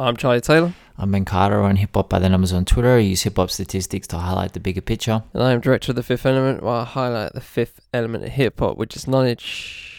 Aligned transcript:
I'm 0.00 0.16
Charlie 0.16 0.40
Taylor. 0.40 0.74
I'm 0.96 1.10
Ben 1.10 1.24
Carter 1.24 1.60
on 1.60 1.74
Hip 1.74 1.90
Hop 1.94 2.08
by 2.08 2.20
the 2.20 2.28
Numbers 2.28 2.52
on 2.52 2.64
Twitter. 2.64 2.94
I 2.94 2.98
use 2.98 3.22
hip 3.22 3.34
hop 3.34 3.50
statistics 3.50 4.06
to 4.08 4.18
highlight 4.18 4.52
the 4.52 4.60
bigger 4.60 4.80
picture. 4.80 5.24
And 5.34 5.42
I 5.42 5.50
am 5.50 5.60
director 5.60 5.90
of 5.90 5.96
the 5.96 6.04
fifth 6.04 6.24
element, 6.24 6.62
where 6.62 6.72
I 6.72 6.84
highlight 6.84 7.32
the 7.32 7.40
fifth 7.40 7.80
element 7.92 8.22
of 8.22 8.30
hip 8.30 8.60
hop, 8.60 8.76
which 8.76 8.94
is 8.94 9.08
knowledge. 9.08 9.92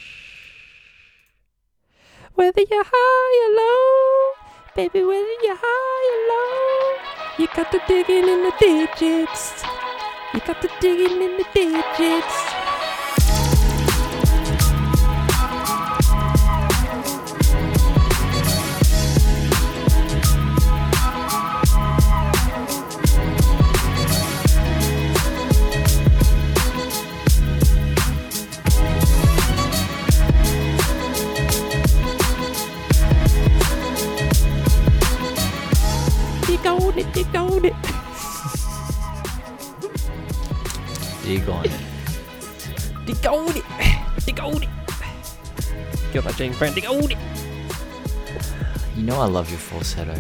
Whether 2.35 2.61
you're 2.61 2.85
high 2.87 3.43
or 3.43 3.51
low, 3.59 4.35
baby, 4.73 5.05
whether 5.05 5.35
you're 5.43 5.57
high 5.59 6.05
or 6.13 6.19
low, 6.31 7.43
you 7.43 7.47
got 7.53 7.69
to 7.73 7.81
dig 7.85 8.09
in 8.09 8.29
in 8.29 8.43
the 8.43 8.53
digits. 8.57 9.65
You 10.33 10.39
got 10.39 10.61
to 10.61 10.69
dig 10.79 11.11
in 11.11 11.21
in 11.21 11.35
the 11.35 11.45
digits. 11.53 12.48
Dig 36.95 37.05
on 37.05 37.07
it, 37.07 37.13
dig 37.13 37.35
on 37.35 37.65
it. 37.65 37.73
Dig 41.23 41.49
on 41.49 41.65
it. 41.65 41.71
Dig 43.05 43.27
on 43.27 43.55
it. 43.57 43.63
Dig 44.25 44.39
on 44.39 44.63
it. 44.63 44.69
Get 46.13 46.23
that 46.23 46.35
James 46.35 46.57
Brown. 46.57 46.73
Dig 46.73 46.85
on 46.85 47.11
it. 47.11 47.17
You 48.95 49.03
know 49.03 49.19
I 49.19 49.25
love 49.25 49.49
your 49.49 49.59
falsetto. 49.59 50.15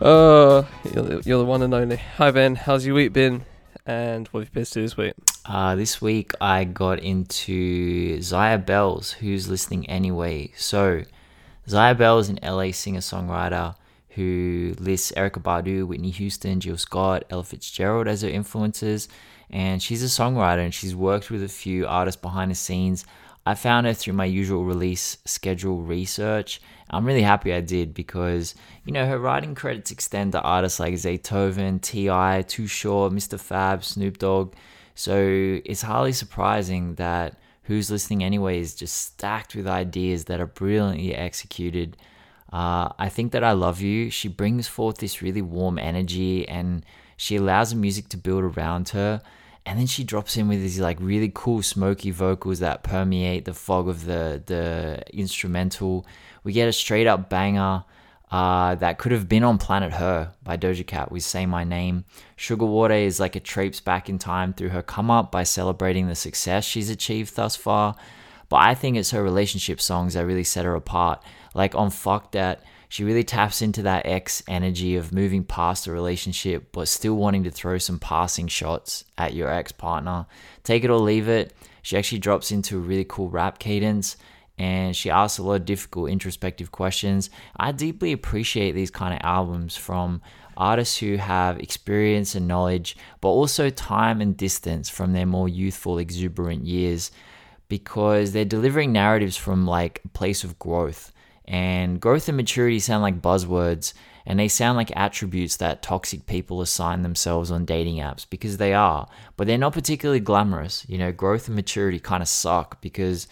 Oh, 0.00 0.66
you're, 0.94 1.02
the- 1.04 1.22
you're 1.24 1.38
the 1.38 1.44
one 1.44 1.62
and 1.62 1.74
only. 1.74 1.96
Hi 2.16 2.30
Ben, 2.30 2.54
how's 2.56 2.84
your 2.86 2.94
week 2.94 3.12
been? 3.12 3.44
And 3.86 4.26
what 4.28 4.40
have 4.40 4.48
you 4.48 4.54
been 4.54 4.64
to 4.64 4.80
this 4.80 4.96
week? 4.96 5.12
Uh, 5.44 5.76
this 5.76 6.00
week 6.00 6.32
I 6.40 6.64
got 6.64 6.98
into 7.00 8.16
Zyah 8.18 8.64
Belle's, 8.64 9.12
who's 9.12 9.48
listening 9.48 9.88
anyway. 9.90 10.50
So, 10.56 11.02
Zyah 11.66 11.96
Belle 11.96 12.18
is 12.18 12.28
an 12.28 12.38
LA 12.42 12.72
singer 12.72 13.00
songwriter 13.00 13.74
who 14.10 14.74
lists 14.78 15.12
Erykah 15.16 15.42
Badu, 15.42 15.86
Whitney 15.86 16.10
Houston, 16.10 16.60
Jill 16.60 16.76
Scott, 16.76 17.24
Ella 17.30 17.42
Fitzgerald 17.42 18.06
as 18.06 18.22
her 18.22 18.28
influences. 18.28 19.08
And 19.50 19.82
she's 19.82 20.02
a 20.02 20.06
songwriter 20.06 20.64
and 20.64 20.74
she's 20.74 20.94
worked 20.94 21.30
with 21.30 21.42
a 21.42 21.48
few 21.48 21.86
artists 21.86 22.20
behind 22.20 22.50
the 22.50 22.54
scenes. 22.54 23.06
I 23.46 23.54
found 23.54 23.86
her 23.86 23.94
through 23.94 24.14
my 24.14 24.24
usual 24.24 24.64
release 24.64 25.18
schedule 25.24 25.82
research. 25.82 26.60
I'm 26.90 27.04
really 27.04 27.22
happy 27.22 27.52
I 27.52 27.60
did 27.60 27.92
because, 27.92 28.54
you 28.84 28.92
know, 28.92 29.06
her 29.06 29.18
writing 29.18 29.54
credits 29.54 29.90
extend 29.90 30.32
to 30.32 30.42
artists 30.42 30.80
like 30.80 30.94
Zaytoven, 30.94 31.80
T.I., 31.80 32.44
Too 32.46 32.66
Short, 32.66 33.12
Mistah 33.12 33.34
F.A.B., 33.34 33.82
Snoop 33.82 34.18
Dogg. 34.18 34.54
So 34.94 35.60
it's 35.64 35.82
hardly 35.82 36.12
surprising 36.12 36.94
that 36.94 37.38
Who's 37.64 37.90
Listening 37.90 38.22
Anyway 38.22 38.60
is 38.60 38.74
just 38.74 38.96
stacked 38.96 39.54
with 39.54 39.66
ideas 39.66 40.24
that 40.26 40.40
are 40.40 40.46
brilliantly 40.46 41.14
executed. 41.14 41.96
Uh, 42.52 42.90
I 42.98 43.08
think 43.08 43.32
that 43.32 43.42
I 43.42 43.52
Love 43.52 43.80
You, 43.80 44.10
she 44.10 44.28
brings 44.28 44.68
forth 44.68 44.98
this 44.98 45.22
really 45.22 45.42
warm 45.42 45.78
energy 45.78 46.48
and 46.48 46.84
she 47.16 47.36
allows 47.36 47.70
the 47.70 47.76
music 47.76 48.08
to 48.10 48.16
build 48.16 48.44
around 48.44 48.90
her. 48.90 49.22
And 49.66 49.78
then 49.78 49.86
she 49.86 50.04
drops 50.04 50.36
in 50.36 50.46
with 50.46 50.60
these 50.60 50.78
like 50.78 50.98
really 51.00 51.32
cool 51.34 51.62
smoky 51.62 52.10
vocals 52.10 52.58
that 52.58 52.82
permeate 52.82 53.46
the 53.46 53.54
fog 53.54 53.88
of 53.88 54.04
the 54.04 54.42
the 54.44 55.02
instrumental. 55.12 56.06
We 56.42 56.52
get 56.52 56.68
a 56.68 56.72
straight 56.72 57.06
up 57.06 57.30
banger 57.30 57.84
uh, 58.34 58.74
that 58.74 58.98
could 58.98 59.12
have 59.12 59.28
been 59.28 59.44
on 59.44 59.58
Planet 59.58 59.92
Her 59.92 60.32
by 60.42 60.56
Doja 60.56 60.84
Cat 60.84 61.12
with 61.12 61.22
Say 61.22 61.46
My 61.46 61.62
Name. 61.62 62.04
Sugar 62.34 62.66
Water 62.66 62.94
is 62.94 63.20
like 63.20 63.36
a 63.36 63.40
traipse 63.40 63.78
back 63.78 64.08
in 64.08 64.18
time 64.18 64.52
through 64.52 64.70
her 64.70 64.82
come 64.82 65.08
up 65.08 65.30
by 65.30 65.44
celebrating 65.44 66.08
the 66.08 66.16
success 66.16 66.64
she's 66.64 66.90
achieved 66.90 67.36
thus 67.36 67.54
far. 67.54 67.94
But 68.48 68.56
I 68.56 68.74
think 68.74 68.96
it's 68.96 69.12
her 69.12 69.22
relationship 69.22 69.80
songs 69.80 70.14
that 70.14 70.26
really 70.26 70.42
set 70.42 70.64
her 70.64 70.74
apart. 70.74 71.22
Like 71.54 71.76
on 71.76 71.90
Fuck 71.90 72.32
That, 72.32 72.64
she 72.88 73.04
really 73.04 73.22
taps 73.22 73.62
into 73.62 73.82
that 73.82 74.04
ex 74.04 74.42
energy 74.48 74.96
of 74.96 75.14
moving 75.14 75.44
past 75.44 75.86
a 75.86 75.92
relationship 75.92 76.72
but 76.72 76.88
still 76.88 77.14
wanting 77.14 77.44
to 77.44 77.52
throw 77.52 77.78
some 77.78 78.00
passing 78.00 78.48
shots 78.48 79.04
at 79.16 79.34
your 79.34 79.48
ex 79.48 79.70
partner. 79.70 80.26
Take 80.64 80.82
it 80.82 80.90
or 80.90 80.98
leave 80.98 81.28
it. 81.28 81.52
She 81.82 81.96
actually 81.96 82.18
drops 82.18 82.50
into 82.50 82.78
a 82.78 82.80
really 82.80 83.04
cool 83.04 83.28
rap 83.28 83.60
cadence 83.60 84.16
and 84.58 84.94
she 84.94 85.10
asks 85.10 85.38
a 85.38 85.42
lot 85.42 85.54
of 85.54 85.64
difficult 85.64 86.10
introspective 86.10 86.70
questions. 86.70 87.30
I 87.56 87.72
deeply 87.72 88.12
appreciate 88.12 88.72
these 88.72 88.90
kind 88.90 89.14
of 89.14 89.20
albums 89.22 89.76
from 89.76 90.22
artists 90.56 90.98
who 90.98 91.16
have 91.16 91.58
experience 91.58 92.34
and 92.34 92.46
knowledge, 92.46 92.96
but 93.20 93.28
also 93.28 93.70
time 93.70 94.20
and 94.20 94.36
distance 94.36 94.88
from 94.88 95.12
their 95.12 95.26
more 95.26 95.48
youthful, 95.48 95.98
exuberant 95.98 96.66
years 96.66 97.10
because 97.68 98.32
they're 98.32 98.44
delivering 98.44 98.92
narratives 98.92 99.36
from 99.36 99.66
like 99.66 100.00
a 100.04 100.08
place 100.08 100.44
of 100.44 100.58
growth. 100.58 101.12
And 101.46 102.00
growth 102.00 102.28
and 102.28 102.36
maturity 102.36 102.78
sound 102.78 103.02
like 103.02 103.20
buzzwords 103.20 103.92
and 104.26 104.38
they 104.38 104.48
sound 104.48 104.76
like 104.76 104.96
attributes 104.96 105.56
that 105.56 105.82
toxic 105.82 106.26
people 106.26 106.62
assign 106.62 107.02
themselves 107.02 107.50
on 107.50 107.64
dating 107.64 107.96
apps 107.96 108.26
because 108.28 108.56
they 108.56 108.72
are, 108.72 109.08
but 109.36 109.46
they're 109.46 109.58
not 109.58 109.74
particularly 109.74 110.20
glamorous. 110.20 110.86
You 110.88 110.98
know, 110.98 111.12
growth 111.12 111.46
and 111.46 111.56
maturity 111.56 111.98
kind 111.98 112.22
of 112.22 112.28
suck 112.28 112.80
because 112.80 113.28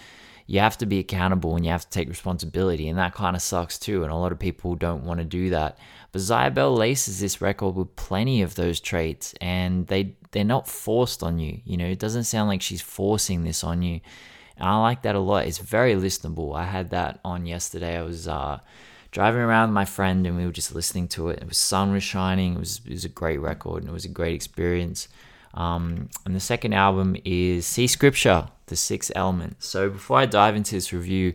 you 0.52 0.60
have 0.60 0.76
to 0.76 0.84
be 0.84 0.98
accountable 0.98 1.56
and 1.56 1.64
you 1.64 1.70
have 1.70 1.84
to 1.84 1.88
take 1.88 2.10
responsibility, 2.10 2.86
and 2.86 2.98
that 2.98 3.14
kind 3.14 3.34
of 3.34 3.40
sucks 3.40 3.78
too. 3.78 4.02
And 4.02 4.12
a 4.12 4.16
lot 4.16 4.32
of 4.32 4.38
people 4.38 4.74
don't 4.74 5.02
want 5.02 5.18
to 5.18 5.24
do 5.24 5.48
that. 5.48 5.78
But 6.12 6.20
Zyah 6.20 6.52
Belle 6.52 6.76
laces 6.76 7.20
this 7.20 7.40
record 7.40 7.74
with 7.74 7.96
plenty 7.96 8.42
of 8.42 8.54
those 8.54 8.78
traits, 8.78 9.32
and 9.41 9.86
they 9.86 10.12
they're 10.32 10.44
not 10.44 10.68
forced 10.68 11.22
on 11.22 11.38
you. 11.38 11.62
You 11.64 11.78
know, 11.78 11.86
it 11.86 11.98
doesn't 11.98 12.24
sound 12.24 12.50
like 12.50 12.60
she's 12.60 12.82
forcing 12.82 13.44
this 13.44 13.64
on 13.64 13.80
you. 13.80 14.00
And 14.58 14.68
I 14.68 14.78
like 14.78 15.00
that 15.02 15.14
a 15.14 15.20
lot. 15.20 15.46
It's 15.46 15.56
very 15.56 15.94
listenable. 15.94 16.54
I 16.54 16.64
had 16.64 16.91
that 16.91 17.20
on 17.24 17.46
yesterday. 17.46 17.96
I 17.96 18.02
was 18.02 18.28
uh, 18.28 18.58
driving 19.10 19.41
around 19.41 19.70
with 19.70 19.74
my 19.74 19.86
friend 19.86 20.26
and 20.26 20.36
we 20.36 20.44
were 20.44 20.52
just 20.52 20.74
listening 20.74 21.08
to 21.08 21.30
it. 21.30 21.42
Was 21.48 21.56
sun 21.56 21.92
was 21.92 22.02
shining. 22.02 22.56
It 22.56 22.58
was 22.58 22.82
it 22.84 22.92
was 22.92 23.06
a 23.06 23.08
great 23.08 23.38
record 23.38 23.84
and 23.84 23.88
it 23.88 23.94
was 23.94 24.04
a 24.04 24.08
great 24.08 24.34
experience. 24.34 25.08
Um, 25.54 26.08
and 26.24 26.34
the 26.34 26.40
second 26.40 26.72
album 26.72 27.16
is 27.24 27.66
See 27.66 27.86
Scripture, 27.86 28.48
The 28.66 28.76
Sixth 28.76 29.12
Element. 29.14 29.62
So 29.62 29.90
before 29.90 30.18
I 30.18 30.26
dive 30.26 30.56
into 30.56 30.74
this 30.74 30.92
review, 30.92 31.34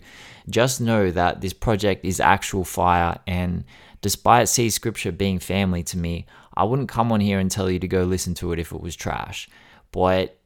just 0.49 0.81
know 0.81 1.11
that 1.11 1.41
this 1.41 1.53
project 1.53 2.03
is 2.03 2.19
actual 2.19 2.63
fire. 2.63 3.19
And 3.27 3.63
despite 4.01 4.49
See 4.49 4.69
Scripture 4.69 5.11
being 5.11 5.39
family 5.39 5.83
to 5.83 5.97
me, 5.97 6.25
I 6.55 6.63
wouldn't 6.63 6.89
come 6.89 7.11
on 7.11 7.19
here 7.19 7.39
and 7.39 7.51
tell 7.51 7.69
you 7.69 7.79
to 7.79 7.87
go 7.87 8.03
listen 8.03 8.33
to 8.35 8.51
it 8.51 8.59
if 8.59 8.71
it 8.71 8.81
was 8.81 8.95
trash. 8.95 9.49
But 9.91 10.39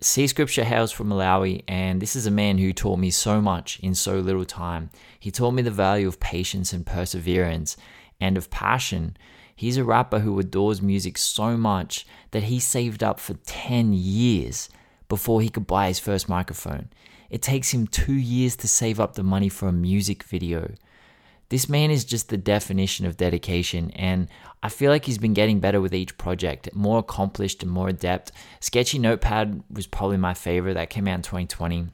See 0.00 0.26
Scripture 0.26 0.62
hails 0.64 0.92
from 0.92 1.08
Malawi, 1.08 1.64
and 1.66 2.02
this 2.02 2.14
is 2.14 2.26
a 2.26 2.30
man 2.30 2.58
who 2.58 2.72
taught 2.72 2.98
me 2.98 3.10
so 3.10 3.40
much 3.40 3.80
in 3.80 3.94
so 3.94 4.18
little 4.18 4.44
time. 4.44 4.90
He 5.18 5.30
taught 5.30 5.52
me 5.52 5.62
the 5.62 5.70
value 5.70 6.06
of 6.06 6.20
patience 6.20 6.72
and 6.72 6.84
perseverance 6.84 7.76
and 8.20 8.36
of 8.36 8.50
passion. 8.50 9.16
He's 9.56 9.78
a 9.78 9.84
rapper 9.84 10.18
who 10.18 10.38
adores 10.38 10.82
music 10.82 11.16
so 11.16 11.56
much 11.56 12.06
that 12.36 12.42
he 12.42 12.60
saved 12.60 13.02
up 13.02 13.18
for 13.18 13.32
10 13.46 13.94
years 13.94 14.68
before 15.08 15.40
he 15.40 15.48
could 15.48 15.66
buy 15.66 15.88
his 15.88 15.98
first 15.98 16.28
microphone. 16.28 16.90
It 17.30 17.40
takes 17.40 17.72
him 17.72 17.86
two 17.86 18.12
years 18.12 18.56
to 18.56 18.68
save 18.68 19.00
up 19.00 19.14
the 19.14 19.22
money 19.22 19.48
for 19.48 19.68
a 19.68 19.72
music 19.72 20.22
video. 20.22 20.74
This 21.48 21.66
man 21.66 21.90
is 21.90 22.04
just 22.04 22.28
the 22.28 22.36
definition 22.36 23.06
of 23.06 23.16
dedication, 23.16 23.90
and 23.92 24.28
I 24.62 24.68
feel 24.68 24.90
like 24.90 25.06
he's 25.06 25.16
been 25.16 25.32
getting 25.32 25.60
better 25.60 25.80
with 25.80 25.94
each 25.94 26.18
project, 26.18 26.68
more 26.74 26.98
accomplished 26.98 27.62
and 27.62 27.72
more 27.72 27.88
adept. 27.88 28.32
Sketchy 28.60 28.98
Notepad 28.98 29.62
was 29.70 29.86
probably 29.86 30.18
my 30.18 30.34
favorite, 30.34 30.74
that 30.74 30.90
came 30.90 31.08
out 31.08 31.14
in 31.14 31.22
2020. 31.22 31.86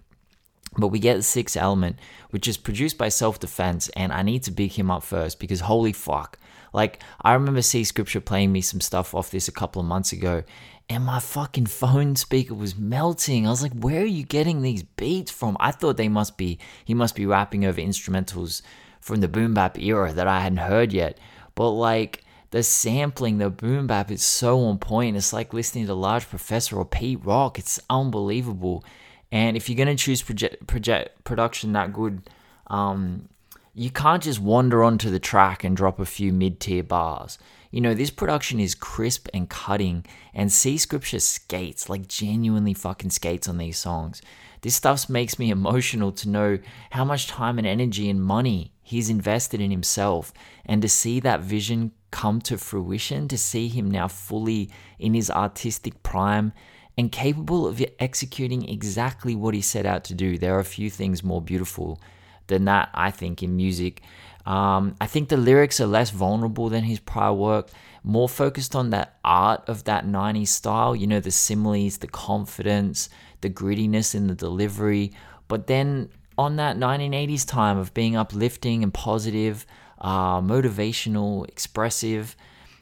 But 0.76 0.88
we 0.88 0.98
get 0.98 1.18
the 1.18 1.22
sixth 1.22 1.56
element, 1.56 2.00
which 2.30 2.48
is 2.48 2.56
produced 2.56 2.98
by 2.98 3.10
Self 3.10 3.38
Defense, 3.38 3.90
and 3.90 4.12
I 4.12 4.22
need 4.22 4.42
to 4.42 4.50
big 4.50 4.72
him 4.72 4.90
up 4.90 5.04
first 5.04 5.38
because 5.38 5.60
holy 5.60 5.92
fuck. 5.92 6.36
Like, 6.72 7.02
I 7.20 7.34
remember 7.34 7.62
C 7.62 7.84
Scripture 7.84 8.20
playing 8.20 8.52
me 8.52 8.60
some 8.60 8.80
stuff 8.80 9.14
off 9.14 9.30
this 9.30 9.48
a 9.48 9.52
couple 9.52 9.80
of 9.80 9.88
months 9.88 10.12
ago, 10.12 10.42
and 10.88 11.04
my 11.04 11.20
fucking 11.20 11.66
phone 11.66 12.16
speaker 12.16 12.54
was 12.54 12.76
melting. 12.76 13.46
I 13.46 13.50
was 13.50 13.62
like, 13.62 13.72
where 13.72 14.02
are 14.02 14.06
you 14.06 14.24
getting 14.24 14.62
these 14.62 14.82
beats 14.82 15.30
from? 15.30 15.56
I 15.60 15.70
thought 15.70 15.96
they 15.96 16.08
must 16.08 16.36
be, 16.36 16.58
he 16.84 16.94
must 16.94 17.14
be 17.14 17.26
rapping 17.26 17.64
over 17.64 17.80
instrumentals 17.80 18.62
from 19.00 19.20
the 19.20 19.28
boom 19.28 19.54
bap 19.54 19.78
era 19.78 20.12
that 20.12 20.26
I 20.28 20.40
hadn't 20.40 20.58
heard 20.58 20.92
yet. 20.92 21.18
But 21.54 21.70
like, 21.70 22.24
the 22.50 22.62
sampling, 22.62 23.38
the 23.38 23.48
boom 23.48 23.86
bap 23.86 24.10
is 24.10 24.22
so 24.22 24.60
on 24.64 24.78
point. 24.78 25.16
It's 25.16 25.32
like 25.32 25.54
listening 25.54 25.86
to 25.86 25.94
Large 25.94 26.28
Professor 26.28 26.76
or 26.76 26.84
Pete 26.84 27.24
Rock. 27.24 27.58
It's 27.58 27.80
unbelievable. 27.88 28.84
And 29.30 29.56
if 29.56 29.68
you're 29.70 29.78
gonna 29.78 29.96
choose 29.96 30.20
project, 30.20 30.66
project 30.66 31.24
production 31.24 31.72
that 31.72 31.94
good, 31.94 32.28
um, 32.66 33.28
you 33.74 33.90
can't 33.90 34.22
just 34.22 34.38
wander 34.38 34.84
onto 34.84 35.10
the 35.10 35.18
track 35.18 35.64
and 35.64 35.76
drop 35.76 35.98
a 35.98 36.04
few 36.04 36.32
mid-tier 36.32 36.82
bars. 36.82 37.38
You 37.70 37.80
know, 37.80 37.94
this 37.94 38.10
production 38.10 38.60
is 38.60 38.74
crisp 38.74 39.28
and 39.32 39.48
cutting, 39.48 40.04
and 40.34 40.52
C 40.52 40.76
Scripture 40.76 41.20
skates, 41.20 41.88
like 41.88 42.06
genuinely 42.06 42.74
fucking 42.74 43.10
skates 43.10 43.48
on 43.48 43.56
these 43.56 43.78
songs. 43.78 44.20
This 44.60 44.76
stuff 44.76 45.08
makes 45.08 45.38
me 45.38 45.50
emotional 45.58 46.12
to 46.12 46.28
know 46.28 46.58
how 46.90 47.04
much 47.04 47.28
time 47.28 47.56
and 47.56 47.66
energy 47.66 48.10
and 48.10 48.22
money 48.22 48.72
he's 48.82 49.08
invested 49.08 49.60
in 49.60 49.70
himself. 49.70 50.34
And 50.66 50.82
to 50.82 50.88
see 50.88 51.18
that 51.20 51.40
vision 51.40 51.92
come 52.10 52.42
to 52.42 52.58
fruition, 52.58 53.26
to 53.28 53.38
see 53.38 53.68
him 53.68 53.90
now 53.90 54.06
fully 54.06 54.70
in 54.98 55.14
his 55.14 55.30
artistic 55.30 56.02
prime 56.02 56.52
and 56.98 57.10
capable 57.10 57.66
of 57.66 57.82
executing 57.98 58.68
exactly 58.68 59.34
what 59.34 59.54
he 59.54 59.62
set 59.62 59.86
out 59.86 60.04
to 60.04 60.14
do. 60.14 60.36
There 60.36 60.54
are 60.54 60.60
a 60.60 60.64
few 60.64 60.90
things 60.90 61.24
more 61.24 61.40
beautiful 61.40 61.98
than 62.46 62.64
that, 62.66 62.90
I 62.94 63.10
think, 63.10 63.42
in 63.42 63.56
music. 63.56 64.02
Um, 64.46 64.96
I 65.00 65.06
think 65.06 65.28
the 65.28 65.36
lyrics 65.36 65.80
are 65.80 65.86
less 65.86 66.10
vulnerable 66.10 66.68
than 66.68 66.84
his 66.84 66.98
prior 66.98 67.32
work, 67.32 67.70
more 68.02 68.28
focused 68.28 68.74
on 68.74 68.90
that 68.90 69.18
art 69.24 69.62
of 69.68 69.84
that 69.84 70.04
90s 70.06 70.48
style, 70.48 70.96
you 70.96 71.06
know, 71.06 71.20
the 71.20 71.30
similes, 71.30 71.98
the 71.98 72.08
confidence, 72.08 73.08
the 73.40 73.50
grittiness 73.50 74.14
in 74.14 74.26
the 74.26 74.34
delivery. 74.34 75.12
But 75.46 75.68
then 75.68 76.08
on 76.36 76.56
that 76.56 76.76
1980s 76.76 77.46
time 77.46 77.78
of 77.78 77.94
being 77.94 78.16
uplifting 78.16 78.82
and 78.82 78.92
positive, 78.92 79.64
uh, 80.00 80.40
motivational, 80.40 81.46
expressive, 81.48 82.36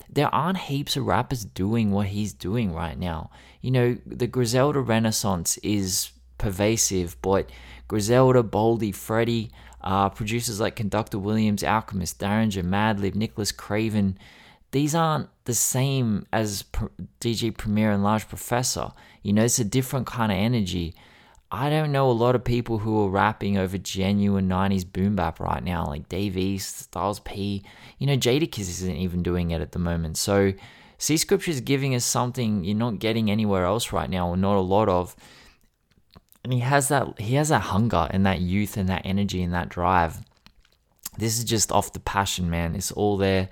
there 0.09 0.35
aren't 0.35 0.59
heaps 0.59 0.97
of 0.97 1.07
rappers 1.07 1.45
doing 1.45 1.91
what 1.91 2.07
he's 2.09 2.33
doing 2.33 2.73
right 2.73 2.99
now. 2.99 3.31
You 3.61 3.71
know, 3.71 3.99
the 4.07 4.27
Griselda 4.27 4.81
Renaissance 4.81 5.59
is 5.59 6.11
pervasive, 6.39 7.17
but 7.23 7.51
Griselda, 7.91 8.41
Boldy, 8.41 8.95
Freddie, 8.95 9.51
uh, 9.81 10.09
producers 10.11 10.61
like 10.61 10.77
Conductor 10.77 11.19
Williams, 11.19 11.65
Alchemist, 11.65 12.21
Daringer, 12.21 12.63
Madlib, 12.63 13.17
Nicholas 13.17 13.51
Craven, 13.51 14.17
these 14.71 14.95
aren't 14.95 15.29
the 15.45 15.55
same 15.55 16.25
as 16.33 16.63
DJ 17.21 17.57
Premier 17.57 17.91
and 17.91 18.05
Large 18.05 18.29
Professor. 18.29 18.93
You 19.25 19.33
know, 19.33 19.43
it's 19.43 19.59
a 19.59 19.65
different 19.65 20.07
kind 20.07 20.31
of 20.31 20.39
energy. 20.39 20.95
I 21.51 21.69
don't 21.69 21.91
know 21.91 22.09
a 22.09 22.13
lot 22.13 22.37
of 22.37 22.45
people 22.45 22.79
who 22.79 23.03
are 23.03 23.11
rapping 23.11 23.59
over 23.59 23.77
genuine 23.77 24.49
90s 24.49 24.85
boom 24.93 25.17
bap 25.17 25.41
right 25.41 25.65
now, 25.65 25.85
like 25.85 26.09
Dave 26.09 26.37
East, 26.37 26.79
Styles 26.79 27.19
P. 27.19 27.65
You 27.99 28.07
know, 28.07 28.17
Jadakiss 28.17 28.61
isn't 28.61 28.95
even 28.95 29.25
doing 29.25 29.51
it 29.51 29.61
at 29.61 29.73
the 29.73 29.81
moment. 29.81 30.17
So, 30.17 30.53
C 30.97 31.17
Scripture 31.17 31.51
is 31.51 31.61
giving 31.61 31.97
us 31.97 32.05
something 32.05 32.63
you're 32.63 32.77
not 32.77 33.01
getting 33.01 33.33
anywhere 33.33 33.65
else 33.65 33.91
right 33.91 34.09
now, 34.09 34.29
or 34.29 34.37
not 34.37 34.55
a 34.55 34.61
lot 34.61 34.89
of. 34.89 35.17
And 36.43 36.53
he 36.53 36.61
has 36.61 36.89
that 36.89 37.21
he 37.21 37.35
has 37.35 37.51
that 37.51 37.61
hunger 37.61 38.09
and 38.11 38.25
that 38.25 38.41
youth 38.41 38.77
and 38.77 38.89
that 38.89 39.03
energy 39.05 39.43
and 39.43 39.53
that 39.53 39.69
drive. 39.69 40.19
This 41.19 41.39
is 41.39 41.45
just 41.45 41.71
off 41.71 41.93
the 41.93 42.01
passion, 42.01 42.49
man. 42.49 42.75
It's 42.75 42.93
all 42.93 43.17
there. 43.17 43.49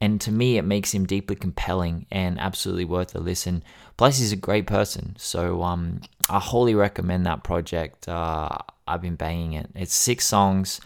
And 0.00 0.20
to 0.22 0.30
me, 0.30 0.58
it 0.58 0.62
makes 0.62 0.92
him 0.92 1.06
deeply 1.06 1.36
compelling 1.36 2.06
and 2.10 2.38
absolutely 2.38 2.84
worth 2.84 3.14
a 3.14 3.18
listen. 3.18 3.64
Plus, 3.96 4.18
he's 4.18 4.32
a 4.32 4.36
great 4.36 4.66
person. 4.66 5.16
So 5.18 5.62
um, 5.62 6.02
I 6.28 6.38
wholly 6.38 6.74
recommend 6.74 7.24
that 7.24 7.44
project. 7.44 8.06
Uh, 8.06 8.50
I've 8.86 9.00
been 9.00 9.16
banging 9.16 9.54
it. 9.54 9.70
It's 9.74 9.94
six 9.94 10.26
songs. 10.26 10.80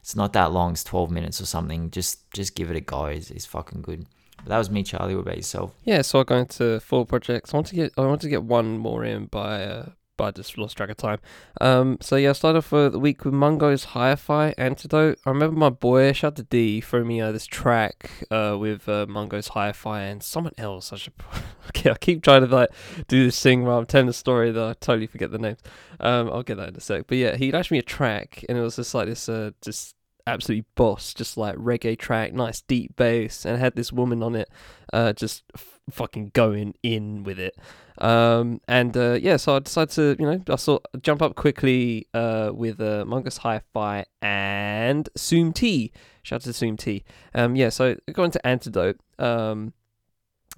It's 0.00 0.14
not 0.14 0.34
that 0.34 0.52
long. 0.52 0.72
It's 0.72 0.84
12 0.84 1.10
minutes 1.10 1.40
or 1.40 1.46
something. 1.46 1.90
Just 1.90 2.30
just 2.32 2.54
give 2.54 2.70
it 2.70 2.76
a 2.76 2.80
go. 2.80 3.06
It's, 3.06 3.30
it's 3.30 3.46
fucking 3.46 3.82
good. 3.82 4.06
But 4.38 4.46
that 4.46 4.58
was 4.58 4.70
me, 4.70 4.82
Charlie. 4.82 5.14
What 5.14 5.22
about 5.22 5.36
yourself? 5.36 5.74
Yeah, 5.84 6.02
so 6.02 6.20
I 6.20 6.24
go 6.24 6.36
into 6.36 6.80
four 6.80 7.06
projects. 7.06 7.52
I 7.52 7.56
want 7.56 7.66
to 7.68 7.76
get 7.76 7.92
I 7.96 8.02
want 8.02 8.20
to 8.22 8.28
get 8.28 8.42
one 8.42 8.78
more 8.78 9.04
in 9.04 9.26
by 9.26 9.64
uh, 9.64 9.88
but 10.20 10.26
I 10.26 10.30
just 10.32 10.58
lost 10.58 10.76
track 10.76 10.90
of 10.90 10.98
time. 10.98 11.18
Um, 11.62 11.96
so 12.02 12.16
yeah, 12.16 12.28
I 12.28 12.32
started 12.32 12.58
off 12.58 12.66
for 12.66 12.90
the 12.90 12.98
week 12.98 13.24
with 13.24 13.32
Mungo's 13.32 13.84
Hi-Fi 13.84 14.52
Antidote. 14.58 15.18
I 15.24 15.30
remember 15.30 15.56
my 15.56 15.70
boy, 15.70 16.12
shout 16.12 16.36
to 16.36 16.42
D, 16.42 16.82
threw 16.82 17.06
me 17.06 17.22
uh, 17.22 17.32
this 17.32 17.46
track 17.46 18.26
uh, 18.30 18.54
with 18.60 18.86
uh, 18.86 19.06
Mungo's 19.08 19.48
Hi-Fi 19.48 20.02
and 20.02 20.22
someone 20.22 20.52
else. 20.58 20.92
I 20.92 20.96
should, 20.96 21.14
okay, 21.68 21.90
I 21.90 21.94
keep 21.94 22.22
trying 22.22 22.46
to 22.46 22.54
like 22.54 22.68
do 23.08 23.24
this 23.24 23.42
thing 23.42 23.64
while 23.64 23.78
I'm 23.78 23.86
telling 23.86 24.08
the 24.08 24.12
story 24.12 24.50
that 24.50 24.62
I 24.62 24.74
totally 24.74 25.06
forget 25.06 25.30
the 25.30 25.38
names. 25.38 25.60
Um, 26.00 26.28
I'll 26.28 26.42
get 26.42 26.58
that 26.58 26.68
in 26.68 26.76
a 26.76 26.80
sec. 26.80 27.06
But 27.06 27.16
yeah, 27.16 27.36
he 27.36 27.50
lashed 27.50 27.70
me 27.70 27.78
a 27.78 27.82
track, 27.82 28.44
and 28.46 28.58
it 28.58 28.60
was 28.60 28.76
just 28.76 28.94
like 28.94 29.08
this, 29.08 29.26
uh, 29.26 29.52
just 29.62 29.96
absolutely 30.26 30.66
boss, 30.74 31.14
just 31.14 31.38
like 31.38 31.56
reggae 31.56 31.98
track, 31.98 32.34
nice 32.34 32.60
deep 32.60 32.94
bass, 32.96 33.46
and 33.46 33.58
had 33.58 33.74
this 33.74 33.90
woman 33.90 34.22
on 34.22 34.36
it, 34.36 34.50
uh, 34.92 35.14
just 35.14 35.44
f- 35.54 35.80
fucking 35.90 36.32
going 36.34 36.74
in 36.82 37.24
with 37.24 37.38
it. 37.38 37.56
Um, 38.00 38.60
and 38.66 38.96
uh, 38.96 39.18
yeah, 39.20 39.36
so 39.36 39.56
I 39.56 39.58
decided 39.58 39.90
to, 39.94 40.16
you 40.18 40.26
know, 40.26 40.42
I 40.48 40.56
saw 40.56 40.78
jump 41.02 41.22
up 41.22 41.36
quickly 41.36 42.06
uh, 42.14 42.50
with 42.52 42.80
uh, 42.80 43.04
Mungo's 43.06 43.38
Hi-Fi 43.38 44.06
and 44.22 45.08
Soom 45.16 45.52
T. 45.52 45.92
Shout 46.22 46.36
out 46.36 46.42
to 46.42 46.52
Soom 46.52 46.76
T. 46.76 47.04
Um, 47.34 47.56
yeah, 47.56 47.68
so 47.68 47.96
going 48.12 48.30
to 48.30 48.46
Antidote. 48.46 48.98
Um, 49.18 49.74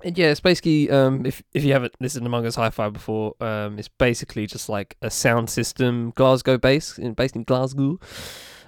and 0.05 0.17
yeah, 0.17 0.29
it's 0.29 0.41
basically 0.41 0.91
um, 0.91 1.27
if 1.27 1.43
if 1.53 1.65
you 1.65 1.73
haven't 1.73 1.95
listened 2.01 2.25
to 2.25 2.31
Mungo's 2.31 2.57
Hi-Fi 2.57 2.89
before, 2.89 3.35
um, 3.41 3.79
it's 3.79 3.89
basically 3.89 4.47
just 4.47 4.69
like 4.69 4.97
a 5.03 5.11
sound 5.11 5.51
system, 5.51 6.13
Glasgow 6.15 6.59
based, 6.59 6.99
based 7.17 7.37
in 7.37 7.45
Glasgow. 7.45 7.99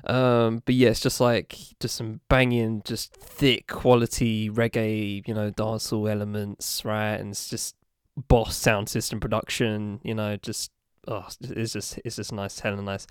Um, 0.07 0.63
but 0.65 0.75
yeah, 0.75 0.91
it's 0.91 1.01
just 1.01 1.21
like 1.21 1.57
just 1.81 1.97
some 1.97 2.21
banging, 2.29 2.83
just 2.85 3.15
thick 3.17 3.67
quality 3.69 4.51
reggae, 4.51 5.27
you 5.27 5.35
know, 5.35 5.51
dancehall 5.51 6.11
elements, 6.11 6.85
right? 6.85 7.15
And 7.15 7.31
it's 7.31 7.49
just 7.49 7.75
boss 8.17 8.57
sound 8.57 8.89
system 8.89 9.21
production, 9.21 10.01
you 10.03 10.15
know, 10.15 10.37
just 10.37 10.71
oh, 11.09 11.27
it's 11.41 11.73
just 11.73 11.99
it's 12.05 12.17
just 12.17 12.33
nice, 12.33 12.61
hella 12.61 12.83
nice. 12.83 13.07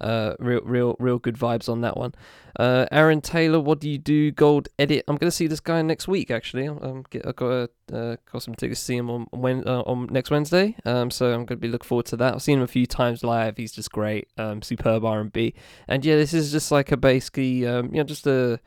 Uh, 0.00 0.34
real, 0.38 0.60
real, 0.64 0.96
real 0.98 1.18
good 1.18 1.36
vibes 1.36 1.68
on 1.68 1.80
that 1.82 1.96
one. 1.96 2.12
Uh, 2.58 2.86
Aaron 2.90 3.20
Taylor, 3.20 3.60
what 3.60 3.80
do 3.80 3.88
you 3.88 3.98
do? 3.98 4.30
Gold 4.30 4.68
edit. 4.78 5.04
I'm 5.08 5.16
gonna 5.16 5.30
see 5.30 5.46
this 5.46 5.60
guy 5.60 5.82
next 5.82 6.08
week. 6.08 6.30
Actually, 6.30 6.66
I'm 6.66 7.04
get, 7.10 7.26
I 7.26 7.32
got 7.32 7.46
a, 7.46 7.68
uh, 7.92 8.16
got 8.30 8.42
some 8.42 8.54
tickets 8.54 8.80
to 8.80 8.84
see 8.84 8.96
him 8.96 9.10
on 9.10 9.26
when 9.30 9.66
uh, 9.66 9.82
on 9.82 10.06
next 10.10 10.30
Wednesday. 10.30 10.76
Um, 10.84 11.10
so 11.10 11.32
I'm 11.32 11.44
gonna 11.44 11.60
be 11.60 11.68
looking 11.68 11.86
forward 11.86 12.06
to 12.06 12.16
that. 12.16 12.34
I've 12.34 12.42
seen 12.42 12.58
him 12.58 12.64
a 12.64 12.68
few 12.68 12.86
times 12.86 13.24
live. 13.24 13.56
He's 13.56 13.72
just 13.72 13.90
great. 13.92 14.28
Um, 14.36 14.62
superb 14.62 15.04
R 15.04 15.20
and 15.20 15.32
B. 15.32 15.54
And 15.88 16.04
yeah, 16.04 16.16
this 16.16 16.34
is 16.34 16.52
just 16.52 16.70
like 16.70 16.92
a 16.92 16.96
basically 16.96 17.66
um, 17.66 17.86
you 17.86 17.98
know, 17.98 18.04
just 18.04 18.26
a 18.26 18.60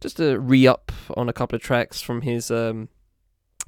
just 0.00 0.20
a 0.20 0.38
re 0.38 0.66
up 0.66 0.92
on 1.16 1.28
a 1.28 1.32
couple 1.32 1.56
of 1.56 1.62
tracks 1.62 2.00
from 2.00 2.22
his 2.22 2.50
um 2.50 2.88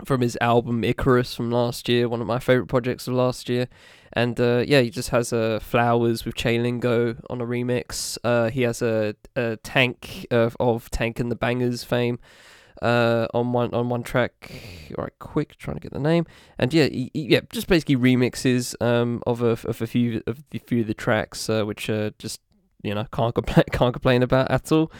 from 0.04 0.20
his 0.20 0.38
album 0.40 0.84
Icarus 0.84 1.34
from 1.34 1.50
last 1.50 1.88
year, 1.88 2.08
one 2.08 2.20
of 2.20 2.26
my 2.26 2.38
favorite 2.38 2.66
projects 2.66 3.08
of 3.08 3.14
last 3.14 3.48
year. 3.48 3.68
And 4.12 4.40
uh, 4.40 4.64
yeah, 4.66 4.80
he 4.80 4.90
just 4.90 5.10
has 5.10 5.32
uh, 5.32 5.60
Flowers 5.60 6.24
with 6.24 6.34
Chalingo 6.34 7.20
on 7.28 7.40
a 7.40 7.46
remix. 7.46 8.16
Uh, 8.24 8.50
he 8.50 8.62
has 8.62 8.80
a, 8.80 9.14
a 9.36 9.58
tank 9.58 10.26
of, 10.30 10.56
of 10.58 10.90
Tank 10.90 11.20
and 11.20 11.30
the 11.30 11.36
Bangas 11.36 11.84
fame 11.84 12.18
uh, 12.82 13.26
on 13.34 13.52
one 13.52 13.72
on 13.74 13.88
one 13.88 14.02
track. 14.02 14.52
All 14.96 15.04
right, 15.04 15.18
quick, 15.18 15.56
trying 15.56 15.76
to 15.76 15.80
get 15.80 15.92
the 15.92 15.98
name. 15.98 16.26
And 16.58 16.72
yeah, 16.72 16.84
he, 16.84 17.10
he, 17.12 17.22
yeah, 17.28 17.40
just 17.50 17.66
basically 17.66 17.96
remixes 17.96 18.80
um, 18.82 19.22
of 19.26 19.42
a 19.42 19.50
of 19.68 19.82
a 19.82 19.86
few 19.86 20.22
of 20.26 20.42
the 20.50 20.58
few 20.58 20.82
of 20.82 20.86
the 20.86 20.94
tracks, 20.94 21.48
uh, 21.48 21.64
which 21.64 21.90
uh, 21.90 22.10
just 22.18 22.40
you 22.82 22.94
know 22.94 23.06
can't 23.12 23.34
complain 23.34 23.64
can't 23.72 23.92
complain 23.92 24.22
about 24.22 24.50
at 24.50 24.70
all. 24.72 24.90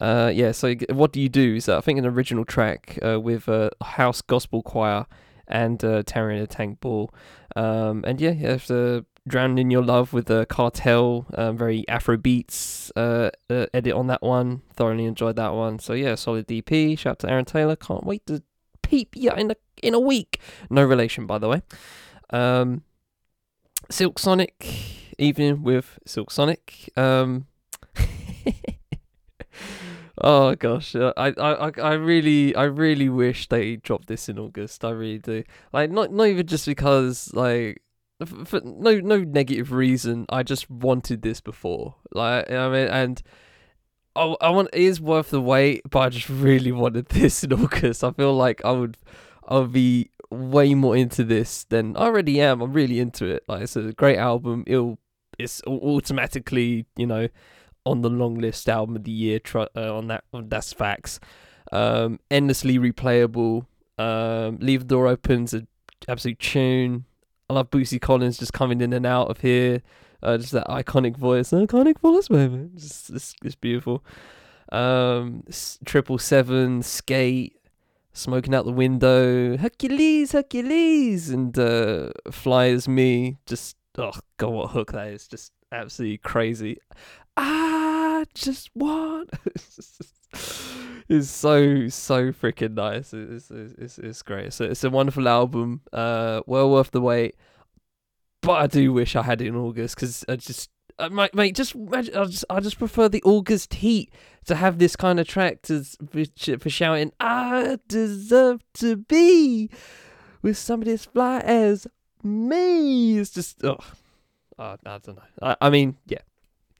Uh, 0.00 0.30
yeah, 0.34 0.52
so 0.52 0.74
what 0.90 1.12
do 1.12 1.20
you 1.20 1.28
do? 1.28 1.56
Is 1.56 1.68
I 1.68 1.80
think 1.80 1.98
an 1.98 2.06
original 2.06 2.44
track 2.44 2.98
uh, 3.02 3.20
with 3.20 3.48
a 3.48 3.70
uh, 3.80 3.84
house 3.84 4.20
gospel 4.22 4.62
choir 4.62 5.06
and 5.48 5.82
uh, 5.84 6.02
Terry 6.04 6.38
the 6.40 6.46
Tank 6.46 6.80
Ball. 6.80 7.12
Um, 7.54 8.04
and 8.06 8.20
yeah, 8.20 8.32
you 8.32 8.46
have 8.46 8.66
to 8.66 9.06
drown 9.26 9.58
in 9.58 9.70
your 9.70 9.82
love 9.82 10.12
with 10.12 10.26
the 10.26 10.46
cartel, 10.46 11.26
um, 11.34 11.56
very 11.56 11.86
Afro 11.88 12.16
beats 12.16 12.92
uh, 12.96 13.30
uh, 13.50 13.66
edit 13.72 13.94
on 13.94 14.06
that 14.08 14.22
one. 14.22 14.62
Thoroughly 14.74 15.04
enjoyed 15.04 15.36
that 15.36 15.54
one. 15.54 15.78
So 15.78 15.94
yeah, 15.94 16.14
solid 16.14 16.46
DP. 16.46 16.98
Shout 16.98 17.12
out 17.12 17.18
to 17.20 17.30
Aaron 17.30 17.44
Taylor. 17.44 17.76
Can't 17.76 18.04
wait 18.04 18.26
to 18.26 18.42
peep 18.82 19.14
yeah 19.16 19.36
in 19.36 19.50
a 19.50 19.56
in 19.82 19.94
a 19.94 20.00
week. 20.00 20.40
No 20.70 20.84
relation, 20.84 21.26
by 21.26 21.38
the 21.38 21.48
way. 21.48 21.62
Um, 22.30 22.82
Silk 23.90 24.18
Sonic 24.18 24.66
evening 25.18 25.62
with 25.62 25.98
Silk 26.06 26.30
Sonic. 26.30 26.90
Oh 30.22 30.54
gosh, 30.54 30.96
I, 30.96 31.10
I, 31.16 31.70
I 31.78 31.92
really, 31.92 32.54
I 32.54 32.64
really 32.64 33.08
wish 33.10 33.48
they 33.48 33.76
dropped 33.76 34.08
this 34.08 34.28
in 34.30 34.38
August. 34.38 34.82
I 34.84 34.90
really 34.90 35.18
do. 35.18 35.44
Like, 35.74 35.90
not, 35.90 36.10
not 36.10 36.28
even 36.28 36.46
just 36.46 36.64
because, 36.64 37.30
like, 37.34 37.82
for 38.24 38.62
no, 38.64 38.98
no 39.00 39.18
negative 39.18 39.72
reason. 39.72 40.24
I 40.30 40.42
just 40.42 40.70
wanted 40.70 41.20
this 41.20 41.42
before. 41.42 41.96
Like, 42.12 42.50
I 42.50 42.68
mean, 42.70 42.88
and 42.88 43.22
I, 44.14 44.34
I 44.40 44.48
want 44.48 44.70
it 44.72 44.80
is 44.80 45.02
worth 45.02 45.30
the 45.30 45.40
wait, 45.40 45.82
but 45.90 45.98
I 45.98 46.08
just 46.08 46.30
really 46.30 46.72
wanted 46.72 47.06
this 47.10 47.44
in 47.44 47.52
August. 47.52 48.02
I 48.02 48.10
feel 48.12 48.34
like 48.34 48.64
I 48.64 48.70
would, 48.70 48.96
I 49.46 49.58
would 49.58 49.72
be 49.72 50.10
way 50.30 50.74
more 50.74 50.96
into 50.96 51.24
this 51.24 51.64
than 51.64 51.94
I 51.94 52.04
already 52.04 52.40
am. 52.40 52.62
I'm 52.62 52.72
really 52.72 53.00
into 53.00 53.26
it. 53.26 53.44
Like, 53.48 53.62
it's 53.62 53.76
a 53.76 53.92
great 53.92 54.18
album. 54.18 54.64
It'll, 54.66 54.98
it's 55.38 55.60
automatically, 55.66 56.86
you 56.96 57.06
know 57.06 57.28
on 57.86 58.02
the 58.02 58.10
long 58.10 58.34
list 58.34 58.68
album 58.68 58.96
of 58.96 59.04
the 59.04 59.10
year 59.10 59.38
tr- 59.38 59.70
uh, 59.74 59.96
on 59.96 60.08
that 60.08 60.24
that's 60.32 60.72
facts. 60.72 61.20
Um, 61.72 62.20
endlessly 62.30 62.78
replayable. 62.78 63.66
Um, 63.96 64.58
leave 64.60 64.80
the 64.80 64.86
door 64.86 65.06
open's 65.06 65.54
an 65.54 65.66
absolute 66.06 66.38
tune. 66.38 67.06
I 67.48 67.54
love 67.54 67.70
bootsy 67.70 68.00
collins 68.00 68.38
just 68.38 68.52
coming 68.52 68.80
in 68.80 68.92
and 68.92 69.06
out 69.06 69.30
of 69.30 69.40
here. 69.40 69.82
Uh, 70.22 70.36
just 70.36 70.52
that 70.52 70.66
iconic 70.66 71.16
voice. 71.16 71.50
Iconic 71.50 71.98
voice 72.00 72.28
moment 72.28 72.76
just 72.76 73.10
it's, 73.10 73.34
it's 73.42 73.54
beautiful. 73.54 74.04
Um, 74.72 75.44
triple 75.84 76.18
seven 76.18 76.82
skate 76.82 77.56
smoking 78.12 78.54
out 78.54 78.64
the 78.64 78.72
window 78.72 79.58
hercules 79.58 80.32
hercules 80.32 81.30
and 81.30 81.56
uh, 81.58 82.10
me. 82.88 83.36
Just 83.46 83.76
oh 83.96 84.12
god, 84.38 84.48
what 84.48 84.64
a 84.64 84.68
hook 84.68 84.92
that 84.92 85.08
is! 85.08 85.28
Just 85.28 85.52
absolutely 85.70 86.18
crazy. 86.18 86.78
I 87.36 88.24
just 88.34 88.70
want. 88.74 89.30
it's 91.08 91.30
so 91.30 91.88
so 91.88 92.32
freaking 92.32 92.74
nice. 92.74 93.12
It's 93.12 93.50
it's 93.50 93.74
it's, 93.78 93.98
it's 93.98 94.22
great. 94.22 94.52
So 94.52 94.64
it's 94.64 94.84
a 94.84 94.90
wonderful 94.90 95.28
album. 95.28 95.82
Uh, 95.92 96.40
well 96.46 96.70
worth 96.70 96.90
the 96.90 97.00
wait. 97.00 97.36
But 98.42 98.52
I 98.52 98.66
do 98.66 98.92
wish 98.92 99.16
I 99.16 99.22
had 99.22 99.40
it 99.40 99.48
in 99.48 99.56
August 99.56 99.96
because 99.96 100.24
I 100.28 100.36
just. 100.36 100.70
Uh, 100.98 101.10
mate, 101.10 101.34
mate, 101.34 101.54
just 101.54 101.74
imagine, 101.74 102.16
I 102.16 102.24
just 102.24 102.44
I 102.48 102.60
just 102.60 102.78
prefer 102.78 103.08
the 103.08 103.22
August 103.22 103.74
heat 103.74 104.10
to 104.46 104.54
have 104.54 104.78
this 104.78 104.96
kind 104.96 105.20
of 105.20 105.28
track 105.28 105.60
to 105.62 105.84
for, 106.58 106.70
shouting 106.70 107.12
I 107.20 107.78
deserve 107.86 108.64
to 108.74 108.96
be 108.96 109.68
with 110.40 110.56
somebody 110.56 110.92
as 110.92 111.04
fly 111.04 111.40
as 111.40 111.86
me. 112.22 113.18
It's 113.18 113.30
just 113.30 113.62
oh, 113.62 113.76
I 114.58 114.76
don't 114.84 115.08
know. 115.08 115.22
I, 115.42 115.56
I 115.60 115.70
mean, 115.70 115.96
yeah. 116.06 116.20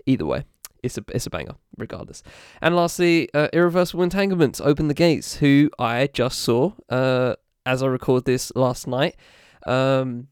Either 0.07 0.25
way, 0.25 0.45
it's 0.83 0.97
a 0.97 1.05
it's 1.13 1.27
a 1.27 1.31
banger, 1.31 1.57
regardless. 1.77 2.23
And 2.63 2.75
lastly, 2.77 3.29
uh, 3.35 3.49
Irreversible 3.53 4.03
Entanglements 4.03 4.61
open 4.61 4.89
the 4.89 4.95
gates, 4.95 5.37
who 5.37 5.71
I 5.79 6.09
just 6.13 6.41
saw 6.41 6.73
uh, 6.89 7.35
as 7.65 7.83
I 7.83 7.87
record 7.87 8.25
this 8.25 8.53
last 8.55 8.87
night. 8.87 9.17
Um, 9.67 10.29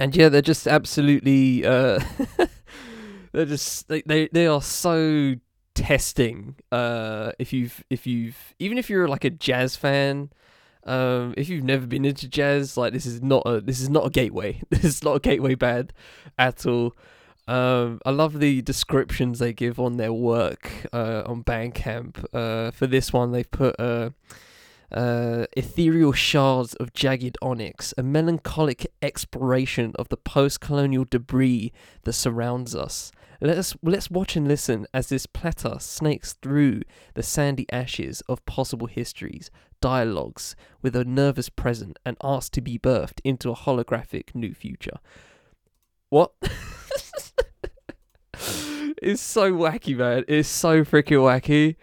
and 0.00 0.14
yeah, 0.16 0.28
they're 0.28 0.42
just 0.42 0.66
absolutely 0.66 1.64
uh, 1.64 2.00
they're 3.32 3.44
just 3.44 3.88
they, 3.88 4.02
they 4.06 4.28
they 4.32 4.46
are 4.46 4.62
so 4.62 5.34
testing. 5.74 6.56
Uh, 6.72 7.32
if 7.38 7.52
you've 7.52 7.84
if 7.90 8.06
you've 8.06 8.54
even 8.58 8.78
if 8.78 8.90
you're 8.90 9.08
like 9.08 9.24
a 9.24 9.30
jazz 9.30 9.76
fan. 9.76 10.30
Um, 10.84 11.34
if 11.36 11.50
you've 11.50 11.64
never 11.64 11.86
been 11.86 12.06
into 12.06 12.28
jazz, 12.28 12.78
like 12.78 12.94
this 12.94 13.04
is 13.04 13.20
not 13.20 13.42
a 13.44 13.60
this 13.60 13.78
is 13.78 13.90
not 13.90 14.06
a 14.06 14.10
gateway. 14.10 14.62
This 14.70 14.84
is 14.84 15.04
not 15.04 15.16
a 15.16 15.20
gateway 15.20 15.54
band 15.54 15.92
at 16.38 16.64
all. 16.64 16.96
Um, 17.48 17.98
I 18.04 18.10
love 18.10 18.40
the 18.40 18.60
descriptions 18.60 19.38
they 19.38 19.54
give 19.54 19.80
on 19.80 19.96
their 19.96 20.12
work 20.12 20.86
uh, 20.92 21.22
on 21.24 21.42
Bandcamp. 21.42 22.22
Uh, 22.32 22.70
for 22.72 22.86
this 22.86 23.10
one, 23.10 23.32
they've 23.32 23.50
put 23.50 23.74
uh, 23.80 24.10
uh, 24.92 25.46
ethereal 25.56 26.12
shards 26.12 26.74
of 26.74 26.92
jagged 26.92 27.38
onyx, 27.40 27.94
a 27.96 28.02
melancholic 28.02 28.92
exploration 29.00 29.94
of 29.98 30.10
the 30.10 30.18
post-colonial 30.18 31.06
debris 31.10 31.72
that 32.04 32.12
surrounds 32.12 32.76
us. 32.76 33.10
Let's 33.40 33.74
let's 33.82 34.10
watch 34.10 34.36
and 34.36 34.46
listen 34.46 34.86
as 34.92 35.08
this 35.08 35.24
platter 35.24 35.76
snakes 35.78 36.34
through 36.42 36.82
the 37.14 37.22
sandy 37.22 37.66
ashes 37.72 38.20
of 38.28 38.44
possible 38.44 38.88
histories, 38.88 39.50
dialogues 39.80 40.54
with 40.82 40.94
a 40.94 41.04
nervous 41.04 41.48
present, 41.48 41.98
and 42.04 42.18
asks 42.22 42.50
to 42.50 42.60
be 42.60 42.78
birthed 42.78 43.20
into 43.24 43.50
a 43.50 43.56
holographic 43.56 44.34
new 44.34 44.52
future. 44.52 44.98
What? 46.10 46.32
it's 49.02 49.22
so 49.22 49.52
wacky, 49.52 49.96
man. 49.96 50.24
It's 50.28 50.48
so 50.48 50.84
freaking 50.84 51.18
wacky. 51.18 51.76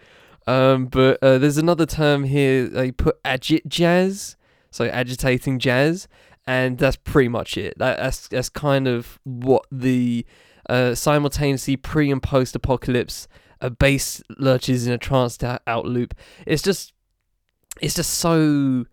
Um, 0.46 0.86
but 0.86 1.18
uh, 1.22 1.38
there's 1.38 1.58
another 1.58 1.86
term 1.86 2.24
here. 2.24 2.68
They 2.68 2.92
put 2.92 3.22
agit 3.24 3.66
jazz, 3.66 4.36
so 4.70 4.86
agitating 4.86 5.58
jazz, 5.58 6.06
and 6.46 6.78
that's 6.78 6.96
pretty 6.96 7.28
much 7.28 7.56
it. 7.58 7.76
That, 7.78 7.98
that's 7.98 8.28
that's 8.28 8.48
kind 8.48 8.86
of 8.86 9.18
what 9.24 9.66
the 9.72 10.24
uh, 10.68 10.94
simultaneously 10.94 11.76
pre 11.76 12.10
and 12.10 12.22
post 12.22 12.54
apocalypse 12.54 13.26
a 13.60 13.70
bass 13.70 14.22
lurches 14.38 14.86
in 14.86 14.92
a 14.92 14.98
trance 14.98 15.38
out 15.42 15.86
loop. 15.86 16.14
It's 16.46 16.62
just 16.62 16.92
it's 17.80 17.94
just 17.94 18.14
so 18.14 18.86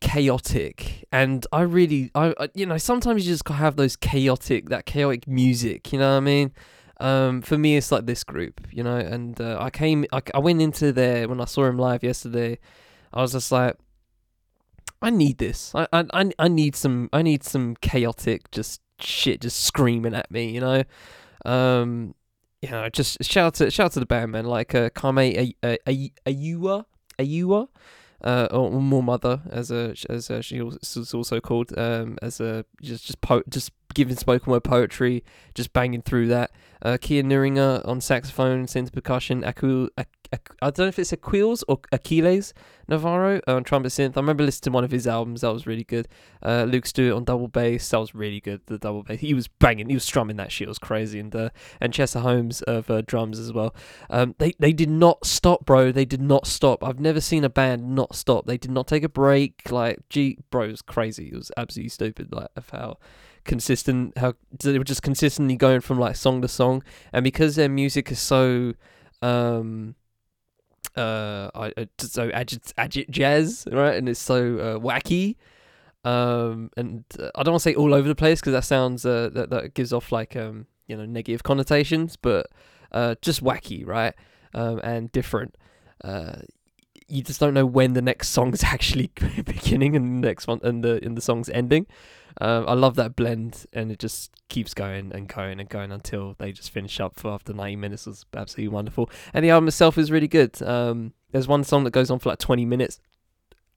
chaotic 0.00 1.04
and 1.10 1.44
i 1.52 1.60
really 1.60 2.08
I, 2.14 2.32
I 2.38 2.48
you 2.54 2.66
know 2.66 2.78
sometimes 2.78 3.26
you 3.26 3.32
just 3.32 3.48
have 3.48 3.74
those 3.74 3.96
chaotic 3.96 4.68
that 4.68 4.86
chaotic 4.86 5.26
music 5.26 5.92
you 5.92 5.98
know 5.98 6.12
what 6.12 6.18
i 6.18 6.20
mean 6.20 6.52
um, 7.00 7.42
for 7.42 7.56
me, 7.56 7.76
it's 7.76 7.92
like 7.92 8.06
this 8.06 8.24
group, 8.24 8.66
you 8.70 8.82
know. 8.82 8.96
And 8.96 9.40
uh, 9.40 9.58
I 9.60 9.70
came, 9.70 10.04
I, 10.12 10.20
I 10.34 10.38
went 10.38 10.60
into 10.60 10.92
there 10.92 11.28
when 11.28 11.40
I 11.40 11.44
saw 11.44 11.66
him 11.66 11.78
live 11.78 12.02
yesterday. 12.02 12.58
I 13.12 13.22
was 13.22 13.32
just 13.32 13.52
like, 13.52 13.76
I 15.00 15.10
need 15.10 15.38
this. 15.38 15.72
I, 15.74 15.86
I, 15.92 16.30
I 16.38 16.48
need 16.48 16.74
some. 16.74 17.08
I 17.12 17.22
need 17.22 17.44
some 17.44 17.76
chaotic, 17.76 18.50
just 18.50 18.80
shit, 18.98 19.40
just 19.40 19.64
screaming 19.64 20.14
at 20.14 20.30
me, 20.30 20.50
you 20.50 20.60
know. 20.60 20.82
Um, 21.44 22.14
you 22.62 22.70
know, 22.70 22.88
just 22.88 23.22
shout 23.22 23.54
to 23.54 23.70
shout 23.70 23.92
to 23.92 24.00
the 24.00 24.06
band, 24.06 24.32
man. 24.32 24.44
Like 24.44 24.74
uh, 24.74 24.90
Camae 24.90 25.54
Ayewa, 25.62 26.84
Ayua, 27.18 27.68
uh, 28.24 28.26
uh 28.26 28.46
or 28.50 28.82
Moor 28.82 29.02
Mother, 29.04 29.42
as 29.50 29.70
a 29.70 29.94
as 30.08 30.30
a, 30.30 30.42
she 30.42 30.60
was 30.60 31.14
also 31.14 31.40
called, 31.40 31.76
um, 31.78 32.18
as 32.20 32.40
a 32.40 32.64
just 32.82 33.06
just 33.06 33.20
po- 33.20 33.44
just 33.48 33.70
giving 33.94 34.16
spoken 34.16 34.52
word 34.52 34.64
poetry, 34.64 35.24
just 35.54 35.72
banging 35.72 36.02
through 36.02 36.28
that. 36.28 36.50
Uh, 36.80 36.96
Keir 37.00 37.24
on 37.24 38.00
saxophone, 38.00 38.66
synth 38.66 38.92
percussion, 38.92 39.44
I 39.44 40.70
don't 40.70 40.78
know 40.78 40.86
if 40.86 40.98
it's 40.98 41.12
Aquiles 41.12 41.64
or 41.68 41.80
Achilles 41.90 42.52
Navarro 42.86 43.40
on 43.46 43.64
trumpet 43.64 43.88
synth. 43.88 44.16
I 44.16 44.20
remember 44.20 44.44
listening 44.44 44.72
to 44.72 44.74
one 44.74 44.84
of 44.84 44.90
his 44.90 45.06
albums, 45.06 45.40
that 45.40 45.52
was 45.52 45.66
really 45.66 45.84
good. 45.84 46.08
Uh, 46.42 46.64
Luke 46.68 46.86
Stewart 46.86 47.16
on 47.16 47.24
double 47.24 47.48
bass, 47.48 47.88
that 47.88 47.98
was 47.98 48.14
really 48.14 48.40
good. 48.40 48.60
The 48.66 48.78
double 48.78 49.02
bass, 49.02 49.20
he 49.20 49.34
was 49.34 49.48
banging, 49.48 49.88
he 49.88 49.94
was 49.94 50.04
strumming 50.04 50.36
that 50.36 50.52
shit, 50.52 50.66
it 50.66 50.68
was 50.68 50.78
crazy. 50.78 51.18
And 51.18 51.34
uh, 51.34 51.50
and 51.80 51.92
Tcheser 51.92 52.20
Holmes 52.20 52.62
of 52.62 52.90
uh, 52.90 53.02
drums 53.02 53.38
as 53.38 53.52
well. 53.52 53.74
Um, 54.10 54.34
they 54.38 54.52
they 54.58 54.72
did 54.72 54.90
not 54.90 55.26
stop, 55.26 55.64
bro. 55.64 55.92
They 55.92 56.04
did 56.04 56.22
not 56.22 56.46
stop. 56.46 56.84
I've 56.84 57.00
never 57.00 57.20
seen 57.20 57.44
a 57.44 57.50
band 57.50 57.94
not 57.94 58.14
stop. 58.14 58.46
They 58.46 58.58
did 58.58 58.70
not 58.70 58.86
take 58.86 59.02
a 59.02 59.08
break. 59.08 59.70
Like, 59.70 60.00
gee, 60.10 60.38
bro, 60.50 60.64
it 60.64 60.70
was 60.70 60.82
crazy. 60.82 61.28
It 61.32 61.36
was 61.36 61.50
absolutely 61.56 61.90
stupid. 61.90 62.32
Like 62.32 62.48
of 62.56 62.70
how 62.70 62.98
consistent 63.48 64.16
how 64.16 64.34
they 64.62 64.78
were 64.78 64.84
just 64.84 65.02
consistently 65.02 65.56
going 65.56 65.80
from 65.80 65.98
like 65.98 66.14
song 66.14 66.40
to 66.42 66.48
song. 66.48 66.84
And 67.12 67.24
because 67.24 67.56
their 67.56 67.68
music 67.68 68.12
is 68.12 68.20
so 68.20 68.74
um 69.22 69.96
uh 70.96 71.50
I, 71.54 71.72
so 71.98 72.28
agit, 72.30 72.72
agit 72.74 73.10
jazz 73.10 73.66
right 73.72 73.96
and 73.96 74.08
it's 74.08 74.20
so 74.20 74.58
uh, 74.58 74.78
wacky 74.78 75.34
um 76.04 76.70
and 76.76 77.04
uh, 77.18 77.30
I 77.34 77.42
don't 77.42 77.52
want 77.54 77.62
to 77.62 77.70
say 77.70 77.74
all 77.74 77.92
over 77.94 78.06
the 78.06 78.14
place 78.14 78.40
because 78.40 78.52
that 78.52 78.64
sounds 78.64 79.04
uh, 79.04 79.30
that 79.32 79.50
that 79.50 79.74
gives 79.74 79.92
off 79.92 80.12
like 80.12 80.36
um 80.36 80.66
you 80.86 80.96
know 80.96 81.04
negative 81.04 81.42
connotations 81.42 82.16
but 82.16 82.46
uh 82.92 83.16
just 83.22 83.42
wacky 83.42 83.84
right 83.86 84.14
um 84.54 84.80
and 84.84 85.10
different. 85.10 85.56
Uh 86.04 86.42
you 87.08 87.22
just 87.22 87.40
don't 87.40 87.54
know 87.54 87.66
when 87.66 87.94
the 87.94 88.02
next 88.02 88.28
song's 88.28 88.62
actually 88.74 89.10
beginning 89.44 89.96
and 89.96 90.22
the 90.22 90.28
next 90.28 90.46
one 90.46 90.60
and 90.62 90.84
the 90.84 91.00
and 91.02 91.16
the 91.16 91.22
song's 91.22 91.48
ending 91.48 91.86
um, 92.40 92.64
I 92.68 92.74
love 92.74 92.96
that 92.96 93.16
blend, 93.16 93.66
and 93.72 93.90
it 93.90 93.98
just 93.98 94.30
keeps 94.48 94.74
going 94.74 95.12
and 95.12 95.28
going 95.28 95.60
and 95.60 95.68
going 95.68 95.92
until 95.92 96.34
they 96.38 96.52
just 96.52 96.70
finish 96.70 97.00
up 97.00 97.16
for 97.16 97.30
after 97.30 97.52
90 97.52 97.76
minutes. 97.76 98.06
It 98.06 98.10
was 98.10 98.26
absolutely 98.34 98.68
wonderful, 98.74 99.10
and 99.32 99.44
the 99.44 99.50
album 99.50 99.68
itself 99.68 99.98
is 99.98 100.10
really 100.10 100.28
good. 100.28 100.60
Um, 100.62 101.12
there's 101.32 101.48
one 101.48 101.64
song 101.64 101.84
that 101.84 101.90
goes 101.90 102.10
on 102.10 102.18
for 102.18 102.30
like 102.30 102.38
20 102.38 102.64
minutes, 102.64 103.00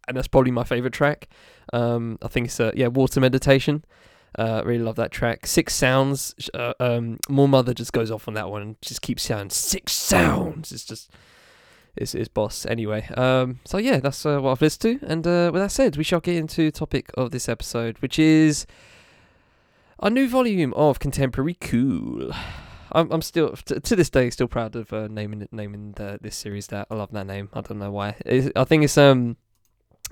and 0.08 0.16
that's 0.16 0.28
probably 0.28 0.52
my 0.52 0.64
favorite 0.64 0.94
track. 0.94 1.28
Um, 1.74 2.18
I 2.22 2.28
think 2.28 2.48
it's 2.48 2.60
uh, 2.60 2.72
yeah, 2.76 2.88
Water 2.88 3.20
Meditation. 3.20 3.84
Uh, 4.38 4.62
really 4.64 4.84
love 4.84 4.96
that 4.96 5.12
track. 5.12 5.46
Six 5.46 5.74
sounds. 5.76 6.36
Uh, 6.54 6.74
um, 6.80 7.20
Moor 7.28 7.48
Mother 7.48 7.74
just 7.74 7.92
goes 7.92 8.12
off 8.12 8.28
on 8.28 8.34
that 8.36 8.50
one 8.50 8.62
and 8.62 8.82
just 8.82 9.02
keeps 9.02 9.24
saying 9.24 9.50
six 9.50 9.92
sounds. 9.92 10.72
It's 10.72 10.86
just 10.86 11.12
is 11.96 12.16
is 12.16 12.28
boss 12.28 12.66
anyway. 12.66 13.08
Um, 13.16 13.60
so 13.66 13.78
yeah, 13.78 14.00
that's 14.00 14.26
uh, 14.26 14.40
what 14.40 14.52
I've 14.52 14.62
listened 14.62 15.00
to. 15.02 15.06
And 15.06 15.28
uh, 15.28 15.52
with 15.54 15.62
that 15.62 15.72
said, 15.72 15.98
we 15.98 16.04
shall 16.04 16.20
get 16.20 16.36
into 16.36 16.66
the 16.66 16.72
topic 16.72 17.12
of 17.16 17.32
this 17.32 17.50
episode, 17.50 17.98
which 18.00 18.18
is 18.18 18.66
a 20.00 20.10
new 20.10 20.28
volume 20.28 20.74
of 20.74 21.00
contemporary 21.00 21.56
cool. 21.60 22.32
I'm 22.92 23.12
I'm 23.12 23.22
still 23.22 23.52
t- 23.52 23.80
to 23.80 23.96
this 23.96 24.10
day 24.10 24.30
still 24.30 24.48
proud 24.48 24.76
of 24.76 24.92
uh, 24.92 25.08
naming 25.10 25.48
naming 25.52 25.94
the, 25.94 26.20
this 26.22 26.36
series 26.36 26.68
that. 26.68 26.88
I 26.90 26.96
love 26.96 27.12
that 27.12 27.28
name. 27.28 27.50
I 27.54 27.62
don't 27.62 27.80
know 27.80 27.92
why. 27.92 28.16
It's, 28.26 28.50
I 28.56 28.64
think 28.64 28.84
it's 28.84 28.98
um 28.98 29.38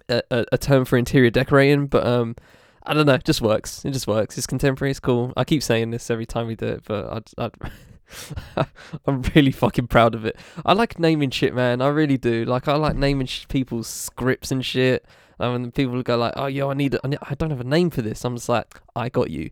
a, 0.09 0.45
a 0.51 0.57
term 0.57 0.85
for 0.85 0.97
interior 0.97 1.29
decorating, 1.29 1.87
but 1.87 2.05
um. 2.05 2.35
I 2.81 2.93
don't 2.93 3.05
know, 3.05 3.15
it 3.15 3.25
just 3.25 3.41
works. 3.41 3.83
It 3.83 3.91
just 3.91 4.07
works. 4.07 4.37
It's 4.37 4.47
contemporary, 4.47 4.89
it's 4.89 5.01
cool. 5.01 5.33
I 5.37 5.43
keep 5.43 5.61
saying 5.61 5.91
this 5.91 6.09
every 6.09 6.25
time 6.25 6.47
we 6.47 6.55
do 6.55 6.65
it, 6.67 6.83
but 6.85 7.27
I, 7.37 7.45
I 7.45 7.49
I'm 9.05 9.21
really 9.35 9.51
fucking 9.51 9.87
proud 9.87 10.15
of 10.15 10.25
it. 10.25 10.37
I 10.65 10.73
like 10.73 10.99
naming 10.99 11.29
shit, 11.29 11.53
man. 11.53 11.81
I 11.81 11.87
really 11.87 12.17
do. 12.17 12.45
Like 12.45 12.67
I 12.67 12.75
like 12.75 12.95
naming 12.95 13.27
sh- 13.27 13.45
people's 13.47 13.87
scripts 13.87 14.51
and 14.51 14.65
shit. 14.65 15.05
Um, 15.39 15.55
and 15.55 15.73
people 15.73 16.01
go 16.03 16.17
like, 16.17 16.33
"Oh, 16.35 16.47
yo, 16.47 16.69
I 16.69 16.73
need, 16.73 16.97
I 17.03 17.07
need, 17.07 17.19
I 17.21 17.33
don't 17.35 17.49
have 17.49 17.61
a 17.61 17.65
name 17.65 17.89
for 17.89 18.01
this." 18.01 18.25
I'm 18.25 18.35
just 18.35 18.49
like, 18.49 18.79
"I 18.95 19.09
got 19.09 19.29
you. 19.29 19.51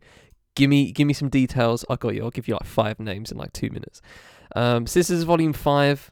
Give 0.55 0.69
me, 0.69 0.91
give 0.91 1.07
me 1.07 1.13
some 1.13 1.29
details. 1.29 1.85
I 1.89 1.95
got 1.95 2.15
you. 2.15 2.23
I'll 2.23 2.31
give 2.31 2.47
you 2.47 2.55
like 2.55 2.65
five 2.65 2.99
names 2.99 3.31
in 3.31 3.37
like 3.37 3.53
two 3.53 3.69
minutes." 3.69 4.01
Um, 4.55 4.85
is 4.85 5.23
volume 5.23 5.53
five. 5.53 6.11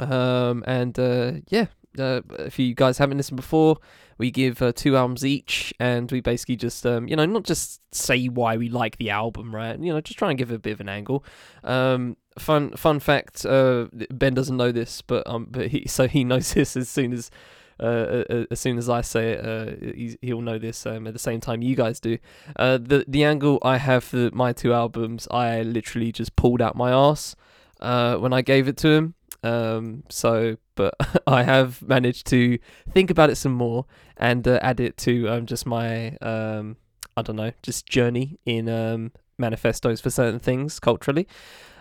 Um, 0.00 0.64
and 0.66 0.98
uh, 0.98 1.32
yeah, 1.48 1.66
uh, 1.98 2.22
if 2.38 2.58
you 2.58 2.74
guys 2.74 2.98
haven't 2.98 3.16
listened 3.16 3.36
before, 3.36 3.78
we 4.18 4.30
give 4.30 4.62
uh, 4.62 4.72
two 4.72 4.96
albums 4.96 5.24
each, 5.24 5.74
and 5.78 6.10
we 6.10 6.20
basically 6.20 6.56
just, 6.56 6.86
um, 6.86 7.08
you 7.08 7.16
know, 7.16 7.26
not 7.26 7.44
just 7.44 7.80
say 7.92 8.26
why 8.26 8.56
we 8.56 8.68
like 8.68 8.96
the 8.96 9.10
album, 9.10 9.54
right? 9.54 9.78
You 9.78 9.92
know, 9.92 10.00
just 10.00 10.18
try 10.18 10.30
and 10.30 10.38
give 10.38 10.50
a 10.50 10.58
bit 10.58 10.72
of 10.72 10.80
an 10.80 10.88
angle. 10.88 11.24
Um, 11.64 12.16
fun, 12.38 12.70
fun 12.76 13.00
fact: 13.00 13.44
uh, 13.44 13.86
Ben 14.10 14.34
doesn't 14.34 14.56
know 14.56 14.72
this, 14.72 15.02
but 15.02 15.26
um, 15.26 15.48
but 15.50 15.68
he 15.68 15.84
so 15.88 16.08
he 16.08 16.24
knows 16.24 16.54
this 16.54 16.76
as 16.76 16.88
soon 16.88 17.12
as 17.12 17.30
uh, 17.78 18.24
uh, 18.30 18.44
as 18.50 18.60
soon 18.60 18.78
as 18.78 18.88
I 18.88 19.02
say 19.02 19.32
it, 19.32 19.44
uh, 19.44 20.16
he'll 20.22 20.40
know 20.40 20.58
this 20.58 20.86
um, 20.86 21.06
at 21.06 21.12
the 21.12 21.18
same 21.18 21.40
time 21.40 21.62
you 21.62 21.76
guys 21.76 22.00
do. 22.00 22.18
Uh, 22.56 22.78
the 22.78 23.04
the 23.06 23.24
angle 23.24 23.58
I 23.62 23.76
have 23.76 24.04
for 24.04 24.30
my 24.32 24.52
two 24.52 24.72
albums, 24.72 25.28
I 25.30 25.62
literally 25.62 26.12
just 26.12 26.36
pulled 26.36 26.62
out 26.62 26.74
my 26.74 26.90
ass 26.90 27.36
when 27.80 28.32
I 28.32 28.42
gave 28.42 28.68
it 28.68 28.76
to 28.78 28.90
him. 28.90 29.14
Um, 29.46 30.02
so, 30.08 30.56
but 30.74 30.94
I 31.26 31.42
have 31.42 31.82
managed 31.82 32.26
to 32.28 32.58
think 32.92 33.10
about 33.10 33.30
it 33.30 33.36
some 33.36 33.52
more 33.52 33.84
and 34.16 34.46
uh, 34.46 34.58
add 34.62 34.80
it 34.80 34.96
to 34.98 35.28
um, 35.28 35.46
just 35.46 35.66
my 35.66 36.16
um, 36.16 36.76
I 37.16 37.22
don't 37.22 37.36
know, 37.36 37.52
just 37.62 37.86
journey 37.86 38.38
in 38.44 38.68
um, 38.68 39.12
manifestos 39.38 40.00
for 40.00 40.10
certain 40.10 40.40
things 40.40 40.78
culturally. 40.80 41.26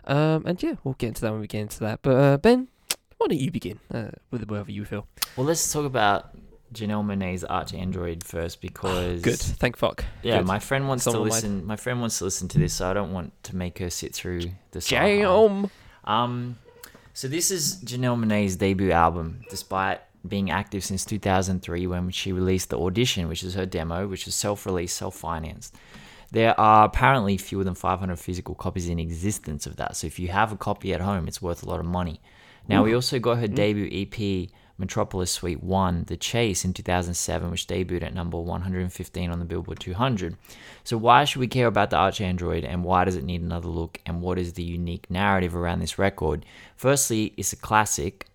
Um, 0.05 0.45
and 0.45 0.61
yeah, 0.61 0.75
we'll 0.83 0.93
get 0.95 1.07
into 1.07 1.21
that 1.21 1.31
when 1.31 1.41
we 1.41 1.47
get 1.47 1.61
into 1.61 1.79
that. 1.79 1.99
But 2.01 2.15
uh, 2.15 2.37
Ben, 2.37 2.67
why 3.17 3.27
don't 3.27 3.39
you 3.39 3.51
begin 3.51 3.79
uh, 3.93 4.11
with 4.31 4.43
whatever 4.49 4.71
you 4.71 4.85
feel? 4.85 5.07
Well, 5.35 5.45
let's 5.47 5.71
talk 5.73 5.85
about 5.85 6.37
Janelle 6.73 7.03
Monae's 7.05 7.43
ArchAndroid 7.43 8.23
first 8.23 8.61
because 8.61 9.21
Good, 9.21 9.39
thank 9.39 9.77
fuck. 9.77 10.05
Yeah, 10.23 10.37
Good. 10.37 10.47
my 10.47 10.59
friend 10.59 10.87
wants 10.87 11.03
Someone 11.05 11.23
to 11.23 11.29
might- 11.29 11.35
listen. 11.35 11.65
My 11.65 11.75
friend 11.75 11.99
wants 12.01 12.17
to 12.19 12.25
listen 12.25 12.47
to 12.49 12.59
this, 12.59 12.73
so 12.73 12.89
I 12.89 12.93
don't 12.93 13.11
want 13.13 13.31
to 13.43 13.55
make 13.55 13.79
her 13.79 13.89
sit 13.89 14.13
through 14.13 14.41
the. 14.71 14.79
Jam. 14.79 15.69
Um, 16.03 16.57
so 17.15 17.29
this 17.29 17.49
is 17.49 17.77
Janelle 17.77 18.19
Monae's 18.19 18.57
debut 18.57 18.91
album, 18.91 19.39
despite 19.49 20.01
being 20.27 20.51
active 20.51 20.83
since 20.83 21.05
2003 21.05 21.87
when 21.87 22.09
she 22.09 22.33
released 22.33 22.69
the 22.71 22.77
audition, 22.77 23.29
which 23.29 23.41
is 23.41 23.53
her 23.53 23.65
demo, 23.65 24.05
which 24.05 24.27
is 24.27 24.35
self-released, 24.35 24.97
self-financed. 24.97 25.73
There 26.31 26.59
are 26.59 26.83
apparently 26.83 27.37
fewer 27.37 27.63
than 27.63 27.73
500 27.73 28.19
physical 28.19 28.53
copies 28.53 28.89
in 28.89 28.99
existence 28.99 29.65
of 29.65 29.77
that. 29.77 29.95
So 29.95 30.07
if 30.07 30.19
you 30.19 30.27
have 30.27 30.51
a 30.51 30.57
copy 30.57 30.93
at 30.93 30.99
home, 30.99 31.29
it's 31.29 31.41
worth 31.41 31.63
a 31.63 31.69
lot 31.69 31.79
of 31.79 31.85
money. 31.85 32.19
Now 32.67 32.83
we 32.83 32.93
also 32.93 33.17
got 33.17 33.37
her 33.37 33.47
mm. 33.47 33.55
debut 33.55 33.89
EP, 33.93 34.49
Metropolis 34.77 35.31
Suite 35.31 35.63
1, 35.63 36.05
The 36.07 36.17
Chase 36.17 36.65
in 36.65 36.73
2007, 36.73 37.49
which 37.49 37.67
debuted 37.67 38.03
at 38.03 38.13
number 38.13 38.37
115 38.37 39.31
on 39.31 39.39
the 39.39 39.45
Billboard 39.45 39.79
200. 39.79 40.35
So 40.83 40.97
why 40.97 41.23
should 41.23 41.39
we 41.39 41.47
care 41.47 41.67
about 41.67 41.91
the 41.91 41.97
ArchAndroid 41.97 42.65
and 42.67 42.83
why 42.83 43.05
does 43.05 43.15
it 43.15 43.23
need 43.23 43.41
another 43.41 43.69
look 43.69 44.01
and 44.05 44.21
what 44.21 44.37
is 44.37 44.53
the 44.53 44.63
unique 44.63 45.09
narrative 45.09 45.55
around 45.55 45.79
this 45.79 45.97
record? 45.97 46.45
Firstly, 46.75 47.33
it's 47.37 47.53
a 47.53 47.57
classic. 47.57 48.27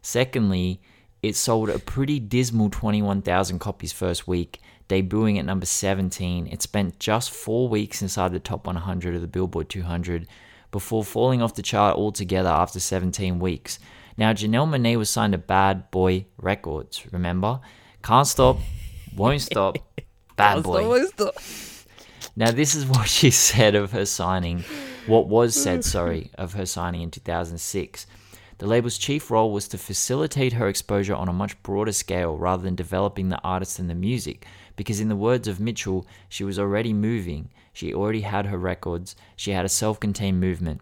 Secondly, 0.00 0.80
it 1.20 1.34
sold 1.34 1.68
a 1.68 1.80
pretty 1.80 2.20
dismal 2.20 2.70
21,000 2.70 3.58
copies 3.58 3.92
first 3.92 4.28
week, 4.28 4.60
debuting 4.88 5.38
at 5.38 5.44
number 5.44 5.66
17. 5.66 6.46
It 6.46 6.62
spent 6.62 7.00
just 7.00 7.30
four 7.32 7.68
weeks 7.68 8.02
inside 8.02 8.32
the 8.32 8.38
top 8.38 8.66
100 8.66 9.16
of 9.16 9.20
the 9.20 9.26
Billboard 9.26 9.68
200 9.68 10.28
before 10.70 11.02
falling 11.02 11.42
off 11.42 11.54
the 11.54 11.62
chart 11.62 11.96
altogether 11.96 12.50
after 12.50 12.78
17 12.78 13.40
weeks. 13.40 13.78
Now, 14.18 14.32
Janelle 14.32 14.68
Monae 14.68 14.96
was 14.96 15.08
signed 15.08 15.32
to 15.32 15.38
Bad 15.38 15.92
Boy 15.92 16.26
Records, 16.38 17.06
remember? 17.12 17.60
Can't 18.02 18.26
stop, 18.26 18.58
won't 19.16 19.40
stop, 19.40 19.78
Bad 20.36 20.64
Boy. 20.64 21.04
Now, 22.34 22.50
this 22.50 22.74
is 22.74 22.84
what 22.84 23.08
she 23.08 23.30
said 23.30 23.76
of 23.76 23.92
her 23.92 24.04
signing, 24.04 24.64
what 25.06 25.28
was 25.28 25.54
said, 25.54 25.84
sorry, 25.84 26.32
of 26.36 26.54
her 26.54 26.66
signing 26.66 27.02
in 27.02 27.12
2006. 27.12 28.06
The 28.58 28.66
label's 28.66 28.98
chief 28.98 29.30
role 29.30 29.52
was 29.52 29.68
to 29.68 29.78
facilitate 29.78 30.54
her 30.54 30.66
exposure 30.66 31.14
on 31.14 31.28
a 31.28 31.32
much 31.32 31.62
broader 31.62 31.92
scale 31.92 32.36
rather 32.36 32.64
than 32.64 32.74
developing 32.74 33.28
the 33.28 33.40
artist 33.44 33.78
and 33.78 33.88
the 33.88 33.94
music, 33.94 34.46
because 34.74 34.98
in 34.98 35.08
the 35.08 35.14
words 35.14 35.46
of 35.46 35.60
Mitchell, 35.60 36.08
she 36.28 36.42
was 36.42 36.58
already 36.58 36.92
moving, 36.92 37.50
she 37.72 37.94
already 37.94 38.22
had 38.22 38.46
her 38.46 38.58
records, 38.58 39.14
she 39.36 39.52
had 39.52 39.64
a 39.64 39.68
self 39.68 40.00
contained 40.00 40.40
movement. 40.40 40.80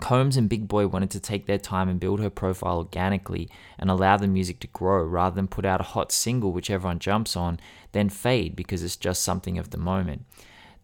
Combs 0.00 0.36
and 0.36 0.48
Big 0.48 0.68
Boi 0.68 0.86
wanted 0.86 1.10
to 1.10 1.20
take 1.20 1.46
their 1.46 1.58
time 1.58 1.88
and 1.88 1.98
build 1.98 2.20
her 2.20 2.30
profile 2.30 2.78
organically 2.78 3.48
and 3.78 3.90
allow 3.90 4.16
the 4.16 4.28
music 4.28 4.60
to 4.60 4.66
grow 4.68 5.02
rather 5.02 5.34
than 5.34 5.48
put 5.48 5.64
out 5.64 5.80
a 5.80 5.84
hot 5.84 6.12
single 6.12 6.52
which 6.52 6.70
everyone 6.70 6.98
jumps 6.98 7.36
on, 7.36 7.58
then 7.92 8.08
fade 8.08 8.54
because 8.54 8.82
it's 8.82 8.96
just 8.96 9.22
something 9.22 9.58
of 9.58 9.70
the 9.70 9.78
moment. 9.78 10.24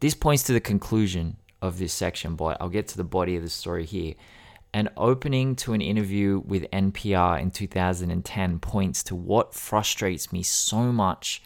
This 0.01 0.15
points 0.15 0.43
to 0.45 0.53
the 0.53 0.61
conclusion 0.61 1.37
of 1.61 1.79
this 1.79 1.93
section, 1.93 2.35
but 2.35 2.57
I'll 2.61 2.69
get 2.69 2.89
to 2.89 2.97
the 2.97 3.05
body 3.05 3.37
of 3.37 3.43
the 3.43 3.49
story 3.49 3.87
here. 3.87 4.15
An 4.75 4.89
opening 4.97 5.55
to 5.57 5.75
an 5.75 5.81
interview 5.81 6.43
with 6.45 6.71
NPR 6.71 7.41
in 7.41 7.51
2010 7.51 8.59
points 8.59 9.03
to 9.05 9.15
what 9.15 9.55
frustrates 9.55 10.33
me 10.33 10.43
so 10.43 10.91
much 10.91 11.43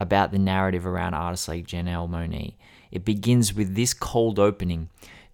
about 0.00 0.30
the 0.30 0.38
narrative 0.38 0.86
around 0.86 1.14
artists 1.14 1.48
like 1.48 1.66
Janelle 1.66 2.08
Monae. 2.08 2.54
It 2.90 3.04
begins 3.04 3.52
with 3.52 3.74
this 3.74 3.92
cold 3.92 4.38
opening 4.38 4.88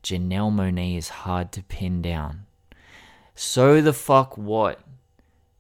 Janelle 0.05 0.53
Monae 0.53 0.99
is 0.99 1.09
hard 1.09 1.51
to 1.53 1.63
pin 1.63 2.03
down. 2.03 2.45
So 3.35 3.81
the 3.81 3.95
fuck 3.95 4.39
what? 4.39 4.81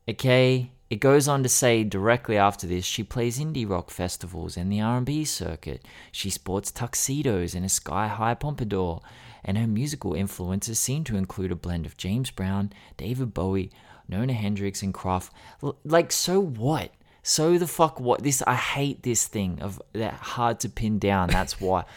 Okay, 0.08 0.70
it 0.90 0.96
goes 0.96 1.26
on 1.26 1.42
to 1.42 1.48
say 1.48 1.82
directly 1.82 2.36
after 2.36 2.66
this, 2.66 2.84
she 2.84 3.02
plays 3.02 3.40
indie 3.40 3.68
rock 3.68 3.90
festivals 3.90 4.56
and 4.56 4.70
the 4.70 4.82
R&B 4.82 5.24
circuit. 5.24 5.82
She 6.12 6.28
sports 6.28 6.70
tuxedos 6.70 7.54
and 7.54 7.64
a 7.64 7.70
sky-high 7.70 8.34
pompadour, 8.34 9.00
and 9.42 9.56
her 9.56 9.66
musical 9.66 10.12
influences 10.12 10.78
seem 10.78 11.04
to 11.04 11.16
include 11.16 11.50
a 11.50 11.56
blend 11.56 11.86
of 11.86 11.96
James 11.96 12.30
Brown, 12.30 12.70
David 12.98 13.32
Bowie, 13.32 13.72
Nona 14.08 14.34
Hendryx, 14.34 14.82
and 14.82 14.92
Croft. 14.92 15.32
Like, 15.84 16.12
so 16.12 16.38
what? 16.38 16.90
So 17.22 17.56
the 17.56 17.66
fuck 17.66 17.98
what? 17.98 18.22
This 18.22 18.42
I 18.46 18.54
hate 18.54 19.02
this 19.02 19.26
thing 19.26 19.60
of 19.62 19.80
that 19.94 20.12
hard 20.12 20.60
to 20.60 20.68
pin 20.68 20.98
down. 20.98 21.30
That's 21.30 21.58
why. 21.58 21.84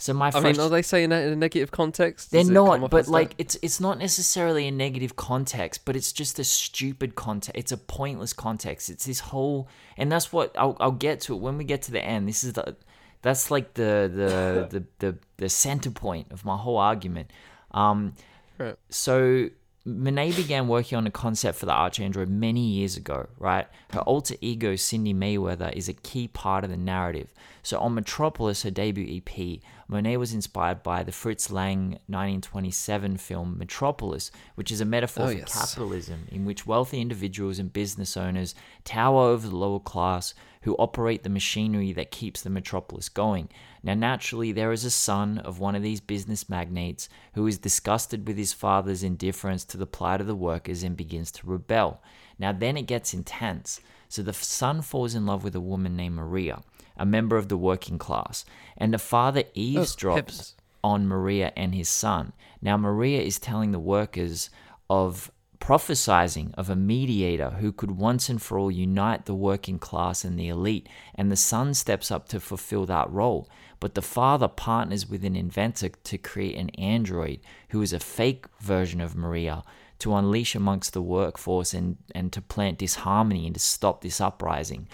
So 0.00 0.14
my 0.14 0.30
I 0.34 0.40
mean, 0.40 0.58
are 0.58 0.70
they 0.70 0.80
saying 0.80 1.10
that 1.10 1.24
in 1.24 1.32
a 1.34 1.36
negative 1.36 1.70
context? 1.70 2.30
they're 2.30 2.40
Does 2.40 2.48
come 2.48 2.80
not, 2.80 2.90
but 2.90 3.00
as 3.00 3.06
that? 3.06 3.12
like 3.12 3.34
it's 3.36 3.58
it's 3.60 3.80
not 3.80 3.98
necessarily 3.98 4.66
a 4.66 4.70
negative 4.70 5.14
context, 5.14 5.84
but 5.84 5.94
it's 5.94 6.10
just 6.10 6.38
a 6.38 6.44
stupid 6.44 7.14
context. 7.16 7.52
It's 7.58 7.70
a 7.70 7.76
pointless 7.76 8.32
context. 8.32 8.88
It's 8.88 9.04
this 9.04 9.20
whole, 9.20 9.68
and 9.98 10.10
that's 10.10 10.32
what 10.32 10.56
I'll 10.58 10.74
I'll 10.80 10.90
get 10.90 11.20
to 11.22 11.34
it 11.34 11.40
when 11.40 11.58
we 11.58 11.64
get 11.64 11.82
to 11.82 11.92
the 11.92 12.02
end. 12.02 12.26
This 12.26 12.42
is 12.42 12.54
the 12.54 12.76
that's 13.20 13.50
like 13.50 13.74
the 13.74 14.10
the 14.10 14.68
the 14.80 14.84
the, 15.06 15.18
the 15.36 15.48
center 15.50 15.90
point 15.90 16.32
of 16.32 16.46
my 16.46 16.56
whole 16.56 16.78
argument. 16.78 17.30
Um, 17.72 18.14
Right. 18.58 18.76
so 18.90 19.48
Monae 19.86 20.36
began 20.36 20.68
working 20.68 20.98
on 20.98 21.06
a 21.06 21.10
concept 21.10 21.58
for 21.58 21.64
the 21.66 21.72
ArchAndroid 21.72 22.28
many 22.28 22.60
years 22.60 22.96
ago, 22.98 23.26
right? 23.38 23.66
Her 23.92 24.00
alter 24.00 24.34
ego, 24.42 24.74
Cindi 24.74 25.14
Mayweather, 25.14 25.72
is 25.72 25.88
a 25.88 25.94
key 25.94 26.28
part 26.28 26.64
of 26.64 26.70
the 26.70 26.76
narrative. 26.76 27.32
So 27.62 27.78
on 27.78 27.94
Metropolis, 27.94 28.62
her 28.62 28.70
debut 28.70 29.18
EP, 29.18 29.60
Monae 29.90 30.16
was 30.18 30.32
inspired 30.32 30.82
by 30.82 31.02
the 31.02 31.12
Fritz 31.12 31.50
Lang 31.50 31.98
1927 32.06 33.16
film 33.16 33.58
Metropolis, 33.58 34.30
which 34.54 34.70
is 34.70 34.80
a 34.80 34.84
metaphor 34.84 35.24
Oh, 35.24 35.28
for 35.28 35.38
yes. 35.38 35.52
capitalism 35.58 36.26
in 36.30 36.44
which 36.44 36.66
wealthy 36.66 37.00
individuals 37.00 37.58
and 37.58 37.72
business 37.72 38.16
owners 38.16 38.54
tower 38.84 39.22
over 39.28 39.48
the 39.48 39.56
lower 39.56 39.80
class 39.80 40.34
who 40.62 40.74
operate 40.76 41.22
the 41.22 41.30
machinery 41.30 41.92
that 41.92 42.10
keeps 42.10 42.42
the 42.42 42.50
metropolis 42.50 43.08
going. 43.08 43.48
Now, 43.82 43.94
naturally, 43.94 44.52
there 44.52 44.72
is 44.72 44.84
a 44.84 44.90
son 44.90 45.38
of 45.38 45.58
one 45.58 45.74
of 45.74 45.82
these 45.82 46.00
business 46.00 46.48
magnates 46.50 47.08
who 47.34 47.46
is 47.46 47.56
disgusted 47.58 48.26
with 48.26 48.36
his 48.36 48.52
father's 48.52 49.02
indifference 49.02 49.64
to 49.66 49.78
the 49.78 49.86
plight 49.86 50.20
of 50.20 50.26
the 50.26 50.34
workers 50.34 50.82
and 50.82 50.96
begins 50.96 51.32
to 51.32 51.46
rebel. 51.46 52.02
Now, 52.38 52.52
then 52.52 52.76
it 52.76 52.82
gets 52.86 53.14
intense. 53.14 53.80
So 54.08 54.22
the 54.22 54.32
son 54.34 54.82
falls 54.82 55.14
in 55.14 55.24
love 55.24 55.44
with 55.44 55.54
a 55.54 55.60
woman 55.60 55.96
named 55.96 56.16
Maria, 56.16 56.62
a 57.00 57.06
member 57.06 57.36
of 57.36 57.48
the 57.48 57.56
working 57.56 57.98
class, 57.98 58.44
and 58.76 58.94
the 58.94 58.98
father 58.98 59.42
oh, 59.44 59.50
eavesdrops 59.58 60.14
heavens. 60.14 60.54
on 60.84 61.08
Maria 61.08 61.52
and 61.56 61.74
his 61.74 61.88
son. 61.88 62.32
Now, 62.62 62.76
Maria 62.76 63.22
is 63.22 63.38
telling 63.38 63.72
the 63.72 63.80
workers 63.80 64.50
of 64.88 65.32
prophesizing 65.60 66.54
of 66.54 66.70
a 66.70 66.76
mediator 66.76 67.50
who 67.50 67.72
could 67.72 67.92
once 67.92 68.28
and 68.28 68.40
for 68.40 68.58
all 68.58 68.70
unite 68.70 69.26
the 69.26 69.34
working 69.34 69.78
class 69.78 70.24
and 70.24 70.38
the 70.38 70.48
elite, 70.48 70.88
and 71.14 71.30
the 71.30 71.36
son 71.36 71.74
steps 71.74 72.10
up 72.10 72.28
to 72.28 72.40
fulfill 72.40 72.86
that 72.86 73.10
role. 73.10 73.48
But 73.78 73.94
the 73.94 74.02
father 74.02 74.48
partners 74.48 75.08
with 75.08 75.24
an 75.24 75.36
inventor 75.36 75.88
to 75.88 76.18
create 76.18 76.56
an 76.56 76.70
android 76.70 77.40
who 77.70 77.80
is 77.80 77.92
a 77.92 77.98
fake 77.98 78.46
version 78.60 79.00
of 79.00 79.16
Maria 79.16 79.62
to 80.00 80.14
unleash 80.14 80.54
amongst 80.54 80.92
the 80.92 81.02
workforce 81.02 81.72
and, 81.72 81.96
and 82.14 82.32
to 82.32 82.42
plant 82.42 82.78
disharmony 82.78 83.46
and 83.46 83.54
to 83.54 83.60
stop 83.60 84.00
this 84.00 84.20
uprising. 84.20 84.88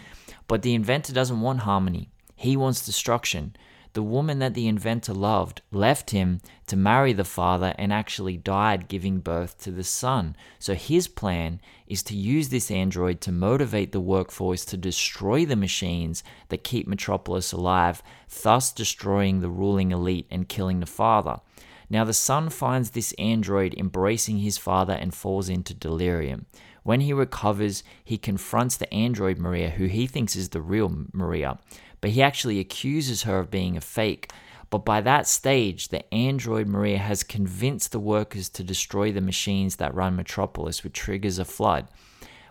But 0.49 0.63
the 0.63 0.75
inventor 0.75 1.13
doesn't 1.13 1.41
want 1.41 1.61
harmony, 1.61 2.11
he 2.35 2.57
wants 2.57 2.85
destruction. 2.85 3.57
The 3.95 4.03
woman 4.03 4.41
that 4.41 4.53
the 4.53 4.69
inventor 4.69 5.15
loved 5.15 5.63
left 5.73 6.11
him 6.11 6.43
to 6.67 6.77
marry 6.77 7.15
the 7.15 7.25
father 7.25 7.75
and 7.79 7.91
actually 7.91 8.37
died 8.37 8.89
giving 8.89 9.21
birth 9.21 9.59
to 9.63 9.71
the 9.71 9.85
son. 9.85 10.37
So 10.59 10.75
his 10.75 11.09
plan 11.09 11.63
is 11.87 12.03
to 12.03 12.15
use 12.15 12.51
this 12.51 12.71
android 12.71 13.23
to 13.23 13.33
motivate 13.33 13.93
the 13.93 14.01
workforce 14.01 14.67
to 14.67 14.77
destroy 14.77 15.47
the 15.47 15.57
machines 15.57 16.23
that 16.51 16.63
keep 16.63 16.87
Metropolis 16.87 17.53
alive, 17.53 18.03
thus 18.43 18.71
destroying 18.71 19.41
the 19.41 19.49
ruling 19.49 19.93
elite 19.93 20.27
and 20.31 20.47
killing 20.47 20.81
the 20.81 20.85
father. 20.87 21.41
Now, 21.89 22.05
the 22.05 22.13
son 22.13 22.51
finds 22.51 22.91
this 22.91 23.15
android 23.19 23.75
embracing 23.79 24.41
his 24.41 24.59
father 24.59 24.93
and 24.93 25.15
falls 25.15 25.49
into 25.49 25.73
delirium. 25.73 26.45
When 26.87 27.01
he 27.01 27.13
recovers, 27.13 27.83
he 28.05 28.17
confronts 28.17 28.77
the 28.77 28.95
android 28.95 29.39
Maria, 29.39 29.71
who 29.71 29.87
he 29.87 30.07
thinks 30.07 30.37
is 30.37 30.51
the 30.51 30.61
real 30.61 31.07
Maria, 31.13 31.59
but 32.01 32.11
he 32.11 32.23
actually 32.23 32.61
accuses 32.61 33.25
her 33.25 33.41
of 33.41 33.51
being 33.51 33.77
a 33.77 33.81
fake. 33.81 34.31
But 34.71 34.85
by 34.85 35.01
that 35.01 35.27
stage, 35.27 35.89
the 35.89 36.15
android 36.15 36.69
Maria 36.69 36.99
has 36.99 37.25
convinced 37.25 37.91
the 37.91 37.99
workers 37.99 38.49
to 38.51 38.63
destroy 38.63 39.11
the 39.11 39.21
machines 39.21 39.77
that 39.77 39.97
run 39.97 40.15
Metropolis, 40.15 40.85
which 40.85 40.93
triggers 40.93 41.41
a 41.41 41.45
flood. 41.45 41.89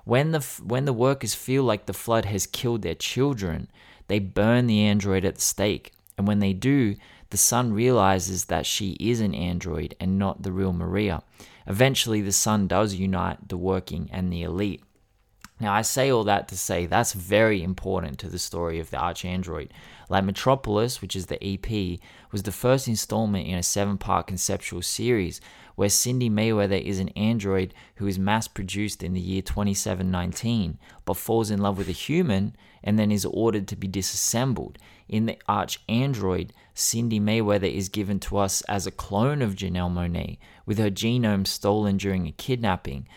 When 0.04 0.32
the 0.32 0.42
when 0.62 0.84
the 0.84 0.92
workers 0.92 1.34
feel 1.34 1.64
like 1.64 1.86
the 1.86 1.94
flood 1.94 2.26
has 2.26 2.46
killed 2.46 2.82
their 2.82 2.94
children, 2.94 3.70
they 4.10 4.20
burn 4.20 4.68
the 4.68 4.82
android 4.82 5.24
at 5.24 5.36
the 5.36 5.42
stake. 5.42 5.94
And 6.18 6.28
when 6.28 6.40
they 6.40 6.52
do, 6.52 6.98
the 7.30 7.38
son 7.38 7.72
realizes 7.72 8.46
that 8.46 8.66
she 8.66 8.98
is 9.00 9.22
an 9.22 9.34
android 9.34 9.96
and 9.98 10.20
not 10.20 10.44
the 10.44 10.52
real 10.52 10.74
Maria. 10.74 11.24
Eventually, 11.68 12.22
the 12.22 12.32
sun 12.32 12.68
does 12.68 12.96
unite 12.96 13.50
the 13.50 13.58
working 13.58 14.10
and 14.12 14.32
the 14.32 14.44
elite. 14.44 14.84
Now, 15.60 15.74
I 15.74 15.84
say 15.84 16.10
all 16.10 16.26
that 16.26 16.50
to 16.50 16.58
say 16.58 16.86
that's 16.86 17.14
very 17.14 17.64
important 17.64 18.20
to 18.20 18.28
the 18.28 18.38
story 18.38 18.80
of 18.80 18.90
the 18.90 18.98
ArchAndroid. 18.98 19.70
Like 20.10 20.26
Metropolis, 20.26 21.02
which 21.02 21.16
is 21.16 21.28
the 21.28 21.42
EP, 21.42 22.00
was 22.32 22.44
the 22.44 22.52
first 22.52 22.90
installment 22.90 23.48
in 23.48 23.56
a 23.56 23.64
seven 23.64 23.98
part 23.98 24.28
conceptual 24.28 24.82
series 24.82 25.40
where 25.76 25.90
Cindi 25.90 26.30
Mayweather 26.30 26.82
is 26.82 27.00
an 27.00 27.10
android 27.10 27.74
who 27.96 28.08
is 28.08 28.20
mass 28.20 28.48
produced 28.48 29.02
in 29.02 29.14
the 29.14 29.20
year 29.20 29.42
2719 29.42 30.78
but 31.06 31.18
falls 31.18 31.52
in 31.52 31.62
love 31.62 31.78
with 31.78 31.90
a 31.90 31.94
human 31.94 32.56
and 32.84 33.00
then 33.00 33.12
is 33.12 33.26
ordered 33.26 33.68
to 33.70 33.76
be 33.76 33.88
disassembled. 33.88 34.78
In 35.08 35.26
the 35.26 35.38
Arch 35.48 35.80
Android, 35.88 36.52
Cindi 36.76 37.22
Mayweather 37.22 37.72
is 37.72 37.90
given 37.90 38.20
to 38.22 38.38
us 38.38 38.62
as 38.64 38.86
a 38.86 38.92
clone 38.92 39.42
of 39.42 39.56
Janelle 39.56 39.92
Monae, 39.92 40.38
with 40.66 40.78
her 40.78 40.90
genome 40.90 41.46
stolen 41.46 41.98
during 41.98 42.28
a 42.28 42.32
kidnapping. 42.32 43.08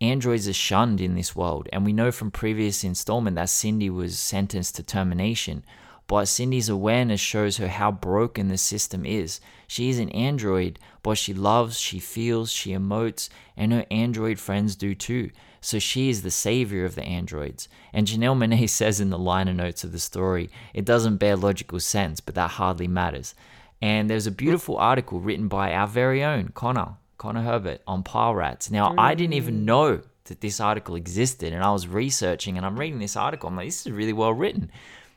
Androids 0.00 0.46
are 0.48 0.52
shunned 0.52 1.00
in 1.00 1.14
this 1.14 1.34
world, 1.34 1.68
and 1.72 1.84
we 1.84 1.92
know 1.92 2.12
from 2.12 2.30
previous 2.30 2.84
installment 2.84 3.36
that 3.36 3.48
Cindi 3.48 3.90
was 3.90 4.18
sentenced 4.18 4.76
to 4.76 4.82
termination. 4.82 5.64
But 6.06 6.24
Cindi's 6.24 6.68
awareness 6.68 7.20
shows 7.20 7.58
her 7.58 7.68
how 7.68 7.92
broken 7.92 8.48
the 8.48 8.56
system 8.56 9.04
is. 9.04 9.40
She 9.66 9.90
is 9.90 9.98
an 9.98 10.08
android, 10.10 10.78
but 11.02 11.18
she 11.18 11.34
loves, 11.34 11.78
she 11.78 11.98
feels, 11.98 12.50
she 12.50 12.70
emotes, 12.70 13.28
and 13.56 13.72
her 13.72 13.84
android 13.90 14.38
friends 14.38 14.74
do 14.74 14.94
too. 14.94 15.30
So 15.60 15.78
she 15.78 16.08
is 16.08 16.22
the 16.22 16.30
savior 16.30 16.84
of 16.84 16.94
the 16.94 17.02
androids. 17.02 17.68
And 17.92 18.06
Janelle 18.06 18.38
Monae 18.38 18.70
says 18.70 19.00
in 19.00 19.10
the 19.10 19.18
liner 19.18 19.52
notes 19.52 19.84
of 19.84 19.92
the 19.92 19.98
story, 19.98 20.48
it 20.72 20.84
doesn't 20.84 21.16
bear 21.16 21.36
logical 21.36 21.80
sense, 21.80 22.20
but 22.20 22.34
that 22.36 22.52
hardly 22.52 22.88
matters. 22.88 23.34
And 23.80 24.10
there's 24.10 24.26
a 24.26 24.32
beautiful 24.32 24.76
article 24.76 25.20
written 25.20 25.48
by 25.48 25.72
our 25.72 25.86
very 25.86 26.24
own 26.24 26.48
Connor, 26.48 26.96
Connor 27.16 27.42
Herbert 27.42 27.80
on 27.86 28.02
Pile 28.02 28.34
Rats. 28.34 28.70
Now, 28.70 28.94
I 28.98 29.14
didn't 29.14 29.34
even 29.34 29.64
know 29.64 30.00
that 30.24 30.40
this 30.40 30.60
article 30.60 30.94
existed, 30.96 31.52
and 31.52 31.62
I 31.62 31.70
was 31.72 31.86
researching 31.86 32.56
and 32.56 32.66
I'm 32.66 32.78
reading 32.78 32.98
this 32.98 33.16
article. 33.16 33.48
I'm 33.48 33.56
like, 33.56 33.68
this 33.68 33.86
is 33.86 33.92
really 33.92 34.12
well 34.12 34.32
written. 34.32 34.70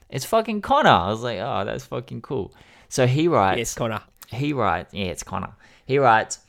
It's 0.09 0.25
fucking 0.25 0.61
Connor. 0.61 0.89
I 0.89 1.09
was 1.09 1.21
like, 1.21 1.39
oh, 1.39 1.63
that's 1.65 1.85
fucking 1.85 2.21
cool. 2.21 2.53
So 2.89 3.07
he 3.07 3.27
writes, 3.27 3.57
Yes, 3.57 3.73
Connor. 3.73 4.01
he 4.27 4.53
writes, 4.53 4.93
yeah, 4.93 5.05
it's 5.05 5.23
Connor. 5.23 5.53
He 5.85 5.97
writes, 5.97 6.39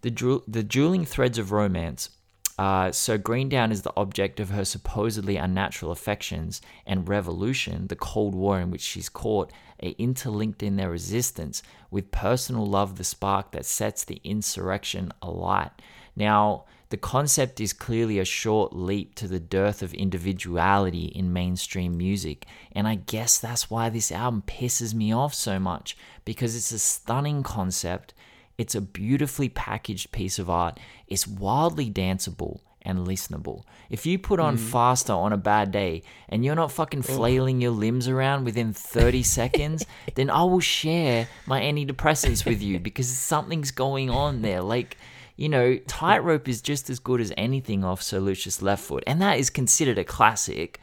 the, 0.00 0.10
dru- 0.10 0.44
the 0.48 0.62
dueling 0.62 1.04
threads 1.04 1.38
of 1.38 1.52
romance. 1.52 2.10
Uh, 2.58 2.90
so 2.90 3.16
Greendown 3.18 3.70
is 3.70 3.82
the 3.82 3.92
object 3.96 4.40
of 4.40 4.50
her 4.50 4.64
supposedly 4.64 5.36
unnatural 5.36 5.92
affections 5.92 6.60
and 6.86 7.08
revolution, 7.08 7.86
the 7.86 7.94
Cold 7.96 8.34
War 8.34 8.58
in 8.60 8.70
which 8.70 8.80
she's 8.80 9.08
caught, 9.08 9.52
are 9.82 9.92
interlinked 9.98 10.62
in 10.62 10.76
their 10.76 10.90
resistance, 10.90 11.62
with 11.90 12.10
personal 12.10 12.66
love 12.66 12.96
the 12.96 13.04
spark 13.04 13.52
that 13.52 13.66
sets 13.66 14.04
the 14.04 14.20
insurrection 14.24 15.12
alight. 15.22 15.70
Now, 16.16 16.64
the 16.90 16.96
concept 16.96 17.60
is 17.60 17.72
clearly 17.74 18.18
a 18.18 18.24
short 18.24 18.74
leap 18.74 19.14
to 19.16 19.28
the 19.28 19.40
dearth 19.40 19.82
of 19.82 19.92
individuality 19.92 21.04
in 21.06 21.32
mainstream 21.32 21.98
music, 21.98 22.46
and 22.72 22.88
I 22.88 22.94
guess 22.94 23.38
that's 23.38 23.70
why 23.70 23.90
this 23.90 24.10
album 24.10 24.42
pisses 24.46 24.94
me 24.94 25.12
off 25.12 25.34
so 25.34 25.58
much 25.58 25.96
because 26.24 26.56
it's 26.56 26.72
a 26.72 26.78
stunning 26.78 27.42
concept, 27.42 28.14
it's 28.56 28.74
a 28.74 28.80
beautifully 28.80 29.50
packaged 29.50 30.12
piece 30.12 30.38
of 30.38 30.48
art, 30.48 30.80
it's 31.06 31.26
wildly 31.26 31.90
danceable 31.90 32.60
and 32.88 33.06
listenable. 33.06 33.62
If 33.90 34.06
you 34.06 34.18
put 34.18 34.40
on 34.40 34.56
faster 34.56 35.12
on 35.12 35.32
a 35.32 35.36
bad 35.36 35.70
day 35.70 36.02
and 36.28 36.42
you're 36.44 36.54
not 36.54 36.72
fucking 36.72 37.02
flailing 37.02 37.60
your 37.60 37.70
limbs 37.70 38.08
around 38.08 38.44
within 38.44 38.72
30 38.72 39.22
seconds, 39.38 39.84
then 40.14 40.30
I 40.30 40.42
will 40.42 40.58
share 40.58 41.28
my 41.46 41.60
antidepressants 41.60 42.46
with 42.46 42.62
you 42.62 42.80
because 42.80 43.06
something's 43.06 43.70
going 43.70 44.08
on 44.08 44.40
there. 44.40 44.62
Like, 44.62 44.96
you 45.36 45.50
know, 45.50 45.76
Tightrope 45.86 46.48
is 46.48 46.62
just 46.62 46.88
as 46.88 46.98
good 46.98 47.20
as 47.20 47.30
anything 47.36 47.84
off 47.84 48.02
Sir 48.02 48.20
Lucious 48.20 48.62
Left 48.62 48.82
Foot, 48.82 49.04
and 49.06 49.20
that 49.20 49.38
is 49.38 49.50
considered 49.50 49.98
a 49.98 50.04
classic. 50.04 50.80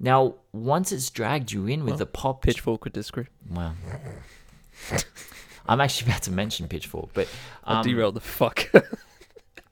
Now, 0.00 0.34
once 0.52 0.90
it's 0.90 1.10
dragged 1.10 1.52
you 1.52 1.66
in 1.66 1.84
with 1.84 1.98
the 1.98 2.06
pop 2.06 2.42
Pitchfork 2.42 2.82
would 2.84 2.94
disagree. 2.94 3.26
well, 3.48 3.76
I'm 5.68 5.80
actually 5.80 6.10
about 6.10 6.22
to 6.22 6.32
mention 6.32 6.66
Pitchfork, 6.66 7.10
but 7.14 7.28
I 7.62 7.78
um, 7.78 7.86
derailed 7.86 8.14
the 8.14 8.20
fuck. 8.20 8.68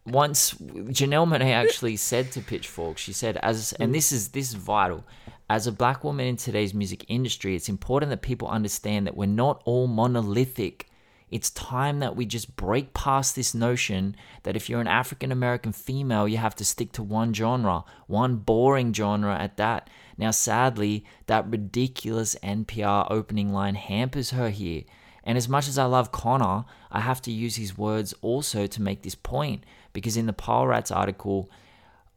once 0.07 0.55
Janelle 0.55 1.29
Monae 1.29 1.53
actually 1.53 1.97
said 1.97 2.33
to 2.33 2.41
Pitchfork, 2.41 2.99
she 2.99 3.13
said, 3.13 3.37
"As 3.39 3.73
and 3.75 3.91
mm. 3.91 3.95
this 3.95 4.13
is 4.13 4.29
this 4.29 4.49
is 4.49 4.55
vital." 4.55 5.05
As 5.49 5.67
a 5.67 5.73
black 5.73 6.05
woman 6.05 6.27
in 6.27 6.37
today's 6.37 6.73
music 6.73 7.05
industry, 7.09 7.57
it's 7.57 7.69
important 7.69 8.11
that 8.11 8.23
people 8.23 8.47
understand 8.49 9.07
that 9.07 9.17
we're 9.17 9.27
not 9.27 9.61
all 9.65 9.89
monolithic. 9.89 10.87
It's 11.29 11.51
time 11.51 12.01
that 12.01 12.17
we 12.17 12.25
just 12.25 12.57
break 12.57 12.95
past 12.95 13.35
this 13.35 13.55
notion 13.55 14.17
that 14.43 14.57
if 14.57 14.69
you're 14.69 14.81
an 14.81 14.87
African 14.87 15.31
American 15.31 15.73
female, 15.73 16.27
you 16.27 16.39
have 16.39 16.55
to 16.57 16.65
stick 16.65 16.93
to 16.93 17.03
one 17.03 17.35
genre, 17.35 17.85
one 18.07 18.37
boring 18.37 18.93
genre 18.93 19.37
at 19.37 19.57
that. 19.57 19.91
Now, 20.17 20.31
sadly, 20.33 21.05
that 21.27 21.49
ridiculous 21.49 22.37
NPR 22.43 23.07
opening 23.11 23.53
line 23.53 23.75
hampers 23.75 24.31
her 24.31 24.51
here. 24.51 24.85
And 25.25 25.37
as 25.37 25.49
much 25.49 25.69
as 25.69 25.79
I 25.79 25.85
love 25.85 26.13
Connor, 26.13 26.65
I 26.91 27.01
have 27.01 27.23
to 27.23 27.31
use 27.31 27.57
his 27.57 27.77
words 27.77 28.15
also 28.23 28.67
to 28.67 28.83
make 28.83 29.03
this 29.03 29.15
point 29.15 29.65
because 29.93 30.17
in 30.17 30.27
the 30.27 30.33
Pile 30.33 30.67
Rats 30.67 30.91
article, 30.91 31.51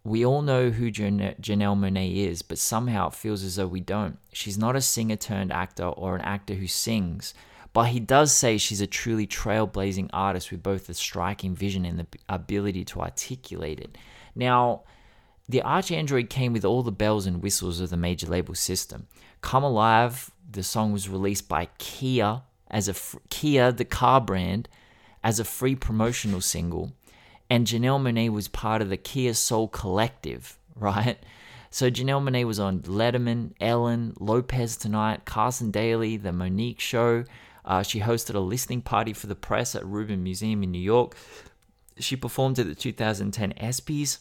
we 0.04 0.26
all 0.26 0.42
know 0.42 0.70
who 0.70 0.92
Jan- 0.92 1.36
Janelle 1.42 1.78
Monae 1.78 2.28
is, 2.28 2.42
but 2.42 2.58
somehow 2.58 3.08
it 3.08 3.14
feels 3.14 3.44
as 3.44 3.56
though 3.56 3.68
we 3.68 3.80
don't. 3.80 4.18
She's 4.34 4.58
not 4.58 4.76
a 4.76 4.82
singer 4.82 5.16
turned 5.16 5.52
actor 5.52 5.86
or 5.86 6.16
an 6.16 6.22
actor 6.22 6.56
who 6.56 6.68
sings, 6.68 7.34
but 7.72 7.86
he 7.86 8.00
does 8.00 8.32
say 8.32 8.58
she's 8.58 8.82
a 8.82 8.88
truly 8.88 9.26
trailblazing 9.26 10.10
artist 10.14 10.52
with 10.52 10.62
both 10.62 10.90
a 10.90 10.94
striking 10.94 11.56
vision 11.56 11.86
and 11.86 12.00
the 12.00 12.08
ability 12.28 12.84
to 12.86 13.02
articulate 13.02 13.80
it. 13.80 13.98
Now, 14.36 14.84
the 15.48 15.62
ArchAndroid 15.66 16.30
came 16.30 16.54
with 16.54 16.66
all 16.66 16.84
the 16.84 16.92
bells 16.92 17.26
and 17.26 17.42
whistles 17.42 17.80
of 17.80 17.90
the 17.90 17.98
major 17.98 18.28
label 18.28 18.56
system. 18.56 19.08
Come 19.42 19.64
Alive, 19.64 20.32
the 20.50 20.64
song 20.64 20.92
was 20.92 21.10
released 21.10 21.50
by 21.50 21.68
Kia 21.78 22.42
as 22.70 22.88
a 22.88 22.94
fr- 22.94 23.18
Kia, 23.30 23.72
the 23.72 23.86
car 23.86 24.22
brand, 24.22 24.70
as 25.24 25.40
a 25.40 25.46
free 25.46 25.76
promotional 25.76 26.42
single, 26.42 26.92
and 27.54 27.68
Janelle 27.68 28.02
Monae 28.02 28.32
was 28.32 28.48
part 28.48 28.82
of 28.82 28.89
the 28.89 28.98
Kia 28.98 29.36
Soul 29.36 29.68
Collective, 29.68 30.58
right? 30.76 31.20
So 31.70 31.92
Janelle 31.92 32.28
Monae 32.28 32.48
was 32.48 32.60
on 32.60 32.80
Letterman, 32.80 33.52
Ellen, 33.62 34.16
Lopez 34.20 34.76
Tonight, 34.76 35.26
Carson 35.26 35.70
Daly, 35.70 36.18
The 36.18 36.32
Mo'Nique 36.32 36.80
Show. 36.80 37.26
Uh, 37.63 37.84
she 37.84 38.00
hosted 38.00 38.34
a 38.34 38.39
listening 38.39 38.82
party 38.82 39.13
for 39.13 39.28
the 39.28 39.36
press 39.36 39.76
at 39.76 39.86
Rubin 39.86 40.24
Museum 40.24 40.63
in 40.63 40.72
New 40.72 40.82
York. 40.82 41.16
She 42.00 42.16
performed 42.16 42.58
at 42.58 42.66
the 42.66 42.74
2010 42.74 43.54
ESPYs. 43.54 44.18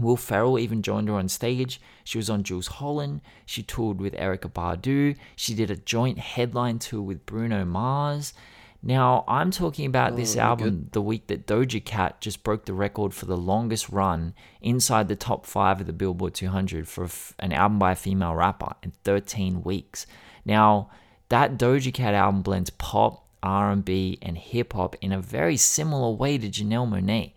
Will 0.00 0.16
Ferrell 0.16 0.58
even 0.58 0.82
joined 0.82 1.06
her 1.06 1.14
on 1.14 1.28
stage. 1.28 1.80
She 2.02 2.18
was 2.18 2.28
on 2.28 2.42
Jools 2.42 2.66
Holland. 2.66 3.20
She 3.46 3.62
toured 3.62 4.00
with 4.00 4.14
Erykah 4.14 4.52
Badu. 4.52 5.16
She 5.36 5.54
did 5.54 5.70
a 5.70 5.76
joint 5.76 6.18
headline 6.18 6.80
tour 6.80 7.02
with 7.02 7.24
Bruno 7.24 7.64
Mars. 7.64 8.34
Now, 8.82 9.24
I'm 9.26 9.50
talking 9.50 9.86
about 9.86 10.14
this 10.16 10.36
Oh, 10.36 10.40
album 10.40 10.88
the 10.92 11.02
week 11.02 11.26
that 11.26 11.46
Doja 11.46 11.84
Cat 11.84 12.20
just 12.20 12.44
broke 12.44 12.64
the 12.64 12.72
record 12.72 13.12
for 13.12 13.26
the 13.26 13.36
longest 13.36 13.88
run 13.88 14.34
inside 14.60 15.08
the 15.08 15.16
top 15.16 15.46
five 15.46 15.80
of 15.80 15.86
the 15.86 15.92
Billboard 15.92 16.34
200 16.34 16.86
for 16.86 17.04
f- 17.04 17.34
an 17.40 17.52
album 17.52 17.78
by 17.80 17.92
a 17.92 17.96
female 17.96 18.34
rapper 18.34 18.74
in 18.82 18.92
13 19.02 19.62
weeks. 19.64 20.06
Now, 20.44 20.90
that 21.28 21.58
Doja 21.58 21.92
Cat 21.92 22.14
album 22.14 22.42
blends 22.42 22.70
pop, 22.70 23.26
R&B, 23.42 24.18
and 24.22 24.38
hip 24.38 24.72
hop 24.72 24.94
in 25.00 25.10
a 25.12 25.20
very 25.20 25.56
similar 25.56 26.12
way 26.14 26.38
to 26.38 26.48
Janelle 26.48 26.88
Monae. 26.88 27.32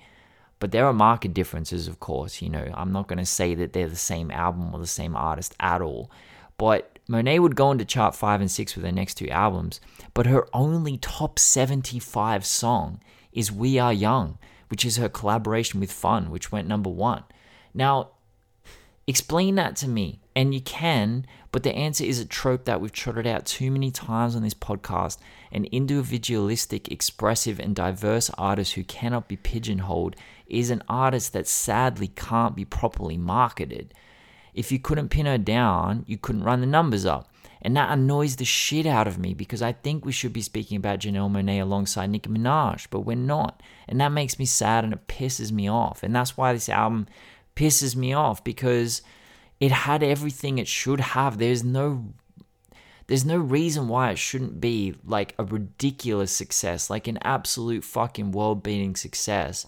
But 0.60 0.72
there 0.72 0.86
are 0.86 0.94
market 0.94 1.34
differences, 1.34 1.88
of 1.88 2.00
course. 2.00 2.40
You 2.40 2.50
know, 2.50 2.72
I'm 2.76 2.92
not 2.92 3.08
going 3.08 3.18
to 3.18 3.26
say 3.26 3.56
that 3.56 3.74
they're 3.74 3.88
the 3.88 3.96
same 3.96 4.30
album 4.30 4.74
or 4.76 4.80
the 4.80 4.86
same 4.86 5.16
artist 5.16 5.56
at 5.60 5.82
all. 5.82 6.12
But 6.58 6.91
Monae 7.12 7.39
would 7.39 7.58
go 7.58 7.67
on 7.67 7.78
to 7.78 7.84
chart 7.84 8.15
5 8.15 8.39
and 8.39 8.50
6 8.50 8.76
with 8.76 8.86
her 8.86 8.91
next 8.91 9.15
two 9.15 9.30
albums, 9.30 9.82
but 10.13 10.28
her 10.28 10.47
only 10.54 10.97
top 10.97 11.38
75 11.38 12.45
song 12.45 13.02
is 13.34 13.52
We 13.52 13.78
Are 13.78 13.91
Young, 13.91 14.38
which 14.69 14.86
is 14.86 14.95
her 14.95 15.10
collaboration 15.10 15.82
with 15.82 15.91
Fun, 15.91 16.32
which 16.32 16.54
went 16.54 16.69
number 16.69 16.89
one. 16.89 17.26
Now, 17.74 18.12
explain 19.08 19.56
that 19.56 19.76
to 19.78 19.89
me, 19.89 20.21
and 20.38 20.54
you 20.54 20.62
can, 20.62 21.26
but 21.52 21.63
the 21.63 21.76
answer 21.76 22.06
is 22.06 22.17
a 22.17 22.26
trope 22.26 22.63
that 22.63 22.80
we've 22.80 22.93
trotted 22.93 23.28
out 23.28 23.45
too 23.45 23.71
many 23.71 23.91
times 23.91 24.34
on 24.34 24.41
this 24.41 24.54
podcast 24.54 25.17
an 25.52 25.65
individualistic, 25.65 26.89
expressive, 26.89 27.60
and 27.60 27.76
diverse 27.76 28.30
artist 28.38 28.76
who 28.76 28.86
cannot 28.86 29.28
be 29.28 29.36
pigeonholed 29.36 30.15
is 30.47 30.69
an 30.69 30.82
artist 30.88 31.34
that 31.34 31.45
sadly 31.45 32.08
can't 32.08 32.56
be 32.56 32.63
properly 32.63 33.17
marketed. 33.17 33.93
If 34.54 34.72
you 34.72 34.80
couldn't 34.80 35.10
pin 35.10 35.26
her 35.26 35.38
down, 35.38 36.04
you 36.08 36.18
couldn't 36.18 36.44
run 36.44 36.62
the 36.62 36.68
numbers 36.68 37.06
up. 37.06 37.28
And 37.62 37.78
that 37.78 37.92
annoys 37.92 38.38
the 38.38 38.46
shit 38.46 38.88
out 38.88 39.08
of 39.08 39.20
me 39.20 39.34
because 39.36 39.62
I 39.62 39.72
think 39.72 40.04
we 40.04 40.12
should 40.12 40.34
be 40.34 40.42
speaking 40.42 40.78
about 40.78 41.00
Janelle 41.00 41.32
Monae 41.32 41.62
alongside 41.62 42.10
Nicki 42.10 42.30
Minaj, 42.30 42.88
but 42.90 43.02
we're 43.02 43.16
not. 43.16 43.62
And 43.88 44.02
that 44.02 44.12
makes 44.12 44.40
me 44.40 44.46
sad 44.46 44.84
and 44.84 44.94
it 44.94 45.08
pisses 45.08 45.52
me 45.52 45.70
off. 45.70 46.02
And 46.02 46.16
that's 46.16 46.36
why 46.36 46.54
this 46.54 46.70
album 46.70 47.08
pisses 47.56 47.96
me 47.96 48.14
off 48.14 48.44
because 48.44 49.04
it 49.60 49.72
had 49.72 50.02
everything 50.02 50.58
it 50.58 50.68
should 50.68 51.00
have. 51.00 51.38
There's 51.38 51.64
no 51.64 52.14
there's 53.08 53.26
no 53.26 53.38
reason 53.38 53.90
why 53.90 54.12
it 54.12 54.18
shouldn't 54.18 54.62
be 54.62 54.96
like 55.06 55.36
a 55.38 55.44
ridiculous 55.44 56.32
success, 56.32 56.90
like 56.90 57.08
an 57.08 57.20
absolute 57.24 57.84
fucking 57.84 58.32
world-beating 58.32 58.96
success. 58.96 59.66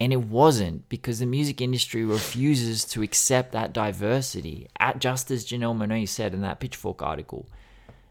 And 0.00 0.12
it 0.12 0.22
wasn't 0.24 0.88
because 0.88 1.20
the 1.20 1.26
music 1.26 1.60
industry 1.60 2.04
refuses 2.04 2.84
to 2.86 3.02
accept 3.02 3.52
that 3.52 3.72
diversity, 3.72 4.68
at 4.80 4.98
just 4.98 5.30
as 5.30 5.44
Janelle 5.44 5.76
Monáe 5.76 6.08
said 6.08 6.34
in 6.34 6.40
that 6.40 6.58
Pitchfork 6.58 7.02
article. 7.02 7.46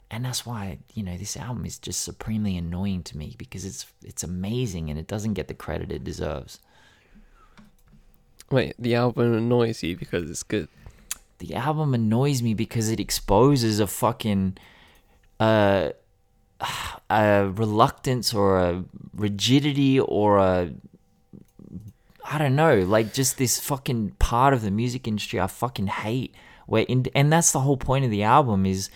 And 0.10 0.26
that's 0.26 0.46
why, 0.46 0.80
you 0.94 1.04
know, 1.04 1.17
this 1.17 1.38
album 1.38 1.65
is 1.65 1.78
just 1.78 2.02
supremely 2.02 2.58
annoying 2.58 3.02
to 3.04 3.17
me 3.17 3.36
because 3.38 3.63
it's 3.63 3.86
it's 4.04 4.24
amazing 4.24 4.89
and 4.89 5.00
it 5.00 5.08
doesn't 5.08 5.34
get 5.34 5.48
the 5.48 5.54
credit 5.54 5.91
it 5.91 6.04
deserves. 6.04 6.60
Wait, 8.50 8.76
the 8.78 8.94
album 8.96 9.34
annoys 9.34 9.82
you 9.82 9.96
because 9.96 10.30
it's 10.30 10.44
good. 10.44 10.67
The 11.39 11.56
album 11.56 11.94
annoys 11.94 12.41
me 12.41 12.54
because 12.54 12.89
it 12.89 13.00
exposes 13.00 13.80
a 13.80 13.88
fucking 13.88 14.58
uh 15.39 15.91
a 17.10 17.50
reluctance 17.56 18.34
or 18.34 18.60
a 18.60 18.84
rigidity 19.13 19.98
or 20.00 20.39
a 20.39 20.72
I 22.24 22.38
don't 22.38 22.56
know, 22.56 22.80
like 22.80 23.14
just 23.14 23.38
this 23.38 23.60
fucking 23.60 24.12
part 24.20 24.54
of 24.54 24.62
the 24.62 24.72
music 24.72 25.08
industry 25.08 25.40
I 25.40 25.48
fucking 25.48 25.88
hate. 25.88 26.36
Where 26.68 26.84
in, 26.84 27.06
and 27.16 27.32
that's 27.34 27.52
the 27.52 27.62
whole 27.62 27.78
point 27.78 28.06
of 28.06 28.12
the 28.12 28.24
album 28.24 28.66
is 28.66 28.90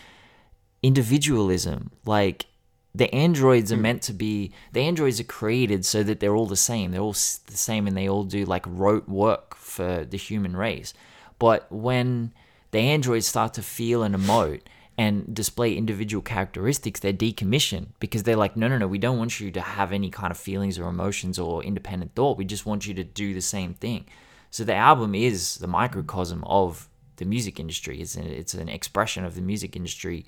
individualism. 0.84 1.92
Like 2.06 2.46
the 2.94 3.14
androids 3.14 3.72
are 3.72 3.76
hmm. 3.76 3.82
meant 3.82 4.02
to 4.04 4.14
be 4.14 4.54
the 4.72 4.82
androids 4.82 5.20
are 5.20 5.26
created 5.26 5.86
so 5.86 6.04
that 6.04 6.20
they're 6.20 6.36
all 6.36 6.46
the 6.46 6.56
same. 6.56 6.92
They're 6.92 7.02
all 7.02 7.14
the 7.14 7.58
same 7.58 7.88
and 7.88 7.98
they 7.98 8.08
all 8.08 8.24
do 8.24 8.46
like 8.46 8.66
rote 8.68 9.10
work 9.10 9.56
for 9.56 10.06
the 10.06 10.18
human 10.18 10.56
race. 10.56 10.94
But 11.40 11.70
when 11.72 12.34
the 12.72 12.80
androids 12.80 13.28
start 13.28 13.54
to 13.56 13.62
feel 13.62 14.04
and 14.04 14.16
emote 14.16 14.62
and 14.98 15.34
display 15.34 15.76
individual 15.76 16.22
characteristics, 16.22 17.02
they're 17.02 17.12
decommissioned 17.12 17.88
because 18.00 18.24
they're 18.24 18.38
like, 18.38 18.56
no, 18.56 18.68
no, 18.68 18.78
no, 18.78 18.88
we 18.88 18.98
don't 18.98 19.18
want 19.18 19.40
you 19.40 19.52
to 19.52 19.62
have 19.62 19.92
any 19.92 20.10
kind 20.10 20.32
of 20.32 20.38
feelings 20.38 20.80
or 20.80 20.88
emotions 20.88 21.38
or 21.38 21.64
independent 21.64 22.16
thought. 22.16 22.38
We 22.38 22.46
just 22.46 22.66
want 22.66 22.88
you 22.88 22.94
to 22.94 23.04
do 23.04 23.34
the 23.34 23.42
same 23.42 23.74
thing. 23.74 24.06
So 24.52 24.64
the 24.64 24.74
album 24.74 25.14
is 25.14 25.58
the 25.58 25.68
microcosm 25.68 26.44
of 26.46 26.88
the 27.18 27.26
music 27.26 27.60
industry. 27.60 28.00
It's 28.00 28.16
an, 28.16 28.26
it's 28.26 28.54
an 28.54 28.70
expression 28.70 29.26
of 29.26 29.36
the 29.36 29.42
music 29.42 29.76
industry. 29.76 30.26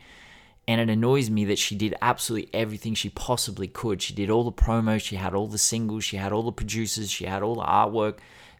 And 0.68 0.82
it 0.82 0.90
annoys 0.90 1.30
me 1.30 1.46
that 1.46 1.58
she 1.58 1.76
did 1.76 1.96
absolutely 2.02 2.50
everything 2.54 2.94
she 2.94 3.10
possibly 3.10 3.68
could. 3.68 4.02
She 4.02 4.14
did 4.14 4.30
all 4.30 4.44
the 4.44 4.52
promos, 4.52 5.02
she 5.02 5.16
had 5.16 5.34
all 5.34 5.48
the 5.48 5.58
singles, 5.58 6.04
she 6.04 6.18
had 6.18 6.34
all 6.34 6.44
the 6.44 6.52
producers, 6.52 7.10
she 7.10 7.26
had 7.26 7.42
all 7.42 7.56
the 7.56 7.62
artwork. 7.62 8.18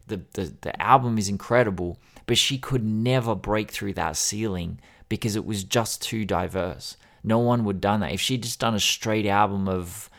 The, 0.08 0.22
the, 0.32 0.54
the 0.62 0.82
album 0.82 1.18
is 1.18 1.28
incredible, 1.28 2.00
but 2.28 2.38
she 2.38 2.58
could 2.58 2.86
never 2.86 3.36
break 3.36 3.72
through 3.72 3.96
that 3.96 4.16
ceiling 4.16 4.80
because 5.10 5.36
it 5.36 5.46
was 5.46 5.64
just 5.64 6.02
too 6.02 6.26
diverse. 6.26 6.98
No 7.24 7.40
one 7.40 7.64
would 7.66 7.82
done 7.82 8.00
that. 8.02 8.14
If 8.14 8.22
she'd 8.22 8.44
just 8.44 8.60
done 8.60 8.76
a 8.76 8.80
straight 8.80 9.26
album 9.26 9.68
of, 9.68 10.10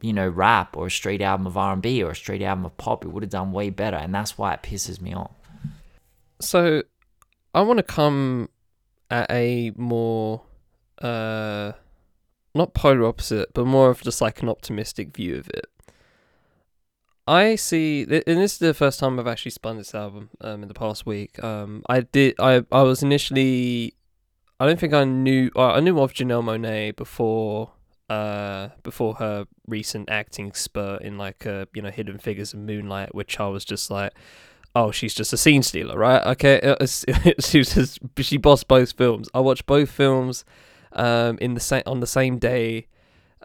you 0.00 0.12
know, 0.12 0.28
rap 0.28 0.76
or 0.76 0.86
a 0.86 0.90
straight 0.90 1.22
album 1.22 1.46
of 1.46 1.56
R&B 1.56 2.02
or 2.02 2.10
a 2.10 2.16
straight 2.16 2.42
album 2.42 2.66
of 2.66 2.76
pop, 2.76 3.04
it 3.04 3.08
would 3.08 3.22
have 3.22 3.30
done 3.30 3.52
way 3.52 3.70
better. 3.70 3.96
And 3.96 4.14
that's 4.14 4.36
why 4.36 4.54
it 4.54 4.62
pisses 4.62 5.00
me 5.00 5.14
off. 5.14 5.32
So, 6.40 6.82
I 7.54 7.62
want 7.62 7.78
to 7.78 7.82
come 7.82 8.48
at 9.10 9.30
a 9.30 9.72
more, 9.76 10.42
uh, 11.00 11.72
not 12.54 12.74
polar 12.74 13.06
opposite, 13.06 13.54
but 13.54 13.66
more 13.66 13.90
of 13.90 14.02
just 14.02 14.20
like 14.20 14.42
an 14.42 14.48
optimistic 14.48 15.16
view 15.16 15.36
of 15.36 15.48
it. 15.48 15.66
I 17.26 17.56
see, 17.56 18.02
and 18.02 18.38
this 18.38 18.54
is 18.54 18.58
the 18.58 18.74
first 18.74 19.00
time 19.00 19.18
I've 19.18 19.26
actually 19.26 19.52
spun 19.52 19.78
this 19.78 19.94
album 19.94 20.28
um, 20.42 20.62
in 20.62 20.68
the 20.68 20.74
past 20.74 21.06
week. 21.06 21.42
Um, 21.42 21.82
I 21.88 22.00
did, 22.00 22.34
I, 22.38 22.64
I 22.70 22.82
was 22.82 23.02
initially, 23.02 23.94
I 24.60 24.66
don't 24.66 24.78
think 24.78 24.92
I 24.92 25.04
knew, 25.04 25.50
uh, 25.56 25.72
I 25.72 25.80
knew 25.80 25.98
of 26.00 26.12
Janelle 26.12 26.42
Monae 26.42 26.94
before, 26.94 27.72
uh, 28.08 28.68
before 28.82 29.14
her 29.16 29.46
recent 29.66 30.08
acting 30.10 30.52
spurt 30.52 31.02
in 31.02 31.18
like, 31.18 31.46
uh, 31.46 31.66
you 31.74 31.82
know, 31.82 31.90
Hidden 31.90 32.18
Figures 32.18 32.54
and 32.54 32.66
Moonlight, 32.66 33.14
which 33.14 33.40
I 33.40 33.48
was 33.48 33.64
just 33.64 33.90
like, 33.90 34.12
oh, 34.76 34.90
she's 34.90 35.14
just 35.14 35.32
a 35.32 35.36
scene 35.36 35.62
stealer, 35.62 35.98
right? 35.98 36.24
Okay, 36.26 36.60
she 37.40 37.58
was 37.58 37.74
just, 37.74 37.98
she 38.18 38.36
bossed 38.36 38.68
both 38.68 38.92
films. 38.92 39.28
I 39.34 39.40
watched 39.40 39.66
both 39.66 39.90
films, 39.90 40.44
um, 40.92 41.38
in 41.40 41.54
the 41.54 41.60
same 41.60 41.82
on 41.86 42.00
the 42.00 42.06
same 42.06 42.38
day 42.38 42.86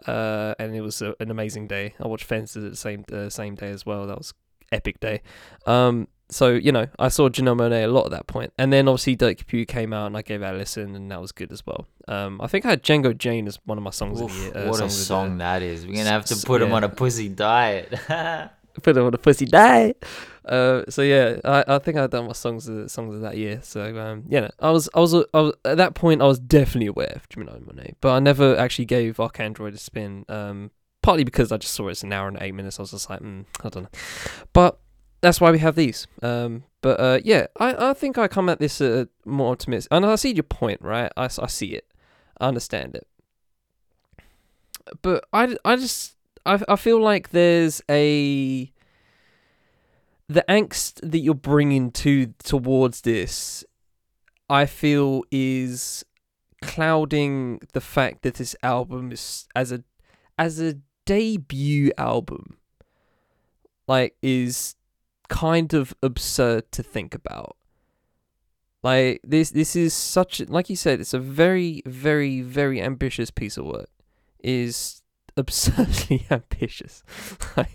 uh, 0.06 0.54
and 0.58 0.74
it 0.74 0.80
was 0.80 1.02
a, 1.02 1.14
an 1.20 1.30
amazing 1.30 1.66
day. 1.66 1.94
I 2.00 2.08
watched 2.08 2.24
Fences 2.24 2.64
at 2.64 2.70
the 2.70 2.76
same 2.76 3.04
uh, 3.12 3.28
same 3.28 3.54
day 3.54 3.70
as 3.70 3.84
well. 3.84 4.06
That 4.06 4.18
was 4.18 4.34
epic 4.72 5.00
day. 5.00 5.22
Um, 5.66 6.08
so 6.30 6.50
you 6.50 6.72
know, 6.72 6.86
I 6.98 7.08
saw 7.08 7.28
Janelle 7.28 7.58
Monae 7.58 7.84
a 7.84 7.86
lot 7.88 8.06
at 8.06 8.10
that 8.12 8.26
point, 8.26 8.52
and 8.58 8.72
then 8.72 8.88
obviously 8.88 9.16
Dirty 9.16 9.44
Pew 9.44 9.66
came 9.66 9.92
out, 9.92 10.06
and 10.06 10.16
I 10.16 10.22
gave 10.22 10.40
that 10.40 10.54
a 10.54 10.58
listen, 10.58 10.94
and 10.94 11.10
that 11.10 11.20
was 11.20 11.32
good 11.32 11.52
as 11.52 11.64
well. 11.66 11.86
Um, 12.08 12.40
I 12.40 12.46
think 12.46 12.64
I 12.66 12.70
had 12.70 12.82
Django 12.82 13.16
Jane 13.16 13.46
as 13.46 13.58
one 13.64 13.78
of 13.78 13.84
my 13.84 13.90
songs 13.90 14.20
Oof, 14.20 14.30
of 14.30 14.36
the 14.36 14.42
year. 14.42 14.66
Uh, 14.66 14.70
what 14.70 14.76
a 14.76 14.78
songs 14.78 14.98
the- 14.98 15.04
song 15.04 15.38
that 15.38 15.62
is. 15.62 15.86
We're 15.86 15.94
going 15.94 16.06
to 16.06 16.10
have 16.12 16.24
to 16.26 16.46
put 16.46 16.62
him 16.62 16.72
on 16.72 16.84
a 16.84 16.88
pussy 16.88 17.28
diet. 17.28 17.90
put 18.82 18.96
it 18.96 19.00
on 19.00 19.12
a 19.12 19.18
pussy 19.18 19.46
diet. 19.46 20.04
Uh, 20.44 20.82
so 20.88 21.02
yeah, 21.02 21.38
I, 21.44 21.64
I 21.68 21.78
think 21.78 21.96
I'd 21.98 22.10
done 22.10 22.26
my 22.26 22.32
songs 22.32 22.68
of 22.68 22.90
songs 22.90 23.14
of 23.14 23.20
that 23.20 23.36
year. 23.36 23.60
So 23.62 23.98
um, 24.00 24.24
yeah, 24.28 24.48
I 24.58 24.70
was 24.70 24.88
I 24.94 25.00
was 25.00 25.14
I 25.14 25.40
was 25.40 25.54
at 25.64 25.76
that 25.76 25.94
point 25.94 26.22
I 26.22 26.26
was 26.26 26.38
definitely 26.38 26.86
aware 26.86 27.12
of 27.14 27.28
Janelle 27.28 27.62
Monae, 27.62 27.94
but 28.00 28.12
I 28.12 28.18
never 28.18 28.56
actually 28.56 28.86
gave 28.86 29.18
ArchAndroid 29.18 29.74
a 29.74 29.78
spin. 29.78 30.24
Um, 30.28 30.70
partly 31.02 31.24
because 31.24 31.52
I 31.52 31.56
just 31.56 31.74
saw 31.74 31.88
it's 31.88 32.02
an 32.02 32.12
hour 32.12 32.28
and 32.28 32.38
eight 32.40 32.54
minutes. 32.54 32.78
I 32.78 32.82
was 32.82 32.90
just 32.90 33.08
like, 33.08 33.20
mm, 33.20 33.44
I 33.62 33.68
don't 33.68 33.84
know, 33.84 33.88
but 34.52 34.80
that's 35.20 35.40
why 35.40 35.50
we 35.50 35.58
have 35.58 35.74
these. 35.74 36.06
Um, 36.22 36.64
but 36.80 36.98
uh, 37.00 37.18
yeah, 37.24 37.46
I, 37.58 37.90
I 37.90 37.92
think 37.94 38.18
I 38.18 38.28
come 38.28 38.48
at 38.48 38.58
this 38.58 38.80
uh, 38.80 39.06
more 39.24 39.52
optimistic, 39.52 39.88
and 39.90 40.06
I 40.06 40.16
see 40.16 40.32
your 40.32 40.44
point, 40.44 40.80
right? 40.82 41.12
I, 41.16 41.24
I 41.24 41.46
see 41.46 41.74
it, 41.74 41.86
I 42.40 42.48
understand 42.48 42.94
it, 42.94 43.06
but 45.02 45.24
I, 45.32 45.56
I 45.64 45.76
just 45.76 46.16
I, 46.46 46.60
I 46.68 46.76
feel 46.76 47.00
like 47.00 47.30
there's 47.30 47.82
a 47.90 48.72
the 50.28 50.44
angst 50.48 51.00
that 51.02 51.18
you're 51.18 51.34
bringing 51.34 51.90
to 51.90 52.32
towards 52.44 53.00
this 53.00 53.64
i 54.48 54.64
feel 54.64 55.24
is 55.32 56.04
clouding 56.62 57.58
the 57.72 57.80
fact 57.80 58.22
that 58.22 58.34
this 58.34 58.54
album 58.62 59.10
is 59.10 59.48
as 59.56 59.72
a 59.72 59.82
as 60.38 60.60
a 60.60 60.74
debut 61.04 61.90
album 61.98 62.56
like 63.88 64.14
is 64.22 64.76
kind 65.30 65.72
of 65.72 65.94
absurd 66.02 66.70
to 66.72 66.82
think 66.82 67.14
about. 67.14 67.56
Like 68.82 69.20
this 69.22 69.50
this 69.50 69.76
is 69.76 69.94
such 69.94 70.40
like 70.48 70.68
you 70.68 70.76
said 70.76 71.00
it's 71.00 71.14
a 71.14 71.18
very 71.18 71.82
very 71.86 72.42
very 72.42 72.82
ambitious 72.82 73.30
piece 73.30 73.56
of 73.56 73.64
work. 73.64 73.88
Is 74.42 75.02
absurdly 75.36 76.26
ambitious. 76.30 77.02
I, 77.56 77.66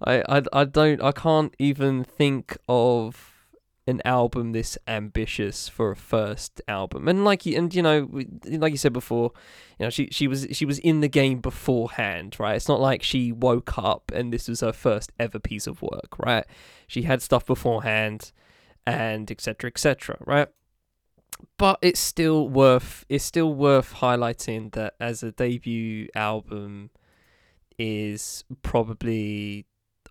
I 0.00 0.38
I 0.38 0.42
I 0.52 0.64
don't 0.64 1.02
I 1.02 1.12
can't 1.12 1.54
even 1.58 2.04
think 2.04 2.56
of 2.68 3.37
an 3.88 4.02
album 4.04 4.52
this 4.52 4.76
ambitious 4.86 5.68
for 5.68 5.90
a 5.90 5.96
first 5.96 6.60
album. 6.68 7.08
And 7.08 7.24
like 7.24 7.46
you 7.46 7.56
and 7.56 7.74
you 7.74 7.82
know 7.82 8.08
like 8.44 8.70
you 8.70 8.76
said 8.76 8.92
before 8.92 9.32
you 9.78 9.86
know 9.86 9.90
she 9.90 10.08
she 10.12 10.28
was 10.28 10.46
she 10.52 10.66
was 10.66 10.78
in 10.80 11.00
the 11.00 11.08
game 11.08 11.40
beforehand 11.40 12.36
right? 12.38 12.54
It's 12.54 12.68
not 12.68 12.80
like 12.80 13.02
she 13.02 13.32
woke 13.32 13.78
up 13.78 14.12
and 14.14 14.32
this 14.32 14.46
was 14.46 14.60
her 14.60 14.72
first 14.72 15.12
ever 15.18 15.38
piece 15.38 15.66
of 15.66 15.80
work 15.80 16.18
right? 16.18 16.44
She 16.86 17.02
had 17.02 17.22
stuff 17.22 17.46
beforehand 17.46 18.32
and 18.86 19.30
etc 19.30 19.68
etc 19.68 20.18
right? 20.26 20.48
But 21.56 21.78
it's 21.80 22.00
still 22.00 22.48
worth 22.48 23.06
it's 23.08 23.24
still 23.24 23.54
worth 23.54 23.94
highlighting 23.94 24.72
that 24.72 24.94
as 25.00 25.22
a 25.22 25.32
debut 25.32 26.08
album 26.14 26.90
is 27.78 28.44
probably 28.62 29.64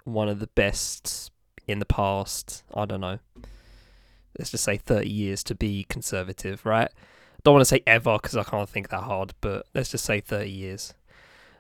one 0.03 0.29
of 0.29 0.39
the 0.39 0.47
best 0.47 1.31
in 1.67 1.79
the 1.79 1.85
past. 1.85 2.63
I 2.73 2.85
don't 2.85 3.01
know 3.01 3.19
let's 4.37 4.51
just 4.51 4.63
say 4.63 4.77
30 4.77 5.09
years 5.09 5.43
to 5.43 5.55
be 5.55 5.85
conservative 5.89 6.65
right? 6.65 6.91
Don't 7.43 7.53
want 7.53 7.61
to 7.61 7.65
say 7.65 7.81
ever 7.87 8.17
because 8.21 8.35
i 8.35 8.43
can't 8.43 8.69
think 8.69 8.89
that 8.89 9.03
hard 9.03 9.33
but 9.41 9.65
let's 9.73 9.91
just 9.91 10.05
say 10.05 10.19
30 10.19 10.49
years. 10.49 10.93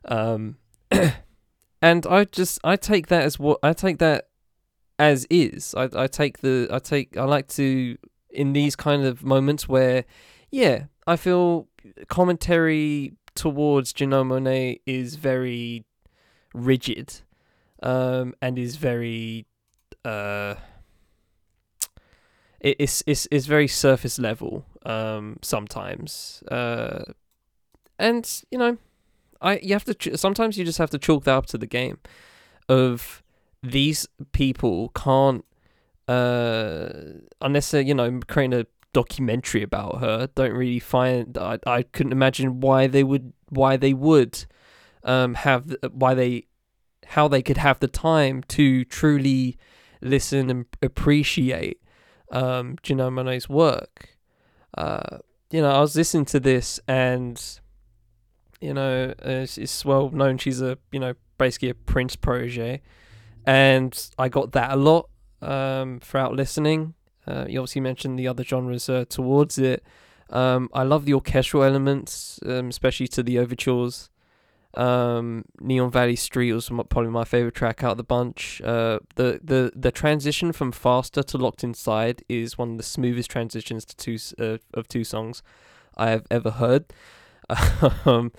Um 0.05 0.57
and 1.81 2.05
i 2.07 2.23
just 2.25 2.59
i 2.63 2.75
take 2.75 3.07
that 3.07 3.23
as 3.23 3.37
what 3.37 3.59
i 3.63 3.73
take 3.73 3.99
that 3.99 4.29
as 4.99 5.25
is. 5.29 5.75
I 5.75 5.89
i 5.95 6.07
take 6.07 6.39
the 6.39 6.67
i 6.71 6.79
take 6.79 7.17
i 7.17 7.23
like 7.23 7.47
to 7.49 7.97
in 8.29 8.53
these 8.53 8.75
kind 8.75 9.03
of 9.05 9.23
moments 9.23 9.67
where 9.67 10.05
yeah 10.51 10.85
i 11.05 11.15
feel 11.15 11.67
commentary 12.07 13.13
towards 13.35 13.93
Janelle 13.93 14.25
Monae 14.25 14.81
is 14.85 15.15
very 15.15 15.85
rigid 16.53 17.21
um 17.83 18.33
and 18.41 18.57
is 18.57 18.75
very 18.75 19.45
uh 20.03 20.55
it's 22.79 23.03
it's 23.05 23.27
it's 23.31 23.45
very 23.45 23.67
surface 23.67 24.19
level 24.19 24.65
um 24.85 25.37
sometimes 25.41 26.43
uh 26.49 27.03
and 27.99 28.43
you 28.51 28.57
know 28.57 28.77
i 29.41 29.57
you 29.59 29.73
have 29.73 29.85
to 29.85 30.17
sometimes 30.17 30.57
you 30.57 30.65
just 30.65 30.77
have 30.77 30.89
to 30.89 30.97
chalk 30.97 31.23
that 31.23 31.35
up 31.35 31.45
to 31.45 31.57
the 31.57 31.67
game 31.67 31.99
of 32.69 33.23
these 33.63 34.07
people 34.31 34.89
can't 34.89 35.43
uh, 36.07 36.89
unless 37.41 37.71
they're, 37.71 37.81
you 37.81 37.93
know, 37.93 38.19
creating 38.27 38.59
a 38.59 38.65
documentary 38.93 39.61
about 39.61 39.99
her, 39.99 40.29
don't 40.35 40.53
really 40.53 40.79
find. 40.79 41.37
I 41.37 41.59
I 41.65 41.83
couldn't 41.83 42.13
imagine 42.13 42.61
why 42.61 42.87
they 42.87 43.03
would 43.03 43.33
why 43.49 43.77
they 43.77 43.93
would 43.93 44.45
um 45.03 45.33
have 45.35 45.75
why 45.91 46.13
they 46.13 46.45
how 47.05 47.27
they 47.27 47.41
could 47.41 47.57
have 47.57 47.79
the 47.79 47.87
time 47.87 48.43
to 48.43 48.83
truly 48.85 49.57
listen 50.01 50.49
and 50.49 50.65
appreciate 50.81 51.81
um 52.31 52.77
Janelle 52.83 53.13
Monae's 53.13 53.49
work. 53.49 54.17
Uh, 54.77 55.19
you 55.49 55.61
know, 55.61 55.71
I 55.71 55.79
was 55.79 55.95
listening 55.95 56.25
to 56.25 56.39
this 56.39 56.79
and 56.87 57.41
you 58.59 58.73
know, 58.73 59.13
it's, 59.19 59.57
it's 59.57 59.85
well 59.85 60.09
known 60.09 60.37
she's 60.37 60.61
a 60.61 60.77
you 60.91 60.99
know 60.99 61.13
basically 61.37 61.69
a 61.69 61.75
Prince 61.75 62.15
protege, 62.15 62.81
and 63.45 64.09
I 64.17 64.29
got 64.29 64.51
that 64.53 64.71
a 64.71 64.75
lot 64.75 65.09
um, 65.41 65.99
throughout 65.99 66.35
listening. 66.35 66.93
Uh, 67.27 67.45
you 67.47 67.59
obviously 67.59 67.81
mentioned 67.81 68.17
the 68.17 68.27
other 68.27 68.43
genres 68.43 68.89
uh, 68.89 69.05
towards 69.09 69.57
it. 69.57 69.83
Um, 70.29 70.69
I 70.73 70.83
love 70.83 71.05
the 71.05 71.13
orchestral 71.13 71.63
elements, 71.63 72.39
um, 72.45 72.69
especially 72.69 73.07
to 73.09 73.23
the 73.23 73.37
overtures. 73.39 74.09
Um, 74.73 75.45
Neon 75.59 75.89
Valley 75.91 76.15
Street 76.15 76.53
was 76.53 76.69
probably 76.69 77.09
my 77.09 77.23
favorite 77.23 77.55
track 77.55 77.83
out 77.83 77.91
of 77.91 77.97
the 77.97 78.03
bunch. 78.03 78.61
Uh, 78.61 78.99
the 79.15 79.39
the 79.43 79.71
the 79.75 79.91
transition 79.91 80.51
from 80.51 80.71
Faster 80.71 81.23
to 81.23 81.37
Locked 81.37 81.63
Inside 81.63 82.23
is 82.29 82.57
one 82.57 82.71
of 82.71 82.77
the 82.77 82.83
smoothest 82.83 83.29
transitions 83.29 83.85
to 83.85 83.95
two 83.95 84.17
uh, 84.39 84.57
of 84.73 84.87
two 84.87 85.03
songs 85.03 85.41
I 85.95 86.09
have 86.09 86.25
ever 86.29 86.51
heard. 86.51 86.85
um, 88.05 88.31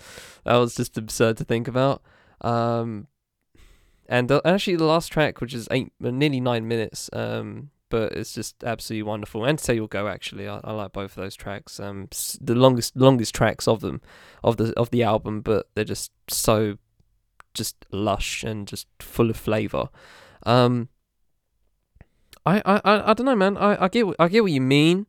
that 0.44 0.56
was 0.56 0.74
just 0.74 0.98
absurd 0.98 1.38
to 1.38 1.44
think 1.44 1.66
about. 1.66 2.02
Um, 2.40 3.08
and 4.08 4.30
actually, 4.44 4.76
the 4.76 4.84
last 4.84 5.08
track, 5.08 5.40
which 5.40 5.54
is 5.54 5.68
eight, 5.70 5.92
uh, 6.02 6.10
nearly 6.10 6.40
nine 6.40 6.66
minutes, 6.68 7.10
um, 7.12 7.70
but 7.88 8.12
it's 8.12 8.32
just 8.32 8.62
absolutely 8.64 9.04
wonderful. 9.04 9.44
And 9.44 9.58
Say 9.58 9.74
You'll 9.74 9.86
Go, 9.86 10.08
actually, 10.08 10.48
I, 10.48 10.60
I 10.64 10.72
like 10.72 10.92
both 10.92 11.16
of 11.16 11.22
those 11.22 11.34
tracks. 11.36 11.78
Um, 11.80 12.08
the 12.40 12.54
longest 12.54 12.96
longest 12.96 13.34
tracks 13.34 13.66
of 13.68 13.80
them, 13.80 14.00
of 14.42 14.56
the 14.56 14.72
of 14.76 14.90
the 14.90 15.02
album, 15.02 15.40
but 15.40 15.68
they're 15.74 15.84
just 15.84 16.12
so, 16.28 16.78
just 17.54 17.84
lush 17.90 18.42
and 18.44 18.66
just 18.66 18.86
full 19.00 19.30
of 19.30 19.36
flavor. 19.36 19.88
Um, 20.44 20.88
I 22.46 22.58
I 22.64 22.80
I, 22.84 23.10
I 23.10 23.14
don't 23.14 23.26
know, 23.26 23.36
man. 23.36 23.56
I, 23.56 23.84
I 23.84 23.88
get 23.88 24.06
I 24.18 24.28
get 24.28 24.42
what 24.42 24.52
you 24.52 24.60
mean, 24.60 25.06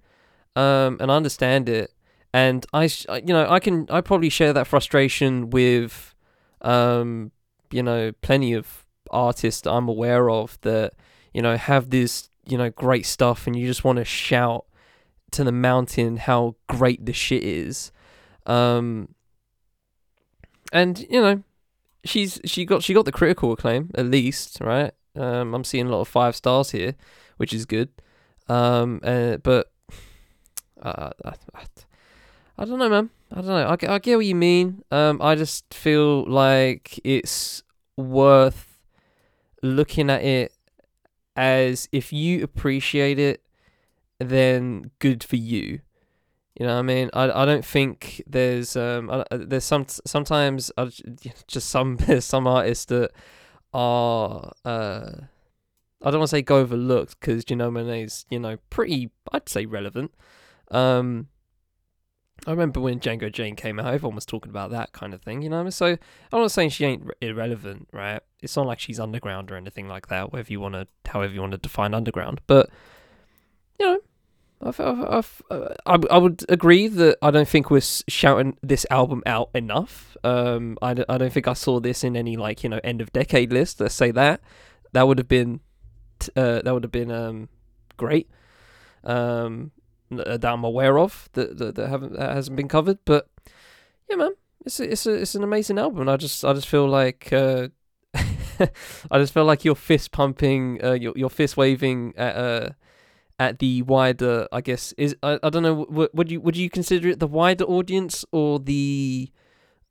um, 0.56 0.98
and 1.00 1.12
I 1.12 1.16
understand 1.16 1.70
it 1.70 1.94
and 2.34 2.66
I, 2.74 2.90
I- 3.08 3.18
you 3.18 3.34
know, 3.34 3.50
I 3.50 3.60
can, 3.60 3.88
I 3.90 4.02
probably 4.02 4.30
share 4.30 4.54
that 4.54 4.68
frustration 4.68 5.50
with, 5.50 6.14
um, 6.62 7.32
you 7.72 7.82
know, 7.84 8.12
plenty 8.22 8.54
of 8.54 8.86
artists 9.10 9.66
I'm 9.66 9.88
aware 9.88 10.30
of 10.30 10.60
that, 10.62 10.94
you 11.34 11.42
know, 11.42 11.58
have 11.58 11.90
this, 11.90 12.29
you 12.50 12.58
know, 12.58 12.70
great 12.70 13.06
stuff, 13.06 13.48
and 13.48 13.56
you 13.56 13.68
just 13.68 13.84
want 13.84 13.98
to 13.98 14.06
shout 14.06 14.66
to 15.32 15.44
the 15.44 15.52
mountain 15.52 16.18
how 16.18 16.56
great 16.68 17.06
the 17.06 17.14
shit 17.14 17.44
is, 17.44 17.92
um, 18.46 19.10
and 20.74 21.06
you 21.10 21.22
know, 21.22 21.44
she's 22.04 22.40
she 22.46 22.66
got 22.66 22.84
she 22.84 22.94
got 22.94 23.06
the 23.06 23.12
critical 23.12 23.52
acclaim 23.52 23.92
at 23.96 24.06
least, 24.06 24.60
right? 24.62 24.92
Um, 25.16 25.54
I'm 25.54 25.64
seeing 25.64 25.88
a 25.88 25.90
lot 25.90 26.02
of 26.02 26.08
five 26.08 26.36
stars 26.36 26.72
here, 26.72 26.96
which 27.38 27.54
is 27.54 27.66
good, 27.66 27.90
um, 28.48 29.00
uh, 29.04 29.38
but. 29.38 29.72
Uh, 30.82 31.10
I, 31.26 31.34
I, 31.56 31.64
I 32.60 32.66
don't 32.66 32.78
know, 32.78 32.90
man. 32.90 33.10
I 33.32 33.36
don't 33.36 33.48
know. 33.48 33.68
I, 33.68 33.96
I 33.96 34.00
get 34.00 34.18
what 34.18 34.26
you 34.26 34.36
mean. 34.36 34.84
Um, 34.92 35.22
I 35.22 35.36
just 35.36 35.74
feel 35.74 36.26
like 36.26 37.00
it's 37.06 37.64
worth 37.96 38.78
looking 39.64 40.10
at 40.10 40.24
it 40.24 40.54
as 41.40 41.88
if 41.94 42.12
you 42.12 42.44
appreciate 42.44 43.18
it, 43.18 43.42
then 44.20 44.92
good 45.00 45.24
for 45.24 45.38
you. 45.38 45.80
You 46.60 46.66
know 46.66 46.74
what 46.74 46.80
I 46.80 46.82
mean? 46.82 47.10
I, 47.14 47.32
I 47.32 47.46
don't 47.46 47.64
think 47.64 48.22
there's 48.28 48.76
um 48.76 49.10
I, 49.10 49.24
I- 49.32 49.38
there's 49.38 49.64
some 49.64 49.86
sometimes 50.06 50.72
I 50.78 50.90
just 51.48 51.70
some 51.70 51.96
there's 51.96 52.26
some 52.26 52.46
artists 52.48 52.86
that 52.86 53.12
are 53.74 54.52
uh 54.66 55.12
I 56.02 56.12
don't 56.12 56.20
want 56.20 56.30
to 56.30 56.36
say 56.36 56.42
go 56.42 56.58
overlooked 56.58 57.18
because 57.20 57.46
Janelle 57.46 57.72
Monae's 57.72 58.26
you 58.30 58.40
know 58.40 58.58
pretty 58.70 59.10
I'd 59.32 59.48
say 59.48 59.66
relevant. 59.66 60.12
Um, 60.72 61.28
I 62.48 62.52
remember 62.52 62.80
when 62.80 63.00
Django 63.00 63.32
Jane 63.32 63.56
came 63.56 63.80
out, 63.80 63.94
everyone 63.94 64.16
was 64.16 64.26
talking 64.26 64.50
about 64.50 64.72
that 64.72 64.92
kind 64.94 65.14
of 65.14 65.22
thing, 65.22 65.42
you 65.42 65.50
know. 65.50 65.70
So 65.70 65.88
I'm 65.88 66.42
not 66.42 66.52
saying 66.52 66.70
she 66.70 66.86
ain't 66.86 67.10
irrelevant, 67.22 67.90
right? 67.92 68.22
It's 68.42 68.56
not 68.56 68.66
like 68.66 68.80
she's 68.80 69.00
underground 69.00 69.52
or 69.52 69.56
anything 69.56 69.88
like 69.88 70.08
that. 70.08 70.32
Whatever 70.32 70.52
you 70.52 70.60
want 70.60 70.76
to, 70.76 70.88
however 71.06 71.34
you 71.34 71.42
want 71.42 71.52
to 71.52 71.58
define 71.58 71.94
underground, 71.94 72.42
but 72.48 72.70
you 73.80 73.86
know, 73.86 74.00
I've, 74.62 74.80
I've, 74.80 75.02
I've, 75.02 75.42
uh, 75.50 75.74
I, 75.86 75.98
I 76.12 76.18
would 76.18 76.44
agree 76.50 76.88
that 76.88 77.18
I 77.22 77.32
don't 77.32 77.48
think 77.48 77.70
we're 77.70 77.82
shouting 77.82 78.58
this 78.62 78.86
album 78.90 79.24
out 79.26 79.50
enough. 79.54 80.18
Um, 80.24 80.78
I, 80.82 80.94
d- 80.94 81.06
I 81.08 81.18
don't 81.18 81.32
think 81.32 81.48
I 81.48 81.54
saw 81.54 81.80
this 81.80 82.04
in 82.04 82.18
any 82.18 82.36
like 82.36 82.64
you 82.64 82.70
know 82.70 82.80
end 82.84 83.02
of 83.02 83.12
decade 83.14 83.54
list. 83.54 83.80
Let's 83.80 83.96
say 83.96 84.12
that 84.12 84.42
that 84.92 85.08
would 85.08 85.18
have 85.18 85.28
been 85.28 85.62
uh, 86.36 86.62
that 86.62 86.74
would 86.74 86.84
have 86.84 86.92
been 86.92 87.12
um 87.12 87.50
great. 87.98 88.30
Um, 89.04 89.72
that 90.12 90.46
I'm 90.46 90.64
aware 90.64 90.98
of 90.98 91.30
that, 91.34 91.58
that 91.58 91.76
that 91.76 91.90
haven't 91.90 92.14
that 92.14 92.36
hasn't 92.36 92.58
been 92.58 92.68
covered. 92.68 93.00
But 93.06 93.28
yeah, 94.10 94.16
man, 94.16 94.34
it's 94.66 94.80
a, 94.80 94.92
it's 94.92 95.06
a, 95.06 95.14
it's 95.14 95.36
an 95.36 95.44
amazing 95.44 95.78
album. 95.78 96.10
I 96.10 96.18
just 96.18 96.44
I 96.44 96.54
just 96.54 96.68
feel 96.68 96.88
like 96.88 97.32
uh, 97.32 97.70
I 98.14 99.18
just 99.20 99.34
feel 99.34 99.46
like 99.46 99.64
you're 99.64 99.76
fist 99.76 100.12
pumping, 100.12 100.84
uh, 100.84 100.94
your 100.94 101.14
your 101.16 101.30
fist 101.30 101.58
waving 101.58 102.14
at 102.18 102.36
uh 102.36 102.70
at 103.38 103.60
the 103.60 103.82
wider. 103.84 104.48
I 104.52 104.62
guess 104.62 104.94
is 104.98 105.16
I, 105.24 105.40
I 105.44 105.50
don't 105.50 105.64
know. 105.64 105.86
Would, 105.90 106.10
would 106.14 106.32
you 106.32 106.42
would 106.42 106.58
you 106.58 106.70
consider 106.70 107.10
it 107.10 107.20
the 107.20 107.28
wider 107.28 107.66
audience 107.66 108.26
or 108.32 108.60
the 108.60 109.30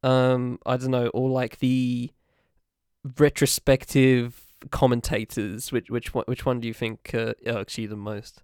um 0.02 0.58
I 0.66 0.76
don't 0.76 0.90
know 0.90 1.08
or 1.08 1.30
like 1.30 1.58
the 1.60 2.10
retrospective 3.18 4.42
commentators? 4.70 5.72
Which 5.72 5.90
which 5.90 6.12
one 6.14 6.24
which 6.26 6.44
one 6.44 6.60
do 6.60 6.68
you 6.68 6.74
think 6.74 7.14
uh, 7.14 7.34
irks 7.46 7.78
you 7.78 7.88
the 7.88 7.96
most? 7.96 8.42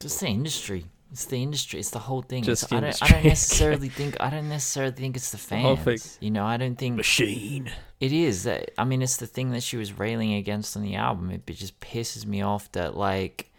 Just 0.00 0.20
the 0.20 0.28
industry. 0.28 0.84
It's 1.10 1.24
the 1.24 1.42
industry. 1.42 1.80
It's 1.80 1.90
the 1.90 1.98
whole 1.98 2.22
thing. 2.22 2.42
Just 2.42 2.72
I 2.72 2.80
don't. 2.80 3.02
I 3.02 3.08
don't 3.08 3.24
necessarily 3.24 3.88
think. 3.88 4.16
I 4.20 4.30
don't 4.30 4.48
necessarily 4.48 4.92
think 4.92 5.16
it's 5.16 5.30
the 5.30 5.38
fans. 5.38 5.80
thing. 5.80 5.98
You 6.20 6.30
know, 6.30 6.44
I 6.44 6.56
don't 6.58 6.76
think 6.76 6.96
Machine. 6.96 7.70
it 7.98 8.12
is. 8.12 8.44
That 8.44 8.72
I 8.78 8.84
mean, 8.84 9.00
it's 9.00 9.16
the 9.16 9.26
thing 9.26 9.50
that 9.52 9.62
she 9.62 9.76
was 9.76 9.98
railing 9.98 10.34
against 10.34 10.76
on 10.76 10.82
the 10.82 10.96
album. 10.96 11.30
It, 11.30 11.42
it 11.46 11.56
just 11.56 11.80
pisses 11.80 12.26
me 12.26 12.42
off 12.42 12.70
that 12.72 12.96
like 12.96 13.50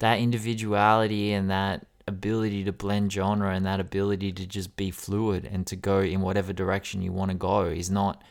that 0.00 0.18
individuality 0.18 1.32
and 1.32 1.48
that 1.50 1.86
ability 2.06 2.64
to 2.64 2.72
blend 2.72 3.12
genre 3.12 3.54
and 3.54 3.64
that 3.64 3.80
ability 3.80 4.32
to 4.32 4.46
just 4.46 4.76
be 4.76 4.90
fluid 4.90 5.48
and 5.50 5.66
to 5.66 5.76
go 5.76 6.00
in 6.00 6.20
whatever 6.20 6.52
direction 6.52 7.00
you 7.00 7.12
want 7.12 7.30
to 7.30 7.36
go 7.36 7.62
is 7.62 7.90
not 7.90 8.22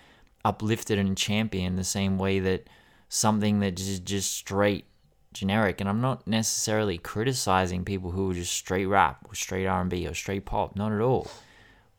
uplifted 0.46 1.00
and 1.00 1.18
championed 1.18 1.80
the 1.80 1.84
same 1.84 2.18
way 2.18 2.40
that 2.40 2.68
something 3.10 3.60
that 3.62 3.80
is 3.80 4.00
just 4.00 4.34
straight 4.34 4.86
generic 5.34 5.80
and 5.82 5.90
i'm 5.90 6.02
not 6.02 6.28
necessarily 6.28 6.98
criticizing 6.98 7.84
people 7.84 8.12
who 8.12 8.32
are 8.32 8.34
just 8.34 8.54
straight 8.54 8.86
rap 8.86 9.26
or 9.30 9.36
straight 9.36 9.66
r&b 9.66 10.08
or 10.08 10.14
straight 10.14 10.46
pop 10.46 10.76
not 10.76 10.92
at 10.92 11.02
all 11.02 11.28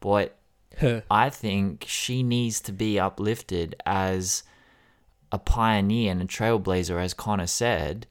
but 0.00 0.38
I 1.10 1.30
think 1.30 1.84
she 1.86 2.22
needs 2.22 2.60
to 2.62 2.72
be 2.72 2.98
uplifted 2.98 3.76
as 3.86 4.42
a 5.32 5.38
pioneer 5.38 6.12
and 6.12 6.22
a 6.22 6.26
trailblazer, 6.26 7.00
as 7.02 7.14
Connor 7.14 7.46
said, 7.46 8.06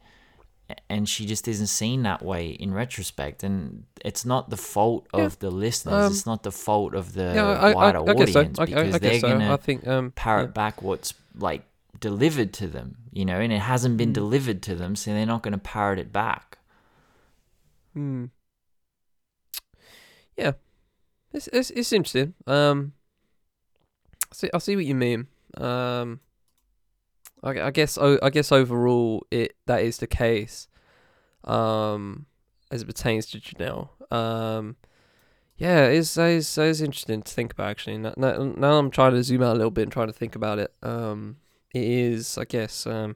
and 0.89 1.07
she 1.07 1.25
just 1.25 1.47
isn't 1.47 1.67
seen 1.67 2.03
that 2.03 2.23
way 2.23 2.47
in 2.49 2.73
retrospect. 2.73 3.43
And 3.43 3.83
it's 4.03 4.25
not 4.25 4.49
the 4.49 4.57
fault 4.57 5.07
of 5.13 5.39
the 5.39 5.51
listeners; 5.51 6.05
Um, 6.05 6.12
it's 6.12 6.25
not 6.25 6.43
the 6.43 6.51
fault 6.51 6.95
of 6.95 7.13
the 7.13 7.33
yeah, 7.36 7.47
I, 7.47 7.71
I, 7.71 7.73
wider 7.73 7.99
I 7.99 8.05
so. 8.05 8.21
audience 8.21 8.59
I, 8.59 8.63
I, 8.63 8.65
because 8.65 8.95
I 8.95 8.97
they're 8.99 9.19
so. 9.19 9.27
gonna 9.29 9.53
I 9.53 9.57
think 9.57 9.88
um, 9.88 10.12
parrot 10.12 10.47
yeah. 10.47 10.51
back 10.51 10.81
what's 10.81 11.13
like 11.36 11.63
delivered 12.09 12.51
to 12.53 12.67
them, 12.67 12.97
you 13.11 13.25
know, 13.25 13.39
and 13.39 13.51
it 13.51 13.61
hasn't 13.61 13.97
been 13.97 14.11
Mm. 14.11 14.21
delivered 14.21 14.61
to 14.63 14.75
them, 14.75 14.95
so 14.95 15.11
they're 15.11 15.25
not 15.25 15.41
going 15.43 15.53
to 15.53 15.57
parrot 15.73 15.99
it 15.99 16.11
back. 16.11 16.59
Hmm. 17.93 18.25
Yeah, 20.37 20.53
it's 21.31 21.47
it's 21.53 21.69
it's 21.71 21.93
interesting. 21.93 22.33
Um, 22.47 22.93
I 24.32 24.36
see 24.36 24.49
I 24.53 24.57
see 24.59 24.75
what 24.75 24.86
you 24.86 24.95
mean. 24.95 25.28
Um, 25.57 26.19
I, 27.43 27.49
I 27.69 27.71
guess 27.71 27.97
o- 27.97 28.19
I 28.21 28.30
guess 28.30 28.51
overall 28.51 29.25
it 29.32 29.55
that 29.67 29.82
is 29.84 29.97
the 29.97 30.07
case. 30.07 30.67
Um, 31.43 32.25
as 32.71 32.82
it 32.82 32.86
pertains 32.86 33.25
to 33.28 33.39
Janelle. 33.39 33.89
Um, 34.11 34.75
yeah, 35.57 35.86
it's 35.86 36.17
it's, 36.17 36.57
it's 36.57 36.82
interesting 36.82 37.21
to 37.21 37.32
think 37.32 37.53
about 37.53 37.69
actually. 37.69 37.97
Now, 37.99 38.13
now, 38.17 38.53
now 38.57 38.78
I'm 38.80 38.89
trying 38.89 39.13
to 39.13 39.23
zoom 39.23 39.43
out 39.43 39.53
a 39.55 39.59
little 39.59 39.71
bit 39.71 39.84
and 39.84 39.91
trying 39.91 40.07
to 40.07 40.13
think 40.13 40.36
about 40.36 40.57
it. 40.57 40.73
Um, 40.82 41.38
it 41.74 41.84
is 41.84 42.38
I 42.38 42.45
guess 42.45 42.86
um 42.88 43.15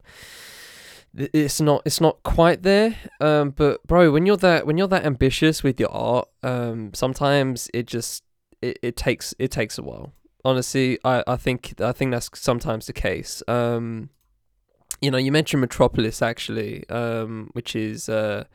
it's 1.16 1.60
not 1.60 1.82
it's 1.86 2.00
not 2.00 2.22
quite 2.24 2.64
there 2.64 2.96
um 3.22 3.50
but 3.52 3.86
bro 3.88 4.12
when 4.12 4.26
you're 4.26 4.38
that 4.38 4.68
when 4.68 4.78
you're 4.78 4.88
that 4.88 5.06
ambitious 5.06 5.64
with 5.64 5.80
your 5.80 5.92
art 5.92 6.28
um 6.44 6.94
sometimes 6.94 7.70
it 7.74 7.88
just 7.88 8.24
it, 8.62 8.78
it 8.84 8.96
takes 8.96 9.34
it 9.40 9.50
takes 9.52 9.78
a 9.78 9.84
while. 9.84 10.14
Honestly 10.46 11.00
i 11.04 11.24
i 11.28 11.36
think 11.36 11.80
i 11.82 11.92
think 11.92 12.12
that's 12.12 12.30
sometimes 12.34 12.88
the 12.88 12.94
case. 12.94 13.42
Um 13.48 14.10
you 15.02 15.12
know, 15.12 15.18
you 15.18 15.32
mentioned 15.32 15.62
Metropolis 15.62 16.22
actually, 16.22 16.88
um, 16.90 17.50
which 17.54 17.76
is 17.76 18.10
uh, 18.10 18.46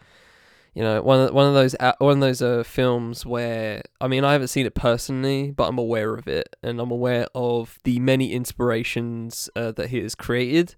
you 0.74 0.82
know 0.82 1.02
one 1.02 1.20
of 1.20 1.34
one 1.34 1.46
of 1.46 1.54
those 1.54 1.76
one 1.98 2.14
of 2.14 2.20
those 2.20 2.40
uh, 2.40 2.62
films 2.64 3.26
where 3.26 3.82
I 4.00 4.08
mean 4.08 4.24
I 4.24 4.32
haven't 4.32 4.48
seen 4.48 4.66
it 4.66 4.74
personally, 4.74 5.50
but 5.50 5.68
I'm 5.68 5.78
aware 5.78 6.14
of 6.14 6.26
it, 6.26 6.56
and 6.62 6.80
I'm 6.80 6.90
aware 6.90 7.26
of 7.34 7.78
the 7.84 8.00
many 8.00 8.32
inspirations 8.32 9.50
uh, 9.54 9.72
that 9.72 9.90
he 9.90 10.00
has 10.00 10.14
created. 10.14 10.74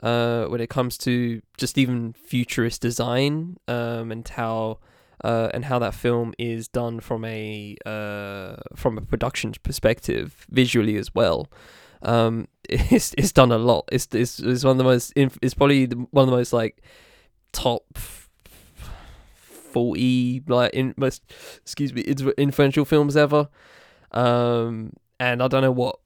Uh, 0.00 0.46
when 0.46 0.60
it 0.60 0.70
comes 0.70 0.96
to 0.96 1.42
just 1.56 1.76
even 1.76 2.12
futurist 2.12 2.80
design, 2.80 3.56
um, 3.66 4.12
and 4.12 4.28
how 4.28 4.78
uh, 5.24 5.50
and 5.52 5.64
how 5.64 5.78
that 5.78 5.94
film 5.94 6.34
is 6.38 6.68
done 6.68 7.00
from 7.00 7.24
a 7.24 7.76
uh, 7.84 8.56
from 8.76 8.98
a 8.98 9.00
production 9.00 9.52
perspective, 9.62 10.46
visually 10.50 10.96
as 10.96 11.14
well. 11.14 11.48
Um, 12.02 12.48
it's 12.68 13.14
it's 13.18 13.32
done 13.32 13.52
a 13.52 13.58
lot. 13.58 13.88
It's 13.90 14.08
it's, 14.12 14.38
it's 14.38 14.64
one 14.64 14.72
of 14.72 14.78
the 14.78 14.84
most. 14.84 15.12
It's 15.16 15.54
probably 15.54 15.86
one 15.86 16.24
of 16.24 16.30
the 16.30 16.36
most 16.36 16.52
like 16.52 16.82
top 17.52 17.98
f- 19.68 19.72
forty 19.72 20.42
like 20.48 20.72
in 20.74 20.94
most 20.96 21.22
excuse 21.62 21.92
me 21.92 22.02
influential 22.38 22.84
films 22.84 23.16
ever. 23.16 23.48
Um, 24.12 24.92
and 25.20 25.42
I 25.42 25.48
don't 25.48 25.62
know 25.62 25.72
what. 25.72 25.98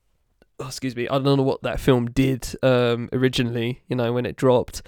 oh, 0.60 0.66
excuse 0.66 0.96
me. 0.96 1.08
I 1.08 1.18
don't 1.18 1.36
know 1.36 1.42
what 1.42 1.62
that 1.62 1.80
film 1.80 2.06
did 2.10 2.54
um, 2.62 3.08
originally. 3.12 3.82
You 3.88 3.96
know 3.96 4.12
when 4.12 4.26
it 4.26 4.36
dropped. 4.36 4.82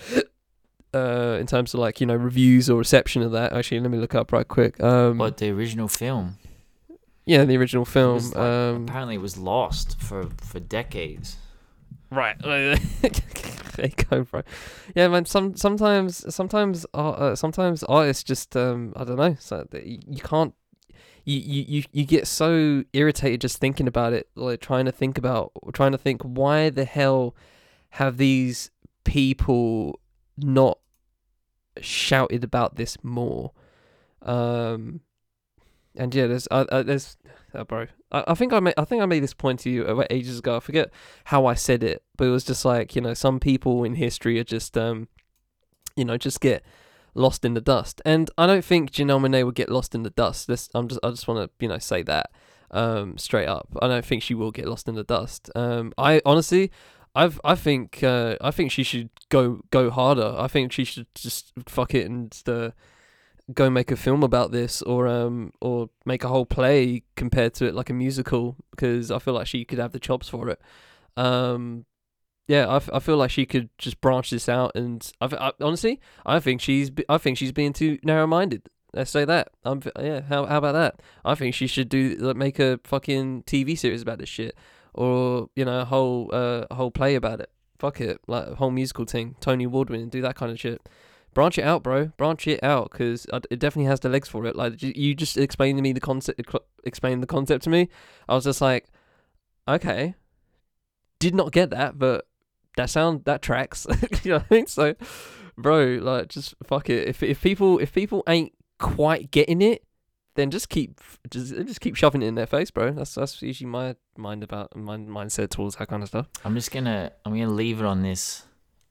Uh, 0.95 1.37
in 1.41 1.47
terms 1.47 1.75
of 1.75 1.81
like 1.81 2.01
you 2.01 2.07
know 2.07 2.15
reviews 2.15 2.71
or 2.71 2.79
reception 2.79 3.21
of 3.23 3.33
that. 3.33 3.53
Actually, 3.53 3.81
let 3.81 3.91
me 3.91 3.99
look 3.99 4.15
up 4.15 4.31
right 4.33 4.47
quick. 4.47 4.81
Um, 4.81 5.19
But 5.19 5.39
the 5.39 5.51
original 5.51 5.89
film, 5.89 6.37
yeah, 7.27 7.45
the 7.45 7.57
original 7.57 7.85
film. 7.85 8.19
like- 8.19 8.37
um, 8.37 8.85
apparently, 8.85 9.17
it 9.17 9.21
was 9.21 9.37
lost 9.37 10.01
for 10.01 10.29
for 10.41 10.61
decades. 10.61 11.37
Right. 12.15 12.37
there 13.77 13.91
go. 14.11 14.43
Yeah, 14.95 15.09
man. 15.09 15.25
Some 15.25 15.57
sometimes 15.57 16.35
sometimes 16.35 16.87
uh, 16.95 17.11
uh, 17.11 17.37
sometimes 17.37 17.83
artists 17.85 18.23
just 18.23 18.57
um 18.57 18.93
I 18.97 19.05
don't 19.05 19.17
know. 19.17 19.37
So 19.39 19.67
you, 19.73 19.99
you 20.07 20.21
can't. 20.21 20.55
You, 21.27 21.39
you, 21.39 21.85
you 21.91 22.05
get 22.05 22.27
so 22.27 22.85
irritated 22.93 23.41
just 23.41 23.57
thinking 23.57 23.89
about 23.89 24.13
it, 24.13 24.29
like 24.35 24.61
trying 24.61 24.85
to 24.85 24.93
think 24.93 25.17
about, 25.17 25.53
trying 25.73 25.93
to 25.93 25.99
think 25.99 26.21
why 26.21 26.69
the 26.69 26.85
hell 26.85 27.35
have 27.91 28.19
these 28.19 28.71
people 29.05 29.99
not 30.37 30.79
shouted 31.81 32.45
about 32.45 32.77
this 32.77 33.03
more? 33.03 33.53
Um, 34.21 35.01
and 35.97 36.15
yeah, 36.15 36.27
there's, 36.27 36.49
uh, 36.51 36.65
uh, 36.71 36.83
there's, 36.83 37.17
uh, 37.55 37.65
bro. 37.65 37.87
I, 38.11 38.25
I 38.29 38.35
think 38.35 38.53
I 38.53 38.61
made, 38.61 38.75
I 38.77 38.85
think 38.85 39.03
I 39.03 39.07
made 39.07 39.23
this 39.23 39.35
point 39.35 39.61
to 39.61 39.71
you 39.71 40.05
ages 40.11 40.39
ago. 40.39 40.57
I 40.57 40.61
forget 40.61 40.91
how 41.25 41.47
I 41.47 41.55
said 41.55 41.83
it, 41.83 42.03
but 42.17 42.27
it 42.27 42.31
was 42.31 42.45
just 42.45 42.65
like 42.65 42.95
you 42.97 43.03
know, 43.03 43.15
some 43.15 43.41
people 43.41 43.85
in 43.85 43.95
history 43.95 44.39
are 44.39 44.45
just 44.45 44.77
um, 44.77 45.09
you 45.97 46.05
know, 46.05 46.17
just 46.17 46.41
get 46.41 46.65
lost 47.15 47.45
in 47.45 47.55
the 47.55 47.61
dust. 47.61 48.03
And 48.05 48.31
I 48.37 48.47
don't 48.47 48.65
think 48.65 48.91
Janelle 48.91 49.21
Monae 49.21 49.45
would 49.45 49.55
get 49.55 49.69
lost 49.69 49.95
in 49.95 50.03
the 50.03 50.11
dust. 50.11 50.49
This, 50.49 50.69
I'm 50.75 50.89
just, 50.89 51.01
I 51.05 51.11
just 51.11 51.29
want 51.29 51.49
to 51.49 51.65
you 51.65 51.69
know 51.69 51.79
say 51.79 52.03
that 52.03 52.31
um 52.71 53.17
straight 53.17 53.47
up. 53.47 53.69
I 53.81 53.89
don't 53.89 54.05
think 54.05 54.23
she 54.23 54.35
will 54.35 54.51
get 54.51 54.67
lost 54.67 54.89
in 54.89 54.95
the 54.95 55.05
dust. 55.05 55.51
Um, 55.55 55.93
I 55.99 56.21
honestly. 56.27 56.71
I've 57.17 57.41
I 57.45 57.55
think 57.55 58.03
uh, 58.03 58.35
I 58.41 58.51
think 58.51 58.73
she 58.73 58.83
should 58.83 59.09
go 59.29 59.61
go 59.71 59.89
harder. 59.89 60.35
I 60.37 60.49
think 60.49 60.73
she 60.73 60.85
should 60.85 61.07
just 61.15 61.53
fuck 61.65 61.95
it 61.95 62.11
and 62.11 62.37
uh, 62.49 62.71
go 63.53 63.69
make 63.69 63.91
a 63.91 63.97
film 63.97 64.23
about 64.23 64.53
this 64.53 64.81
or 64.83 65.07
um 65.07 65.53
or 65.61 65.91
make 66.07 66.25
a 66.25 66.29
whole 66.29 66.47
play 66.47 67.03
compared 67.15 67.53
to 67.55 67.67
it 67.67 67.75
like 67.75 67.91
a 67.91 67.93
musical 67.93 68.57
because 68.71 69.11
I 69.11 69.19
feel 69.19 69.35
like 69.35 69.47
she 69.47 69.65
could 69.65 69.79
have 69.79 69.93
the 69.93 69.99
chops 69.99 70.29
for 70.29 70.49
it. 70.49 70.61
Um 71.17 71.85
yeah, 72.47 72.67
I, 72.67 72.77
f- 72.77 72.91
I 72.93 72.99
feel 72.99 73.17
like 73.17 73.31
she 73.31 73.47
could 73.47 73.71
just 73.79 74.03
branch 74.03 74.29
this 74.31 74.49
out 74.49 74.73
and 74.75 75.11
I, 75.21 75.53
honestly 75.61 76.01
I 76.25 76.41
think 76.41 76.61
she's 76.61 76.91
be- 76.91 77.05
I 77.09 77.19
think 77.19 77.37
she's 77.37 77.53
being 77.53 77.73
too 77.73 77.99
narrow-minded. 78.03 78.69
Let's 78.95 79.11
say 79.11 79.25
that. 79.25 79.49
I'm 79.65 79.83
yeah, 80.01 80.23
how 80.23 80.47
how 80.47 80.59
about 80.59 80.73
that? 80.73 81.03
I 81.25 81.35
think 81.35 81.55
she 81.55 81.67
should 81.67 81.89
do 81.89 82.17
like 82.19 82.37
make 82.37 82.59
a 82.59 82.81
fucking 82.85 83.43
TV 83.43 83.77
series 83.77 84.03
about 84.03 84.19
this 84.19 84.29
shit 84.29 84.57
or 84.95 85.49
you 85.55 85.65
know 85.65 85.81
a 85.81 85.85
whole 85.85 86.31
uh 86.33 86.65
a 86.71 86.75
whole 86.77 86.91
play 86.91 87.15
about 87.15 87.41
it. 87.41 87.51
Fuck 87.79 88.01
it, 88.01 88.21
like 88.27 88.47
a 88.47 88.55
whole 88.55 88.71
musical 88.71 89.05
thing. 89.05 89.35
Tony 89.41 89.65
Award 89.65 89.91
winning, 89.91 90.09
do 90.09 90.23
that 90.23 90.37
kind 90.37 90.51
of 90.53 90.59
shit 90.59 90.81
branch 91.35 91.59
it 91.59 91.65
out, 91.65 91.83
bro. 91.83 92.07
Branch 92.17 92.47
it 92.47 92.63
out 92.63 92.91
because 92.91 93.27
it 93.51 93.59
definitely 93.59 93.89
has 93.91 94.01
the 94.01 94.09
legs 94.09 94.29
for 94.29 94.47
it. 94.47 94.57
Like 94.57 94.83
you 94.83 95.15
just 95.15 95.37
explained 95.37 95.79
to 95.79 95.83
me 95.83 95.93
the 95.93 96.01
concept, 96.01 96.41
explained 96.85 97.23
the 97.23 97.27
concept 97.27 97.65
to 97.65 97.71
me. 97.71 97.89
I 98.29 98.35
was 98.35 98.45
just 98.45 98.61
like, 98.61 98.87
okay, 99.69 100.15
did 101.19 101.35
not 101.35 101.53
get 101.53 101.71
that, 101.71 101.99
but 101.99 102.27
that 102.77 102.91
sound 102.91 103.25
that 103.25 103.43
tracks. 103.43 103.87
you 104.23 104.33
know 104.33 104.39
what 104.39 104.47
I 104.51 104.55
mean? 104.55 104.67
So, 104.67 104.95
bro, 105.57 105.99
like 106.01 106.29
just 106.29 106.55
fuck 106.63 106.89
it. 106.91 107.09
If 107.09 107.23
if 107.23 107.43
people 107.43 107.79
if 107.79 107.93
people 107.93 108.23
ain't 108.27 108.53
quite 108.79 109.31
getting 109.31 109.63
it, 109.63 109.85
then 110.35 110.51
just 110.51 110.69
keep 110.69 111.01
just 111.31 111.55
just 111.55 111.81
keep 111.81 111.97
shoving 111.97 112.23
it 112.23 112.27
in 112.27 112.35
their 112.35 112.47
face, 112.47 112.71
bro. 112.71 112.93
That's 112.93 113.15
that's 113.15 113.41
usually 113.43 113.71
my 113.71 113.97
mind 114.17 114.43
about 114.43 114.75
my 114.77 114.97
mindset 114.97 115.51
towards 115.51 115.77
that 115.77 115.89
kind 115.89 116.03
of 116.03 116.09
stuff. 116.09 116.29
I'm 116.45 116.55
just 116.55 116.71
gonna 116.71 117.13
I'm 117.25 117.33
gonna 117.33 117.51
leave 117.51 117.81
it 117.81 117.87
on 117.87 118.03
this, 118.03 118.45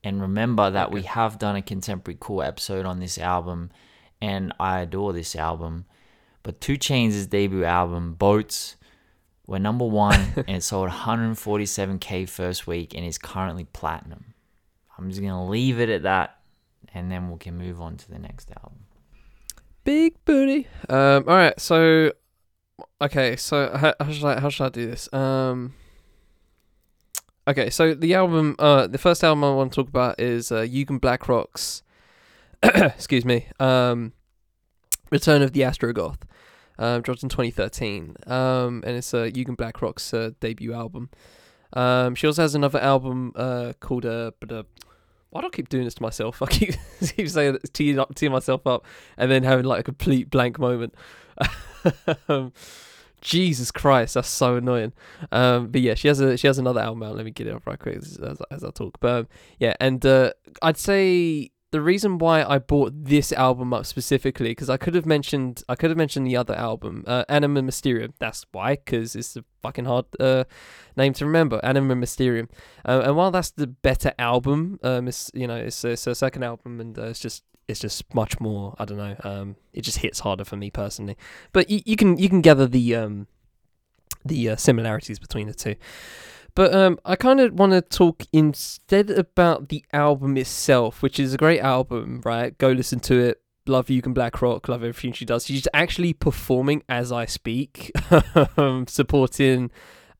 and 0.04 0.22
remember 0.22 0.70
that 0.70 0.92
we 0.92 1.04
have 1.04 1.40
done 1.40 1.56
a 1.56 1.62
contemporary 1.62 2.18
cool 2.20 2.42
episode 2.42 2.86
on 2.86 3.00
this 3.00 3.18
album, 3.18 3.72
and 4.22 4.54
I 4.60 4.82
adore 4.82 5.14
this 5.14 5.36
album. 5.36 5.86
But 6.44 6.60
2 6.60 6.78
Chainz' 6.78 7.30
debut 7.30 7.64
album, 7.64 8.16
Boats, 8.16 8.76
were 9.48 9.60
number 9.60 9.86
one, 9.86 10.34
and 10.36 10.58
it 10.58 10.64
sold 10.64 10.90
147k 10.90 12.28
first 12.28 12.68
week, 12.68 12.94
and 12.94 13.06
is 13.06 13.18
currently 13.18 13.66
platinum. 13.66 14.34
I'm 14.98 15.10
just 15.10 15.22
gonna 15.22 15.48
leave 15.48 15.80
it 15.80 15.90
at 15.90 16.04
that, 16.04 16.40
and 16.94 17.12
then 17.12 17.32
we 17.32 17.38
can 17.38 17.58
move 17.58 17.82
on 17.82 17.98
to 17.98 18.12
the 18.12 18.20
next 18.20 18.52
album. 18.52 18.86
Big 19.84 20.14
booty. 20.26 20.68
Um. 20.90 21.26
All 21.28 21.36
right. 21.36 21.60
So, 21.60 22.14
okay. 23.02 23.36
So 23.36 23.76
how, 23.76 23.94
how 24.00 24.12
should 24.12 24.26
I 24.26 24.40
how 24.40 24.50
should 24.50 24.66
I 24.66 24.70
do 24.70 24.86
this? 24.90 25.12
Um. 25.14 25.74
Okay. 27.48 27.70
So 27.70 27.94
the 27.94 28.14
album, 28.14 28.56
uh, 28.60 28.88
the 28.88 28.98
first 28.98 29.24
album 29.24 29.44
I 29.44 29.54
want 29.54 29.72
to 29.72 29.76
talk 29.76 29.90
about 29.90 30.20
is 30.20 30.52
uh, 30.52 30.62
Yugen 30.62 31.00
Blakrok's. 31.00 31.84
excuse 32.64 33.26
me. 33.26 33.48
Um. 33.60 34.14
Return 35.14 35.44
of 35.44 35.54
the 35.54 35.62
Astrogoth. 35.62 36.24
Um, 36.80 37.04
dropped 37.04 37.22
in 37.22 37.30
2013. 37.30 38.16
Um, 38.26 38.84
and 38.84 38.98
it's 38.98 39.14
uh, 39.14 39.26
Yugen 39.26 39.56
Blakrok's 39.56 40.12
uh, 40.12 40.32
debut 40.40 40.74
album. 40.74 41.12
Um, 41.74 42.16
she 42.16 42.26
also 42.26 42.42
has 42.42 42.56
another 42.56 42.80
album 42.80 43.32
uh 43.36 43.74
called 43.80 44.06
uh, 44.06 44.32
but 44.40 44.52
uh, 44.52 44.64
why 45.30 45.42
do 45.42 45.48
I 45.48 45.50
keep 45.50 45.70
doing 45.70 45.86
this 45.86 45.96
to 45.96 46.02
myself? 46.04 46.42
I 46.42 46.48
keep 46.48 46.76
keep 47.16 47.30
saying 47.30 47.60
teeing 47.74 48.00
up, 48.00 48.16
teeing 48.16 48.32
myself 48.32 48.66
up, 48.66 48.86
and 49.18 49.30
then 49.30 49.44
having 49.44 49.66
like 49.66 49.82
a 49.82 49.84
complete 49.84 50.30
blank 50.30 50.60
moment. 50.60 50.96
um, 52.28 52.54
Jesus 53.24 53.72
Christ, 53.72 54.14
that's 54.14 54.30
so 54.30 54.58
annoying. 54.58 54.94
Um, 55.32 55.68
but 55.68 55.82
yeah, 55.82 55.96
she 55.96 56.08
has 56.10 56.20
a 56.20 56.38
she 56.38 56.48
has 56.48 56.58
another 56.58 56.82
album 56.82 57.04
out. 57.04 57.16
Let 57.16 57.26
me 57.26 57.32
get 57.32 57.48
it 57.48 57.56
up 57.56 57.66
right 57.66 57.80
quick 57.80 57.98
as, 57.98 58.18
as, 58.18 58.38
as 58.52 58.64
I 58.64 58.70
talk. 58.70 59.00
But 59.00 59.14
um, 59.14 59.28
yeah, 59.60 59.74
and 59.80 60.06
uh, 60.06 60.34
I'd 60.62 60.78
say 60.78 61.52
the 61.72 61.82
reason 61.82 62.20
why 62.20 62.44
I 62.44 62.60
bought 62.60 62.92
this 62.94 63.32
album 63.32 63.74
up 63.74 63.88
specifically 63.88 64.50
because 64.50 64.70
I 64.70 64.78
could 64.78 64.94
have 64.94 65.06
mentioned 65.08 65.64
I 65.68 65.76
could 65.76 65.90
have 65.90 65.98
mentioned 65.98 66.28
the 66.28 66.38
other 66.38 66.54
album, 66.54 67.04
uh, 67.08 67.24
Anima 67.30 67.64
Mysterium. 67.64 68.14
That's 68.20 68.46
why, 68.52 68.76
because 68.76 69.16
it's 69.16 69.36
a 69.36 69.44
fucking 69.62 69.86
hard 69.86 70.06
uh, 70.20 70.44
name 70.96 71.14
to 71.14 71.26
remember, 71.26 71.60
Anima 71.64 71.96
Mysterium. 71.96 72.50
Uh, 72.86 73.04
and 73.06 73.16
while 73.16 73.32
that's 73.32 73.52
the 73.52 73.68
better 73.68 74.14
album, 74.20 74.80
um, 74.84 75.08
it's 75.08 75.32
you 75.34 75.48
know 75.48 75.56
it's 75.56 75.84
it's 75.84 76.06
a 76.06 76.14
second 76.14 76.44
album, 76.44 76.80
and 76.80 77.00
uh, 77.00 77.06
it's 77.06 77.20
just 77.20 77.44
it's 77.68 77.80
just 77.80 78.14
much 78.14 78.40
more. 78.40 78.76
I 78.80 78.86
don't 78.86 78.98
know. 78.98 79.16
Um, 79.24 79.56
it 79.74 79.82
just 79.82 80.00
hits 80.00 80.20
harder 80.20 80.46
for 80.46 80.56
me 80.56 80.70
personally. 80.70 81.18
But 81.52 81.68
y- 81.70 81.84
you 81.86 81.96
can 81.96 82.18
you 82.18 82.30
can 82.30 82.42
gather 82.42 82.68
the 82.68 82.96
um 82.96 83.28
the 84.26 84.50
uh, 84.50 84.56
similarities 84.56 85.20
between 85.20 85.48
the 85.48 85.54
two. 85.54 85.76
But 86.56 86.74
um, 86.74 87.00
I 87.04 87.16
kind 87.16 87.40
of 87.40 87.54
want 87.54 87.72
to 87.72 87.82
talk 87.82 88.24
instead 88.32 89.10
about 89.10 89.70
the 89.70 89.84
album 89.92 90.38
itself, 90.38 91.02
which 91.02 91.20
is 91.20 91.34
a 91.34 91.38
great 91.38 91.60
album, 91.62 92.22
right? 92.24 92.56
Go 92.58 92.70
listen 92.72 93.00
to 93.02 93.20
it. 93.20 93.42
Love 93.66 93.88
Yugen 93.88 94.14
Blakrok, 94.14 94.68
Love 94.68 94.84
everything 94.84 95.14
she 95.14 95.26
does. 95.26 95.46
She's 95.46 95.68
actually 95.74 96.14
performing 96.14 96.84
as 96.90 97.12
I 97.12 97.26
speak, 97.26 97.92
um, 98.58 98.88
supporting 98.88 99.72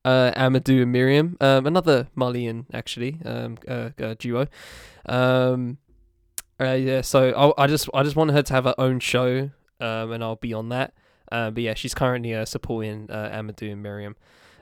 uh, 0.04 0.32
Amadou 0.34 0.82
and 0.82 0.92
Mariam, 0.92 1.36
um, 1.40 1.66
another 1.66 2.08
Malian 2.16 2.66
actually 2.72 3.18
um, 3.24 3.58
uh, 3.68 3.90
uh, 4.02 4.14
duo. 4.18 4.46
Um, 5.06 5.78
uh, 6.60 6.72
yeah, 6.72 7.00
so 7.00 7.54
I, 7.58 7.64
I 7.64 7.66
just 7.66 7.88
I 7.92 8.02
just 8.02 8.16
want 8.16 8.30
her 8.30 8.42
to 8.42 8.52
have 8.52 8.64
her 8.64 8.74
own 8.78 9.00
show, 9.00 9.50
um, 9.80 10.12
and 10.12 10.22
I'll 10.22 10.36
be 10.36 10.52
on 10.52 10.68
that. 10.70 10.94
Uh, 11.32 11.50
but 11.50 11.62
yeah, 11.62 11.74
she's 11.74 11.94
currently 11.94 12.34
uh, 12.34 12.44
supporting 12.44 13.10
uh, 13.10 13.30
Amadou 13.32 13.72
and 13.72 13.82
Mariam, 13.82 14.14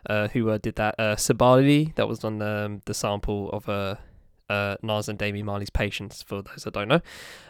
uh, 0.08 0.28
who 0.28 0.48
uh, 0.50 0.58
did 0.58 0.76
that 0.76 0.94
uh, 0.98 1.16
Sabali 1.16 1.94
that 1.96 2.08
was 2.08 2.24
on 2.24 2.40
um, 2.40 2.80
the 2.86 2.94
sample 2.94 3.50
of 3.50 3.68
uh, 3.68 3.96
uh, 4.48 4.76
Nas 4.82 5.08
and 5.08 5.18
Damian 5.18 5.46
Marley's 5.46 5.70
Patience. 5.70 6.22
For 6.22 6.42
those 6.42 6.64
that 6.64 6.74
don't 6.74 6.88
know, 6.88 7.00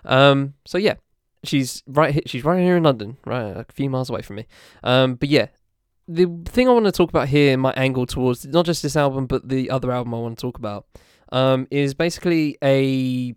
um, 0.05 0.55
so 0.64 0.78
yeah, 0.78 0.95
she's 1.45 1.82
right. 1.86 2.12
Here, 2.12 2.22
she's 2.26 2.45
right 2.45 2.61
here 2.61 2.76
in 2.76 2.82
London, 2.82 3.18
right 3.24 3.43
a 3.43 3.66
few 3.72 3.88
miles 3.88 4.11
away 4.11 4.22
from 4.22 4.36
me. 4.36 4.47
Um, 4.82 5.14
but 5.14 5.28
yeah, 5.28 5.47
the 6.09 6.26
thing 6.47 6.68
I 6.68 6.72
want 6.72 6.86
to 6.86 6.93
talk 6.93 7.11
about 7.11 7.28
here, 7.28 7.57
my 7.57 7.72
angle 7.72 8.07
towards 8.07 8.45
not 8.47 8.66
just 8.66 8.82
this 8.82 8.97
album, 8.97 9.26
but 9.26 9.49
the 9.49 9.70
other 9.70 9.93
album 9.93 10.14
I 10.14 10.18
want 10.18 10.36
to 10.38 10.43
talk 10.43 10.59
about, 10.59 10.86
um, 11.30 11.68
is 11.70 11.95
basically 11.95 12.59
a 12.62 13.36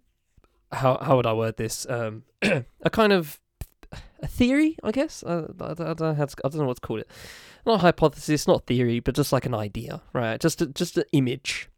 how 0.76 0.98
how 1.02 1.16
would 1.18 1.26
I 1.26 1.34
word 1.34 1.58
this? 1.58 1.86
Um, 1.90 2.24
a 2.42 2.90
kind 2.92 3.14
of 3.14 3.40
a 4.22 4.28
theory, 4.28 4.78
I 4.84 4.92
guess. 4.92 5.24
Uh, 5.24 5.48
I, 5.60 5.72
I, 5.72 5.74
don't 5.74 6.00
know 6.00 6.14
how 6.14 6.26
to, 6.26 6.36
I 6.44 6.50
don't 6.50 6.62
know 6.62 6.66
what 6.66 6.78
to 6.78 6.88
call 6.88 7.00
it. 7.00 7.10
Not 7.66 7.82
hypothesis, 7.82 8.48
not 8.48 8.66
theory, 8.66 9.00
but 9.00 9.16
just 9.16 9.32
like 9.32 9.46
an 9.46 9.54
idea, 9.56 10.02
right? 10.14 10.40
Just 10.40 10.62
a, 10.62 10.68
just 10.68 10.98
an 10.98 11.06
image. 11.12 11.70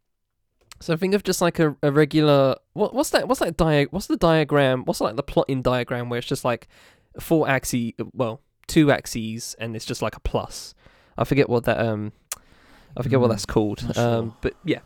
So 0.80 0.96
think 0.96 1.14
of 1.14 1.24
just 1.24 1.40
like 1.40 1.58
a, 1.58 1.76
a 1.82 1.90
regular 1.90 2.56
what 2.74 2.94
what's 2.94 3.10
that 3.10 3.26
what's 3.26 3.40
that 3.40 3.56
dia 3.56 3.86
what's 3.90 4.06
the 4.06 4.16
diagram 4.16 4.84
what's 4.84 5.00
like 5.00 5.16
the 5.16 5.24
plotting 5.24 5.60
diagram 5.60 6.08
where 6.08 6.18
it's 6.18 6.28
just 6.28 6.44
like 6.44 6.68
four 7.18 7.48
axes 7.48 7.92
well 8.12 8.40
two 8.68 8.92
axes 8.92 9.56
and 9.58 9.74
it's 9.74 9.84
just 9.84 10.02
like 10.02 10.14
a 10.14 10.20
plus. 10.20 10.74
I 11.16 11.24
forget 11.24 11.48
what 11.48 11.64
that 11.64 11.80
um 11.80 12.12
I 12.96 13.02
forget 13.02 13.18
what 13.18 13.28
Mm, 13.28 13.32
that's 13.32 13.46
called. 13.46 13.82
Um 13.82 13.92
sure. 13.94 14.36
but 14.40 14.54
yeah. 14.64 14.80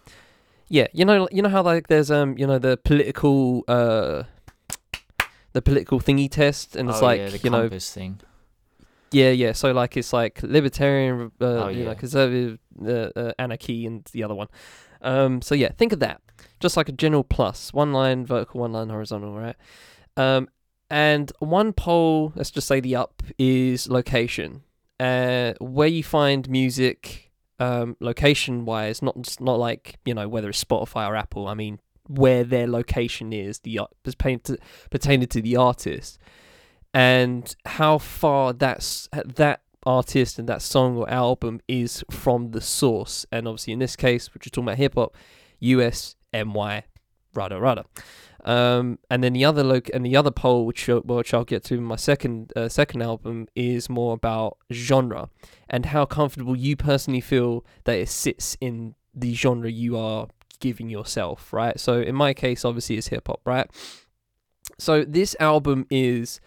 Yeah, 0.72 0.86
you 0.94 1.04
know 1.04 1.28
you 1.30 1.42
know 1.42 1.50
how 1.50 1.62
like 1.62 1.88
there's 1.88 2.10
um 2.10 2.38
you 2.38 2.46
know 2.46 2.58
the 2.58 2.78
political 2.78 3.62
uh 3.68 4.22
the 5.52 5.60
political 5.60 6.00
thingy 6.00 6.30
test 6.30 6.76
and 6.76 6.88
it's 6.88 7.02
oh, 7.02 7.04
like 7.04 7.18
yeah, 7.20 7.28
the 7.28 7.40
you 7.44 7.50
know 7.50 7.68
thing. 7.68 8.20
yeah, 9.10 9.32
yeah. 9.32 9.52
So 9.52 9.72
like 9.72 9.98
it's 9.98 10.14
like 10.14 10.42
libertarian, 10.42 11.30
uh, 11.42 11.44
Oh, 11.44 11.68
you 11.68 11.84
know, 11.84 11.94
conservative, 11.94 12.58
uh, 12.82 13.10
uh, 13.14 13.32
anarchy, 13.38 13.84
and 13.84 14.02
the 14.12 14.24
other 14.24 14.34
one. 14.34 14.48
Um, 15.02 15.42
so 15.42 15.54
yeah, 15.54 15.72
think 15.76 15.92
of 15.92 16.00
that, 16.00 16.22
just 16.58 16.78
like 16.78 16.88
a 16.88 16.92
general 16.92 17.22
plus, 17.22 17.74
one 17.74 17.92
line 17.92 18.24
vertical, 18.24 18.62
one 18.62 18.72
line 18.72 18.88
horizontal, 18.88 19.34
right? 19.36 19.56
Um, 20.16 20.48
and 20.88 21.30
one 21.40 21.74
pole, 21.74 22.32
let's 22.34 22.50
just 22.50 22.66
say 22.66 22.80
the 22.80 22.96
up 22.96 23.22
is 23.38 23.90
location, 23.90 24.62
uh, 24.98 25.52
where 25.60 25.88
you 25.88 26.02
find 26.02 26.48
music, 26.48 27.21
um, 27.62 27.96
location 28.00 28.64
wise, 28.64 29.02
not 29.02 29.36
not 29.40 29.58
like 29.58 29.98
you 30.04 30.14
know 30.14 30.28
whether 30.28 30.48
it's 30.48 30.62
Spotify 30.62 31.08
or 31.08 31.16
Apple. 31.16 31.46
I 31.46 31.54
mean 31.54 31.78
where 32.08 32.44
their 32.44 32.66
location 32.66 33.32
is, 33.32 33.60
the 33.60 33.80
pertaining 34.90 35.28
to 35.28 35.40
the 35.40 35.56
artist 35.56 36.18
and 36.94 37.56
how 37.64 37.98
far 37.98 38.52
that's 38.52 39.08
that 39.12 39.62
artist 39.84 40.38
and 40.38 40.48
that 40.48 40.62
song 40.62 40.96
or 40.96 41.08
album 41.10 41.60
is 41.66 42.04
from 42.10 42.50
the 42.50 42.60
source. 42.60 43.26
And 43.32 43.48
obviously, 43.48 43.72
in 43.72 43.78
this 43.78 43.96
case, 43.96 44.32
which 44.32 44.46
we're 44.46 44.50
talking 44.50 44.64
about 44.64 44.78
hip 44.78 44.94
hop, 44.94 45.16
US 45.60 46.16
MY 46.32 46.84
Rada 47.34 47.58
Rada. 47.58 47.84
Um, 48.44 48.98
and 49.08 49.22
then 49.22 49.34
the 49.34 49.44
other 49.44 49.62
loc 49.62 49.88
and 49.94 50.04
the 50.04 50.16
other 50.16 50.32
poll, 50.32 50.66
which 50.66 50.88
uh, 50.88 51.00
which 51.00 51.32
I'll 51.32 51.44
get 51.44 51.62
to 51.64 51.74
in 51.74 51.84
my 51.84 51.96
second 51.96 52.52
uh, 52.56 52.68
second 52.68 53.02
album, 53.02 53.46
is 53.54 53.88
more 53.88 54.14
about 54.14 54.58
genre 54.72 55.30
and 55.70 55.86
how 55.86 56.04
comfortable 56.04 56.56
you 56.56 56.76
personally 56.76 57.20
feel 57.20 57.64
that 57.84 57.98
it 57.98 58.08
sits 58.08 58.56
in 58.60 58.94
the 59.14 59.34
genre 59.34 59.70
you 59.70 59.96
are 59.96 60.28
giving 60.58 60.88
yourself, 60.88 61.52
right? 61.52 61.78
So 61.78 62.00
in 62.00 62.14
my 62.14 62.34
case, 62.34 62.64
obviously, 62.64 62.96
it's 62.96 63.08
hip 63.08 63.28
hop, 63.28 63.40
right? 63.44 63.70
So 64.78 65.04
this 65.04 65.36
album 65.38 65.86
is 65.90 66.40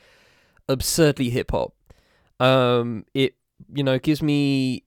absurdly 0.67 1.29
hip 1.29 1.51
hop. 1.51 1.73
Um, 2.39 3.05
it 3.13 3.35
you 3.73 3.83
know 3.83 3.99
gives 3.99 4.21
me, 4.21 4.83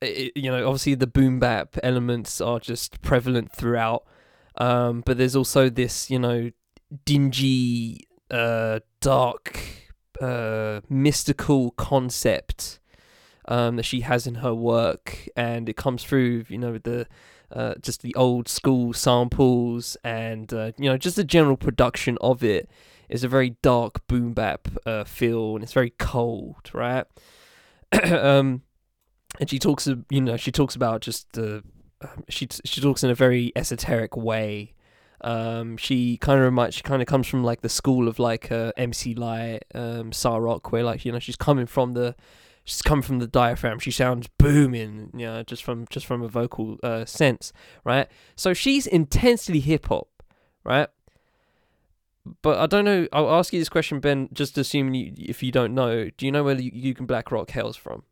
it, 0.00 0.32
you 0.34 0.50
know, 0.50 0.66
obviously 0.66 0.94
the 0.94 1.06
boom 1.06 1.38
bap 1.38 1.76
elements 1.82 2.40
are 2.40 2.60
just 2.60 3.02
prevalent 3.02 3.52
throughout. 3.52 4.04
Um, 4.56 5.02
but 5.04 5.18
there's 5.18 5.36
also 5.36 5.68
this 5.68 6.10
you 6.10 6.18
know 6.18 6.50
dingy, 7.04 8.06
uh, 8.30 8.80
dark, 9.00 9.60
uh, 10.20 10.80
mystical 10.88 11.72
concept. 11.72 12.80
Um, 13.46 13.76
that 13.76 13.82
she 13.82 14.00
has 14.00 14.26
in 14.26 14.36
her 14.36 14.54
work, 14.54 15.28
and 15.36 15.68
it 15.68 15.76
comes 15.76 16.02
through, 16.02 16.46
you 16.48 16.56
know, 16.56 16.78
the 16.78 17.06
uh, 17.52 17.74
just 17.82 18.02
the 18.02 18.14
old 18.14 18.48
school 18.48 18.92
samples, 18.92 19.96
and 20.02 20.52
uh, 20.52 20.72
you 20.78 20.88
know, 20.88 20.96
just 20.96 21.16
the 21.16 21.24
general 21.24 21.56
production 21.56 22.16
of 22.22 22.42
it 22.42 22.70
is 23.08 23.22
a 23.22 23.28
very 23.28 23.56
dark 23.62 24.06
boom 24.06 24.32
bap 24.32 24.68
uh, 24.86 25.04
feel, 25.04 25.54
and 25.54 25.62
it's 25.62 25.72
very 25.72 25.90
cold, 25.98 26.70
right? 26.72 27.06
um, 28.10 28.62
and 29.38 29.50
she 29.50 29.58
talks, 29.58 29.88
you 30.10 30.20
know, 30.20 30.36
she 30.36 30.50
talks 30.50 30.74
about 30.74 31.00
just 31.00 31.36
uh, 31.38 31.60
um, 32.02 32.24
she 32.28 32.48
she 32.64 32.80
talks 32.80 33.02
in 33.04 33.10
a 33.10 33.14
very 33.14 33.52
esoteric 33.56 34.16
way. 34.16 34.74
Um, 35.20 35.78
she 35.78 36.18
kind 36.18 36.38
of 36.38 36.44
reminds, 36.44 36.74
she 36.74 36.82
kind 36.82 37.00
of 37.00 37.08
comes 37.08 37.26
from 37.26 37.42
like 37.42 37.62
the 37.62 37.68
school 37.68 38.08
of 38.08 38.18
like 38.18 38.52
uh, 38.52 38.72
MC 38.76 39.14
Lyte, 39.14 39.64
um, 39.74 40.12
Sa-Roc, 40.12 40.70
where 40.70 40.84
like 40.84 41.04
you 41.04 41.12
know 41.12 41.18
she's 41.18 41.36
coming 41.36 41.66
from 41.66 41.92
the 41.92 42.14
she's 42.64 42.82
coming 42.82 43.02
from 43.02 43.18
the 43.20 43.26
diaphragm. 43.26 43.78
She 43.78 43.90
sounds 43.90 44.28
booming, 44.38 45.10
you 45.14 45.26
know, 45.26 45.42
just 45.42 45.62
from 45.62 45.86
just 45.90 46.06
from 46.06 46.22
a 46.22 46.28
vocal 46.28 46.78
uh, 46.82 47.04
sense, 47.04 47.52
right? 47.84 48.08
So 48.36 48.52
she's 48.52 48.86
intensely 48.86 49.60
hip 49.60 49.86
hop, 49.86 50.08
right? 50.64 50.88
But 52.42 52.58
I 52.58 52.66
don't 52.66 52.86
know. 52.86 53.06
I'll 53.12 53.30
ask 53.30 53.52
you 53.52 53.58
this 53.58 53.68
question, 53.68 54.00
Ben. 54.00 54.28
Just 54.32 54.56
assuming 54.56 54.94
you, 54.94 55.12
if 55.18 55.42
you 55.42 55.52
don't 55.52 55.74
know, 55.74 56.10
do 56.16 56.26
you 56.26 56.32
know 56.32 56.42
where 56.42 56.58
you, 56.58 56.94
Yugen 56.94 57.06
Blakrok 57.06 57.50
hails 57.50 57.76
from? 57.76 58.02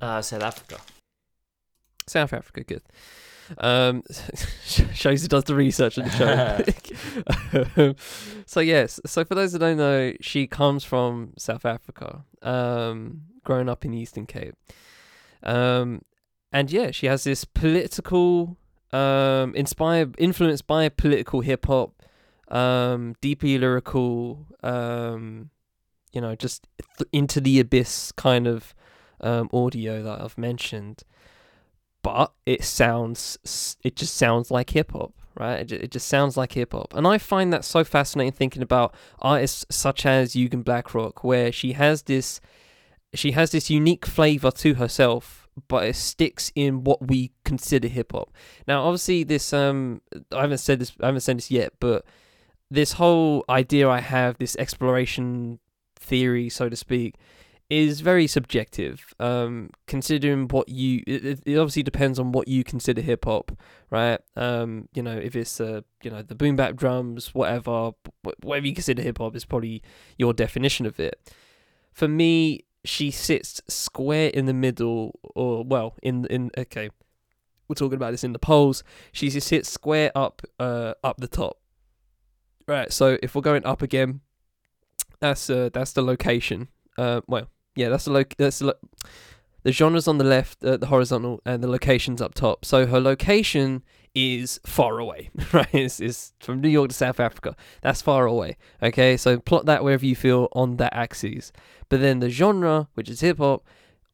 Uh, 0.00 0.22
South 0.22 0.42
Africa. 0.42 0.78
South 2.06 2.32
Africa, 2.32 2.64
good. 2.64 2.82
Um, 3.58 4.02
shows 4.64 5.22
who 5.22 5.28
does 5.28 5.44
the 5.44 5.54
research 5.54 5.98
on 5.98 6.04
the 6.04 6.74
show. 7.84 7.94
so 8.46 8.60
yes, 8.60 9.00
so 9.04 9.24
for 9.24 9.34
those 9.34 9.52
that 9.52 9.58
don't 9.58 9.76
know, 9.76 10.14
she 10.20 10.46
comes 10.46 10.84
from 10.84 11.32
South 11.36 11.66
Africa. 11.66 12.24
Um, 12.42 13.22
growing 13.44 13.68
up 13.68 13.84
in 13.84 13.92
the 13.92 13.98
Eastern 13.98 14.26
Cape. 14.26 14.54
Um, 15.42 16.02
and 16.52 16.70
yeah, 16.70 16.90
she 16.90 17.06
has 17.06 17.24
this 17.24 17.44
political, 17.44 18.56
um, 18.92 19.54
inspired, 19.54 20.14
influenced 20.18 20.66
by 20.66 20.88
political 20.88 21.40
hip 21.40 21.66
hop, 21.66 22.02
um, 22.48 23.14
deeply 23.20 23.58
lyrical, 23.58 24.46
um, 24.62 25.50
you 26.12 26.20
know, 26.20 26.34
just 26.34 26.68
th- 26.98 27.08
into 27.12 27.40
the 27.40 27.58
abyss 27.58 28.12
kind 28.12 28.46
of 28.46 28.74
um, 29.20 29.48
audio 29.52 30.02
that 30.02 30.20
I've 30.20 30.36
mentioned. 30.36 31.04
But 32.02 32.32
it 32.46 32.64
sounds 32.64 33.76
it 33.84 33.94
just 33.94 34.16
sounds 34.16 34.50
like 34.50 34.70
hip 34.70 34.90
hop, 34.92 35.12
right? 35.38 35.60
It, 35.60 35.72
it 35.72 35.90
just 35.92 36.08
sounds 36.08 36.36
like 36.36 36.52
hip 36.52 36.72
hop, 36.72 36.94
and 36.94 37.06
I 37.06 37.18
find 37.18 37.52
that 37.52 37.64
so 37.64 37.84
fascinating 37.84 38.32
thinking 38.32 38.62
about 38.62 38.94
artists 39.20 39.64
such 39.70 40.04
as 40.04 40.34
Yugen 40.34 40.64
Blakrok, 40.64 41.22
where 41.22 41.52
she 41.52 41.74
has 41.74 42.02
this, 42.02 42.40
she 43.14 43.32
has 43.32 43.52
this 43.52 43.70
unique 43.70 44.04
flavor 44.04 44.50
to 44.50 44.74
herself, 44.74 45.48
but 45.68 45.84
it 45.84 45.94
sticks 45.94 46.50
in 46.56 46.82
what 46.82 47.06
we 47.06 47.30
consider 47.44 47.86
hip 47.86 48.10
hop. 48.12 48.32
Now, 48.66 48.82
obviously, 48.82 49.22
this 49.22 49.52
um, 49.52 50.00
I 50.32 50.40
haven't 50.40 50.58
said 50.58 50.80
this, 50.80 50.92
I 51.00 51.06
haven't 51.06 51.20
said 51.20 51.36
this 51.36 51.52
yet, 51.52 51.72
but 51.78 52.04
this 52.68 52.94
whole 52.94 53.44
idea 53.48 53.88
I 53.88 54.00
have, 54.00 54.38
this 54.38 54.56
exploration 54.56 55.60
theory, 55.94 56.48
so 56.48 56.68
to 56.68 56.74
speak, 56.74 57.16
is 57.72 58.00
very 58.00 58.26
subjective. 58.26 59.14
Um, 59.18 59.70
considering 59.86 60.48
what 60.48 60.68
you, 60.68 61.02
it, 61.06 61.40
it- 61.46 61.58
obviously 61.58 61.82
depends 61.82 62.18
on 62.18 62.32
what 62.32 62.46
you 62.48 62.64
consider 62.64 63.00
hip 63.00 63.24
hop, 63.24 63.52
right? 63.90 64.20
Um, 64.36 64.88
you 64.94 65.02
know, 65.02 65.16
if 65.16 65.34
it's 65.34 65.60
uh, 65.60 65.80
you 66.02 66.10
know, 66.10 66.22
the 66.22 66.34
boom 66.34 66.56
bap 66.56 66.76
drums, 66.76 67.34
whatever, 67.34 67.92
whatever 68.42 68.66
you 68.66 68.74
consider 68.74 69.02
hip 69.02 69.18
hop 69.18 69.34
is 69.36 69.44
probably 69.44 69.82
your 70.18 70.32
definition 70.32 70.86
of 70.86 71.00
it. 71.00 71.32
For 71.92 72.08
me, 72.08 72.64
she 72.84 73.10
sits 73.10 73.60
square 73.68 74.28
in 74.30 74.46
the 74.46 74.54
middle, 74.54 75.18
or 75.34 75.64
well, 75.64 75.94
in 76.02 76.26
in 76.26 76.50
okay, 76.58 76.90
we're 77.68 77.74
talking 77.74 77.96
about 77.96 78.10
this 78.10 78.24
in 78.24 78.32
the 78.32 78.38
polls. 78.38 78.82
She 79.12 79.30
just 79.30 79.46
sits 79.48 79.70
square 79.70 80.10
up, 80.14 80.42
uh, 80.58 80.94
up 81.04 81.18
the 81.18 81.28
top. 81.28 81.58
Right. 82.68 82.92
So 82.92 83.18
if 83.22 83.34
we're 83.34 83.42
going 83.42 83.64
up 83.64 83.82
again, 83.82 84.20
that's 85.20 85.48
uh, 85.48 85.70
that's 85.72 85.92
the 85.92 86.02
location. 86.02 86.68
Uh, 86.98 87.20
well, 87.26 87.48
yeah, 87.74 87.88
that's 87.88 88.04
the 88.04 88.12
loc. 88.12 88.34
That's 88.36 88.58
the, 88.58 88.66
lo- 88.66 89.08
the 89.62 89.72
genres 89.72 90.08
on 90.08 90.18
the 90.18 90.24
left, 90.24 90.62
uh, 90.64 90.76
the 90.76 90.86
horizontal, 90.86 91.40
and 91.44 91.62
the 91.62 91.68
locations 91.68 92.20
up 92.20 92.34
top. 92.34 92.64
So 92.64 92.86
her 92.86 93.00
location 93.00 93.82
is 94.14 94.60
far 94.66 94.98
away, 94.98 95.30
right? 95.52 95.68
It's, 95.72 96.00
it's 96.00 96.34
from 96.40 96.60
New 96.60 96.68
York 96.68 96.90
to 96.90 96.94
South 96.94 97.20
Africa. 97.20 97.56
That's 97.80 98.02
far 98.02 98.26
away. 98.26 98.56
Okay, 98.82 99.16
so 99.16 99.38
plot 99.38 99.66
that 99.66 99.84
wherever 99.84 100.04
you 100.04 100.16
feel 100.16 100.48
on 100.52 100.76
that 100.76 100.94
axis. 100.94 101.52
But 101.88 102.00
then 102.00 102.20
the 102.20 102.30
genre, 102.30 102.88
which 102.94 103.08
is 103.08 103.20
hip 103.20 103.38
hop, 103.38 103.64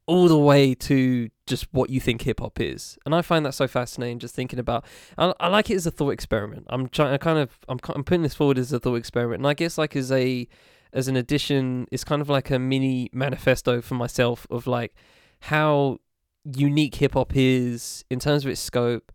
all 0.05 0.27
the 0.27 0.37
way 0.37 0.73
to 0.73 1.29
just 1.45 1.67
what 1.71 1.89
you 1.89 1.99
think 1.99 2.23
hip 2.23 2.39
hop 2.39 2.59
is. 2.59 2.97
And 3.05 3.13
I 3.13 3.21
find 3.21 3.45
that 3.45 3.53
so 3.53 3.67
fascinating. 3.67 4.19
Just 4.19 4.33
thinking 4.33 4.57
about, 4.59 4.85
I, 5.17 5.33
I 5.39 5.47
like 5.49 5.69
it 5.69 5.75
as 5.75 5.85
a 5.85 5.91
thought 5.91 6.11
experiment. 6.11 6.65
I'm 6.69 6.89
trying, 6.89 7.13
I 7.13 7.17
kind 7.17 7.37
of, 7.37 7.57
I'm, 7.67 7.79
I'm 7.89 8.03
putting 8.03 8.23
this 8.23 8.33
forward 8.33 8.57
as 8.57 8.71
a 8.71 8.79
thought 8.79 8.95
experiment, 8.95 9.41
and 9.41 9.47
I 9.47 9.53
guess 9.53 9.77
like 9.77 9.95
as 9.95 10.11
a, 10.11 10.47
as 10.93 11.07
an 11.07 11.15
addition, 11.15 11.87
it's 11.91 12.03
kind 12.03 12.21
of 12.21 12.29
like 12.29 12.49
a 12.49 12.59
mini 12.59 13.09
manifesto 13.13 13.81
for 13.81 13.95
myself 13.95 14.47
of 14.49 14.67
like 14.67 14.95
how 15.41 15.99
unique 16.43 16.95
hip 16.95 17.13
hop 17.13 17.35
is 17.35 18.03
in 18.09 18.19
terms 18.19 18.45
of 18.45 18.51
its 18.51 18.61
scope, 18.61 19.11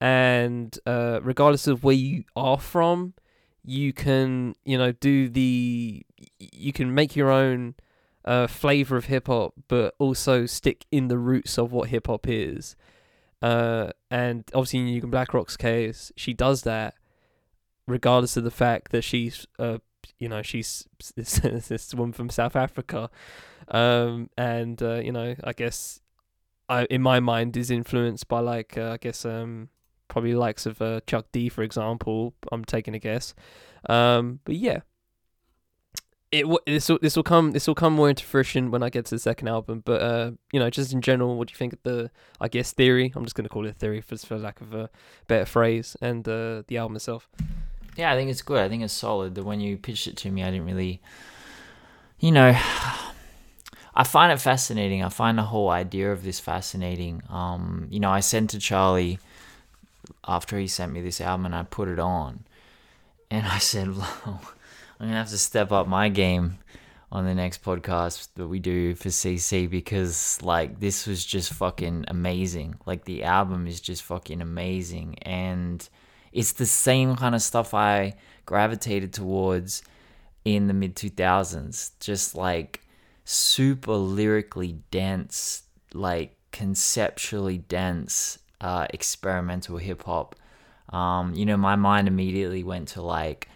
and 0.00 0.78
uh, 0.86 1.20
regardless 1.22 1.66
of 1.66 1.84
where 1.84 1.94
you 1.94 2.24
are 2.34 2.58
from, 2.58 3.14
you 3.64 3.92
can, 3.92 4.54
you 4.64 4.78
know, 4.78 4.92
do 4.92 5.28
the, 5.28 6.04
you 6.38 6.72
can 6.72 6.94
make 6.94 7.14
your 7.14 7.30
own 7.30 7.74
uh, 8.24 8.46
flavor 8.46 8.96
of 8.96 9.06
hip 9.06 9.26
hop, 9.26 9.54
but 9.68 9.94
also 9.98 10.46
stick 10.46 10.86
in 10.90 11.08
the 11.08 11.18
roots 11.18 11.58
of 11.58 11.72
what 11.72 11.90
hip 11.90 12.06
hop 12.06 12.26
is. 12.26 12.76
Uh, 13.42 13.90
and 14.10 14.44
obviously 14.54 14.80
in 14.80 14.86
Yugen 14.86 15.10
Blakrok's 15.10 15.56
case, 15.56 16.12
she 16.16 16.32
does 16.32 16.62
that 16.62 16.94
regardless 17.86 18.36
of 18.36 18.44
the 18.44 18.50
fact 18.50 18.92
that 18.92 19.02
she's 19.02 19.46
uh 19.58 19.78
you 20.20 20.28
know 20.28 20.42
she's 20.42 20.86
this, 21.16 21.40
this 21.40 21.94
woman 21.94 22.12
from 22.12 22.30
South 22.30 22.54
Africa, 22.54 23.10
um, 23.68 24.30
and 24.38 24.80
uh, 24.80 25.00
you 25.00 25.10
know 25.10 25.34
I 25.42 25.52
guess 25.52 26.00
I 26.68 26.84
in 26.84 27.02
my 27.02 27.18
mind 27.18 27.56
is 27.56 27.70
influenced 27.70 28.28
by 28.28 28.38
like 28.40 28.78
uh, 28.78 28.92
I 28.92 28.96
guess 28.98 29.24
um 29.24 29.70
probably 30.06 30.34
likes 30.34 30.66
of 30.66 30.80
uh, 30.80 31.00
Chuck 31.06 31.26
D 31.32 31.48
for 31.48 31.62
example. 31.62 32.34
I'm 32.52 32.64
taking 32.64 32.94
a 32.94 33.00
guess, 33.00 33.34
um, 33.88 34.38
but 34.44 34.54
yeah. 34.54 34.80
It 36.32 36.46
this 36.64 36.88
will 36.88 37.00
this 37.02 37.16
will 37.16 37.24
come 37.24 37.50
this 37.50 37.66
will 37.66 37.74
come 37.74 37.94
more 37.94 38.08
into 38.08 38.24
fruition 38.24 38.70
when 38.70 38.84
I 38.84 38.88
get 38.88 39.06
to 39.06 39.16
the 39.16 39.18
second 39.18 39.48
album, 39.48 39.82
but 39.84 40.00
uh, 40.00 40.30
you 40.52 40.60
know, 40.60 40.70
just 40.70 40.92
in 40.92 41.00
general, 41.00 41.36
what 41.36 41.48
do 41.48 41.52
you 41.52 41.56
think 41.56 41.72
of 41.72 41.82
the 41.82 42.08
I 42.40 42.46
guess 42.46 42.70
theory? 42.70 43.12
I'm 43.16 43.24
just 43.24 43.34
gonna 43.34 43.48
call 43.48 43.66
it 43.66 43.74
theory 43.78 44.00
for 44.00 44.16
for 44.16 44.38
lack 44.38 44.60
of 44.60 44.72
a 44.72 44.90
better 45.26 45.44
phrase, 45.44 45.96
and 46.00 46.28
uh, 46.28 46.62
the 46.68 46.76
album 46.76 46.94
itself. 46.94 47.28
Yeah, 47.96 48.12
I 48.12 48.16
think 48.16 48.30
it's 48.30 48.42
good. 48.42 48.60
I 48.60 48.68
think 48.68 48.82
it's 48.82 48.92
solid. 48.92 49.34
The 49.34 49.42
when 49.42 49.60
you 49.60 49.76
pitched 49.76 50.06
it 50.06 50.16
to 50.18 50.30
me, 50.30 50.42
I 50.42 50.50
didn't 50.50 50.66
really, 50.66 51.00
you 52.18 52.32
know, 52.32 52.56
I 53.94 54.04
find 54.04 54.32
it 54.32 54.40
fascinating. 54.40 55.02
I 55.02 55.08
find 55.08 55.36
the 55.36 55.42
whole 55.42 55.68
idea 55.70 56.12
of 56.12 56.22
this 56.22 56.40
fascinating. 56.40 57.22
Um, 57.28 57.86
you 57.90 58.00
know, 58.00 58.10
I 58.10 58.20
sent 58.20 58.50
to 58.50 58.58
Charlie 58.58 59.18
after 60.26 60.58
he 60.58 60.66
sent 60.66 60.92
me 60.92 61.02
this 61.02 61.20
album, 61.20 61.46
and 61.46 61.54
I 61.54 61.64
put 61.64 61.88
it 61.88 61.98
on, 61.98 62.44
and 63.30 63.46
I 63.46 63.58
said, 63.58 63.88
well, 63.96 64.40
I'm 64.98 65.06
gonna 65.06 65.18
have 65.18 65.30
to 65.30 65.38
step 65.38 65.72
up 65.72 65.88
my 65.88 66.08
game 66.08 66.58
on 67.12 67.24
the 67.24 67.34
next 67.34 67.64
podcast 67.64 68.28
that 68.36 68.46
we 68.46 68.60
do 68.60 68.94
for 68.94 69.08
CC 69.08 69.68
because 69.68 70.40
like 70.42 70.78
this 70.78 71.06
was 71.06 71.24
just 71.24 71.52
fucking 71.52 72.04
amazing. 72.08 72.76
Like 72.86 73.04
the 73.04 73.24
album 73.24 73.66
is 73.66 73.80
just 73.80 74.02
fucking 74.04 74.40
amazing 74.40 75.18
and 75.22 75.88
it's 76.32 76.52
the 76.52 76.66
same 76.66 77.16
kind 77.16 77.34
of 77.34 77.42
stuff 77.42 77.74
I 77.74 78.14
gravitated 78.46 79.12
towards 79.12 79.82
in 80.44 80.66
the 80.66 80.74
mid 80.74 80.96
2000s. 80.96 81.92
Just 82.00 82.34
like 82.34 82.80
super 83.24 83.94
lyrically 83.94 84.78
dense, 84.90 85.64
like 85.94 86.36
conceptually 86.52 87.58
dense, 87.58 88.38
uh, 88.60 88.86
experimental 88.90 89.78
hip 89.78 90.04
hop. 90.04 90.34
Um, 90.90 91.34
you 91.34 91.46
know, 91.46 91.56
my 91.56 91.76
mind 91.76 92.08
immediately 92.08 92.64
went 92.64 92.88
to 92.88 93.02
like 93.02 93.48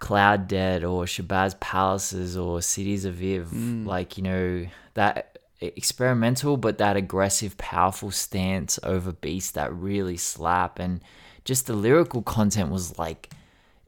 cLOUDDEAD 0.00 0.82
or 0.82 1.04
Shabazz 1.04 1.58
Palaces 1.60 2.36
or 2.36 2.62
Cities 2.62 3.04
Aviv. 3.04 3.48
Mm. 3.48 3.86
Like, 3.86 4.16
you 4.16 4.22
know, 4.22 4.66
that 4.94 5.38
experimental 5.60 6.56
but 6.56 6.78
that 6.78 6.96
aggressive, 6.96 7.56
powerful 7.58 8.10
stance 8.10 8.78
over 8.82 9.12
beats 9.12 9.50
that 9.52 9.72
really 9.72 10.16
slap. 10.16 10.78
And 10.78 11.00
just 11.48 11.66
the 11.66 11.72
lyrical 11.72 12.20
content 12.22 12.70
was 12.70 12.98
like, 12.98 13.30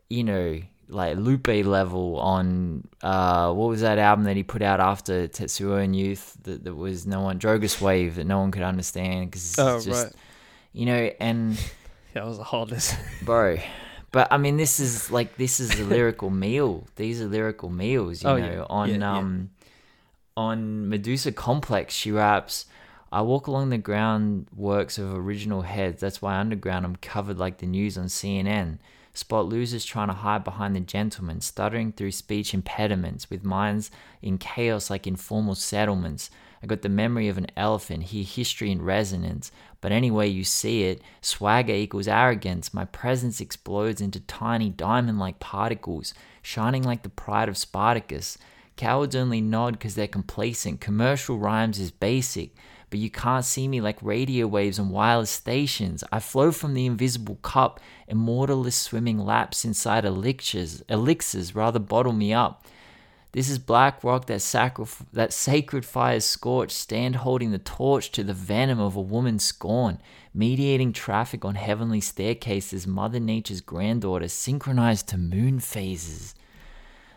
you 0.09 0.25
know, 0.25 0.61
like 0.89 1.17
Lupe 1.19 1.47
level 1.79 2.19
on 2.19 2.89
uh 3.03 3.53
what 3.53 3.69
was 3.69 3.83
that 3.83 3.99
album 3.99 4.25
that 4.25 4.35
he 4.37 4.43
put 4.43 4.63
out 4.63 4.81
after 4.81 5.29
Tetsuo 5.29 5.75
and 5.85 5.95
Youth 5.95 6.37
that, 6.45 6.65
that 6.65 6.75
was 6.75 7.07
no 7.07 7.21
one 7.21 7.39
Drogas 7.39 7.81
Wave 7.81 8.15
that 8.17 8.25
no 8.25 8.39
one 8.41 8.51
could 8.51 8.63
understand 8.65 9.31
because 9.31 9.57
Oh 9.59 9.79
just 9.81 10.05
right, 10.07 10.13
you 10.73 10.87
know 10.87 11.03
and 11.21 11.57
that 12.15 12.25
was 12.27 12.39
a 12.41 12.43
hard 12.43 12.71
list. 12.71 12.97
bro 13.23 13.59
but 14.11 14.27
I 14.33 14.39
mean 14.39 14.57
this 14.57 14.81
is 14.81 15.11
like 15.13 15.37
this 15.37 15.61
is 15.61 15.79
a 15.79 15.85
lyrical 15.85 16.31
meal 16.47 16.87
these 16.97 17.21
are 17.23 17.27
lyrical 17.29 17.69
meals 17.71 18.25
you 18.25 18.31
Oh, 18.31 18.37
know 18.39 18.53
yeah. 18.53 18.67
on 18.69 18.89
Yeah, 18.89 18.97
yeah. 18.97 19.19
um 19.19 19.51
on 20.37 20.89
Medusa 20.89 21.31
Complex 21.31 21.95
she 21.95 22.11
raps 22.11 22.67
I 23.13 23.23
walk 23.23 23.49
along 23.49 23.71
the 23.71 23.79
groundworks 23.79 24.97
of 24.97 25.13
original 25.13 25.63
heads. 25.63 26.01
That's 26.01 26.23
why 26.23 26.37
underground 26.37 26.87
I'm 26.87 26.95
covered 26.97 27.39
like 27.39 27.59
the 27.59 27.67
news 27.67 27.99
on 27.99 28.07
CNN. 28.07 28.79
Spot 29.13 29.45
losers 29.47 29.85
trying 29.85 30.07
to 30.07 30.15
hide 30.15 30.45
behind 30.45 30.77
the 30.77 30.81
gentleman, 30.81 31.41
stuttering 31.41 31.91
through 31.91 32.13
speech 32.13 32.55
impediments, 32.55 33.29
with 33.29 33.43
minds 33.43 33.91
in 34.23 34.39
chaos 34.39 34.91
like 34.91 35.09
informal 35.09 35.57
settlements. 35.57 36.31
I 36.63 36.67
got 36.67 36.83
the 36.83 36.89
memory 36.89 37.27
of 37.27 37.37
an 37.37 37.49
elephant, 37.57 38.05
hear 38.05 38.23
history 38.23 38.71
in 38.71 38.83
resonance. 38.83 39.51
But 39.81 39.91
anyway, 39.91 40.29
you 40.29 40.45
see 40.45 40.85
it, 40.85 41.03
swagger 41.21 41.73
equals 41.73 42.07
arrogance. 42.07 42.73
My 42.73 42.85
presence 42.85 43.41
explodes 43.41 44.01
into 44.01 44.21
tiny 44.21 44.69
diamond 44.69 45.19
like 45.19 45.41
particles, 45.41 46.15
shining 46.43 46.85
like 46.85 47.03
the 47.03 47.09
pride 47.09 47.49
of 47.49 47.57
Spartacus. 47.59 48.39
Cowards 48.77 49.17
only 49.17 49.41
nod 49.41 49.73
because 49.73 49.97
they're 49.97 50.07
complacent. 50.07 50.81
Commercial 50.81 51.39
rhymes 51.39 51.81
is 51.81 51.91
basic, 51.91 52.55
but 52.91 52.99
you 52.99 53.09
can't 53.09 53.45
see 53.45 53.69
me 53.69 53.81
like 53.81 54.03
radio 54.03 54.47
waves 54.47 54.79
on 54.79 54.91
wireless 54.91 55.31
stations. 55.31 56.05
I 56.11 56.19
flow 56.19 56.53
from 56.53 56.75
the 56.75 56.87
invisible 56.87 57.37
cup, 57.37 57.81
immortalist 58.11 58.83
swimming 58.83 59.19
laps 59.19 59.65
inside 59.65 60.05
elixirs. 60.05 60.83
Elixirs 60.89 61.55
rather 61.55 61.79
bottle 61.79 62.13
me 62.13 62.35
up. 62.35 62.67
This 63.33 63.49
is 63.49 63.61
black 63.61 64.03
rock 64.03 64.27
that 64.27 64.41
sacrif- 64.41 65.07
that 65.13 65.33
sacred 65.33 65.85
fires 65.85 66.25
scorch, 66.25 66.73
stand 66.73 67.17
holding 67.17 67.53
the 67.53 67.59
torch 67.59 68.11
to 68.13 68.25
the 68.25 68.35
venom 68.35 68.81
of 68.81 68.97
a 68.97 69.01
woman's 69.01 69.45
scorn, 69.45 70.01
mediating 70.35 70.93
traffic 70.93 71.45
on 71.45 71.55
heavenly 71.55 72.01
staircases, 72.01 72.89
Mother 72.89 73.21
Nature's 73.21 73.61
granddaughter, 73.61 74.27
synchronized 74.27 75.07
to 75.09 75.17
moon 75.17 75.61
phases. 75.61 76.35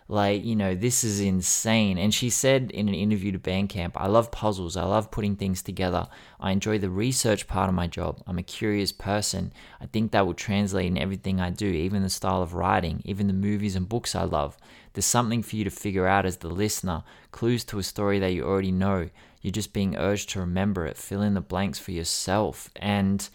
Like, 0.08 0.44
you 0.44 0.56
know, 0.56 0.76
this 0.76 1.04
is 1.04 1.20
insane. 1.20 1.98
And 1.98 2.14
she 2.14 2.30
said 2.30 2.72
in 2.72 2.90
an 2.90 2.94
interview 2.94 3.32
to 3.32 3.40
Bandcamp, 3.40 3.94
I 3.96 4.08
love 4.08 4.32
puzzles. 4.32 4.76
I 4.76 4.84
love 4.84 5.12
putting 5.12 5.36
things 5.36 5.62
together. 5.62 6.08
I 6.40 6.52
enjoy 6.52 6.78
the 6.78 6.90
research 6.90 7.48
part 7.48 7.70
of 7.70 7.76
my 7.76 7.88
job. 7.88 8.22
I'm 8.28 8.38
a 8.38 8.44
curious 8.44 8.92
person. 8.92 9.54
I 9.80 9.86
think 9.86 10.12
that 10.12 10.26
will 10.26 10.34
translate 10.34 10.88
in 10.88 10.98
everything 10.98 11.40
I 11.40 11.50
do, 11.50 11.68
even 11.68 12.04
the 12.04 12.10
style 12.10 12.42
of 12.42 12.54
writing, 12.54 13.02
even 13.06 13.28
the 13.28 13.34
movies 13.34 13.76
and 13.76 13.88
books 13.88 14.14
I 14.16 14.24
love. 14.24 14.58
There's 14.94 15.06
something 15.06 15.42
for 15.42 15.56
you 15.56 15.64
to 15.64 15.72
figure 15.72 16.06
out 16.06 16.26
as 16.26 16.38
the 16.38 16.50
listener, 16.50 17.04
clues 17.32 17.64
to 17.66 17.80
a 17.80 17.84
story 17.84 18.20
that 18.20 18.34
you 18.34 18.44
already 18.44 18.72
know. 18.72 19.10
You're 19.42 19.52
just 19.52 19.74
being 19.74 19.96
urged 19.98 20.30
to 20.30 20.40
remember 20.40 20.86
it, 20.86 20.98
fill 20.98 21.22
in 21.22 21.34
the 21.34 21.42
blanks 21.42 21.80
for 21.80 21.92
yourself. 21.92 22.70
And, 22.76 23.28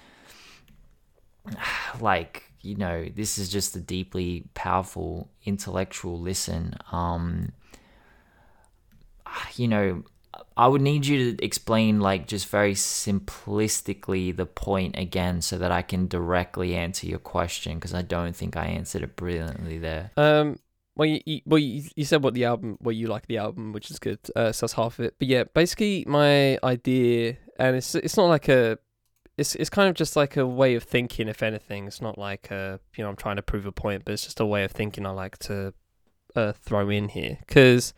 like, 2.01 2.48
you 2.61 2.77
know, 2.77 3.07
this 3.15 3.39
is 3.39 3.49
just 3.49 3.77
a 3.77 3.81
deeply 3.81 4.45
powerful 4.55 5.31
intellectual 5.45 6.19
listen. 6.19 6.75
Um, 6.93 7.53
you 9.57 9.69
know, 9.69 10.05
I 10.57 10.67
would 10.67 10.83
need 10.83 11.07
you 11.07 11.33
to 11.37 11.45
explain, 11.45 12.01
like, 12.01 12.27
just 12.27 12.49
very 12.49 12.75
simplistically 12.75 14.37
the 14.37 14.47
point 14.47 14.99
again 14.99 15.41
so 15.41 15.59
that 15.59 15.73
I 15.73 15.83
can 15.83 16.07
directly 16.07 16.75
answer 16.75 17.07
your 17.07 17.19
question 17.19 17.77
because 17.77 17.95
I 17.95 18.03
don't 18.03 18.35
think 18.35 18.57
I 18.57 18.67
answered 18.67 19.03
it 19.03 19.17
brilliantly 19.17 19.79
there. 19.79 20.11
Um, 20.17 20.59
well, 20.97 21.09
you, 21.09 21.21
you 21.25 21.41
well 21.47 21.59
you, 21.59 21.85
you 21.95 22.05
said 22.05 22.23
what 22.23 22.35
the 22.35 22.45
album, 22.45 22.77
well 22.81 22.93
you 22.93 23.07
like 23.07 23.27
the 23.27 23.39
album, 23.39 23.73
which 23.73 23.91
is 23.91 23.99
good. 23.99 24.19
Uh, 24.35 24.51
so 24.51 24.67
that's 24.67 24.73
half 24.73 24.99
of 24.99 25.05
it. 25.05 25.15
But 25.19 25.29
yeah, 25.29 25.45
basically 25.45 26.05
my 26.07 26.59
idea, 26.65 27.37
and 27.59 27.77
it's 27.77 27.95
it's 27.95 28.17
not 28.17 28.27
like 28.27 28.49
a, 28.49 28.79
it's 29.39 29.55
it's 29.55 29.71
kind 29.71 29.89
of 29.89 29.95
just 29.95 30.17
like 30.17 30.37
a 30.37 30.47
way 30.47 30.75
of 30.75 30.83
thinking. 30.83 31.29
If 31.29 31.43
anything, 31.43 31.87
it's 31.87 32.03
not 32.03 32.19
like 32.19 32.53
uh 32.53 32.79
you 32.97 33.05
know 33.05 33.11
I'm 33.11 33.17
trying 33.17 33.37
to 33.37 33.43
prove 33.43 33.65
a 33.65 33.73
point, 33.73 34.05
but 34.05 34.13
it's 34.13 34.25
just 34.25 34.41
a 34.41 34.47
way 34.47 34.65
of 34.65 34.73
thinking 34.73 35.07
I 35.07 35.11
like 35.11 35.39
to, 35.39 35.73
uh, 36.37 36.53
throw 36.53 36.91
in 36.91 37.09
here 37.09 37.39
because. 37.47 37.95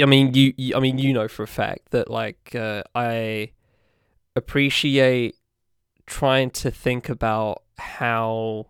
I 0.00 0.06
mean, 0.06 0.32
you, 0.32 0.54
you. 0.56 0.74
I 0.74 0.80
mean, 0.80 0.96
you 0.96 1.12
know 1.12 1.28
for 1.28 1.42
a 1.42 1.46
fact 1.46 1.90
that 1.90 2.08
like 2.08 2.54
uh, 2.54 2.84
I 2.94 3.50
appreciate 4.34 5.36
trying 6.06 6.48
to 6.50 6.70
think 6.70 7.10
about 7.10 7.64
how 7.76 8.68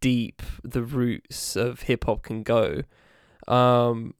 deep 0.00 0.42
the 0.62 0.82
roots 0.82 1.56
of 1.56 1.82
hip 1.82 2.04
hop 2.04 2.24
can 2.24 2.42
go. 2.42 2.82
Um, 3.48 4.14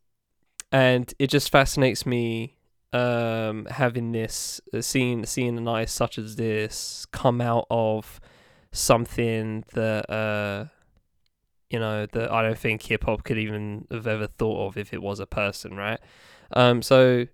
and 0.72 1.12
it 1.18 1.28
just 1.28 1.50
fascinates 1.50 2.04
me 2.04 2.56
um, 2.94 3.66
having 3.66 4.12
this, 4.12 4.60
uh, 4.72 4.80
seeing, 4.80 5.26
seeing 5.26 5.58
an 5.58 5.68
artist 5.68 5.94
such 5.94 6.18
as 6.18 6.36
this 6.36 7.06
come 7.12 7.40
out 7.40 7.66
of 7.70 8.20
something 8.72 9.64
that, 9.74 10.08
uh, 10.10 10.66
you 11.68 11.78
know, 11.78 12.06
that 12.06 12.30
I 12.30 12.42
don't 12.42 12.58
think 12.58 12.82
hip 12.82 13.04
hop 13.04 13.24
could 13.24 13.38
even 13.38 13.86
have 13.90 14.06
ever 14.06 14.28
thought 14.28 14.68
of 14.68 14.76
if 14.78 14.94
it 14.94 15.02
was 15.02 15.20
a 15.20 15.26
person, 15.26 15.76
right? 15.76 16.00
Um, 16.52 16.82
so 16.82 17.26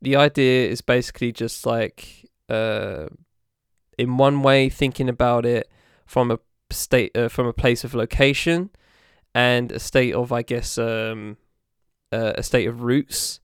the 0.00 0.16
idea 0.16 0.68
is 0.68 0.80
basically 0.80 1.32
just 1.32 1.66
like, 1.66 2.30
uh, 2.48 3.06
in 3.98 4.16
one 4.16 4.42
way, 4.42 4.68
thinking 4.68 5.08
about 5.08 5.44
it 5.44 5.68
from 6.06 6.30
a 6.30 6.38
state 6.72 7.16
uh, 7.16 7.28
from 7.28 7.46
a 7.46 7.52
place 7.52 7.84
of 7.84 7.94
location 7.94 8.70
and 9.34 9.72
a 9.72 9.78
state 9.78 10.14
of 10.14 10.32
I 10.32 10.42
guess 10.42 10.78
um 10.78 11.36
uh, 12.12 12.32
a 12.36 12.42
state 12.42 12.66
of 12.66 12.82
roots 12.82 13.40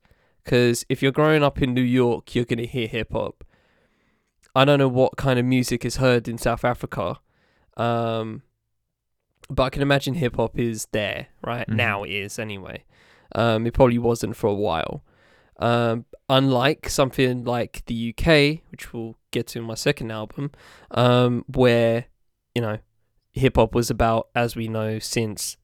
because 0.46 0.84
if 0.88 1.02
you're 1.02 1.10
growing 1.12 1.42
up 1.42 1.60
in 1.60 1.74
New 1.74 1.82
York 1.82 2.34
you're 2.34 2.44
going 2.44 2.58
to 2.58 2.66
hear 2.66 2.86
hip 2.86 3.12
hop. 3.12 3.42
I 4.54 4.64
don't 4.64 4.78
know 4.78 4.88
what 4.88 5.16
kind 5.16 5.38
of 5.40 5.44
music 5.44 5.84
is 5.84 5.96
heard 5.96 6.28
in 6.28 6.38
South 6.38 6.64
Africa 6.64 7.18
um 7.76 8.42
but 9.50 9.64
I 9.64 9.70
can 9.70 9.82
imagine 9.82 10.14
hip 10.14 10.36
hop 10.36 10.58
is 10.58 10.86
there 10.92 11.26
right? 11.42 11.68
Mhm. 11.68 11.74
now 11.74 12.04
it 12.04 12.10
is 12.10 12.38
anyway. 12.38 12.84
Um 13.34 13.66
it 13.66 13.74
probably 13.74 13.98
wasn't 13.98 14.36
for 14.36 14.46
a 14.46 14.54
while. 14.54 15.02
Um, 15.58 16.04
unlike 16.28 16.88
something 16.90 17.44
like 17.44 17.82
the 17.86 17.94
UK, 18.12 18.60
which 18.70 18.92
we'll 18.92 19.16
get 19.30 19.46
to 19.48 19.58
in 19.58 19.64
my 19.64 19.74
second 19.74 20.10
album, 20.10 20.50
um, 20.90 21.44
where 21.48 22.04
you 22.54 22.60
know 22.60 22.76
hip 23.32 23.56
hop 23.56 23.74
was 23.74 23.88
about, 23.88 24.28
as 24.34 24.54
we 24.54 24.68
know, 24.68 24.98
since 24.98 25.56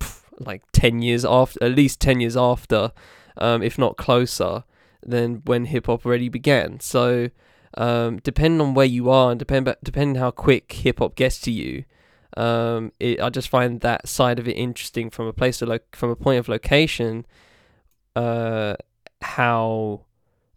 pff, 0.00 0.24
like 0.40 0.62
ten 0.72 1.00
years 1.00 1.24
after, 1.24 1.62
at 1.62 1.76
least 1.76 2.00
ten 2.00 2.18
years 2.20 2.36
after, 2.36 2.90
um, 3.36 3.62
if 3.62 3.78
not 3.78 3.96
closer, 3.96 4.64
than 5.04 5.42
when 5.44 5.66
hip 5.66 5.86
hop 5.86 6.04
already 6.04 6.28
began. 6.28 6.80
So, 6.80 7.30
um, 7.76 8.18
depending 8.22 8.60
on 8.60 8.74
where 8.74 8.86
you 8.86 9.10
are 9.10 9.30
and 9.30 9.38
depend 9.38 9.74
depending 9.82 10.20
how 10.20 10.30
quick 10.30 10.72
hip 10.72 10.98
hop 10.98 11.14
gets 11.14 11.40
to 11.42 11.50
you, 11.50 11.84
um, 12.36 12.92
it, 13.00 13.20
I 13.20 13.30
just 13.30 13.48
find 13.48 13.80
that 13.80 14.08
side 14.08 14.38
of 14.38 14.46
it 14.46 14.52
interesting 14.52 15.10
from 15.10 15.26
a 15.26 15.32
place 15.32 15.62
of 15.62 15.68
lo- 15.68 15.78
from 15.92 16.10
a 16.10 16.16
point 16.16 16.38
of 16.38 16.48
location. 16.48 17.26
Uh, 18.16 18.74
how 19.22 20.02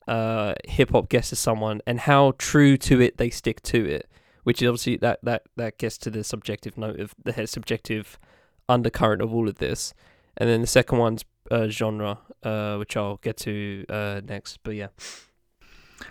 uh, 0.08 0.54
hip 0.66 0.92
hop 0.92 1.10
gets 1.10 1.30
to 1.30 1.36
someone 1.36 1.82
and 1.86 2.02
how 2.02 2.34
true 2.38 2.78
to 2.78 3.02
it 3.02 3.18
they 3.18 3.30
stick 3.30 3.62
to 3.64 3.86
it, 3.86 4.10
which 4.44 4.62
is 4.62 4.68
obviously 4.68 4.98
that 4.98 5.20
that 5.24 5.44
that 5.56 5.78
gets 5.78 5.98
to 6.00 6.10
the 6.10 6.24
subjective 6.24 6.78
note 6.78 7.00
of 7.00 7.14
the 7.24 7.48
subjective 7.48 8.20
undercurrent 8.68 9.22
of 9.22 9.34
all 9.34 9.48
of 9.48 9.58
this, 9.58 9.94
and 10.38 10.50
then 10.50 10.62
the 10.62 10.68
second 10.68 10.98
one's 10.98 11.24
uh, 11.52 11.68
genre, 11.68 12.20
uh, 12.44 12.78
which 12.78 12.96
I'll 12.98 13.18
get 13.18 13.38
to 13.38 13.86
uh, 13.90 14.22
next. 14.26 14.60
But 14.64 14.76
yeah, 14.76 14.88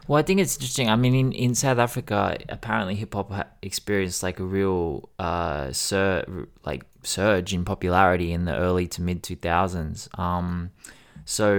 Well, 0.06 0.18
I 0.18 0.22
think 0.22 0.40
it's 0.40 0.56
interesting. 0.56 0.88
I 0.88 0.96
mean, 0.96 1.14
in, 1.14 1.32
in 1.32 1.54
South 1.54 1.78
Africa, 1.78 2.36
apparently 2.48 2.94
hip 2.94 3.14
hop 3.14 3.30
ha- 3.30 3.46
experienced 3.62 4.22
like 4.22 4.40
a 4.40 4.44
real 4.44 5.10
uh 5.18 5.72
sur- 5.72 6.48
like 6.64 6.84
surge 7.02 7.52
in 7.52 7.64
popularity 7.64 8.32
in 8.32 8.44
the 8.44 8.56
early 8.56 8.86
to 8.88 9.02
mid 9.02 9.22
two 9.22 9.36
thousands. 9.36 10.08
Um, 10.14 10.70
so. 11.24 11.54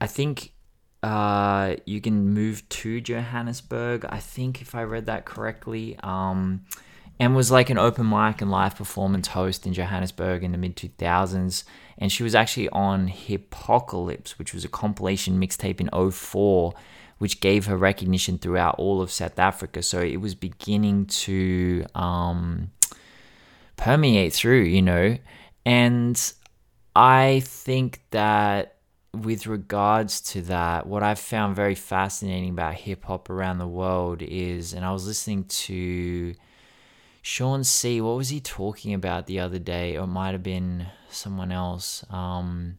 I 0.00 0.06
think 0.06 0.52
uh 1.02 1.76
Yugen 1.86 2.24
move 2.24 2.68
to 2.68 3.00
Johannesburg. 3.00 4.04
I 4.08 4.18
think 4.18 4.60
if 4.60 4.74
I 4.74 4.82
read 4.82 5.06
that 5.06 5.24
correctly. 5.24 5.96
Um, 6.02 6.64
and 7.18 7.34
was 7.34 7.50
like 7.50 7.70
an 7.70 7.78
open 7.78 8.08
mic 8.08 8.42
and 8.42 8.50
live 8.50 8.76
performance 8.76 9.28
host 9.28 9.66
in 9.66 9.72
Johannesburg 9.72 10.44
in 10.44 10.52
the 10.52 10.58
mid 10.58 10.76
2000s. 10.76 11.64
And 11.98 12.12
she 12.12 12.22
was 12.22 12.34
actually 12.34 12.68
on 12.70 13.08
Hippocalypse, 13.08 14.38
which 14.38 14.52
was 14.52 14.64
a 14.64 14.68
compilation 14.68 15.40
mixtape 15.40 15.80
in 15.80 16.12
04, 16.12 16.74
which 17.18 17.40
gave 17.40 17.66
her 17.66 17.76
recognition 17.76 18.36
throughout 18.36 18.74
all 18.78 19.00
of 19.00 19.10
South 19.10 19.38
Africa. 19.38 19.82
So 19.82 20.00
it 20.00 20.18
was 20.18 20.34
beginning 20.34 21.06
to 21.06 21.86
um, 21.94 22.70
permeate 23.76 24.34
through, 24.34 24.64
you 24.64 24.82
know. 24.82 25.16
And 25.64 26.32
I 26.94 27.40
think 27.44 28.02
that 28.10 28.76
with 29.14 29.46
regards 29.46 30.20
to 30.20 30.42
that, 30.42 30.86
what 30.86 31.02
I've 31.02 31.18
found 31.18 31.56
very 31.56 31.74
fascinating 31.74 32.50
about 32.50 32.74
hip 32.74 33.04
hop 33.04 33.30
around 33.30 33.56
the 33.56 33.66
world 33.66 34.20
is, 34.20 34.74
and 34.74 34.84
I 34.84 34.92
was 34.92 35.06
listening 35.06 35.44
to 35.44 36.34
Sean 37.26 37.64
C. 37.64 38.00
What 38.00 38.16
was 38.16 38.28
he 38.28 38.38
talking 38.38 38.94
about 38.94 39.26
the 39.26 39.40
other 39.40 39.58
day? 39.58 39.96
Or 39.96 40.04
it 40.04 40.06
might 40.06 40.30
have 40.30 40.44
been 40.44 40.86
someone 41.10 41.50
else. 41.50 42.04
Um, 42.08 42.78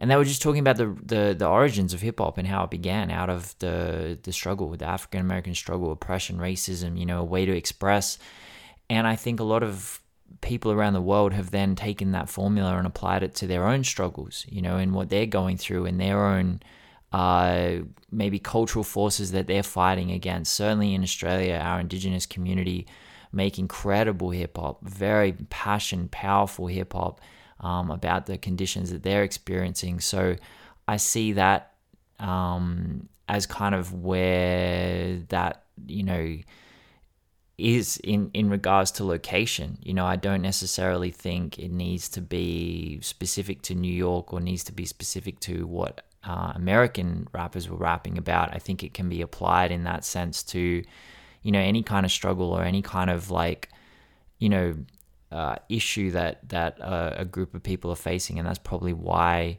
and 0.00 0.10
they 0.10 0.16
were 0.16 0.24
just 0.24 0.42
talking 0.42 0.58
about 0.58 0.78
the, 0.78 0.96
the, 1.00 1.36
the 1.38 1.46
origins 1.46 1.94
of 1.94 2.00
hip 2.00 2.18
hop 2.18 2.38
and 2.38 2.48
how 2.48 2.64
it 2.64 2.70
began 2.70 3.08
out 3.08 3.30
of 3.30 3.56
the 3.60 4.18
the 4.20 4.32
struggle, 4.32 4.70
the 4.70 4.84
African 4.84 5.20
American 5.20 5.54
struggle, 5.54 5.92
oppression, 5.92 6.38
racism. 6.38 6.98
You 6.98 7.06
know, 7.06 7.20
a 7.20 7.24
way 7.24 7.46
to 7.46 7.56
express. 7.56 8.18
And 8.90 9.06
I 9.06 9.14
think 9.14 9.38
a 9.38 9.44
lot 9.44 9.62
of 9.62 10.02
people 10.40 10.72
around 10.72 10.94
the 10.94 11.00
world 11.00 11.32
have 11.32 11.52
then 11.52 11.76
taken 11.76 12.10
that 12.10 12.28
formula 12.28 12.76
and 12.76 12.86
applied 12.86 13.22
it 13.22 13.36
to 13.36 13.46
their 13.46 13.64
own 13.64 13.84
struggles. 13.84 14.44
You 14.48 14.60
know, 14.60 14.76
and 14.76 14.92
what 14.92 15.08
they're 15.08 15.24
going 15.24 15.56
through 15.56 15.86
and 15.86 16.00
their 16.00 16.26
own 16.26 16.62
uh, 17.12 17.84
maybe 18.10 18.40
cultural 18.40 18.82
forces 18.82 19.30
that 19.30 19.46
they're 19.46 19.62
fighting 19.62 20.10
against. 20.10 20.52
Certainly 20.52 20.94
in 20.94 21.04
Australia, 21.04 21.60
our 21.62 21.78
Indigenous 21.78 22.26
community 22.26 22.88
make 23.36 23.58
incredible 23.58 24.30
hip 24.30 24.56
hop, 24.56 24.82
very 24.82 25.32
passion, 25.50 26.08
powerful 26.10 26.66
hip 26.66 26.94
hop 26.94 27.20
um, 27.60 27.90
about 27.90 28.26
the 28.26 28.38
conditions 28.38 28.90
that 28.90 29.02
they're 29.02 29.22
experiencing. 29.22 30.00
So 30.00 30.36
I 30.88 30.96
see 30.96 31.32
that 31.34 31.74
um, 32.18 33.08
as 33.28 33.46
kind 33.46 33.74
of 33.74 33.92
where 33.92 35.18
that, 35.28 35.64
you 35.86 36.02
know, 36.02 36.38
is 37.58 37.98
in, 38.04 38.30
in 38.34 38.50
regards 38.50 38.90
to 38.92 39.04
location. 39.04 39.78
You 39.82 39.94
know, 39.94 40.06
I 40.06 40.16
don't 40.16 40.42
necessarily 40.42 41.10
think 41.10 41.58
it 41.58 41.70
needs 41.70 42.08
to 42.10 42.20
be 42.20 43.00
specific 43.00 43.62
to 43.62 43.74
New 43.74 43.92
York 43.92 44.32
or 44.32 44.40
needs 44.40 44.64
to 44.64 44.72
be 44.72 44.84
specific 44.84 45.40
to 45.40 45.66
what 45.66 46.02
uh, 46.24 46.52
American 46.54 47.28
rappers 47.32 47.68
were 47.68 47.76
rapping 47.76 48.18
about. 48.18 48.54
I 48.54 48.58
think 48.58 48.82
it 48.82 48.92
can 48.94 49.08
be 49.08 49.22
applied 49.22 49.72
in 49.72 49.84
that 49.84 50.04
sense 50.04 50.42
to 50.44 50.82
you 51.46 51.52
know 51.52 51.60
any 51.60 51.82
kind 51.82 52.04
of 52.04 52.12
struggle 52.12 52.50
or 52.52 52.62
any 52.62 52.82
kind 52.82 53.10
of 53.10 53.30
like 53.30 53.68
you 54.38 54.48
know 54.48 54.74
uh, 55.32 55.56
issue 55.68 56.10
that 56.10 56.48
that 56.48 56.80
uh, 56.80 57.14
a 57.16 57.24
group 57.24 57.54
of 57.54 57.62
people 57.62 57.90
are 57.90 58.02
facing 58.10 58.38
and 58.38 58.46
that's 58.46 58.58
probably 58.58 58.92
why 58.92 59.58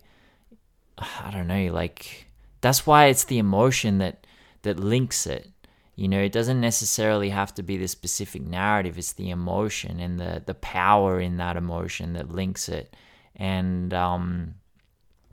i 0.97 1.29
don't 1.31 1.47
know 1.47 1.71
like 1.71 2.27
that's 2.61 2.85
why 2.85 3.05
it's 3.05 3.25
the 3.25 3.37
emotion 3.37 3.99
that 3.99 4.25
that 4.63 4.79
links 4.79 5.25
it. 5.27 5.49
You 5.95 6.07
know 6.07 6.21
it 6.21 6.31
doesn't 6.31 6.61
necessarily 6.61 7.29
have 7.29 7.53
to 7.55 7.63
be 7.63 7.77
the 7.77 7.87
specific 7.87 8.43
narrative. 8.43 8.97
It's 8.97 9.13
the 9.13 9.29
emotion 9.29 9.99
and 9.99 10.19
the 10.19 10.43
the 10.45 10.53
power 10.53 11.19
in 11.19 11.37
that 11.37 11.57
emotion 11.57 12.13
that 12.13 12.31
links 12.31 12.69
it. 12.69 12.95
And 13.35 13.93
um 13.93 14.55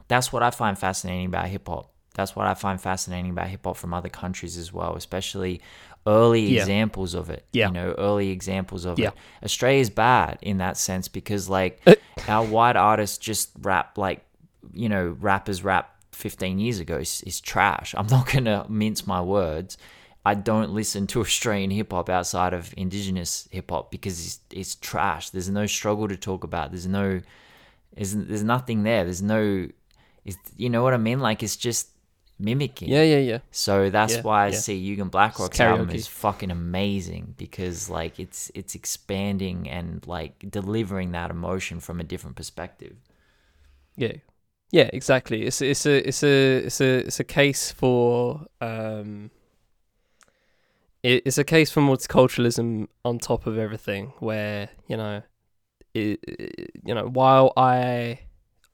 that's 0.08 0.32
what 0.32 0.42
i 0.42 0.50
find 0.50 0.78
fascinating 0.78 1.26
about 1.26 1.48
hip 1.48 1.68
hop. 1.68 1.90
That's 2.14 2.36
what 2.36 2.46
I 2.46 2.54
find 2.54 2.80
fascinating 2.80 3.32
about 3.32 3.48
hip 3.48 3.64
hop 3.64 3.76
from 3.76 3.92
other 3.92 4.08
countries 4.08 4.56
as 4.56 4.72
well, 4.72 4.94
especially 4.94 5.60
early 6.06 6.42
Yeah. 6.42 6.60
examples 6.60 7.14
of 7.14 7.30
it. 7.30 7.44
Yeah. 7.52 7.68
You 7.68 7.72
know, 7.74 7.94
early 7.98 8.30
examples 8.30 8.84
of 8.84 8.98
Yeah. 8.98 9.08
it. 9.08 9.14
Australia's 9.44 9.90
bad 9.90 10.38
in 10.42 10.58
that 10.58 10.76
sense 10.76 11.08
because 11.08 11.48
like 11.48 11.80
Uh. 11.86 11.94
our 12.28 12.44
white 12.44 12.76
artists 12.76 13.18
just 13.18 13.50
rap 13.62 13.96
like 13.98 14.24
you 14.72 14.88
know, 14.88 15.16
rappers 15.20 15.62
rap 15.62 15.90
15 16.12 16.58
years 16.58 16.80
ago 16.80 16.96
is, 16.98 17.22
is 17.26 17.40
trash. 17.40 17.94
I'm 17.96 18.06
not 18.08 18.26
going 18.32 18.46
to 18.46 18.66
mince 18.68 19.06
my 19.06 19.20
words. 19.20 19.76
I 20.26 20.34
don't 20.34 20.70
listen 20.72 21.06
to 21.08 21.20
Australian 21.26 21.70
hip 21.70 21.92
hop 21.92 22.08
outside 22.08 22.54
of 22.54 22.72
indigenous 22.76 23.46
hip 23.52 23.70
hop 23.70 23.90
because 23.90 24.24
it's, 24.26 24.40
it's 24.50 24.74
trash. 24.74 25.30
There's 25.30 25.50
no 25.50 25.66
struggle 25.66 26.08
to 26.08 26.16
talk 26.16 26.42
about. 26.44 26.70
There's 26.72 26.86
no 26.86 27.20
there's, 27.94 28.14
there's 28.14 28.42
nothing 28.42 28.82
there. 28.82 29.04
There's 29.04 29.22
no 29.22 29.68
you 30.56 30.70
know 30.70 30.82
what 30.82 30.94
I 30.94 30.96
mean? 30.96 31.20
Like 31.20 31.42
it's 31.42 31.56
just 31.56 31.88
mimicking. 32.38 32.88
Yeah, 32.88 33.02
yeah, 33.02 33.18
yeah. 33.18 33.38
So 33.50 33.90
that's 33.90 34.14
Yeah, 34.16 34.22
why 34.22 34.46
I 34.46 34.50
yeah. 34.50 34.58
see 34.58 34.96
Yugen 34.96 35.10
Blakrok's 35.10 35.60
album 35.60 35.90
is 35.90 36.06
fucking 36.06 36.50
amazing 36.50 37.34
because 37.36 37.88
like 37.88 38.18
it's 38.18 38.50
it's 38.54 38.74
expanding 38.74 39.68
and 39.68 40.06
like 40.06 40.44
delivering 40.50 41.12
that 41.12 41.30
emotion 41.30 41.80
from 41.80 42.00
a 42.00 42.04
different 42.04 42.36
perspective. 42.36 42.96
Yeah, 43.96 44.12
yeah, 44.70 44.90
exactly. 44.92 45.42
It's 45.46 45.60
it's 45.62 45.86
a 45.86 46.06
it's 46.08 46.22
a 46.22 46.56
it's 46.66 46.80
a 46.80 46.98
it's 47.06 47.20
a 47.20 47.24
case 47.24 47.70
for 47.70 48.46
um. 48.60 49.30
It, 51.02 51.22
it's 51.26 51.38
a 51.38 51.44
case 51.44 51.70
for 51.70 51.80
multiculturalism 51.80 52.88
on 53.04 53.18
top 53.18 53.46
of 53.46 53.58
everything, 53.58 54.12
where 54.20 54.70
you 54.88 54.96
know, 54.96 55.22
it, 55.94 56.20
it- 56.26 56.70
you 56.84 56.94
know, 56.94 57.06
while 57.08 57.52
I 57.56 58.20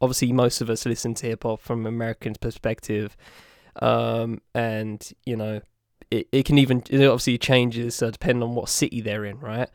obviously 0.00 0.32
most 0.32 0.61
of 0.61 0.70
us 0.70 0.86
listen 0.86 1.14
to 1.14 1.26
hip 1.26 1.42
hop 1.44 1.61
from 1.61 1.86
American 1.86 2.34
perspective, 2.40 3.16
um, 3.76 4.40
and 4.54 5.12
you 5.24 5.36
know, 5.36 5.60
it, 6.10 6.28
it 6.32 6.44
can 6.44 6.58
even 6.58 6.82
it 6.90 7.04
obviously 7.06 7.38
changes 7.38 8.02
uh, 8.02 8.10
depending 8.10 8.42
on 8.42 8.54
what 8.54 8.68
city 8.68 9.00
they're 9.00 9.24
in, 9.24 9.38
right? 9.40 9.68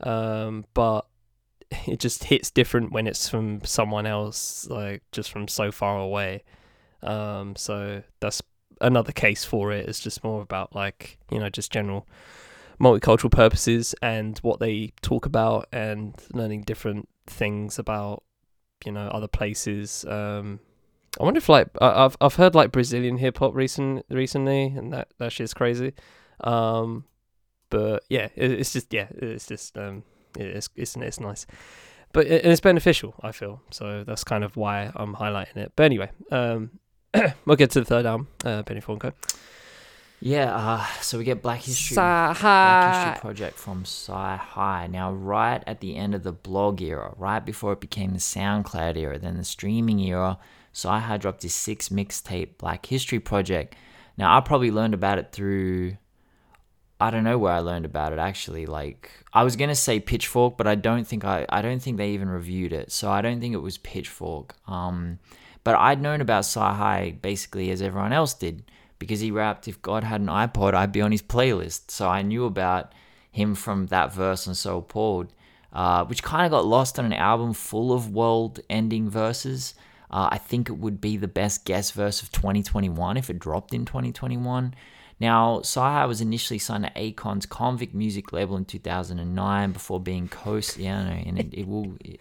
Um, 0.00 0.64
but 0.74 1.06
it 1.86 2.00
just 2.00 2.24
hits 2.24 2.50
different 2.50 2.92
when 2.92 3.06
it's 3.06 3.28
from 3.28 3.64
someone 3.64 4.06
else, 4.06 4.66
like 4.68 5.02
just 5.12 5.30
from 5.30 5.48
so 5.48 5.70
far 5.70 5.98
away. 5.98 6.44
Um, 7.02 7.56
so 7.56 8.02
that's 8.20 8.42
another 8.80 9.12
case 9.12 9.44
for 9.44 9.72
it. 9.72 9.88
It's 9.88 10.00
just 10.00 10.24
more 10.24 10.42
about 10.42 10.74
like 10.74 11.18
you 11.30 11.38
know 11.38 11.48
just 11.48 11.72
general 11.72 12.06
multicultural 12.80 13.30
purposes 13.30 13.94
and 14.02 14.38
what 14.38 14.58
they 14.58 14.92
talk 15.02 15.24
about 15.24 15.68
and 15.72 16.14
learning 16.32 16.62
different 16.62 17.08
things 17.26 17.78
about 17.78 18.22
you 18.84 18.92
know 18.92 19.08
other 19.08 19.28
places. 19.28 20.04
Um, 20.06 20.60
I 21.20 21.24
wonder 21.24 21.38
if 21.38 21.48
like 21.48 21.68
I- 21.80 22.04
I've 22.04 22.16
I've 22.20 22.34
heard 22.36 22.54
like 22.54 22.72
Brazilian 22.72 23.18
hip 23.18 23.38
hop 23.38 23.54
recent 23.54 24.04
recently, 24.08 24.64
and 24.66 24.92
that 24.92 25.08
that 25.18 25.32
shit's 25.32 25.54
crazy. 25.54 25.92
Um, 26.42 27.04
but 27.70 28.04
yeah, 28.08 28.28
it, 28.34 28.50
it's 28.52 28.72
just 28.72 28.92
yeah, 28.92 29.06
it's 29.10 29.46
just 29.46 29.76
um, 29.78 30.04
it's 30.38 30.68
it's 30.76 30.96
it's 30.96 31.20
nice, 31.20 31.46
but 32.12 32.26
it, 32.26 32.44
it's 32.44 32.60
beneficial. 32.60 33.14
I 33.22 33.32
feel 33.32 33.60
so. 33.70 34.04
That's 34.04 34.24
kind 34.24 34.42
of 34.44 34.56
why 34.56 34.90
I'm 34.96 35.14
highlighting 35.16 35.56
it. 35.56 35.72
But 35.76 35.84
anyway, 35.84 36.10
um, 36.30 36.70
we'll 37.44 37.56
get 37.56 37.70
to 37.72 37.80
the 37.80 37.86
third 37.86 38.06
album, 38.06 38.28
uh, 38.44 38.62
Penny 38.62 38.80
Fonko. 38.80 39.12
Yeah, 40.24 40.54
uh, 40.54 40.84
so 41.00 41.18
we 41.18 41.24
get 41.24 41.42
Black 41.42 41.62
History, 41.62 41.96
Sci 41.96 42.00
Black 42.40 42.94
History 42.94 43.20
Project 43.20 43.58
from 43.58 43.82
CyHi. 43.82 44.88
Now, 44.88 45.12
right 45.12 45.64
at 45.66 45.80
the 45.80 45.96
end 45.96 46.14
of 46.14 46.22
the 46.22 46.30
blog 46.32 46.80
era, 46.80 47.12
right 47.16 47.44
before 47.44 47.72
it 47.72 47.80
became 47.80 48.12
the 48.12 48.20
SoundCloud 48.20 48.96
era, 48.96 49.18
then 49.18 49.36
the 49.36 49.42
streaming 49.42 49.98
era, 49.98 50.38
Sci 50.72 50.98
had 50.98 51.20
dropped 51.20 51.42
his 51.42 51.54
six 51.54 51.90
mixtape 51.90 52.58
Black 52.58 52.86
History 52.86 53.20
Project. 53.20 53.76
Now, 54.16 54.36
I 54.36 54.40
probably 54.40 54.70
learned 54.70 54.94
about 54.94 55.18
it 55.18 55.32
through. 55.32 55.96
I 57.00 57.10
don't 57.10 57.24
know 57.24 57.38
where 57.38 57.52
I 57.52 57.58
learned 57.58 57.84
about 57.84 58.12
it 58.12 58.20
actually. 58.20 58.64
Like 58.64 59.10
I 59.32 59.42
was 59.42 59.56
gonna 59.56 59.74
say 59.74 59.98
Pitchfork, 59.98 60.56
but 60.56 60.68
I 60.68 60.76
don't 60.76 61.04
think 61.04 61.24
I 61.24 61.44
I 61.48 61.60
don't 61.60 61.82
think 61.82 61.96
they 61.96 62.10
even 62.10 62.28
reviewed 62.28 62.72
it. 62.72 62.92
So 62.92 63.10
I 63.10 63.22
don't 63.22 63.40
think 63.40 63.54
it 63.54 63.58
was 63.58 63.76
Pitchfork. 63.76 64.54
Um, 64.68 65.18
but 65.64 65.74
I'd 65.74 66.00
known 66.00 66.20
about 66.20 66.44
Sci 66.44 67.18
basically 67.20 67.70
as 67.70 67.82
everyone 67.82 68.12
else 68.12 68.34
did 68.34 68.70
because 69.00 69.18
he 69.18 69.32
rapped, 69.32 69.66
"If 69.66 69.82
God 69.82 70.04
had 70.04 70.20
an 70.20 70.28
iPod, 70.28 70.74
I'd 70.74 70.92
be 70.92 71.02
on 71.02 71.10
his 71.10 71.22
playlist." 71.22 71.90
So 71.90 72.08
I 72.08 72.22
knew 72.22 72.44
about 72.44 72.92
him 73.32 73.56
from 73.56 73.86
that 73.86 74.14
verse 74.14 74.46
on 74.46 74.54
So 74.54 74.78
Appalled, 74.78 75.32
uh, 75.72 76.04
which 76.04 76.22
kind 76.22 76.44
of 76.44 76.52
got 76.52 76.66
lost 76.66 76.98
on 77.00 77.06
an 77.06 77.12
album 77.12 77.52
full 77.52 77.92
of 77.92 78.12
world-ending 78.12 79.10
verses. 79.10 79.74
Uh, 80.12 80.28
I 80.32 80.38
think 80.38 80.68
it 80.68 80.74
would 80.74 81.00
be 81.00 81.16
the 81.16 81.28
best 81.28 81.64
guest 81.64 81.94
verse 81.94 82.22
of 82.22 82.30
2021 82.32 83.16
if 83.16 83.30
it 83.30 83.38
dropped 83.38 83.72
in 83.72 83.84
2021. 83.84 84.74
Now, 85.20 85.60
Sci 85.60 86.04
was 86.06 86.20
initially 86.20 86.58
signed 86.58 86.84
to 86.84 86.90
Akon's 86.98 87.46
Convict 87.46 87.94
Music 87.94 88.32
label 88.32 88.56
in 88.56 88.64
2009 88.64 89.72
before 89.72 90.00
being 90.00 90.28
co 90.28 90.60
yeah, 90.76 91.04
no, 91.04 91.10
and 91.10 91.38
it, 91.38 91.48
it 91.52 91.68
will. 91.68 91.96
It, 92.00 92.20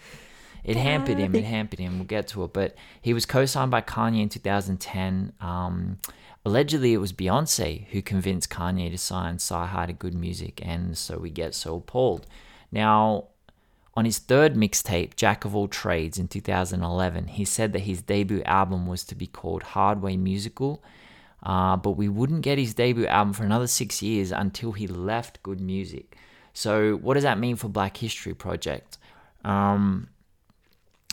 it 0.63 0.77
hampered 0.77 1.17
him. 1.17 1.33
It 1.33 1.43
hampered 1.43 1.79
him. 1.79 1.97
We'll 1.97 2.05
get 2.05 2.27
to 2.29 2.43
it. 2.43 2.53
But 2.53 2.75
he 3.01 3.15
was 3.15 3.25
co-signed 3.25 3.71
by 3.71 3.81
Kanye 3.81 4.21
in 4.21 4.29
2010. 4.29 5.33
Um, 5.41 5.97
allegedly, 6.45 6.93
it 6.93 6.97
was 6.97 7.13
Beyonce 7.13 7.87
who 7.87 8.03
convinced 8.03 8.51
Kanye 8.51 8.91
to 8.91 8.97
sign 8.99 9.35
Sci 9.35 9.85
to 9.87 9.93
G.O.O.D. 9.93 10.15
Music, 10.15 10.61
and 10.63 10.95
so 10.95 11.17
we 11.17 11.31
get 11.31 11.55
so 11.55 11.77
appalled. 11.77 12.27
Now, 12.71 13.29
on 13.95 14.05
his 14.05 14.19
third 14.19 14.55
mixtape, 14.55 15.15
Jack 15.15 15.43
of 15.45 15.55
All 15.55 15.67
Trades, 15.67 16.17
in 16.17 16.27
2011, 16.27 17.27
he 17.27 17.43
said 17.45 17.73
that 17.73 17.79
his 17.79 18.01
debut 18.01 18.41
album 18.43 18.87
was 18.87 19.03
to 19.05 19.15
be 19.15 19.27
called 19.27 19.63
Hardway 19.63 20.15
Musical. 20.17 20.81
Uh, 21.43 21.75
but 21.75 21.91
we 21.91 22.07
wouldn't 22.07 22.41
get 22.41 22.57
his 22.59 22.73
debut 22.75 23.07
album 23.07 23.33
for 23.33 23.43
another 23.43 23.65
six 23.67 24.01
years 24.01 24.31
until 24.31 24.71
he 24.73 24.85
left 24.85 25.39
G.O.O.D. 25.43 25.63
Music. 25.63 26.15
So, 26.53 26.97
what 26.97 27.15
does 27.15 27.23
that 27.23 27.39
mean 27.39 27.55
for 27.55 27.67
Black 27.67 27.97
History 27.97 28.33
Project? 28.35 28.97
Um, 29.43 30.09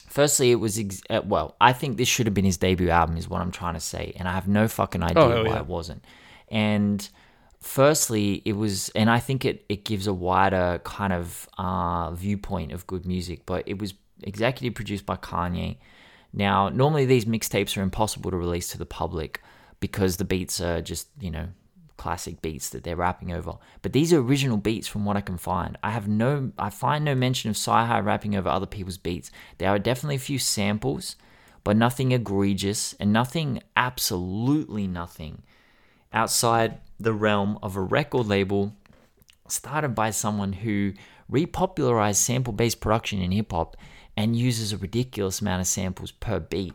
firstly, 0.08 0.50
it 0.50 0.56
was 0.56 0.78
ex- 0.78 1.02
uh, 1.08 1.22
well. 1.24 1.56
I 1.60 1.72
think 1.72 1.96
this 1.96 2.08
should 2.08 2.26
have 2.26 2.34
been 2.34 2.44
his 2.44 2.58
debut 2.58 2.90
album, 2.90 3.16
is 3.16 3.28
what 3.28 3.40
I'm 3.40 3.50
trying 3.50 3.74
to 3.74 3.80
say, 3.80 4.12
and 4.18 4.28
I 4.28 4.32
have 4.34 4.48
no 4.48 4.68
fucking 4.68 5.02
idea 5.02 5.22
Oh, 5.22 5.44
why 5.44 5.50
yeah. 5.50 5.58
it 5.60 5.66
wasn't. 5.66 6.04
And 6.48 7.08
firstly, 7.60 8.42
it 8.44 8.54
was, 8.54 8.88
and 8.90 9.10
I 9.10 9.18
think 9.18 9.44
it 9.44 9.64
it 9.68 9.84
gives 9.84 10.06
a 10.06 10.14
wider 10.14 10.80
kind 10.84 11.12
of 11.12 11.48
uh, 11.58 12.12
viewpoint 12.12 12.72
of 12.72 12.86
good 12.86 13.06
music. 13.06 13.46
But 13.46 13.64
it 13.66 13.78
was 13.78 13.94
executive 14.22 14.74
produced 14.74 15.06
by 15.06 15.16
Kanye. 15.16 15.78
Now, 16.32 16.68
normally 16.68 17.06
these 17.06 17.24
mixtapes 17.24 17.76
are 17.76 17.82
impossible 17.82 18.30
to 18.30 18.36
release 18.36 18.68
to 18.68 18.78
the 18.78 18.86
public 18.86 19.42
because 19.80 20.16
the 20.16 20.24
beats 20.24 20.60
are 20.60 20.80
just 20.82 21.08
you 21.20 21.30
know 21.30 21.48
classic 21.96 22.40
beats 22.40 22.70
that 22.70 22.84
they're 22.84 22.96
rapping 22.96 23.32
over. 23.32 23.54
But 23.82 23.92
these 23.92 24.12
are 24.12 24.20
original 24.20 24.56
beats 24.56 24.86
from 24.88 25.04
what 25.04 25.16
I 25.16 25.20
can 25.20 25.36
find. 25.36 25.76
I 25.82 25.90
have 25.90 26.08
no, 26.08 26.52
I 26.58 26.70
find 26.70 27.04
no 27.04 27.14
mention 27.14 27.50
of 27.50 27.56
CyHi 27.56 28.02
rapping 28.02 28.36
over 28.36 28.48
other 28.48 28.66
people's 28.66 28.96
beats. 28.98 29.30
There 29.58 29.68
are 29.68 29.78
definitely 29.78 30.14
a 30.14 30.20
few 30.20 30.38
samples, 30.38 31.16
but 31.64 31.76
nothing 31.76 32.12
egregious 32.12 32.94
and 32.94 33.12
nothing, 33.12 33.60
absolutely 33.76 34.86
nothing, 34.86 35.42
outside 36.12 36.78
the 37.00 37.12
realm 37.12 37.58
of 37.62 37.76
a 37.76 37.80
record 37.80 38.26
label 38.26 38.74
started 39.48 39.94
by 39.94 40.10
someone 40.10 40.52
who 40.52 40.92
repopularized 41.30 42.16
sample-based 42.16 42.80
production 42.80 43.20
in 43.20 43.30
hip-hop 43.30 43.76
and 44.16 44.36
uses 44.36 44.72
a 44.72 44.76
ridiculous 44.76 45.40
amount 45.40 45.60
of 45.60 45.66
samples 45.66 46.10
per 46.10 46.40
beat. 46.40 46.74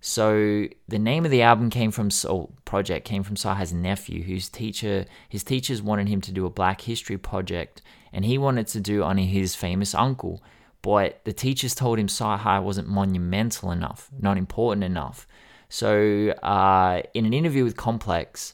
So 0.00 0.68
the 0.86 0.98
name 0.98 1.24
of 1.24 1.30
the 1.30 1.42
album 1.42 1.70
came 1.70 1.90
from 1.90 2.10
or 2.28 2.50
project 2.66 3.06
came 3.06 3.22
from 3.22 3.36
Saha's 3.36 3.72
nephew, 3.72 4.22
whose 4.22 4.50
teacher 4.50 5.06
his 5.28 5.42
teachers 5.42 5.80
wanted 5.80 6.08
him 6.08 6.20
to 6.20 6.32
do 6.32 6.44
a 6.44 6.50
Black 6.50 6.82
History 6.82 7.16
project, 7.16 7.80
and 8.12 8.24
he 8.24 8.36
wanted 8.36 8.66
to 8.68 8.80
do 8.80 9.02
on 9.02 9.16
his 9.16 9.54
famous 9.54 9.94
uncle. 9.94 10.42
But 10.82 11.24
the 11.24 11.32
teachers 11.32 11.74
told 11.74 11.98
him 11.98 12.08
Saha 12.08 12.62
wasn't 12.62 12.88
monumental 12.88 13.70
enough, 13.70 14.10
not 14.20 14.36
important 14.36 14.84
enough. 14.84 15.26
So 15.70 16.34
uh, 16.42 17.00
in 17.14 17.24
an 17.24 17.32
interview 17.32 17.64
with 17.64 17.78
Complex, 17.78 18.52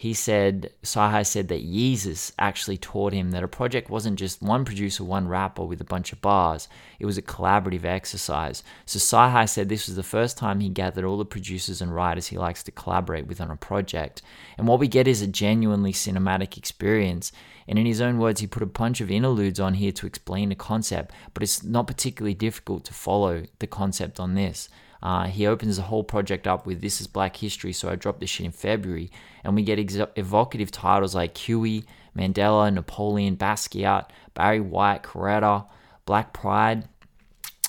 he 0.00 0.14
said 0.14 0.72
CyHi 0.82 1.26
said 1.26 1.48
that 1.48 1.62
Yeezus 1.62 2.32
actually 2.38 2.78
taught 2.78 3.12
him 3.12 3.32
that 3.32 3.42
a 3.42 3.48
project 3.48 3.90
wasn't 3.90 4.18
just 4.18 4.40
one 4.40 4.64
producer, 4.64 5.04
one 5.04 5.28
rapper 5.28 5.62
with 5.62 5.78
a 5.82 5.84
bunch 5.84 6.10
of 6.10 6.22
bars. 6.22 6.70
It 6.98 7.04
was 7.04 7.18
a 7.18 7.22
collaborative 7.22 7.84
exercise. 7.84 8.62
So 8.86 8.98
CyHi 8.98 9.46
said 9.46 9.68
this 9.68 9.88
was 9.88 9.96
the 9.96 10.02
first 10.02 10.38
time 10.38 10.60
he 10.60 10.70
gathered 10.70 11.04
all 11.04 11.18
the 11.18 11.26
producers 11.26 11.82
and 11.82 11.94
writers 11.94 12.28
he 12.28 12.38
likes 12.38 12.62
to 12.62 12.70
collaborate 12.70 13.26
with 13.26 13.42
on 13.42 13.50
a 13.50 13.56
project. 13.56 14.22
And 14.56 14.66
what 14.66 14.80
we 14.80 14.88
get 14.88 15.06
is 15.06 15.20
a 15.20 15.26
genuinely 15.26 15.92
cinematic 15.92 16.56
experience. 16.56 17.30
And 17.68 17.78
in 17.78 17.84
his 17.84 18.00
own 18.00 18.16
words, 18.16 18.40
he 18.40 18.46
put 18.46 18.62
a 18.62 18.66
bunch 18.66 19.02
of 19.02 19.10
interludes 19.10 19.60
on 19.60 19.74
here 19.74 19.92
to 19.92 20.06
explain 20.06 20.48
the 20.48 20.54
concept, 20.54 21.12
but 21.34 21.42
it's 21.42 21.62
not 21.62 21.86
particularly 21.86 22.32
difficult 22.32 22.86
to 22.86 22.94
follow 22.94 23.42
the 23.58 23.66
concept 23.66 24.18
on 24.18 24.34
this. 24.34 24.70
Uh, 25.02 25.26
he 25.26 25.46
opens 25.46 25.76
the 25.76 25.82
whole 25.82 26.04
project 26.04 26.46
up 26.46 26.66
with 26.66 26.80
"This 26.80 27.00
is 27.00 27.06
Black 27.06 27.36
History," 27.36 27.72
so 27.72 27.88
I 27.88 27.96
dropped 27.96 28.20
this 28.20 28.30
shit 28.30 28.46
in 28.46 28.52
February, 28.52 29.10
and 29.44 29.54
we 29.54 29.62
get 29.62 29.78
ex- 29.78 29.96
evocative 30.16 30.70
titles 30.70 31.14
like 31.14 31.36
Huey, 31.36 31.84
Mandela, 32.16 32.72
Napoleon, 32.72 33.36
Basquiat, 33.36 34.06
Barry 34.34 34.60
White, 34.60 35.02
Coretta, 35.02 35.66
Black 36.04 36.32
Pride. 36.32 36.88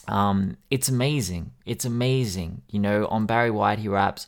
Um, 0.08 0.58
it's 0.70 0.90
amazing. 0.90 1.52
It's 1.66 1.86
amazing. 1.86 2.64
You 2.70 2.80
know, 2.80 3.06
on 3.08 3.26
Barry 3.26 3.52
White, 3.52 3.80
he 3.80 3.88
raps. 3.88 4.28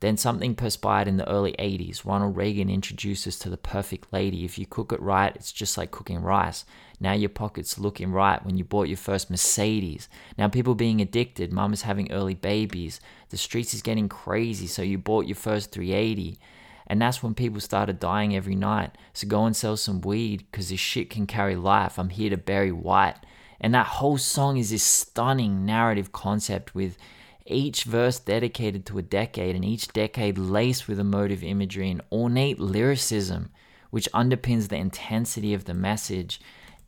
Then 0.00 0.16
something 0.16 0.56
perspired 0.56 1.06
in 1.06 1.16
the 1.16 1.30
early 1.30 1.52
80s. 1.60 2.04
Ronald 2.04 2.36
Reagan 2.36 2.68
introduced 2.68 3.24
us 3.28 3.38
to 3.38 3.48
the 3.48 3.56
perfect 3.56 4.12
lady. 4.12 4.44
If 4.44 4.58
you 4.58 4.66
cook 4.66 4.92
it 4.92 5.00
right, 5.00 5.32
it's 5.36 5.52
just 5.52 5.78
like 5.78 5.92
cooking 5.92 6.20
rice. 6.20 6.64
Now 7.02 7.14
your 7.14 7.30
pocket's 7.30 7.80
looking 7.80 8.12
right 8.12 8.44
when 8.46 8.56
you 8.56 8.62
bought 8.62 8.86
your 8.86 8.96
first 8.96 9.28
Mercedes. 9.28 10.08
Now 10.38 10.46
people 10.46 10.76
being 10.76 11.00
addicted, 11.00 11.52
mum 11.52 11.72
is 11.72 11.82
having 11.82 12.12
early 12.12 12.34
babies. 12.34 13.00
The 13.30 13.36
streets 13.36 13.74
is 13.74 13.82
getting 13.82 14.08
crazy, 14.08 14.68
so 14.68 14.82
you 14.82 14.98
bought 14.98 15.26
your 15.26 15.34
first 15.34 15.72
380. 15.72 16.38
And 16.86 17.02
that's 17.02 17.20
when 17.20 17.34
people 17.34 17.58
started 17.58 17.98
dying 17.98 18.36
every 18.36 18.54
night. 18.54 18.96
So 19.14 19.26
go 19.26 19.44
and 19.46 19.56
sell 19.56 19.76
some 19.76 20.00
weed, 20.00 20.44
because 20.48 20.68
this 20.68 20.78
shit 20.78 21.10
can 21.10 21.26
carry 21.26 21.56
life. 21.56 21.98
I'm 21.98 22.10
here 22.10 22.30
to 22.30 22.36
bury 22.36 22.70
white. 22.70 23.16
And 23.60 23.74
that 23.74 23.86
whole 23.86 24.18
song 24.18 24.56
is 24.56 24.70
this 24.70 24.84
stunning 24.84 25.66
narrative 25.66 26.12
concept 26.12 26.72
with 26.72 26.96
each 27.46 27.82
verse 27.82 28.20
dedicated 28.20 28.86
to 28.86 28.98
a 28.98 29.02
decade 29.02 29.56
and 29.56 29.64
each 29.64 29.88
decade 29.88 30.38
laced 30.38 30.86
with 30.86 31.00
emotive 31.00 31.42
imagery 31.42 31.90
and 31.90 32.02
ornate 32.12 32.60
lyricism, 32.60 33.50
which 33.90 34.08
underpins 34.12 34.68
the 34.68 34.76
intensity 34.76 35.52
of 35.52 35.64
the 35.64 35.74
message. 35.74 36.40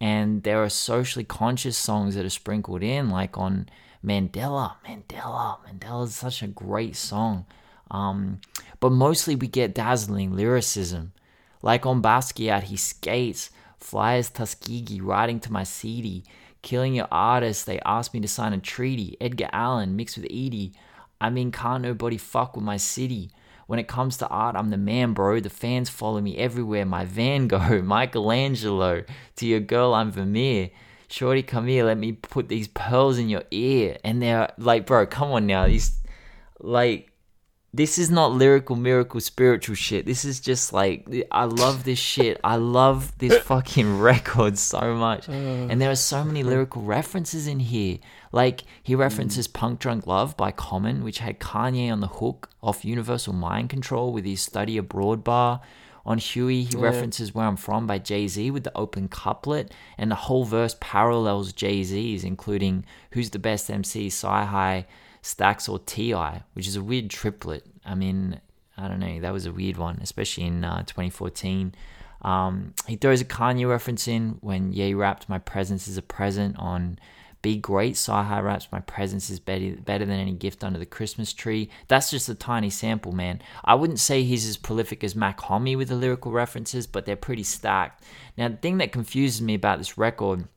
And 0.04 0.42
there 0.42 0.62
are 0.62 0.68
socially 0.68 1.24
conscious 1.24 1.78
songs 1.78 2.14
that 2.14 2.26
are 2.26 2.28
sprinkled 2.28 2.82
in, 2.82 3.08
like 3.08 3.38
on 3.38 3.70
Mandela. 4.04 4.74
Mandela. 4.86 5.56
Mandela 5.66 6.04
is 6.04 6.14
such 6.14 6.42
a 6.42 6.46
great 6.46 6.94
song. 6.94 7.46
Um, 7.90 8.42
but 8.80 8.92
mostly 8.92 9.34
we 9.34 9.46
get 9.46 9.74
dazzling 9.74 10.36
lyricism. 10.36 11.14
Like 11.62 11.86
on 11.86 12.02
Basquiat, 12.02 12.64
he 12.64 12.76
skates, 12.76 13.48
flies 13.78 14.28
Tuskegee, 14.28 15.00
riding 15.00 15.40
to 15.40 15.50
my 15.50 15.62
CD, 15.64 16.22
killing 16.60 16.94
your 16.94 17.08
artist. 17.10 17.64
They 17.64 17.80
asked 17.86 18.12
me 18.12 18.20
to 18.20 18.28
sign 18.28 18.52
a 18.52 18.58
treaty. 18.58 19.16
Edgar 19.22 19.48
Allan 19.54 19.96
mixed 19.96 20.18
with 20.18 20.26
Edie. 20.26 20.74
I 21.18 21.30
mean, 21.30 21.50
can't 21.50 21.82
nobody 21.82 22.18
fuck 22.18 22.56
with 22.56 22.64
my 22.66 22.76
city. 22.76 23.30
When 23.66 23.78
it 23.78 23.88
comes 23.88 24.16
to 24.18 24.28
art, 24.28 24.56
I'm 24.56 24.70
the 24.70 24.76
man, 24.76 25.12
bro. 25.12 25.40
The 25.40 25.50
fans 25.50 25.88
follow 25.88 26.20
me 26.20 26.36
everywhere. 26.36 26.84
My 26.84 27.04
Van 27.04 27.48
Gogh, 27.48 27.82
Michelangelo. 27.84 29.04
To 29.36 29.46
your 29.46 29.60
girl, 29.60 29.94
I'm 29.94 30.10
Vermeer. 30.12 30.70
Shorty, 31.08 31.42
come 31.42 31.66
here. 31.66 31.84
Let 31.84 31.98
me 31.98 32.12
put 32.12 32.48
these 32.48 32.68
pearls 32.68 33.18
in 33.18 33.28
your 33.28 33.44
ear. 33.50 33.98
And 34.04 34.20
they're 34.20 34.52
like, 34.58 34.86
bro, 34.86 35.06
come 35.06 35.30
on 35.32 35.46
now. 35.46 35.66
These, 35.66 35.98
like, 36.60 37.10
this 37.74 37.98
is 37.98 38.08
not 38.08 38.30
lyrical 38.30 38.76
miracle 38.76 39.20
spiritual 39.20 39.74
shit. 39.74 40.06
This 40.06 40.24
is 40.24 40.38
just 40.38 40.72
like 40.72 41.08
I 41.32 41.44
love 41.44 41.82
this 41.82 41.98
shit. 41.98 42.38
I 42.44 42.54
love 42.54 43.18
this 43.18 43.36
fucking 43.42 43.98
record 43.98 44.58
so 44.58 44.94
much. 44.94 45.28
Oh. 45.28 45.32
And 45.32 45.80
there 45.80 45.90
are 45.90 45.96
so 45.96 46.22
many 46.22 46.44
lyrical 46.44 46.82
references 46.82 47.48
in 47.48 47.58
here. 47.58 47.98
Like 48.34 48.64
he 48.82 48.96
references 48.96 49.46
Punch 49.46 49.78
Drunk 49.78 50.08
Love 50.08 50.36
by 50.36 50.50
Common, 50.50 51.04
which 51.04 51.20
had 51.20 51.38
Kanye 51.38 51.88
on 51.92 52.00
the 52.00 52.08
hook 52.08 52.50
off 52.60 52.84
Universal 52.84 53.32
Mind 53.32 53.70
Control 53.70 54.12
with 54.12 54.24
his 54.24 54.40
Study 54.40 54.76
Abroad 54.76 55.22
bar. 55.22 55.60
On 56.04 56.18
Huey, 56.18 56.64
he 56.64 56.76
references 56.76 57.32
Where 57.32 57.46
I'm 57.46 57.56
From 57.56 57.86
by 57.86 58.00
Jay 58.00 58.26
Z 58.26 58.50
with 58.50 58.64
the 58.64 58.76
open 58.76 59.06
couplet, 59.06 59.72
and 59.96 60.10
the 60.10 60.16
whole 60.16 60.44
verse 60.44 60.76
parallels 60.80 61.52
Jay 61.52 61.84
Z's, 61.84 62.24
including 62.24 62.84
Who's 63.12 63.30
the 63.30 63.38
Best 63.38 63.70
MC, 63.70 64.08
CyHi, 64.08 64.84
Stacks, 65.22 65.68
or 65.68 65.78
T.I., 65.78 66.42
which 66.54 66.66
is 66.66 66.74
a 66.74 66.82
weird 66.82 67.10
triplet. 67.10 67.64
I 67.86 67.94
mean, 67.94 68.40
I 68.76 68.88
don't 68.88 68.98
know. 68.98 69.20
That 69.20 69.32
was 69.32 69.46
a 69.46 69.52
weird 69.52 69.76
one, 69.76 70.00
especially 70.02 70.44
in 70.44 70.64
uh, 70.64 70.80
2014. 70.80 71.72
Um, 72.22 72.74
he 72.88 72.96
throws 72.96 73.20
a 73.20 73.24
Kanye 73.24 73.68
reference 73.68 74.08
in 74.08 74.38
when 74.40 74.72
Ye 74.72 74.92
rapped 74.92 75.28
"My 75.28 75.38
presence 75.38 75.86
is 75.86 75.96
a 75.96 76.02
present" 76.02 76.56
on 76.58 76.98
"Be 77.44 77.56
Great." 77.58 77.94
CyHi 77.94 78.42
raps 78.42 78.68
"My 78.72 78.80
presence 78.80 79.28
is 79.28 79.38
better 79.38 79.76
better 79.76 80.06
than 80.06 80.18
any 80.18 80.32
gift 80.32 80.64
under 80.64 80.78
the 80.78 80.86
Christmas 80.96 81.34
tree." 81.34 81.68
That's 81.88 82.10
just 82.10 82.30
a 82.30 82.34
tiny 82.34 82.70
sample, 82.70 83.12
man. 83.12 83.42
I 83.62 83.74
wouldn't 83.74 84.00
say 84.00 84.22
he's 84.22 84.48
as 84.48 84.56
prolific 84.56 85.04
as 85.04 85.14
Mac 85.14 85.38
Homie 85.40 85.76
with 85.76 85.88
the 85.88 85.94
lyrical 85.94 86.32
references, 86.32 86.86
but 86.86 87.04
they're 87.04 87.16
pretty 87.16 87.42
stacked. 87.42 88.02
Now, 88.38 88.48
the 88.48 88.56
thing 88.56 88.78
that 88.78 88.92
confuses 88.92 89.42
me 89.42 89.54
about 89.54 89.76
this 89.76 89.98
record, 89.98 90.48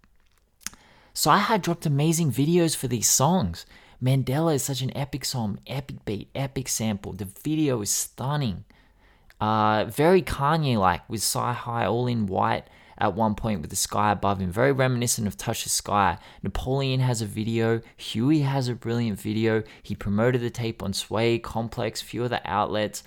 CyHi 1.13 1.61
dropped 1.61 1.85
amazing 1.85 2.31
videos 2.31 2.73
for 2.73 2.88
these 2.88 3.09
songs. 3.09 3.65
Mandela 4.01 4.55
is 4.55 4.63
such 4.63 4.81
an 4.81 4.95
epic 4.95 5.25
song, 5.25 5.59
epic 5.67 6.05
beat, 6.05 6.29
epic 6.33 6.69
sample. 6.69 7.11
The 7.11 7.25
video 7.43 7.81
is 7.81 7.89
stunning. 7.89 8.63
Uh, 9.41 9.85
very 9.85 10.21
Kanye 10.21 10.77
like 10.77 11.07
with 11.09 11.21
CyHi 11.21 11.89
all 11.91 12.07
in 12.07 12.27
white 12.27 12.67
at 12.97 13.15
one 13.15 13.35
point 13.35 13.61
with 13.61 13.69
the 13.69 13.75
sky 13.75 14.11
above 14.11 14.39
him. 14.39 14.51
Very 14.51 14.71
reminiscent 14.71 15.27
of 15.27 15.37
Touch 15.37 15.63
the 15.63 15.69
Sky. 15.69 16.17
Napoleon 16.41 16.99
has 16.99 17.21
a 17.21 17.25
video. 17.25 17.81
Huey 17.95 18.41
has 18.41 18.67
a 18.67 18.75
brilliant 18.75 19.19
video. 19.19 19.63
He 19.83 19.95
promoted 19.95 20.41
the 20.41 20.49
tape 20.49 20.81
on 20.81 20.93
Sway, 20.93 21.39
Complex, 21.39 22.01
few 22.01 22.23
other 22.23 22.41
outlets. 22.45 23.03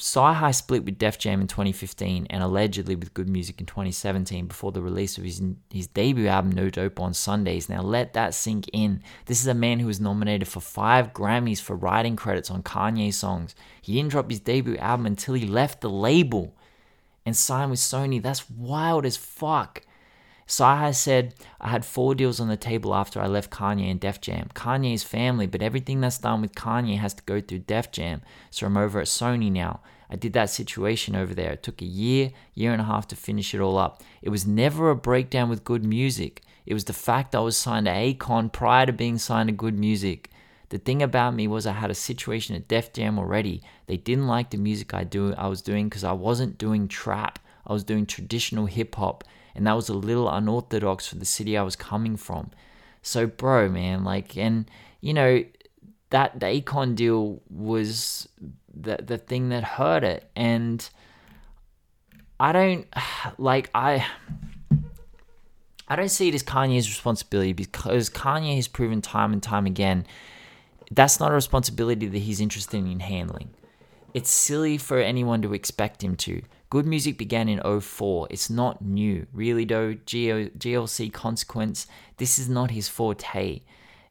CyHi 0.00 0.54
split 0.54 0.84
with 0.84 0.98
Def 0.98 1.18
Jam 1.18 1.40
in 1.40 1.46
2015 1.46 2.26
and 2.30 2.42
allegedly 2.42 2.96
with 2.96 3.12
G.O.O.D. 3.14 3.30
Music 3.30 3.60
in 3.60 3.66
2017 3.66 4.46
before 4.46 4.72
the 4.72 4.80
release 4.80 5.18
of 5.18 5.24
his, 5.24 5.42
his 5.70 5.86
debut 5.88 6.26
album 6.26 6.52
No 6.52 6.70
Dope 6.70 7.00
on 7.00 7.12
Sundays. 7.12 7.68
Now 7.68 7.82
let 7.82 8.14
that 8.14 8.34
sink 8.34 8.68
in. 8.72 9.02
This 9.26 9.40
is 9.40 9.46
a 9.46 9.54
man 9.54 9.78
who 9.78 9.86
was 9.86 10.00
nominated 10.00 10.48
for 10.48 10.60
five 10.60 11.12
Grammys 11.12 11.60
for 11.60 11.76
writing 11.76 12.16
credits 12.16 12.50
on 12.50 12.62
Kanye 12.62 13.12
songs. 13.12 13.54
He 13.82 13.94
didn't 13.94 14.10
drop 14.10 14.30
his 14.30 14.40
debut 14.40 14.76
album 14.78 15.06
until 15.06 15.34
he 15.34 15.46
left 15.46 15.82
the 15.82 15.90
label 15.90 16.56
and 17.30 17.36
signed 17.36 17.70
with 17.70 17.78
Sony. 17.78 18.20
That's 18.20 18.50
wild 18.50 19.06
as 19.06 19.16
fuck. 19.16 19.82
CyHi 20.48 20.92
said, 20.92 21.34
I 21.60 21.68
had 21.68 21.84
four 21.84 22.16
deals 22.16 22.40
on 22.40 22.48
the 22.48 22.56
table 22.56 22.92
after 22.92 23.20
I 23.20 23.28
left 23.28 23.52
Kanye 23.52 23.88
and 23.88 24.00
Def 24.00 24.20
Jam. 24.20 24.48
Kanye's 24.52 25.04
family, 25.04 25.46
but 25.46 25.62
everything 25.62 26.00
that's 26.00 26.18
done 26.18 26.42
with 26.42 26.56
Kanye 26.56 26.98
has 26.98 27.14
to 27.14 27.22
go 27.22 27.40
through 27.40 27.60
Def 27.60 27.92
Jam. 27.92 28.22
So 28.50 28.66
I'm 28.66 28.76
over 28.76 28.98
at 28.98 29.06
Sony 29.06 29.52
now. 29.52 29.78
I 30.10 30.16
did 30.16 30.32
that 30.32 30.50
situation 30.50 31.14
over 31.14 31.34
there. 31.34 31.52
It 31.52 31.62
took 31.62 31.80
a 31.80 31.84
year, 31.84 32.32
year 32.52 32.72
and 32.72 32.80
a 32.80 32.86
half 32.86 33.06
to 33.08 33.16
finish 33.16 33.54
it 33.54 33.60
all 33.60 33.78
up. 33.78 34.02
It 34.22 34.30
was 34.30 34.44
never 34.44 34.90
a 34.90 34.96
breakdown 34.96 35.48
with 35.48 35.64
G.O.O.D. 35.64 35.86
Music. 35.86 36.42
It 36.66 36.74
was 36.74 36.86
the 36.86 36.92
fact 36.92 37.36
I 37.36 37.38
was 37.38 37.56
signed 37.56 37.86
to 37.86 37.92
Akon 37.92 38.52
prior 38.52 38.86
to 38.86 38.92
being 38.92 39.18
signed 39.18 39.50
to 39.50 39.52
G.O.O.D. 39.52 39.76
Music. 39.76 40.30
The 40.70 40.78
thing 40.78 41.02
about 41.02 41.34
me 41.34 41.46
was 41.46 41.66
I 41.66 41.72
had 41.72 41.90
a 41.90 41.94
situation 41.94 42.56
at 42.56 42.68
Def 42.68 42.92
Jam 42.92 43.18
already. 43.18 43.62
They 43.86 43.96
didn't 43.96 44.26
like 44.26 44.50
the 44.50 44.56
music 44.56 44.94
I 44.94 45.04
do 45.04 45.34
I 45.34 45.46
was 45.46 45.62
doing 45.62 45.88
because 45.88 46.04
I 46.04 46.12
wasn't 46.12 46.58
doing 46.58 46.88
trap. 46.88 47.38
I 47.66 47.72
was 47.72 47.84
doing 47.84 48.06
traditional 48.06 48.66
hip 48.66 48.94
hop 48.94 49.24
and 49.54 49.66
that 49.66 49.74
was 49.74 49.88
a 49.88 49.94
little 49.94 50.28
unorthodox 50.28 51.06
for 51.06 51.16
the 51.16 51.24
city 51.24 51.56
I 51.56 51.62
was 51.62 51.76
coming 51.76 52.16
from. 52.16 52.50
So, 53.02 53.26
bro, 53.26 53.68
man, 53.68 54.04
like, 54.04 54.36
and 54.36 54.70
you 55.00 55.14
know, 55.14 55.44
that 56.10 56.40
the 56.40 56.46
Akon 56.46 56.94
deal 56.94 57.40
was 57.48 58.28
the 58.72 58.98
the 59.02 59.18
thing 59.18 59.48
that 59.50 59.64
hurt 59.64 60.04
it, 60.04 60.30
and 60.36 60.88
I 62.38 62.52
don't 62.52 62.86
like 63.38 63.70
I. 63.74 64.06
I 65.88 65.96
don't 65.96 66.08
see 66.08 66.28
it 66.28 66.34
as 66.36 66.44
Kanye's 66.44 66.88
responsibility 66.88 67.52
because 67.52 68.08
Kanye 68.08 68.54
has 68.54 68.68
proven 68.68 69.02
time 69.02 69.32
and 69.32 69.42
time 69.42 69.66
again 69.66 70.06
that's 70.90 71.20
not 71.20 71.30
a 71.30 71.34
responsibility 71.34 72.06
that 72.06 72.18
he's 72.18 72.40
interested 72.40 72.78
in 72.78 73.00
handling. 73.00 73.50
It's 74.12 74.30
silly 74.30 74.76
for 74.76 74.98
anyone 74.98 75.40
to 75.42 75.54
expect 75.54 76.02
him 76.02 76.16
to. 76.16 76.42
G.O.O.D. 76.72 76.88
Music 76.88 77.16
began 77.18 77.48
in 77.48 77.80
04. 77.80 78.28
It's 78.30 78.50
not 78.50 78.82
new. 78.82 79.26
Really, 79.32 79.64
though, 79.64 79.94
GLC 79.94 81.12
Consequence, 81.12 81.86
this 82.16 82.38
is 82.38 82.48
not 82.48 82.72
his 82.72 82.88
forte. 82.88 83.62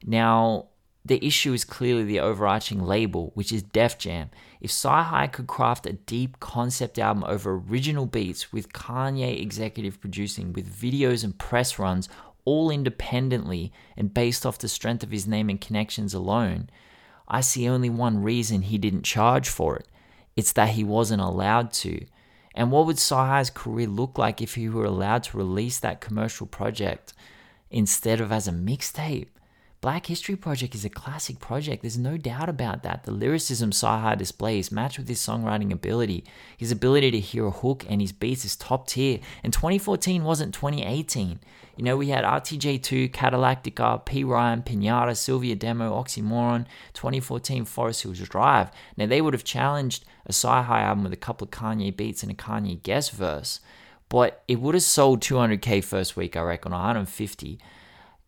Now, 0.04 0.68
the 1.04 1.24
issue 1.26 1.52
is 1.52 1.64
clearly 1.64 2.04
the 2.04 2.20
overarching 2.20 2.82
label, 2.82 3.32
which 3.34 3.52
is 3.52 3.62
Def 3.62 3.98
Jam. 3.98 4.30
If 4.60 4.70
CyHi 4.70 5.32
could 5.32 5.46
craft 5.46 5.86
a 5.86 5.94
deep 5.94 6.40
concept 6.40 6.98
album 6.98 7.24
over 7.26 7.54
original 7.54 8.06
beats 8.06 8.52
with 8.52 8.72
Kanye 8.72 9.40
executive 9.40 10.00
producing, 10.00 10.52
with 10.52 10.70
videos 10.70 11.24
and 11.24 11.38
press 11.38 11.78
runs, 11.78 12.08
all 12.50 12.70
independently 12.70 13.72
and 13.96 14.12
based 14.12 14.44
off 14.44 14.58
the 14.58 14.68
strength 14.68 15.04
of 15.04 15.12
his 15.12 15.28
name 15.28 15.48
and 15.48 15.60
connections 15.60 16.12
alone, 16.12 16.68
I 17.28 17.42
see 17.42 17.68
only 17.68 17.88
one 17.88 18.24
reason 18.24 18.62
he 18.62 18.76
didn't 18.76 19.04
charge 19.04 19.48
for 19.48 19.76
it. 19.76 19.86
It's 20.34 20.52
that 20.52 20.70
he 20.70 20.82
wasn't 20.82 21.22
allowed 21.22 21.72
to. 21.84 22.06
And 22.54 22.72
what 22.72 22.86
would 22.86 22.96
CyHi's 22.96 23.50
career 23.50 23.86
look 23.86 24.18
like 24.18 24.42
if 24.42 24.56
he 24.56 24.68
were 24.68 24.84
allowed 24.84 25.22
to 25.24 25.36
release 25.36 25.78
that 25.78 26.00
commercial 26.00 26.46
project 26.46 27.12
instead 27.70 28.20
of 28.20 28.32
as 28.32 28.48
a 28.48 28.52
mixtape? 28.52 29.28
Black 29.80 30.06
History 30.06 30.36
Project 30.36 30.74
is 30.74 30.84
a 30.84 30.90
classic 30.90 31.38
project. 31.38 31.80
There's 31.80 31.96
no 31.96 32.18
doubt 32.18 32.50
about 32.50 32.82
that. 32.82 33.04
The 33.04 33.12
lyricism 33.12 33.70
CyHi 33.70 34.18
displays 34.18 34.70
match 34.70 34.98
with 34.98 35.08
his 35.08 35.20
songwriting 35.20 35.72
ability. 35.72 36.24
His 36.54 36.70
ability 36.70 37.12
to 37.12 37.20
hear 37.20 37.46
a 37.46 37.50
hook 37.50 37.86
and 37.88 38.02
his 38.02 38.12
beats 38.12 38.44
is 38.44 38.56
top 38.56 38.88
tier. 38.88 39.20
And 39.42 39.54
2014 39.54 40.22
wasn't 40.22 40.52
2018. 40.52 41.40
You 41.80 41.84
know, 41.84 41.96
we 41.96 42.08
had 42.08 42.24
RTJ2, 42.24 43.10
Cadillactica, 43.10 44.04
PRhyme, 44.04 44.62
Pinata, 44.62 45.16
Sylvia 45.16 45.56
Demo, 45.56 45.90
Oxymoron, 45.98 46.66
2014 46.92 47.64
Forest 47.64 48.02
Hills 48.02 48.18
Drive. 48.18 48.70
Now, 48.98 49.06
they 49.06 49.22
would 49.22 49.32
have 49.32 49.44
challenged 49.44 50.04
a 50.26 50.32
CyHi 50.32 50.68
album 50.68 51.04
with 51.04 51.14
a 51.14 51.16
couple 51.16 51.46
of 51.46 51.52
Kanye 51.52 51.96
beats 51.96 52.22
and 52.22 52.30
a 52.30 52.34
Kanye 52.34 52.82
guest 52.82 53.12
verse, 53.12 53.60
but 54.10 54.44
it 54.46 54.60
would 54.60 54.74
have 54.74 54.82
sold 54.82 55.22
200k 55.22 55.82
first 55.82 56.18
week, 56.18 56.36
I 56.36 56.42
reckon, 56.42 56.72
150. 56.72 57.58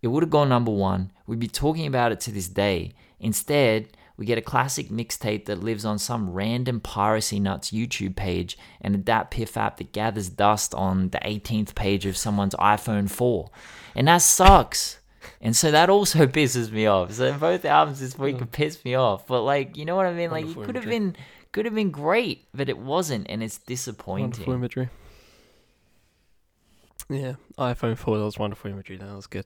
It 0.01 0.09
would 0.09 0.23
have 0.23 0.31
gone 0.31 0.49
number 0.49 0.73
one. 0.73 1.13
We'd 1.27 1.39
be 1.39 1.47
talking 1.47 1.87
about 1.87 2.11
it 2.11 2.21
to 2.21 2.33
this 2.33 2.49
day. 2.49 2.95
Instead, 3.21 3.89
we 4.17 4.27
get 4.27 4.39
a 4.39 4.43
classic 4.43 4.89
mixtape 4.89 5.47
that 5.47 5.63
lives 5.63 5.85
on 5.85 5.99
some 5.99 6.31
random 6.31 6.81
piracy 6.81 7.41
nuts 7.41 7.71
YouTube 7.71 8.15
page 8.17 8.59
and 8.81 8.95
a 8.95 8.99
DatPiff 8.99 9.57
app 9.57 9.79
that 9.79 9.93
gathers 9.93 10.29
dust 10.29 10.75
on 10.75 11.11
the 11.11 11.19
18th 11.19 11.75
page 11.75 12.07
of 12.07 12.17
someone's 12.17 12.55
iPhone 12.57 13.11
4. 13.11 13.51
And 13.95 14.09
that 14.09 14.19
sucks. 14.19 14.99
And 15.41 15.57
so 15.57 15.71
that 15.71 15.91
also 15.91 16.27
pisses 16.27 16.71
me 16.71 16.87
off. 16.87 17.13
So 17.13 17.33
both 17.35 17.65
albums 17.65 18.01
this 18.01 18.19
week 18.19 18.39
have 18.39 18.53
pissed 18.53 18.85
me 18.85 18.95
off. 18.95 19.27
But 19.27 19.43
like, 19.43 19.77
you 19.77 19.85
know 19.85 19.97
what 19.97 20.07
I 20.07 20.13
mean? 20.13 20.31
Like, 20.31 20.47
it 20.47 20.55
could 20.55 20.75
have 20.75 20.85
been 20.85 21.17
could 21.53 21.67
have 21.67 21.75
been 21.75 21.91
great, 21.91 22.47
but 22.55 22.71
it 22.71 22.79
wasn't, 22.79 23.27
and 23.29 23.43
it's 23.43 23.59
disappointing. 23.59 24.31
Wonderful 24.31 24.55
imagery. 24.55 24.89
Yeah, 27.11 27.35
iPhone 27.59 27.99
4, 27.99 28.19
that 28.19 28.25
was 28.25 28.39
wonderful 28.39 28.71
imagery. 28.71 28.97
That 28.97 29.15
was 29.15 29.27
good. 29.27 29.45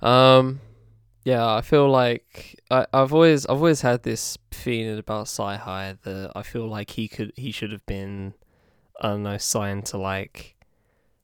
Um, 0.00 0.60
yeah, 1.26 1.44
I 1.56 1.60
feel 1.60 1.90
like 1.90 2.60
I, 2.70 2.86
I've 2.94 3.12
always 3.12 3.46
I've 3.46 3.56
always 3.56 3.80
had 3.80 4.04
this 4.04 4.38
feeling 4.52 4.96
about 4.96 5.26
CyHi 5.26 6.00
that 6.02 6.30
I 6.36 6.44
feel 6.44 6.68
like 6.68 6.92
he 6.92 7.08
could 7.08 7.32
he 7.34 7.50
should 7.50 7.72
have 7.72 7.84
been 7.84 8.34
I 9.00 9.08
don't 9.08 9.24
know 9.24 9.36
signed 9.36 9.86
to 9.86 9.98
like 9.98 10.54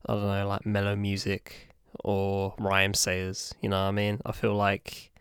I 0.05 0.15
don't 0.15 0.27
know 0.27 0.49
like 0.49 0.67
Mello 0.67 0.97
Music 0.97 1.69
or 2.03 2.57
Rhymesayers. 2.57 3.53
You 3.61 3.69
know 3.69 3.77
what 3.81 3.91
I 3.91 3.93
mean? 3.93 4.21
I 4.27 4.33
feel 4.33 4.57
like 4.57 5.13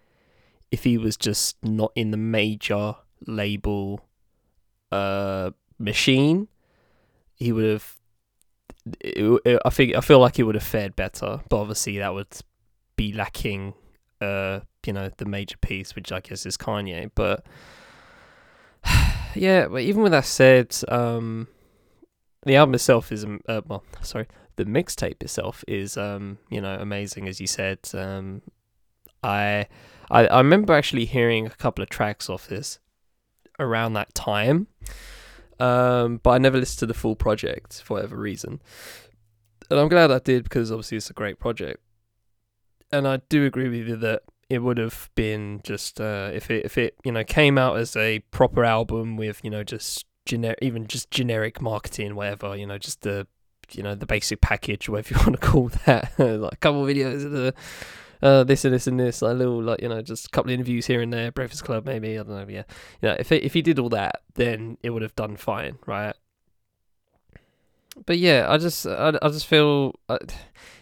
if 0.71 0.83
he 0.83 0.97
was 0.97 1.15
just 1.15 1.63
not 1.63 1.91
in 1.93 2.09
the 2.09 2.17
major 2.17 2.95
label 3.27 4.09
uh 4.91 5.51
machine, 5.77 6.47
he 7.35 7.51
would 7.51 7.69
have. 7.69 7.99
It, 8.99 9.41
it, 9.45 9.61
I 9.63 9.69
think 9.69 9.95
I 9.95 10.01
feel 10.01 10.17
like 10.17 10.37
he 10.37 10.43
would 10.43 10.55
have 10.55 10.63
fared 10.63 10.95
better, 10.95 11.41
but 11.49 11.57
obviously 11.61 11.99
that 11.99 12.15
would 12.15 12.35
be 12.95 13.13
lacking. 13.13 13.75
Uh, 14.21 14.61
you 14.85 14.93
know, 14.93 15.09
the 15.17 15.25
major 15.25 15.57
piece, 15.57 15.95
which 15.95 16.11
I 16.11 16.19
guess 16.19 16.45
is 16.45 16.57
Kanye. 16.57 17.11
But 17.13 17.45
yeah, 19.35 19.75
even 19.77 20.03
with 20.03 20.11
that 20.11 20.25
said, 20.25 20.75
um, 20.87 21.47
the 22.45 22.55
album 22.55 22.75
itself 22.75 23.11
is 23.11 23.23
um, 23.23 23.41
uh, 23.47 23.61
well, 23.67 23.83
sorry, 24.01 24.27
the 24.55 24.65
mixtape 24.65 25.21
itself 25.21 25.63
is 25.67 25.97
um, 25.97 26.37
you 26.49 26.61
know, 26.61 26.75
amazing 26.75 27.27
as 27.27 27.39
you 27.39 27.47
said. 27.47 27.79
Um, 27.93 28.41
I, 29.23 29.67
I 30.09 30.27
I 30.27 30.37
remember 30.39 30.73
actually 30.73 31.05
hearing 31.05 31.45
a 31.45 31.51
couple 31.51 31.83
of 31.83 31.89
tracks 31.89 32.29
off 32.29 32.47
this 32.47 32.79
around 33.59 33.93
that 33.93 34.13
time. 34.13 34.67
Um, 35.59 36.19
but 36.23 36.31
I 36.31 36.37
never 36.39 36.57
listened 36.57 36.79
to 36.79 36.85
the 36.87 36.95
full 36.95 37.15
project 37.15 37.83
for 37.83 37.95
whatever 37.95 38.17
reason. 38.17 38.61
And 39.69 39.79
I'm 39.79 39.89
glad 39.89 40.09
I 40.09 40.17
did 40.17 40.43
because 40.43 40.71
obviously 40.71 40.97
it's 40.97 41.11
a 41.11 41.13
great 41.13 41.39
project. 41.39 41.79
And 42.91 43.07
I 43.07 43.17
do 43.29 43.45
agree 43.45 43.69
with 43.69 43.87
you 43.87 43.95
that 43.97 44.23
it 44.49 44.59
would 44.59 44.77
have 44.77 45.09
been 45.15 45.61
just 45.63 46.01
uh, 46.01 46.29
if 46.33 46.51
it 46.51 46.65
if 46.65 46.77
it 46.77 46.95
you 47.05 47.11
know 47.11 47.23
came 47.23 47.57
out 47.57 47.77
as 47.77 47.95
a 47.95 48.19
proper 48.31 48.65
album 48.65 49.15
with 49.15 49.39
you 49.43 49.49
know 49.49 49.63
just 49.63 50.05
generic 50.25 50.59
even 50.61 50.87
just 50.87 51.09
generic 51.09 51.61
marketing 51.61 52.15
whatever 52.15 52.55
you 52.55 52.67
know 52.67 52.77
just 52.77 53.01
the 53.01 53.25
you 53.71 53.81
know 53.81 53.95
the 53.95 54.05
basic 54.05 54.39
package 54.41 54.89
whatever 54.89 55.13
you 55.13 55.19
want 55.25 55.39
to 55.39 55.47
call 55.47 55.69
that 55.85 56.11
like 56.19 56.53
a 56.53 56.57
couple 56.57 56.83
of 56.83 56.89
videos 56.89 57.25
of 57.25 57.31
the 57.31 57.53
uh, 58.21 58.43
this 58.43 58.65
and 58.65 58.73
this 58.73 58.87
and 58.87 58.99
this, 58.99 59.21
like 59.21 59.35
little 59.35 59.61
like 59.61 59.81
you 59.81 59.89
know, 59.89 60.01
just 60.01 60.27
a 60.27 60.29
couple 60.29 60.51
of 60.51 60.53
interviews 60.53 60.85
here 60.85 61.01
and 61.01 61.11
there, 61.11 61.31
Breakfast 61.31 61.63
Club 61.63 61.85
maybe, 61.85 62.19
I 62.19 62.23
don't 62.23 62.29
know, 62.29 62.45
yeah, 62.47 62.63
you 63.01 63.09
know, 63.09 63.15
if 63.17 63.29
he, 63.29 63.37
if 63.37 63.53
he 63.53 63.61
did 63.61 63.79
all 63.79 63.89
that, 63.89 64.21
then 64.35 64.77
it 64.83 64.91
would 64.91 65.01
have 65.01 65.15
done 65.15 65.37
fine, 65.37 65.77
right? 65.85 66.15
But 68.05 68.17
yeah, 68.17 68.45
I 68.49 68.57
just 68.57 68.87
I, 68.87 69.13
I 69.21 69.27
just 69.29 69.45
feel 69.45 69.95
uh, 70.09 70.17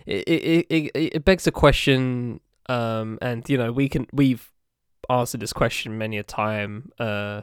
it, 0.06 0.28
it 0.28 0.68
it 0.70 0.92
it 0.96 1.26
begs 1.26 1.48
a 1.48 1.52
question, 1.52 2.40
um, 2.68 3.18
and 3.22 3.48
you 3.50 3.58
know 3.58 3.72
we 3.72 3.90
can 3.90 4.08
we've 4.14 4.52
answered 5.10 5.42
this 5.42 5.54
question 5.54 5.98
many 5.98 6.18
a 6.18 6.24
time. 6.24 6.92
Uh, 7.00 7.42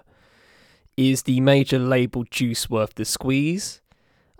is 0.96 1.24
the 1.24 1.40
major 1.40 1.78
label 1.78 2.24
juice 2.30 2.70
worth 2.70 2.94
the 2.94 3.04
squeeze? 3.04 3.82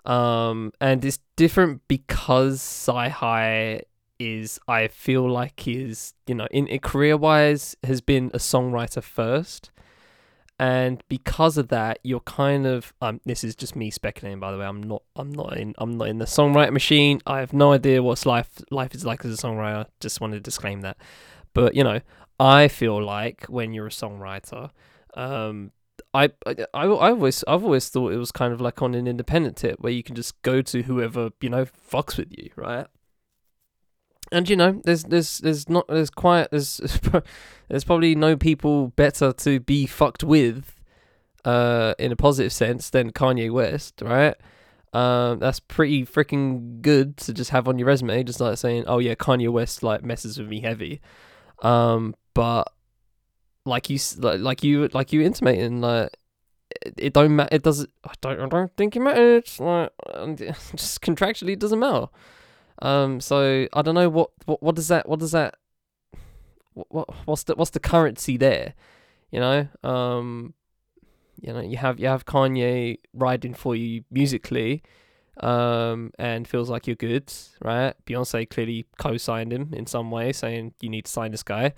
Um, 0.05 0.71
and 0.79 1.03
it's 1.03 1.19
different 1.35 1.81
because 1.87 2.61
CyHi 2.61 3.81
is 4.19 4.59
I 4.67 4.87
feel 4.87 5.29
like 5.29 5.67
is 5.67 6.13
you 6.25 6.35
know 6.35 6.47
in, 6.49 6.67
in 6.67 6.79
career 6.79 7.17
wise 7.17 7.75
has 7.83 8.01
been 8.01 8.31
a 8.33 8.37
songwriter 8.37 9.03
first, 9.03 9.69
and 10.59 11.03
because 11.07 11.57
of 11.57 11.67
that 11.67 11.99
you're 12.03 12.19
kind 12.21 12.65
of 12.65 12.93
um 13.01 13.21
this 13.25 13.43
is 13.43 13.55
just 13.55 13.75
me 13.75 13.91
speculating 13.91 14.39
by 14.39 14.51
the 14.51 14.57
way 14.57 14.65
I'm 14.65 14.81
not 14.81 15.03
I'm 15.15 15.31
not 15.31 15.55
in 15.57 15.75
I'm 15.77 15.97
not 15.97 16.07
in 16.07 16.17
the 16.17 16.25
songwriter 16.25 16.71
machine. 16.71 17.21
I 17.27 17.39
have 17.39 17.53
no 17.53 17.73
idea 17.73 18.01
what's 18.01 18.25
life 18.25 18.49
life 18.71 18.95
is 18.95 19.05
like 19.05 19.23
as 19.23 19.33
a 19.33 19.41
songwriter. 19.41 19.85
Just 19.99 20.19
wanted 20.19 20.35
to 20.35 20.41
disclaim 20.41 20.81
that, 20.81 20.97
but 21.53 21.75
you 21.75 21.83
know 21.83 22.01
I 22.39 22.67
feel 22.67 23.01
like 23.03 23.45
when 23.45 23.73
you're 23.73 23.87
a 23.87 23.91
songwriter, 23.91 24.71
um 25.13 25.71
I, 26.13 26.29
I 26.45 26.55
I 26.73 26.87
always 26.87 27.43
I've 27.47 27.63
always 27.63 27.89
thought 27.89 28.13
it 28.13 28.17
was 28.17 28.31
kind 28.31 28.53
of 28.53 28.61
like 28.61 28.81
on 28.81 28.95
an 28.95 29.07
independent 29.07 29.57
tip 29.57 29.79
where 29.79 29.91
you 29.91 30.03
can 30.03 30.15
just 30.15 30.41
go 30.41 30.61
to 30.61 30.83
whoever 30.83 31.29
you 31.41 31.49
know 31.49 31.65
fucks 31.65 32.17
with 32.17 32.31
you, 32.31 32.49
right? 32.55 32.87
And 34.31 34.49
you 34.49 34.55
know, 34.55 34.81
there's 34.83 35.03
there's 35.03 35.39
there's 35.39 35.69
not 35.69 35.87
there's 35.87 36.09
quite 36.09 36.51
there's 36.51 36.77
there's 37.69 37.83
probably 37.83 38.15
no 38.15 38.35
people 38.35 38.89
better 38.89 39.31
to 39.33 39.59
be 39.59 39.85
fucked 39.85 40.23
with, 40.23 40.75
uh, 41.45 41.93
in 41.97 42.11
a 42.11 42.15
positive 42.15 42.51
sense 42.51 42.89
than 42.89 43.11
Kanye 43.11 43.51
West, 43.51 44.01
right? 44.01 44.35
Um, 44.93 45.39
that's 45.39 45.59
pretty 45.59 46.05
freaking 46.05 46.81
good 46.81 47.17
to 47.17 47.33
just 47.33 47.51
have 47.51 47.67
on 47.67 47.77
your 47.77 47.87
resume, 47.87 48.23
just 48.23 48.39
like 48.39 48.57
saying, 48.57 48.85
"Oh 48.87 48.99
yeah, 48.99 49.15
Kanye 49.15 49.49
West 49.49 49.83
like 49.83 50.03
messes 50.03 50.37
with 50.37 50.47
me 50.47 50.61
heavy." 50.61 51.01
Um, 51.61 52.15
but 52.33 52.71
like 53.67 53.89
you 53.89 53.99
like, 54.17 54.39
like 54.39 54.63
you 54.63 54.87
like 54.93 55.13
you 55.13 55.21
intimating 55.21 55.81
like 55.81 56.09
it, 56.85 56.93
it 56.97 57.13
don't 57.13 57.35
matter 57.35 57.49
it 57.51 57.63
doesn't 57.63 57.89
I 58.03 58.13
don't 58.21 58.39
I 58.39 58.47
don't 58.47 58.75
think 58.75 58.95
it 58.95 59.01
matters 59.01 59.59
like 59.59 59.91
just 60.75 61.01
contractually 61.01 61.51
it 61.51 61.59
doesn't 61.59 61.79
matter 61.79 62.07
um 62.81 63.19
so 63.19 63.67
I 63.73 63.81
don't 63.81 63.95
know 63.95 64.09
what 64.09 64.31
what, 64.45 64.61
what 64.61 64.75
does 64.75 64.87
that 64.89 65.07
what 65.07 65.19
does 65.19 65.31
that 65.31 65.55
what, 66.73 66.87
what 66.89 67.09
what's 67.25 67.43
the 67.43 67.55
what's 67.55 67.71
the 67.71 67.79
currency 67.79 68.37
there 68.37 68.73
you 69.31 69.39
know 69.39 69.67
um 69.83 70.53
you 71.41 71.53
know 71.53 71.61
you 71.61 71.77
have 71.77 71.99
you 71.99 72.07
have 72.07 72.25
Kanye 72.25 72.97
riding 73.13 73.53
for 73.53 73.75
you 73.75 74.03
musically 74.11 74.83
um 75.41 76.11
and 76.17 76.47
feels 76.47 76.69
like 76.69 76.87
you're 76.87 76.95
good 76.95 77.31
right 77.61 77.93
Beyonce 78.05 78.49
clearly 78.49 78.85
co-signed 78.97 79.53
him 79.53 79.71
in 79.73 79.85
some 79.85 80.09
way 80.09 80.33
saying 80.33 80.73
you 80.81 80.89
need 80.89 81.05
to 81.05 81.11
sign 81.11 81.31
this 81.31 81.43
guy 81.43 81.73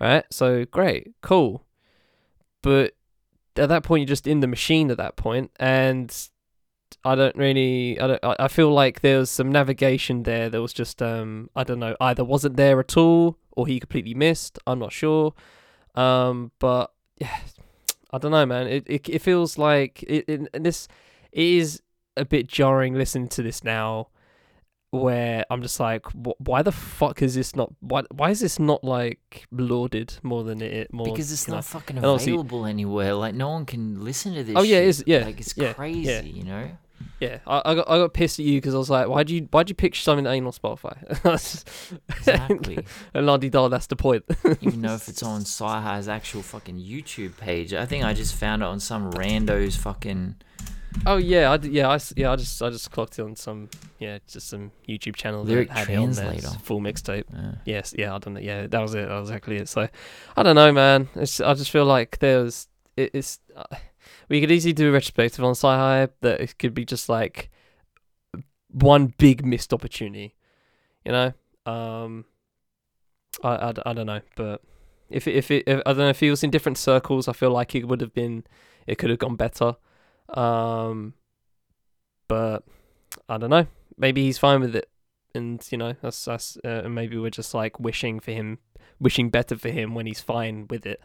right? 0.00 0.24
So 0.30 0.64
great, 0.64 1.12
cool. 1.22 1.64
But 2.62 2.94
at 3.56 3.68
that 3.68 3.82
point, 3.82 4.02
you're 4.02 4.06
just 4.06 4.26
in 4.26 4.40
the 4.40 4.46
machine 4.46 4.90
at 4.90 4.96
that 4.96 5.16
point, 5.16 5.50
and 5.58 6.14
I 7.04 7.14
don't 7.14 7.36
really, 7.36 8.00
I 8.00 8.06
don't, 8.06 8.20
I 8.22 8.48
feel 8.48 8.70
like 8.72 9.00
there 9.00 9.18
was 9.18 9.30
some 9.30 9.52
navigation 9.52 10.22
there 10.22 10.48
that 10.48 10.60
was 10.60 10.72
just, 10.72 11.02
um, 11.02 11.50
I 11.54 11.62
don't 11.62 11.78
know, 11.78 11.96
either 12.00 12.24
wasn't 12.24 12.56
there 12.56 12.80
at 12.80 12.96
all 12.96 13.36
or 13.52 13.66
he 13.66 13.78
completely 13.78 14.14
missed. 14.14 14.58
I'm 14.66 14.78
not 14.78 14.92
sure. 14.92 15.34
Um, 15.94 16.50
but 16.58 16.92
yeah, 17.18 17.38
I 18.10 18.18
don't 18.18 18.30
know, 18.30 18.46
man. 18.46 18.66
It 18.66 18.84
it, 18.86 19.08
it 19.08 19.22
feels 19.22 19.58
like 19.58 20.02
it, 20.04 20.24
it 20.28 20.48
and 20.54 20.64
this 20.64 20.88
it 21.32 21.44
is 21.44 21.82
a 22.16 22.24
bit 22.24 22.46
jarring 22.46 22.94
listening 22.94 23.28
to 23.28 23.42
this 23.42 23.64
now 23.64 24.08
where 24.90 25.44
I'm 25.50 25.60
just 25.60 25.80
like, 25.80 26.06
why 26.12 26.62
the 26.62 26.70
fuck 26.70 27.20
is 27.22 27.34
this 27.34 27.56
not? 27.56 27.72
Why 27.80 28.02
why 28.12 28.30
is 28.30 28.40
this 28.40 28.58
not 28.58 28.84
like 28.84 29.46
lauded 29.50 30.14
more 30.22 30.44
than 30.44 30.62
it 30.62 30.92
more? 30.92 31.06
because 31.06 31.32
it's 31.32 31.46
you 31.46 31.52
know? 31.52 31.56
not 31.56 31.64
fucking 31.64 31.98
available 31.98 32.66
anywhere. 32.66 33.14
Like 33.14 33.34
no 33.34 33.50
one 33.50 33.66
can 33.66 34.04
listen 34.04 34.34
to 34.34 34.44
this. 34.44 34.54
Oh, 34.56 34.62
yeah, 34.62 34.78
it 34.78 34.88
is- 34.88 35.04
yeah, 35.06 35.24
like 35.24 35.40
it's 35.40 35.56
yeah, 35.56 35.72
crazy. 35.72 36.02
yeah. 36.02 36.22
You 36.22 36.44
know. 36.44 36.70
Yeah, 37.20 37.38
I, 37.46 37.62
I 37.64 37.74
got 37.74 37.88
I 37.90 37.98
got 37.98 38.12
pissed 38.12 38.38
at 38.38 38.44
you 38.44 38.58
because 38.60 38.74
I 38.74 38.78
was 38.78 38.90
like, 38.90 39.08
why'd 39.08 39.30
you 39.30 39.48
why'd 39.50 39.68
you 39.68 39.74
pick 39.74 39.94
something 39.94 40.24
that 40.24 40.32
ain't 40.32 40.46
on 40.46 40.52
Spotify? 40.52 40.96
Exactly. 42.18 42.84
and 43.14 43.26
la 43.26 43.36
di 43.36 43.48
da, 43.50 43.68
that's 43.68 43.86
the 43.86 43.96
point. 43.96 44.24
Even 44.60 44.82
though 44.82 44.94
if 44.94 45.08
it's 45.08 45.22
on 45.22 45.42
CyHi's 45.44 46.08
actual 46.08 46.42
fucking 46.42 46.76
YouTube 46.78 47.36
page, 47.36 47.72
I 47.74 47.86
think 47.86 48.04
I 48.04 48.12
just 48.14 48.34
found 48.34 48.62
it 48.62 48.66
on 48.66 48.80
some 48.80 49.10
rando's 49.12 49.76
fucking. 49.76 50.36
oh 51.06 51.16
yeah, 51.16 51.50
I 51.52 51.56
yeah 51.66 51.88
I 51.88 51.98
yeah 52.16 52.32
I 52.32 52.36
just 52.36 52.62
I 52.62 52.70
just 52.70 52.90
clocked 52.90 53.18
it 53.18 53.22
on 53.22 53.36
some 53.36 53.68
yeah 53.98 54.18
just 54.26 54.48
some 54.48 54.70
YouTube 54.88 55.16
channel 55.16 55.42
Lyric 55.44 55.68
that 55.68 55.76
had 55.78 55.90
it 55.90 55.96
on 55.96 56.12
there, 56.12 56.24
translator. 56.26 56.58
full 56.62 56.80
mixtape. 56.80 57.24
Uh, 57.36 57.56
Yes, 57.64 57.94
yeah, 57.96 58.14
I 58.14 58.18
don't 58.18 58.34
know. 58.34 58.40
Yeah, 58.40 58.66
that 58.66 58.80
was 58.80 58.94
it. 58.94 59.08
That 59.08 59.18
was 59.20 59.30
exactly 59.30 59.56
it. 59.56 59.68
So, 59.68 59.88
I 60.36 60.42
don't 60.42 60.56
know, 60.56 60.72
man. 60.72 61.08
It's 61.16 61.40
I 61.40 61.54
just 61.54 61.70
feel 61.70 61.84
like 61.84 62.18
there's 62.18 62.68
it, 62.96 63.10
it's 63.14 63.40
uh, 63.56 63.64
we 64.28 64.40
could 64.40 64.50
easily 64.50 64.72
do 64.72 64.88
a 64.88 64.92
retrospective 64.92 65.44
on 65.44 65.54
Cy 65.54 66.08
that 66.20 66.40
it 66.40 66.58
could 66.58 66.74
be 66.74 66.84
just 66.84 67.08
like 67.08 67.50
one 68.70 69.14
big 69.18 69.44
missed 69.44 69.72
opportunity, 69.72 70.34
you 71.04 71.12
know. 71.12 71.32
Um, 71.66 72.24
I, 73.42 73.48
I, 73.48 73.72
I 73.86 73.92
don't 73.92 74.06
know, 74.06 74.20
but 74.36 74.62
if 75.10 75.26
if 75.28 75.50
it 75.50 75.64
if, 75.66 75.80
I 75.86 75.90
don't 75.90 75.98
know 75.98 76.08
if 76.08 76.20
he 76.20 76.30
was 76.30 76.42
in 76.42 76.50
different 76.50 76.78
circles, 76.78 77.28
I 77.28 77.32
feel 77.32 77.50
like 77.50 77.74
it 77.74 77.86
would 77.86 78.00
have 78.00 78.14
been 78.14 78.44
it 78.86 78.98
could 78.98 79.10
have 79.10 79.18
gone 79.18 79.36
better. 79.36 79.76
Um, 80.28 81.14
but 82.28 82.64
I 83.28 83.38
don't 83.38 83.50
know. 83.50 83.66
Maybe 83.96 84.24
he's 84.24 84.38
fine 84.38 84.60
with 84.60 84.74
it 84.74 84.88
and 85.34 85.66
you 85.70 85.78
know 85.78 85.94
that's 86.00 86.24
that's 86.24 86.56
uh, 86.64 86.82
maybe 86.88 87.18
we're 87.18 87.30
just 87.30 87.54
like 87.54 87.78
wishing 87.80 88.20
for 88.20 88.30
him 88.30 88.58
wishing 89.00 89.30
better 89.30 89.56
for 89.56 89.70
him 89.70 89.94
when 89.94 90.06
he's 90.06 90.20
fine 90.20 90.66
with 90.70 90.86
it 90.86 91.00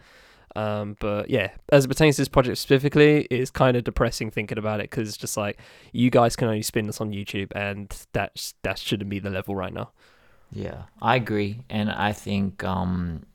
um 0.56 0.97
but 1.00 1.30
yeah 1.30 1.52
as 1.72 1.86
it 1.86 1.88
pertains 1.88 2.16
to 2.16 2.22
this 2.22 2.28
project 2.28 2.58
specifically 2.58 3.26
it's 3.30 3.52
kind 3.52 3.78
of 3.78 3.84
depressing 3.84 4.32
thinking 4.32 4.58
about 4.58 4.80
it 4.80 4.89
because 4.89 5.08
it's 5.08 5.18
just 5.18 5.38
like 5.38 5.60
you 5.91 6.10
guys 6.10 6.36
can 6.36 6.47
only 6.47 6.62
spin 6.62 6.88
this 6.88 7.00
on 7.00 7.12
youtube 7.12 7.52
and 7.56 8.06
that's 8.14 8.56
that 8.64 8.78
shouldn't 8.80 9.10
be 9.10 9.20
the 9.20 9.30
level 9.30 9.56
right 9.56 9.74
now 9.74 9.91
Yeah, 10.52 10.84
I 11.00 11.16
agree, 11.16 11.64
and 11.70 11.91
I 11.91 12.12
think 12.12 12.64
um, 12.64 13.26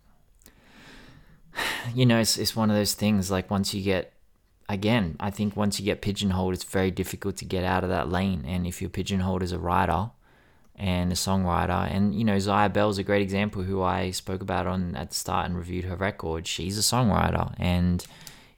you 1.95 2.07
know, 2.07 2.19
it's 2.19 2.37
it's 2.37 2.57
one 2.57 2.71
of 2.71 2.77
those 2.77 2.95
things. 2.95 3.31
Like 3.31 3.51
once 3.51 3.73
you 3.75 3.83
get, 3.83 4.13
again, 4.69 5.17
I 5.21 5.31
think 5.31 5.57
once 5.57 5.79
you 5.79 5.85
get 5.85 6.03
pigeonholed, 6.03 6.55
it's 6.55 6.65
very 6.65 6.91
difficult 6.91 7.37
to 7.39 7.45
get 7.45 7.65
out 7.65 7.85
of 7.85 7.91
that 7.91 8.09
lane. 8.09 8.45
And 8.47 8.67
if 8.67 8.81
you're 8.81 8.91
pigeonholed 8.91 9.43
as 9.43 9.53
a 9.53 9.59
writer 9.59 10.11
and 10.77 11.13
a 11.13 11.15
songwriter, 11.15 11.91
and 11.91 12.15
you 12.15 12.25
know, 12.25 12.37
Zyah 12.37 12.73
Belle's 12.73 12.99
a 12.99 13.05
great 13.05 13.23
example, 13.23 13.63
who 13.63 13.83
I 13.83 14.11
spoke 14.11 14.43
about 14.43 14.67
on 14.67 14.97
at 14.97 15.11
the 15.11 15.15
start 15.15 15.47
and 15.47 15.57
reviewed 15.57 15.85
her 15.85 15.97
record. 15.97 16.47
She's 16.47 16.79
a 16.79 16.83
songwriter, 16.83 17.55
and 17.59 18.05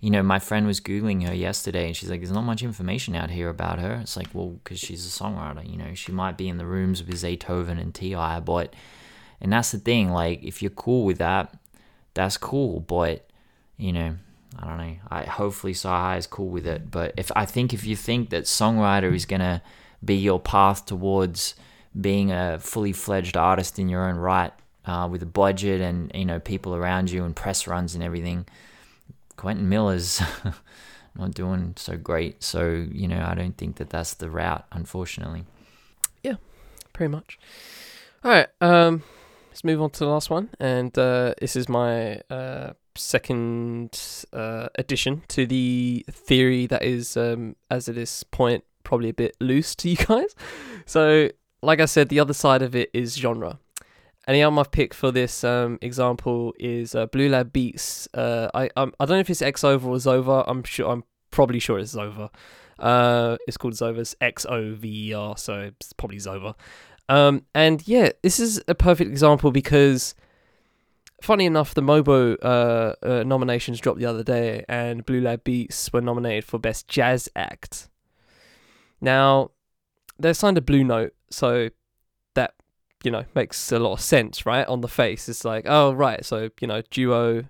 you 0.00 0.10
know, 0.10 0.22
my 0.22 0.38
friend 0.38 0.66
was 0.66 0.80
googling 0.80 1.26
her 1.26 1.34
yesterday, 1.34 1.86
and 1.86 1.96
she's 1.96 2.10
like, 2.10 2.20
"There's 2.20 2.32
not 2.32 2.42
much 2.42 2.62
information 2.62 3.14
out 3.14 3.30
here 3.30 3.48
about 3.48 3.80
her." 3.80 3.94
It's 3.94 4.16
like, 4.16 4.28
well, 4.32 4.58
because 4.62 4.78
she's 4.78 5.06
a 5.06 5.10
songwriter. 5.10 5.68
You 5.68 5.76
know, 5.78 5.94
she 5.94 6.12
might 6.12 6.36
be 6.36 6.48
in 6.48 6.58
the 6.58 6.66
rooms 6.66 7.02
with 7.02 7.16
Zaytoven 7.16 7.80
and 7.80 7.94
T.I., 7.94 8.40
but 8.40 8.74
and 9.40 9.52
that's 9.52 9.72
the 9.72 9.78
thing. 9.78 10.10
Like, 10.10 10.42
if 10.42 10.62
you're 10.62 10.70
cool 10.70 11.04
with 11.04 11.18
that, 11.18 11.54
that's 12.14 12.36
cool. 12.36 12.80
But 12.80 13.28
you 13.76 13.92
know, 13.92 14.16
I 14.58 14.66
don't 14.66 14.78
know. 14.78 14.96
I 15.10 15.24
hopefully 15.24 15.74
CyHi 15.74 16.18
is 16.18 16.26
cool 16.26 16.48
with 16.48 16.66
it. 16.66 16.90
But 16.90 17.14
if 17.16 17.30
I 17.36 17.44
think 17.44 17.74
if 17.74 17.84
you 17.84 17.96
think 17.96 18.30
that 18.30 18.44
songwriter 18.44 19.14
is 19.14 19.26
gonna 19.26 19.62
be 20.04 20.16
your 20.16 20.40
path 20.40 20.86
towards 20.86 21.54
being 22.00 22.32
a 22.32 22.58
fully 22.58 22.92
fledged 22.92 23.36
artist 23.36 23.78
in 23.78 23.88
your 23.88 24.08
own 24.08 24.16
right, 24.16 24.52
uh, 24.84 25.08
with 25.10 25.22
a 25.22 25.26
budget 25.26 25.80
and 25.80 26.10
you 26.14 26.24
know 26.24 26.38
people 26.38 26.74
around 26.74 27.10
you 27.10 27.24
and 27.24 27.34
press 27.34 27.66
runs 27.66 27.94
and 27.94 28.02
everything, 28.04 28.46
Quentin 29.36 29.68
Miller's 29.68 30.20
not 31.16 31.34
doing 31.34 31.74
so 31.76 31.96
great. 31.96 32.42
So 32.42 32.86
you 32.90 33.08
know, 33.08 33.24
I 33.26 33.34
don't 33.34 33.56
think 33.56 33.76
that 33.76 33.90
that's 33.90 34.14
the 34.14 34.30
route, 34.30 34.64
unfortunately. 34.72 35.44
Yeah, 36.22 36.36
pretty 36.92 37.12
much 37.12 37.38
all 38.24 38.32
right 38.32 38.48
um 38.60 39.02
let's 39.50 39.62
move 39.62 39.80
on 39.80 39.90
to 39.90 40.00
the 40.00 40.06
last 40.06 40.30
one 40.30 40.50
and 40.58 40.98
uh 40.98 41.32
this 41.40 41.54
is 41.54 41.68
my 41.68 42.16
uh 42.30 42.72
second 42.96 44.26
uh 44.32 44.68
addition 44.74 45.22
to 45.28 45.46
the 45.46 46.04
theory 46.10 46.66
that 46.66 46.82
is 46.82 47.16
um 47.16 47.54
as 47.70 47.88
at 47.88 47.94
this 47.94 48.24
point 48.24 48.64
probably 48.82 49.10
a 49.10 49.14
bit 49.14 49.36
loose 49.40 49.74
to 49.76 49.88
you 49.88 49.96
guys 50.08 50.34
so 50.86 51.28
like 51.66 51.80
i 51.80 51.84
said 51.84 52.08
the 52.08 52.20
other 52.20 52.34
side 52.34 52.62
of 52.62 52.74
it 52.74 52.90
is 52.92 53.14
genre 53.14 53.58
and 54.26 54.34
the 54.34 54.42
album 54.42 54.58
I've 54.58 54.72
picked 54.72 54.94
for 54.94 55.12
this 55.12 55.44
um, 55.44 55.78
example 55.80 56.52
is 56.58 56.96
uh, 56.96 57.06
Blue 57.06 57.28
Lab 57.28 57.52
Beats. 57.52 58.08
Uh, 58.12 58.48
I 58.54 58.70
um, 58.76 58.92
I 58.98 59.04
don't 59.04 59.18
know 59.18 59.20
if 59.20 59.30
it's 59.30 59.40
X 59.40 59.62
over 59.62 59.88
or 59.88 59.96
Zova. 59.98 60.42
I'm 60.48 60.64
sure 60.64 60.90
I'm 60.90 61.04
probably 61.30 61.60
sure 61.60 61.78
it's 61.78 61.94
Zova. 61.94 62.30
Uh, 62.78 63.36
it's 63.46 63.56
called 63.56 63.74
Zova's 63.74 64.16
X 64.20 64.44
O 64.46 64.74
V 64.74 65.10
E 65.10 65.14
R, 65.14 65.36
so 65.36 65.60
it's 65.60 65.92
probably 65.92 66.18
Zova. 66.18 66.54
Um, 67.08 67.44
and 67.54 67.86
yeah, 67.86 68.10
this 68.22 68.40
is 68.40 68.60
a 68.66 68.74
perfect 68.74 69.10
example 69.10 69.52
because 69.52 70.16
funny 71.22 71.46
enough, 71.46 71.74
the 71.74 71.82
Mobo 71.82 72.36
uh, 72.42 72.94
uh, 73.06 73.22
nominations 73.22 73.80
dropped 73.80 74.00
the 74.00 74.06
other 74.06 74.24
day, 74.24 74.64
and 74.68 75.06
Blue 75.06 75.20
Lab 75.20 75.44
Beats 75.44 75.92
were 75.92 76.00
nominated 76.00 76.44
for 76.44 76.58
Best 76.58 76.88
Jazz 76.88 77.28
Act. 77.36 77.88
Now, 79.00 79.52
they 80.18 80.32
signed 80.32 80.58
a 80.58 80.62
Blue 80.62 80.82
Note, 80.82 81.14
so 81.30 81.70
that 82.34 82.54
you 83.04 83.10
know 83.10 83.24
makes 83.34 83.72
a 83.72 83.78
lot 83.78 83.94
of 83.94 84.00
sense, 84.00 84.46
right? 84.46 84.66
On 84.66 84.80
the 84.80 84.88
face, 84.88 85.28
it's 85.28 85.44
like, 85.44 85.64
oh 85.66 85.92
right, 85.92 86.24
so 86.24 86.50
you 86.60 86.68
know, 86.68 86.82
duo. 86.90 87.44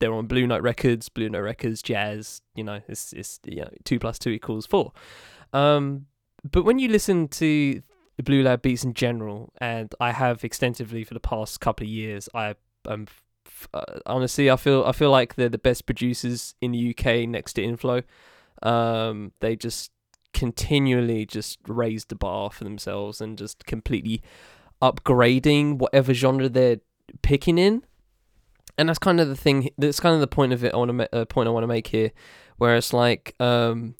They're 0.00 0.12
on 0.12 0.26
Blue 0.26 0.46
Note 0.46 0.62
Records, 0.62 1.08
Blue 1.08 1.30
Note 1.30 1.42
Records, 1.42 1.80
Jazz. 1.80 2.42
You 2.54 2.64
know, 2.64 2.80
it's 2.88 3.12
it's 3.12 3.38
you 3.46 3.62
know 3.62 3.70
two 3.84 3.98
plus 3.98 4.18
two 4.18 4.30
equals 4.30 4.66
four. 4.66 4.92
Um, 5.52 6.06
but 6.50 6.64
when 6.64 6.78
you 6.78 6.88
listen 6.88 7.28
to 7.28 7.80
Blue 8.22 8.42
Lab 8.42 8.62
beats 8.62 8.84
in 8.84 8.94
general, 8.94 9.52
and 9.58 9.94
I 10.00 10.12
have 10.12 10.44
extensively 10.44 11.04
for 11.04 11.14
the 11.14 11.20
past 11.20 11.60
couple 11.60 11.84
of 11.84 11.90
years. 11.90 12.28
I 12.34 12.54
um 12.86 13.06
uh, 13.72 13.82
honestly, 14.06 14.50
I 14.50 14.56
feel 14.56 14.84
I 14.84 14.92
feel 14.92 15.10
like 15.10 15.34
they're 15.34 15.48
the 15.48 15.58
best 15.58 15.86
producers 15.86 16.54
in 16.60 16.72
the 16.72 16.90
UK 16.96 17.28
next 17.28 17.54
to 17.54 17.62
Inflo. 17.62 18.04
Um, 18.62 19.32
they 19.40 19.56
just 19.56 19.90
continually 20.34 21.24
just 21.24 21.58
raise 21.66 22.04
the 22.06 22.14
bar 22.14 22.50
for 22.50 22.64
themselves 22.64 23.20
and 23.20 23.38
just 23.38 23.64
completely 23.64 24.22
upgrading 24.82 25.78
whatever 25.78 26.12
genre 26.12 26.48
they're 26.48 26.80
picking 27.22 27.56
in. 27.56 27.82
And 28.76 28.88
that's 28.88 28.98
kind 28.98 29.20
of 29.20 29.28
the 29.28 29.36
thing. 29.36 29.70
That's 29.78 30.00
kind 30.00 30.14
of 30.14 30.20
the 30.20 30.26
point 30.26 30.52
of 30.52 30.64
it. 30.64 30.74
I 30.74 30.76
want 30.76 30.88
to 30.90 30.92
ma- 30.92 31.06
uh, 31.12 31.24
point 31.24 31.48
I 31.48 31.52
want 31.52 31.62
to 31.62 31.68
make 31.68 31.86
here, 31.86 32.10
where 32.58 32.76
it's 32.76 32.92
like 32.92 33.34
um 33.40 33.94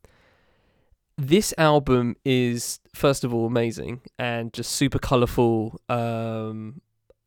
this 1.16 1.54
album 1.58 2.16
is 2.24 2.80
first 2.94 3.24
of 3.24 3.32
all 3.32 3.46
amazing 3.46 4.00
and 4.18 4.52
just 4.52 4.72
super 4.72 4.98
colorful 4.98 5.80
um 5.88 6.80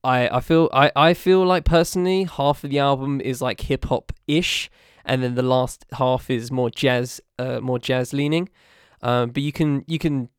i 0.04 0.28
i 0.30 0.42
feel 0.42 0.70
i 0.74 0.92
i 0.96 1.14
feel 1.14 1.46
like 1.46 1.64
personally 1.64 2.24
half 2.26 2.64
of 2.64 2.70
the 2.70 2.80
album 2.80 3.22
is 3.22 3.42
like 3.42 3.62
hip 3.62 3.86
hop 3.86 4.12
ish 4.28 4.70
and 5.06 5.24
then 5.24 5.36
the 5.36 5.42
last 5.42 5.86
half 5.94 6.30
is 6.30 6.52
more 6.52 6.70
jazz 6.70 7.22
uh 7.40 7.60
more 7.62 7.80
jazz 7.80 8.12
leaning 8.14 8.50
um 9.02 9.30
but 9.30 9.44
you 9.44 9.52
can 9.52 9.84
you 9.88 10.00
can 10.00 10.30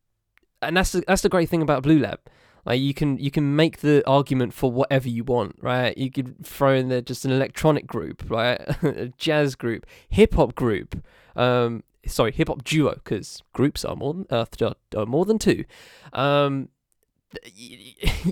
and 0.60 0.76
that's 0.76 0.92
the, 0.92 1.04
that's 1.06 1.22
the 1.22 1.28
great 1.28 1.48
thing 1.48 1.62
about 1.62 1.82
blue 1.82 1.98
lab. 1.98 2.20
Like 2.64 2.80
you 2.80 2.92
can 2.92 3.16
you 3.18 3.30
can 3.30 3.56
make 3.56 3.78
the 3.78 4.02
argument 4.06 4.52
for 4.52 4.70
whatever 4.70 5.08
you 5.08 5.24
want 5.24 5.56
right? 5.60 5.96
You 5.96 6.10
could 6.10 6.44
throw 6.44 6.74
in 6.74 6.88
there 6.88 7.00
just 7.00 7.24
an 7.24 7.32
electronic 7.32 7.86
group 7.86 8.24
right? 8.28 8.60
A 8.82 9.12
jazz 9.16 9.54
group 9.54 9.86
hip 10.08 10.34
hop 10.34 10.54
group 10.54 11.02
um 11.36 11.82
sorry, 12.06 12.32
hip 12.32 12.48
hop 12.48 12.64
duo 12.64 12.94
because 12.94 13.42
groups 13.52 13.84
are 13.84 13.96
more 13.96 14.14
than 14.14 14.26
are 14.30 15.06
more 15.06 15.24
than 15.24 15.38
two. 15.38 15.64
Um, 16.12 16.68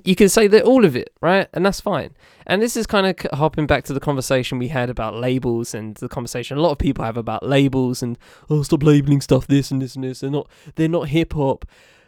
you 0.05 0.15
can 0.17 0.29
say 0.29 0.47
that 0.47 0.63
all 0.65 0.85
of 0.85 0.97
it, 0.97 1.11
right? 1.21 1.49
And 1.53 1.65
that's 1.67 1.81
fine. 1.81 2.15
And 2.47 2.63
this 2.63 2.77
is 2.77 2.87
kind 2.87 3.07
of 3.07 3.39
hopping 3.39 3.67
back 3.67 3.85
to 3.85 3.93
the 3.93 4.01
conversation 4.01 4.59
we 4.59 4.69
had 4.69 4.89
about 4.91 5.15
labels 5.15 5.75
and 5.75 5.95
the 5.97 6.09
conversation 6.09 6.57
a 6.57 6.61
lot 6.61 6.71
of 6.73 6.79
people 6.79 7.05
have 7.05 7.17
about 7.17 7.43
labels 7.45 8.03
and 8.03 8.17
oh, 8.49 8.63
stop 8.63 8.83
labeling 8.83 9.21
stuff 9.21 9.47
this 9.47 9.71
and 9.71 9.83
this 9.83 9.95
and 9.97 10.05
this. 10.05 10.21
They're 10.21 10.31
not 10.31 10.49
they're 10.77 10.89
not 10.89 11.09
hip 11.09 11.33
hop. 11.35 11.65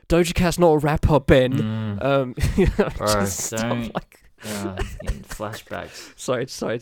Doja 0.08 0.34
Cat's 0.34 0.58
not 0.58 0.68
a 0.70 0.78
rapper, 0.78 1.20
Ben. 1.20 1.52
Mm. 1.98 2.04
Um, 2.04 2.32
Bro, 2.96 3.06
just 3.20 3.50
don't- 3.50 3.94
like- 3.94 4.20
Yeah, 4.44 4.76
flashbacks. 5.28 6.12
sorry, 6.18 6.46
sorry. 6.46 6.80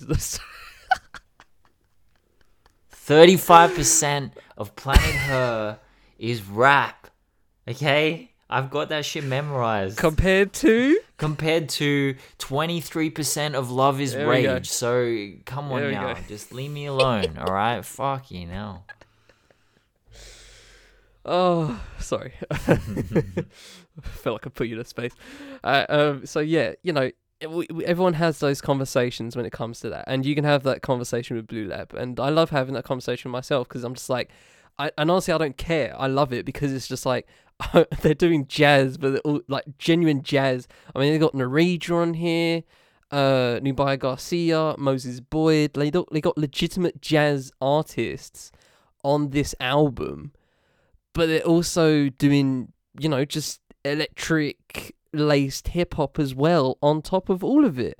Thirty-five 2.91 3.75
percent 3.75 4.35
of 4.57 4.75
Planet 4.77 5.01
Her 5.03 5.79
is 6.19 6.43
rap. 6.43 7.09
Okay, 7.69 8.33
I've 8.49 8.71
got 8.71 8.91
that 8.91 9.05
shit 9.05 9.25
memorized. 9.25 9.99
Compared 9.99 10.53
to 10.55 10.99
compared 11.17 11.69
to 11.71 12.15
23% 12.39 13.55
of 13.55 13.71
Love 13.71 14.01
is 14.01 14.13
There. 14.13 14.29
Rage. 14.29 14.69
So 14.69 15.31
come 15.45 15.73
on 15.73 15.91
now, 15.91 16.15
go. 16.15 16.21
just 16.29 16.53
leave 16.53 16.71
me 16.71 16.87
alone, 16.87 17.39
all 17.41 17.53
right? 17.53 17.85
Fuck 17.85 18.31
you 18.31 18.47
now. 18.47 18.85
Oh, 21.25 21.81
sorry. 21.99 22.35
I 22.53 22.57
felt 24.03 24.35
like 24.35 24.47
I 24.47 24.51
put 24.51 24.69
you 24.69 24.77
to 24.77 24.85
space. 24.85 25.13
Uh, 25.65 25.85
um, 25.89 26.27
so 26.27 26.39
yeah, 26.39 26.75
you 26.85 26.93
know, 26.93 27.11
we, 27.49 27.67
we, 27.73 27.85
everyone 27.85 28.15
has 28.15 28.39
those 28.39 28.61
conversations 28.61 29.35
when 29.35 29.45
it 29.45 29.53
comes 29.53 29.81
to 29.81 29.91
that, 29.91 30.05
and 30.07 30.25
you 30.25 30.37
can 30.37 30.45
have 30.45 30.63
that 30.63 30.83
conversation 30.83 31.37
with 31.37 31.49
Blue 31.49 31.67
Lab, 31.67 31.95
and 31.95 32.21
I 32.21 32.29
love 32.29 32.51
having 32.51 32.75
that 32.75 32.85
conversation 32.85 33.33
myself 33.33 33.69
because 33.69 33.83
I'm 33.83 33.95
just 33.95 34.09
like, 34.09 34.31
I 34.79 34.91
and 34.97 35.11
honestly 35.11 35.35
I 35.35 35.39
don't 35.39 35.57
care. 35.57 35.95
I 35.99 36.07
love 36.07 36.33
it 36.33 36.45
because 36.45 36.73
it's 36.73 36.87
just 36.87 37.05
like 37.05 37.27
they're 38.03 38.15
doing 38.15 38.47
jazz, 38.47 38.99
but 38.99 39.21
all 39.21 39.41
like 39.49 39.65
genuine 39.79 40.23
jazz. 40.23 40.69
I 40.95 41.01
mean, 41.01 41.13
they 41.13 41.19
got 41.19 41.33
Nérija 41.33 41.95
on 41.95 42.15
here. 42.15 42.63
Uh, 43.11 43.61
Nubia 43.63 43.97
Garcia, 43.97 44.75
Moses 44.79 45.21
Boyd, 45.21 45.75
they 45.75 45.93
got, 45.93 46.13
they 46.13 46.21
got 46.21 46.37
legitimate 46.37 47.01
jazz 47.01 47.53
artists 47.61 48.51
on 49.05 49.31
this 49.31 49.55
album, 49.61 50.33
but 51.13 51.27
they're 51.27 51.43
also 51.43 52.09
doing, 52.09 52.73
you 52.99 53.09
know, 53.09 53.25
just 53.25 53.61
electric 53.85 54.97
laced 55.13 55.69
hip 55.69 55.95
hop 55.95 56.19
as 56.19 56.35
well 56.35 56.79
on 56.83 57.01
top 57.01 57.29
of 57.29 57.45
all 57.45 57.65
of 57.65 57.79
it. 57.79 57.97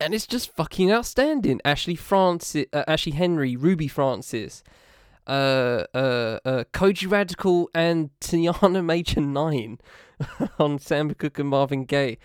And 0.00 0.12
it's 0.12 0.26
just 0.26 0.54
fucking 0.56 0.90
outstanding. 0.90 1.60
Ashley 1.64 1.94
Francis, 1.94 2.66
uh, 2.72 2.82
Ashley 2.88 3.12
Henry, 3.12 3.54
Ruby 3.54 3.86
Francis, 3.86 4.64
uh, 5.26 5.84
uh, 5.94 6.38
uh, 6.44 6.64
Kojey 6.72 7.10
Radical, 7.10 7.70
and 7.74 8.10
Tiana 8.20 8.82
Major9 8.82 9.78
on 10.58 10.78
Sam 10.78 11.12
Cooke 11.14 11.38
and 11.38 11.48
Marvin 11.48 11.84
Gaye. 11.84 12.18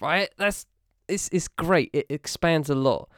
Right? 0.00 0.30
That's 0.36 0.66
it's 1.08 1.28
it's 1.32 1.48
great. 1.48 1.90
It 1.92 2.06
expands 2.08 2.70
a 2.70 2.74
lot. 2.74 3.08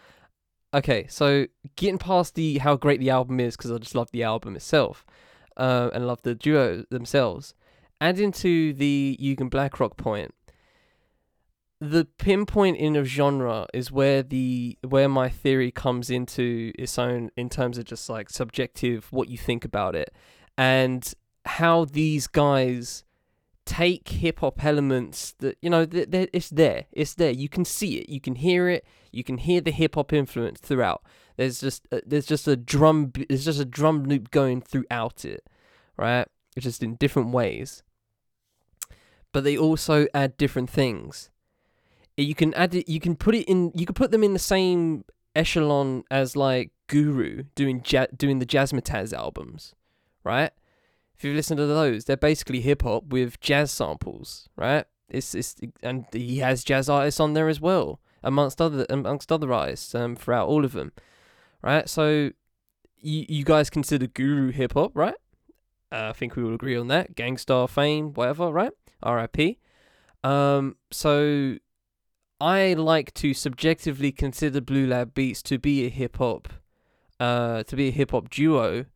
Okay, 0.75 1.07
so 1.09 1.47
getting 1.77 1.99
past 1.99 2.35
the 2.35 2.59
how 2.59 2.77
great 2.77 3.01
the 3.01 3.11
album 3.11 3.41
is 3.41 3.57
because 3.57 3.73
I 3.73 3.79
just 3.79 3.95
love 3.95 4.11
the 4.11 4.23
album 4.23 4.57
itself, 4.57 5.05
uh, 5.57 5.91
and 5.93 6.07
love 6.07 6.23
the 6.23 6.35
duo 6.35 6.85
themselves 6.91 7.55
and 8.01 8.19
into 8.19 8.73
the 8.73 9.19
Yugen 9.21 9.51
Blakrok 9.51 9.97
point, 9.97 10.35
the 11.81 12.05
pinpoint 12.19 12.77
in 12.77 12.97
of 12.97 13.07
genre 13.07 13.67
is 13.73 13.93
where 13.93 14.23
the 14.23 14.77
where 14.87 15.09
my 15.09 15.29
theory 15.29 15.71
comes 15.71 16.11
into 16.11 16.73
its 16.79 16.99
own 16.99 17.31
in 17.37 17.49
terms 17.49 17.79
of 17.79 17.85
just 17.85 18.09
like 18.09 18.31
subjective 18.31 19.07
what 19.13 19.29
you 19.29 19.39
think 19.39 19.65
about 19.65 19.95
it 19.95 20.13
and 20.57 21.15
how 21.45 21.85
these 21.85 22.27
guys 22.27 23.05
take 23.65 24.09
hip 24.09 24.41
hop 24.41 24.65
elements 24.65 25.35
that 25.39 25.57
you 25.63 25.71
know 25.71 25.85
th- 25.85 26.11
th- 26.11 26.31
it's 26.33 26.51
there 26.51 26.87
it's 26.91 27.15
there. 27.15 27.31
You 27.31 27.49
can 27.49 27.65
see 27.65 27.99
it 27.99 28.09
you 28.09 28.21
can 28.21 28.35
hear 28.37 28.69
it 28.69 28.85
you 29.13 29.23
can 29.23 29.39
hear 29.39 29.61
the 29.61 29.71
hip 29.71 29.95
hop 29.95 30.13
influence 30.13 30.59
throughout. 30.61 31.03
There's 31.37 31.61
just 31.61 31.87
uh, 31.93 32.01
there's 32.05 32.27
just 32.27 32.49
a 32.49 32.57
drum 32.57 33.13
there's 33.29 33.45
just 33.45 33.61
a 33.61 33.65
drum 33.65 34.05
loop 34.05 34.31
going 34.31 34.63
throughout 34.63 35.25
it 35.25 35.47
right? 35.99 36.27
It's 36.57 36.65
just 36.65 36.83
in 36.83 36.95
different 36.95 37.33
ways. 37.33 37.83
But 39.33 39.45
they 39.45 39.59
also 39.59 40.07
add 40.15 40.39
different 40.39 40.71
things. 40.71 41.29
You 42.23 42.35
can 42.35 42.53
add 42.55 42.75
it. 42.75 42.89
You 42.89 43.01
can 43.01 43.17
put 43.17 43.35
it 43.35 43.45
in. 43.45 43.73
You 43.75 43.87
can 43.87 43.95
put 43.95 44.11
them 44.11 44.25
in 44.25 44.33
the 44.33 44.39
same 44.39 45.05
echelon 45.35 46.05
as 46.11 46.37
like 46.37 46.73
Guru 46.89 47.45
doing 47.55 47.83
ja- 47.87 48.07
doing 48.17 48.39
the 48.41 48.47
Jazzmatazz 48.47 49.13
albums, 49.13 49.75
right? 50.25 50.51
If 51.17 51.25
you 51.25 51.35
listen 51.35 51.57
to 51.57 51.67
those, 51.67 52.05
they're 52.05 52.17
basically 52.17 52.61
hip 52.61 52.83
hop 52.83 53.05
with 53.07 53.41
jazz 53.41 53.71
samples, 53.71 54.49
right? 54.57 54.85
It's 55.09 55.35
it's 55.35 55.57
and 55.83 56.07
he 56.13 56.39
has 56.39 56.65
jazz 56.65 56.89
artists 56.89 57.21
on 57.21 57.35
there 57.35 57.49
as 57.49 57.61
well, 57.61 58.01
amongst 58.23 58.61
other 58.61 58.85
amongst 58.91 59.31
other 59.31 59.53
artists 59.53 59.95
um, 59.95 60.17
throughout 60.17 60.49
all 60.49 60.65
of 60.65 60.73
them, 60.73 60.93
right? 61.63 61.89
So 61.89 62.31
you 63.01 63.27
you 63.29 63.45
guys 63.45 63.71
consider 63.71 64.07
Guru 64.07 64.51
hip 64.51 64.75
hop, 64.75 64.93
right? 64.95 65.17
Uh, 65.91 66.09
I 66.11 66.13
think 66.13 66.37
we 66.37 66.43
will 66.43 66.55
agree 66.55 66.77
on 66.77 66.89
that. 66.89 67.15
Gang 67.15 67.39
Starr 67.39 67.69
fame, 67.69 68.13
whatever, 68.13 68.51
right? 68.51 68.73
R.I.P. 69.03 69.59
Um, 70.25 70.77
so 70.91 71.57
I 72.41 72.75
like 72.75 73.13
to 73.15 73.35
subjectively 73.35 74.13
consider 74.13 74.61
Blue 74.61 74.87
Lab 74.87 75.15
Beats 75.15 75.43
to 75.43 75.59
be 75.59 75.87
a 75.87 75.89
hip 75.89 76.19
hop, 76.19 76.49
uh, 77.19 77.65
to 77.65 77.77
be 77.77 77.89
a 77.89 77.93
hip 77.93 78.13
hop 78.13 78.31
duo, 78.31 78.87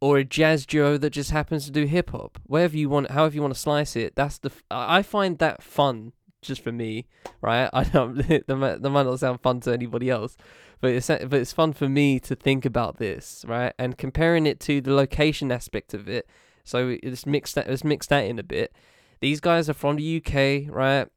or 0.00 0.18
a 0.18 0.24
jazz 0.24 0.64
duo 0.64 0.96
that 0.98 1.10
just 1.10 1.30
happens 1.32 1.66
to 1.66 1.70
do 1.70 1.84
hip 1.84 2.10
hop. 2.10 2.38
Wherever 2.44 2.76
you 2.76 2.88
want, 2.88 3.10
however 3.10 3.34
you 3.34 3.42
want 3.42 3.54
to 3.54 3.60
slice 3.60 3.94
it, 3.94 4.16
that's 4.16 4.38
the. 4.38 4.50
F- 4.50 4.62
I 4.70 5.02
find 5.02 5.38
that 5.38 5.62
fun, 5.62 6.12
just 6.40 6.62
for 6.62 6.72
me, 6.72 7.06
right? 7.42 7.68
I 7.74 7.84
don't. 7.84 8.16
that 8.28 8.56
might, 8.56 8.80
might 8.80 9.02
not 9.02 9.20
sound 9.20 9.40
fun 9.42 9.60
to 9.60 9.72
anybody 9.72 10.08
else, 10.08 10.36
but 10.80 10.92
it's 10.92 11.08
but 11.08 11.34
it's 11.34 11.52
fun 11.52 11.74
for 11.74 11.90
me 11.90 12.20
to 12.20 12.34
think 12.34 12.64
about 12.64 12.96
this, 12.96 13.44
right? 13.46 13.74
And 13.78 13.98
comparing 13.98 14.46
it 14.46 14.60
to 14.60 14.80
the 14.80 14.94
location 14.94 15.52
aspect 15.52 15.92
of 15.92 16.08
it. 16.08 16.26
So 16.64 16.96
let's 17.02 17.26
mix 17.26 17.52
that. 17.52 17.68
Let's 17.68 17.84
mix 17.84 18.06
that 18.06 18.24
in 18.24 18.38
a 18.38 18.42
bit. 18.42 18.74
These 19.20 19.40
guys 19.40 19.68
are 19.68 19.74
from 19.74 19.96
the 19.96 20.16
UK, 20.22 20.74
right? 20.74 21.08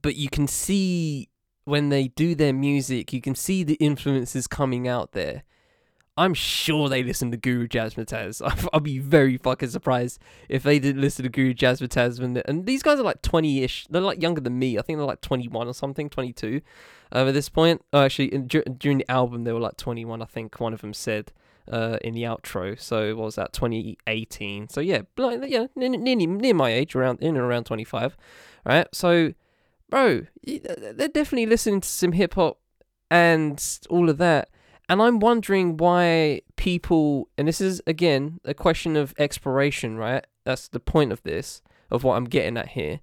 But 0.00 0.16
you 0.16 0.28
can 0.28 0.46
see 0.46 1.28
when 1.64 1.88
they 1.88 2.08
do 2.08 2.34
their 2.34 2.52
music, 2.52 3.12
you 3.12 3.20
can 3.20 3.34
see 3.34 3.62
the 3.62 3.74
influences 3.74 4.46
coming 4.46 4.86
out 4.86 5.12
there. 5.12 5.42
I'm 6.18 6.32
sure 6.32 6.88
they 6.88 7.02
listen 7.02 7.30
to 7.32 7.36
Guru 7.36 7.68
Jazzmatazz. 7.68 8.40
I'll 8.72 8.80
be 8.80 8.98
very 8.98 9.36
fucking 9.36 9.68
surprised 9.68 10.18
if 10.48 10.62
they 10.62 10.78
didn't 10.78 11.02
listen 11.02 11.24
to 11.24 11.28
Guru 11.28 11.52
Jazzmatazz. 11.52 12.20
When 12.20 12.38
and 12.46 12.64
these 12.64 12.82
guys 12.82 12.98
are 12.98 13.02
like 13.02 13.20
20-ish. 13.20 13.88
They're 13.90 14.00
like 14.00 14.22
younger 14.22 14.40
than 14.40 14.58
me. 14.58 14.78
I 14.78 14.82
think 14.82 14.98
they're 14.98 15.06
like 15.06 15.20
21 15.20 15.68
or 15.68 15.74
something, 15.74 16.08
22 16.08 16.62
um, 17.12 17.28
at 17.28 17.34
this 17.34 17.50
point. 17.50 17.84
Oh, 17.92 18.02
actually, 18.02 18.32
in, 18.32 18.46
dur- 18.46 18.64
during 18.78 18.98
the 18.98 19.10
album, 19.10 19.44
they 19.44 19.52
were 19.52 19.60
like 19.60 19.76
21. 19.76 20.22
I 20.22 20.24
think 20.24 20.58
one 20.58 20.72
of 20.72 20.80
them 20.80 20.94
said 20.94 21.32
uh, 21.70 21.98
in 22.02 22.14
the 22.14 22.22
outro. 22.22 22.80
So 22.80 23.14
what 23.14 23.24
was 23.24 23.34
that? 23.34 23.52
2018. 23.52 24.68
So 24.70 24.80
yeah, 24.80 25.02
like, 25.18 25.40
yeah, 25.46 25.66
near, 25.76 25.90
near, 25.90 26.16
near 26.16 26.54
my 26.54 26.70
age, 26.72 26.94
around 26.94 27.20
in 27.20 27.36
and 27.36 27.44
around 27.44 27.64
25. 27.64 28.16
Right. 28.64 28.86
So, 28.92 29.34
bro, 29.90 30.26
they're 30.44 31.08
definitely 31.08 31.46
listening 31.46 31.80
to 31.80 31.88
some 31.88 32.12
hip 32.12 32.34
hop 32.34 32.58
and 33.10 33.62
all 33.90 34.08
of 34.08 34.18
that. 34.18 34.50
And 34.88 35.02
I'm 35.02 35.18
wondering 35.18 35.76
why 35.76 36.42
people, 36.56 37.28
and 37.36 37.48
this 37.48 37.60
is 37.60 37.82
again 37.86 38.40
a 38.44 38.54
question 38.54 38.96
of 38.96 39.14
exploration, 39.18 39.96
right? 39.96 40.24
That's 40.44 40.68
the 40.68 40.80
point 40.80 41.12
of 41.12 41.22
this, 41.24 41.60
of 41.90 42.04
what 42.04 42.16
I'm 42.16 42.24
getting 42.24 42.56
at 42.56 42.68
here, 42.68 43.00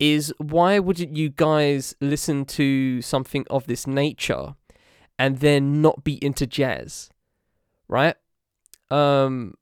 is 0.00 0.34
why 0.38 0.78
wouldn't 0.80 1.16
you 1.16 1.30
guys 1.30 1.94
listen 2.00 2.44
to 2.44 3.00
something 3.02 3.46
of 3.50 3.66
this 3.66 3.86
nature 3.86 4.54
and 5.18 5.38
then 5.38 5.80
not 5.80 6.02
be 6.02 6.14
into 6.24 6.46
jazz, 6.46 7.08
right? 7.86 8.16
Um, 8.90 9.54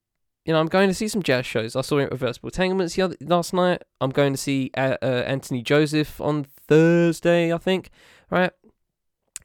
you 0.51 0.55
know, 0.55 0.61
I'm 0.61 0.67
going 0.67 0.89
to 0.89 0.95
see 0.95 1.07
some 1.07 1.23
jazz 1.23 1.47
shows. 1.47 1.77
I 1.77 1.83
saw 1.83 1.99
Irreversible 1.99 2.49
Entanglements 2.49 2.97
the 2.97 3.03
other 3.03 3.17
last 3.21 3.55
night. 3.55 3.85
I'm 4.01 4.11
going 4.11 4.33
to 4.33 4.37
see 4.37 4.73
uh, 4.77 4.97
uh, 5.01 5.23
Anthony 5.25 5.63
Joseph 5.63 6.21
on 6.21 6.43
Thursday, 6.67 7.53
I 7.53 7.59
think, 7.59 7.91
right? 8.33 8.51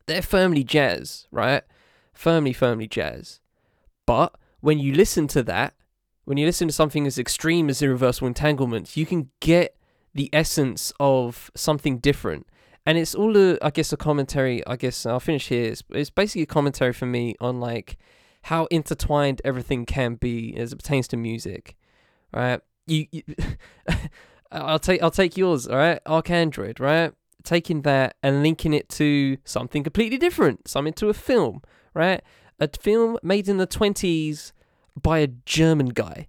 They're 0.07 0.23
firmly 0.23 0.63
jazz, 0.63 1.27
right? 1.29 1.61
firmly, 2.11 2.53
firmly 2.53 2.87
jazz. 2.87 3.39
But 4.07 4.35
when 4.61 4.79
you 4.79 4.95
listen 4.95 5.27
to 5.27 5.43
that, 5.43 5.75
when 6.23 6.37
you 6.37 6.47
listen 6.47 6.67
to 6.69 6.73
something 6.73 7.05
as 7.05 7.19
extreme 7.19 7.69
as 7.69 7.83
Irreversible 7.83 8.27
Entanglements, 8.27 8.97
you 8.97 9.05
can 9.05 9.29
get 9.41 9.77
the 10.15 10.31
essence 10.33 10.91
of 10.99 11.51
something 11.53 11.99
different. 11.99 12.47
And 12.83 12.97
it's 12.97 13.13
all 13.13 13.37
a, 13.37 13.59
I 13.61 13.69
guess, 13.69 13.93
a 13.93 13.97
commentary. 13.97 14.65
I 14.65 14.75
guess 14.75 15.05
I'll 15.05 15.19
finish 15.19 15.49
here. 15.49 15.65
It's, 15.65 15.83
it's 15.91 16.09
basically 16.09 16.43
a 16.43 16.47
commentary 16.47 16.93
for 16.93 17.05
me 17.05 17.35
on 17.39 17.59
like 17.59 17.97
how 18.45 18.65
intertwined 18.65 19.41
everything 19.43 19.87
can 19.87 20.13
be 20.13 20.55
as 20.55 20.71
it 20.71 20.75
pertains 20.75 21.07
to 21.07 21.17
music, 21.17 21.75
right? 22.31 22.61
You, 22.85 23.07
you 23.11 23.23
I'll 24.51 24.77
take, 24.77 25.01
I'll 25.01 25.09
take 25.09 25.35
yours, 25.35 25.67
all 25.67 25.77
right? 25.77 25.99
ArchAndroid, 26.05 26.79
right? 26.79 27.11
Taking 27.43 27.81
that 27.81 28.17
and 28.21 28.43
linking 28.43 28.71
it 28.71 28.87
to 28.89 29.37
something 29.45 29.83
completely 29.83 30.19
different, 30.19 30.67
something 30.67 30.93
to 30.93 31.09
a 31.09 31.13
film, 31.15 31.63
right? 31.95 32.21
A 32.59 32.69
film 32.69 33.17
made 33.23 33.49
in 33.49 33.57
the 33.57 33.65
twenties 33.65 34.53
by 34.95 35.19
a 35.19 35.27
German 35.27 35.87
guy, 35.87 36.27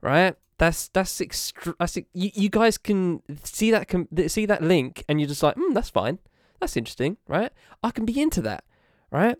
right? 0.00 0.36
That's 0.58 0.86
that's 0.88 1.20
extra. 1.20 1.74
That's 1.80 1.96
you, 1.96 2.04
you 2.12 2.48
guys 2.50 2.78
can 2.78 3.20
see 3.42 3.72
that 3.72 3.88
com- 3.88 4.08
see 4.28 4.46
that 4.46 4.62
link, 4.62 5.04
and 5.08 5.20
you're 5.20 5.28
just 5.28 5.42
like, 5.42 5.56
hmm, 5.56 5.74
that's 5.74 5.90
fine, 5.90 6.20
that's 6.60 6.76
interesting, 6.76 7.16
right? 7.26 7.50
I 7.82 7.90
can 7.90 8.04
be 8.04 8.20
into 8.20 8.40
that, 8.42 8.62
right? 9.10 9.36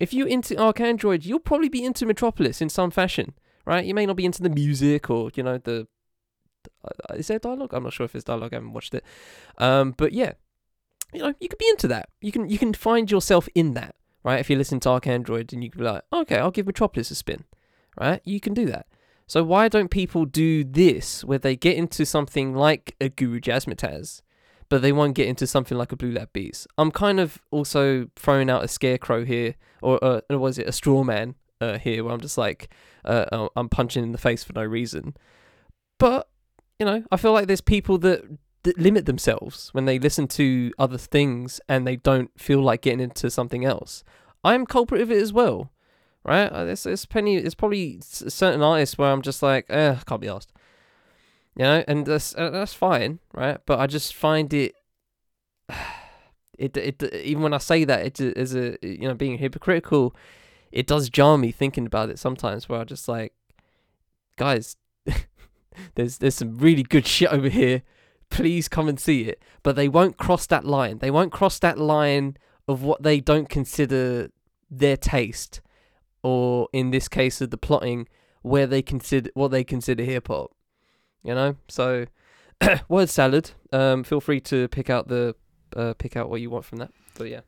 If 0.00 0.12
you're 0.12 0.28
into 0.28 0.54
ArchAndroid, 0.54 1.24
you'll 1.24 1.38
probably 1.38 1.68
be 1.68 1.84
into 1.84 2.06
Metropolis 2.06 2.60
in 2.60 2.68
some 2.68 2.90
fashion, 2.90 3.34
right? 3.66 3.84
You 3.84 3.94
may 3.94 4.06
not 4.06 4.16
be 4.16 4.24
into 4.24 4.42
the 4.42 4.50
music 4.50 5.10
or 5.10 5.30
you 5.34 5.42
know 5.42 5.58
the. 5.58 5.86
Uh, 6.84 7.14
is 7.14 7.28
there 7.28 7.38
dialogue? 7.38 7.74
I'm 7.74 7.84
not 7.84 7.92
sure 7.92 8.04
if 8.04 8.12
there's 8.12 8.24
dialogue. 8.24 8.52
I 8.52 8.56
haven't 8.56 8.72
watched 8.72 8.94
it, 8.94 9.04
um, 9.58 9.94
but 9.96 10.12
yeah, 10.12 10.32
you 11.12 11.20
know, 11.20 11.34
you 11.40 11.48
could 11.48 11.58
be 11.58 11.68
into 11.68 11.88
that. 11.88 12.08
You 12.20 12.32
can 12.32 12.48
you 12.48 12.58
can 12.58 12.72
find 12.72 13.10
yourself 13.10 13.48
in 13.54 13.74
that, 13.74 13.94
right? 14.24 14.40
If 14.40 14.48
you 14.48 14.56
listen 14.56 14.80
to 14.80 14.88
ArchAndroid 14.88 15.52
and 15.52 15.62
you 15.62 15.70
can 15.70 15.80
be 15.80 15.84
like, 15.84 16.02
okay, 16.12 16.38
I'll 16.38 16.50
give 16.50 16.66
Metropolis 16.66 17.10
a 17.10 17.14
spin, 17.14 17.44
right? 18.00 18.20
You 18.24 18.40
can 18.40 18.54
do 18.54 18.66
that. 18.66 18.86
So 19.26 19.42
why 19.42 19.68
don't 19.68 19.90
people 19.90 20.24
do 20.24 20.64
this 20.64 21.24
where 21.24 21.38
they 21.38 21.56
get 21.56 21.76
into 21.76 22.04
something 22.04 22.54
like 22.54 22.96
a 23.00 23.08
Guru 23.08 23.40
Jazzmatazz, 23.40 24.22
but 24.72 24.80
they 24.80 24.90
won't 24.90 25.14
get 25.14 25.28
into 25.28 25.46
something 25.46 25.76
like 25.76 25.92
a 25.92 25.96
Blue 25.96 26.12
Lab 26.12 26.32
Beats? 26.32 26.66
I'm 26.78 26.90
kind 26.90 27.20
of 27.20 27.42
also 27.50 28.08
throwing 28.16 28.48
out 28.48 28.64
a 28.64 28.68
scarecrow 28.68 29.22
here, 29.22 29.54
or 29.82 30.02
uh, 30.02 30.22
was 30.30 30.58
it 30.58 30.66
a 30.66 30.72
straw 30.72 31.04
man 31.04 31.34
uh, 31.60 31.76
here, 31.76 32.02
where 32.02 32.14
I'm 32.14 32.22
just 32.22 32.38
like, 32.38 32.70
uh, 33.04 33.26
uh, 33.30 33.48
I'm 33.54 33.68
punching 33.68 34.02
in 34.02 34.12
the 34.12 34.18
face 34.18 34.42
for 34.42 34.54
no 34.54 34.64
reason. 34.64 35.14
But 35.98 36.26
you 36.78 36.86
know, 36.86 37.04
I 37.12 37.18
feel 37.18 37.34
like 37.34 37.48
there's 37.48 37.60
people 37.60 37.98
that 37.98 38.22
that 38.62 38.78
limit 38.78 39.04
themselves 39.04 39.68
when 39.72 39.84
they 39.84 39.98
listen 39.98 40.26
to 40.28 40.72
other 40.78 40.96
things 40.96 41.60
and 41.68 41.86
they 41.86 41.96
don't 41.96 42.30
feel 42.40 42.62
like 42.62 42.80
getting 42.80 43.00
into 43.00 43.30
something 43.30 43.66
else. 43.66 44.02
I'm 44.42 44.64
culprit 44.64 45.02
of 45.02 45.10
it 45.10 45.20
as 45.20 45.34
well, 45.34 45.70
right? 46.24 46.50
Uh, 46.50 46.64
There's, 46.64 46.84
there's 46.84 47.04
plenty. 47.04 47.38
There's 47.38 47.54
probably 47.54 47.98
certain 48.00 48.62
artists 48.62 48.96
where 48.96 49.12
I'm 49.12 49.20
just 49.20 49.42
like, 49.42 49.66
eh, 49.68 49.96
can't 50.06 50.22
be 50.22 50.28
asked, 50.28 50.50
you 51.56 51.64
know, 51.64 51.84
and 51.86 52.06
that's 52.06 52.34
uh, 52.36 52.50
that's 52.50 52.74
fine, 52.74 53.18
right? 53.32 53.58
But 53.66 53.78
I 53.78 53.86
just 53.86 54.14
find 54.14 54.52
it, 54.52 54.74
it 56.58 56.76
it 56.76 57.02
even 57.14 57.42
when 57.42 57.54
I 57.54 57.58
say 57.58 57.84
that, 57.84 58.04
it 58.04 58.20
is 58.20 58.54
a 58.54 58.76
you 58.82 59.08
know 59.08 59.14
being 59.14 59.38
hypocritical, 59.38 60.14
it 60.70 60.86
does 60.86 61.10
jar 61.10 61.38
me 61.38 61.52
thinking 61.52 61.86
about 61.86 62.10
it 62.10 62.18
sometimes. 62.18 62.68
Where 62.68 62.80
I 62.80 62.84
just 62.84 63.08
like, 63.08 63.32
guys, 64.36 64.76
there's 65.94 66.18
there's 66.18 66.36
some 66.36 66.56
really 66.58 66.82
good 66.82 67.06
shit 67.06 67.32
over 67.32 67.48
here 67.48 67.82
please 68.32 68.66
come 68.66 68.88
and 68.88 68.98
see 68.98 69.22
it. 69.22 69.40
But 69.62 69.76
they 69.76 69.88
won't 69.88 70.16
cross 70.16 70.46
that 70.46 70.64
line. 70.64 70.98
They 70.98 71.10
won't 71.10 71.32
cross 71.32 71.58
that 71.60 71.78
line 71.78 72.36
of 72.66 72.82
what 72.82 73.02
they 73.02 73.20
don't 73.20 73.48
consider 73.48 74.30
their 74.70 74.96
taste, 74.96 75.60
or 76.22 76.68
in 76.72 76.90
this 76.90 77.08
case 77.08 77.40
of 77.40 77.50
the 77.50 77.58
plotting, 77.58 78.08
where 78.40 78.66
they 78.66 78.82
consider 78.82 79.30
what 79.34 79.50
they 79.50 79.62
consider 79.62 80.02
hip 80.02 80.28
hop. 80.28 80.52
You 81.24 81.34
know, 81.34 81.56
so 81.68 82.06
word 82.88 83.08
salad. 83.08 83.52
Um, 83.72 84.04
feel 84.04 84.20
free 84.20 84.40
to 84.40 84.68
pick 84.68 84.90
out 84.90 85.08
the 85.08 85.34
uh, 85.76 85.94
pick 85.94 86.16
out 86.16 86.28
what 86.28 86.40
you 86.40 86.50
want 86.50 86.64
from 86.64 86.78
that. 86.78 86.90
But 87.16 87.28
yeah, 87.28 87.40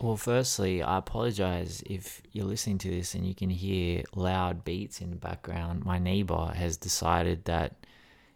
Well, 0.00 0.16
firstly, 0.16 0.82
I 0.82 0.98
apologize 0.98 1.82
if 1.86 2.22
you're 2.32 2.46
listening 2.46 2.78
to 2.78 2.90
this 2.90 3.14
and 3.14 3.26
you 3.26 3.34
can 3.34 3.50
hear 3.50 4.02
loud 4.14 4.64
beats 4.64 5.00
in 5.00 5.10
the 5.10 5.16
background. 5.16 5.84
My 5.84 5.98
neighbor 5.98 6.52
has 6.54 6.76
decided 6.76 7.44
that 7.46 7.76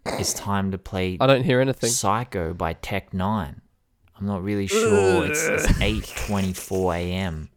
it's 0.06 0.32
time 0.34 0.70
to 0.72 0.78
play 0.78 1.16
I 1.20 1.26
don't 1.26 1.44
hear 1.44 1.60
anything. 1.60 1.90
Psycho 1.90 2.52
by 2.54 2.72
Tech 2.74 3.12
N9ne. 3.12 3.60
I'm 4.18 4.26
not 4.26 4.42
really 4.42 4.66
sure. 4.66 5.26
It's, 5.26 5.46
it's 5.46 5.66
8:24 5.78 6.96
a.m. 6.96 7.48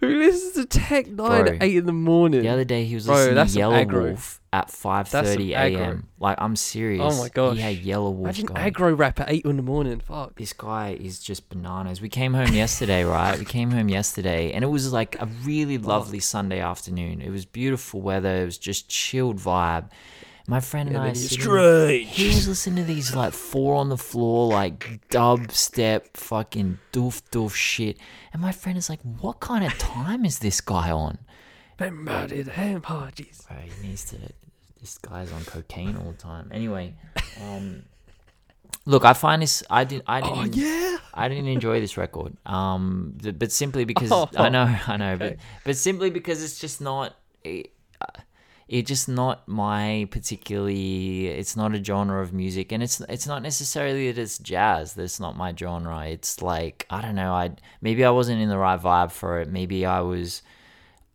Who 0.00 0.08
listens 0.08 0.54
to 0.54 0.64
Tech 0.64 1.06
N9ne 1.06 1.16
Bro, 1.16 1.46
at 1.46 1.62
eight 1.62 1.76
in 1.76 1.86
the 1.86 1.92
morning? 1.92 2.42
The 2.42 2.48
other 2.48 2.64
day 2.64 2.84
he 2.84 2.94
was 2.94 3.06
Bro, 3.06 3.16
listening 3.16 3.34
that's 3.34 3.52
to 3.52 3.58
Yelawolf 3.60 3.86
aggro. 3.86 4.02
Wolf 4.08 4.40
at 4.52 4.68
5:30 4.68 5.50
a.m. 5.50 6.08
Like 6.18 6.36
I'm 6.40 6.56
serious. 6.56 7.02
Oh 7.04 7.22
my 7.22 7.28
gosh. 7.28 7.56
He 7.56 7.62
had 7.62 7.76
Yelawolf 7.76 8.20
Imagine 8.20 8.46
going. 8.46 8.72
aggro 8.72 8.98
rap 8.98 9.20
at 9.20 9.30
eight 9.30 9.44
in 9.44 9.56
the 9.56 9.62
morning. 9.62 10.00
Fuck. 10.00 10.36
This 10.36 10.52
guy 10.52 10.96
is 10.98 11.20
just 11.20 11.48
bananas. 11.50 12.00
We 12.00 12.08
came 12.08 12.34
home 12.34 12.52
yesterday, 12.54 13.04
right? 13.04 13.38
We 13.38 13.44
came 13.44 13.70
home 13.70 13.88
yesterday, 13.88 14.52
and 14.52 14.64
it 14.64 14.68
was 14.68 14.92
like 14.92 15.20
a 15.20 15.26
really 15.44 15.76
lovely 15.78 16.20
Sunday 16.20 16.60
afternoon. 16.60 17.20
It 17.20 17.30
was 17.30 17.44
beautiful 17.44 18.00
weather. 18.00 18.42
It 18.42 18.46
was 18.46 18.58
just 18.58 18.88
chilled 18.88 19.36
vibe. 19.36 19.90
My 20.46 20.60
friend 20.60 20.88
and 20.88 20.96
And 20.96 21.04
I 21.04 21.08
then 21.12 21.14
you're 21.16 21.28
sitting- 21.28 21.42
strange. 21.44 22.08
he 22.16 22.26
was 22.28 22.48
listening 22.48 22.76
to 22.86 22.92
these 22.92 23.14
like 23.14 23.32
four 23.32 23.76
on 23.76 23.88
the 23.88 23.96
floor, 23.98 24.48
like 24.48 25.00
dubstep, 25.10 26.16
fucking 26.16 26.78
doof 26.92 27.22
doof 27.30 27.54
shit. 27.54 27.98
And 28.32 28.40
my 28.42 28.52
friend 28.52 28.76
is 28.78 28.88
like, 28.88 29.00
"What 29.02 29.40
kind 29.40 29.64
of 29.64 29.76
time 29.78 30.24
is 30.24 30.38
this 30.40 30.60
guy 30.60 30.90
on?" 30.90 31.18
Them 31.78 32.04
murdered 32.04 32.48
ham 32.48 32.80
parties. 32.80 33.44
Bro, 33.48 33.58
he 33.58 33.86
needs 33.88 34.04
to. 34.10 34.16
This 34.80 34.98
guy's 34.98 35.30
on 35.32 35.44
cocaine 35.44 35.96
all 35.96 36.12
the 36.12 36.16
time. 36.18 36.48
Anyway, 36.52 36.94
um, 37.42 37.82
look, 38.86 39.04
I 39.04 39.12
find 39.12 39.42
this. 39.42 39.62
I 39.70 39.84
didn't. 39.84 40.04
I 40.06 40.20
didn't. 40.20 40.38
Oh 40.38 40.44
yeah. 40.58 40.96
I 41.12 41.28
didn't 41.28 41.48
enjoy 41.48 41.80
this 41.80 41.96
record. 41.96 42.36
Um, 42.46 43.18
but 43.36 43.52
simply 43.52 43.84
because 43.84 44.10
Oh, 44.12 44.28
I 44.36 44.48
know, 44.48 44.74
I 44.86 44.96
know, 44.96 45.12
okay. 45.12 45.36
but 45.36 45.36
but 45.64 45.76
simply 45.76 46.10
because 46.10 46.42
it's 46.42 46.58
just 46.58 46.80
not. 46.80 47.14
It, 47.44 47.72
it's 48.70 48.86
just 48.86 49.08
not 49.08 49.48
my 49.48 50.06
particularly. 50.12 51.26
It's 51.26 51.56
not 51.56 51.74
a 51.74 51.82
genre 51.82 52.22
of 52.22 52.32
music, 52.32 52.70
and 52.70 52.84
it's 52.84 53.00
it's 53.00 53.26
not 53.26 53.42
necessarily 53.42 54.12
that 54.12 54.20
it's 54.20 54.38
jazz. 54.38 54.94
That's 54.94 55.18
not 55.18 55.36
my 55.36 55.52
genre. 55.52 56.06
It's 56.06 56.40
like 56.40 56.86
I 56.88 57.02
don't 57.02 57.16
know. 57.16 57.32
I 57.32 57.50
maybe 57.80 58.04
I 58.04 58.10
wasn't 58.10 58.40
in 58.40 58.48
the 58.48 58.56
right 58.56 58.80
vibe 58.80 59.10
for 59.10 59.40
it. 59.40 59.48
Maybe 59.48 59.84
I 59.84 60.00
was. 60.02 60.42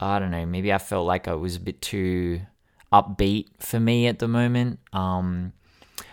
I 0.01 0.19
don't 0.19 0.31
know. 0.31 0.45
Maybe 0.45 0.73
I 0.73 0.77
felt 0.79 1.07
like 1.07 1.29
I 1.29 1.35
was 1.35 1.55
a 1.55 1.61
bit 1.61 1.81
too 1.81 2.41
upbeat 2.91 3.47
for 3.59 3.79
me 3.79 4.07
at 4.07 4.19
the 4.19 4.27
moment. 4.27 4.79
Um, 4.91 5.53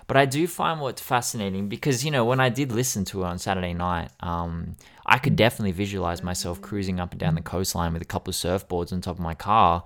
but 0.06 0.16
I 0.16 0.26
do 0.26 0.46
find 0.46 0.80
what's 0.80 1.02
fascinating 1.02 1.68
because 1.68 2.04
you 2.04 2.12
know 2.12 2.24
when 2.24 2.38
I 2.38 2.50
did 2.50 2.70
listen 2.70 3.04
to 3.06 3.24
it 3.24 3.26
on 3.26 3.38
Saturday 3.40 3.74
night, 3.74 4.10
um, 4.20 4.76
I 5.04 5.18
could 5.18 5.34
definitely 5.34 5.72
visualize 5.72 6.22
myself 6.22 6.62
cruising 6.62 7.00
up 7.00 7.10
and 7.10 7.18
down 7.18 7.34
the 7.34 7.42
coastline 7.42 7.94
with 7.94 8.02
a 8.02 8.04
couple 8.04 8.30
of 8.30 8.36
surfboards 8.36 8.92
on 8.92 9.00
top 9.00 9.16
of 9.16 9.20
my 9.20 9.34
car, 9.34 9.82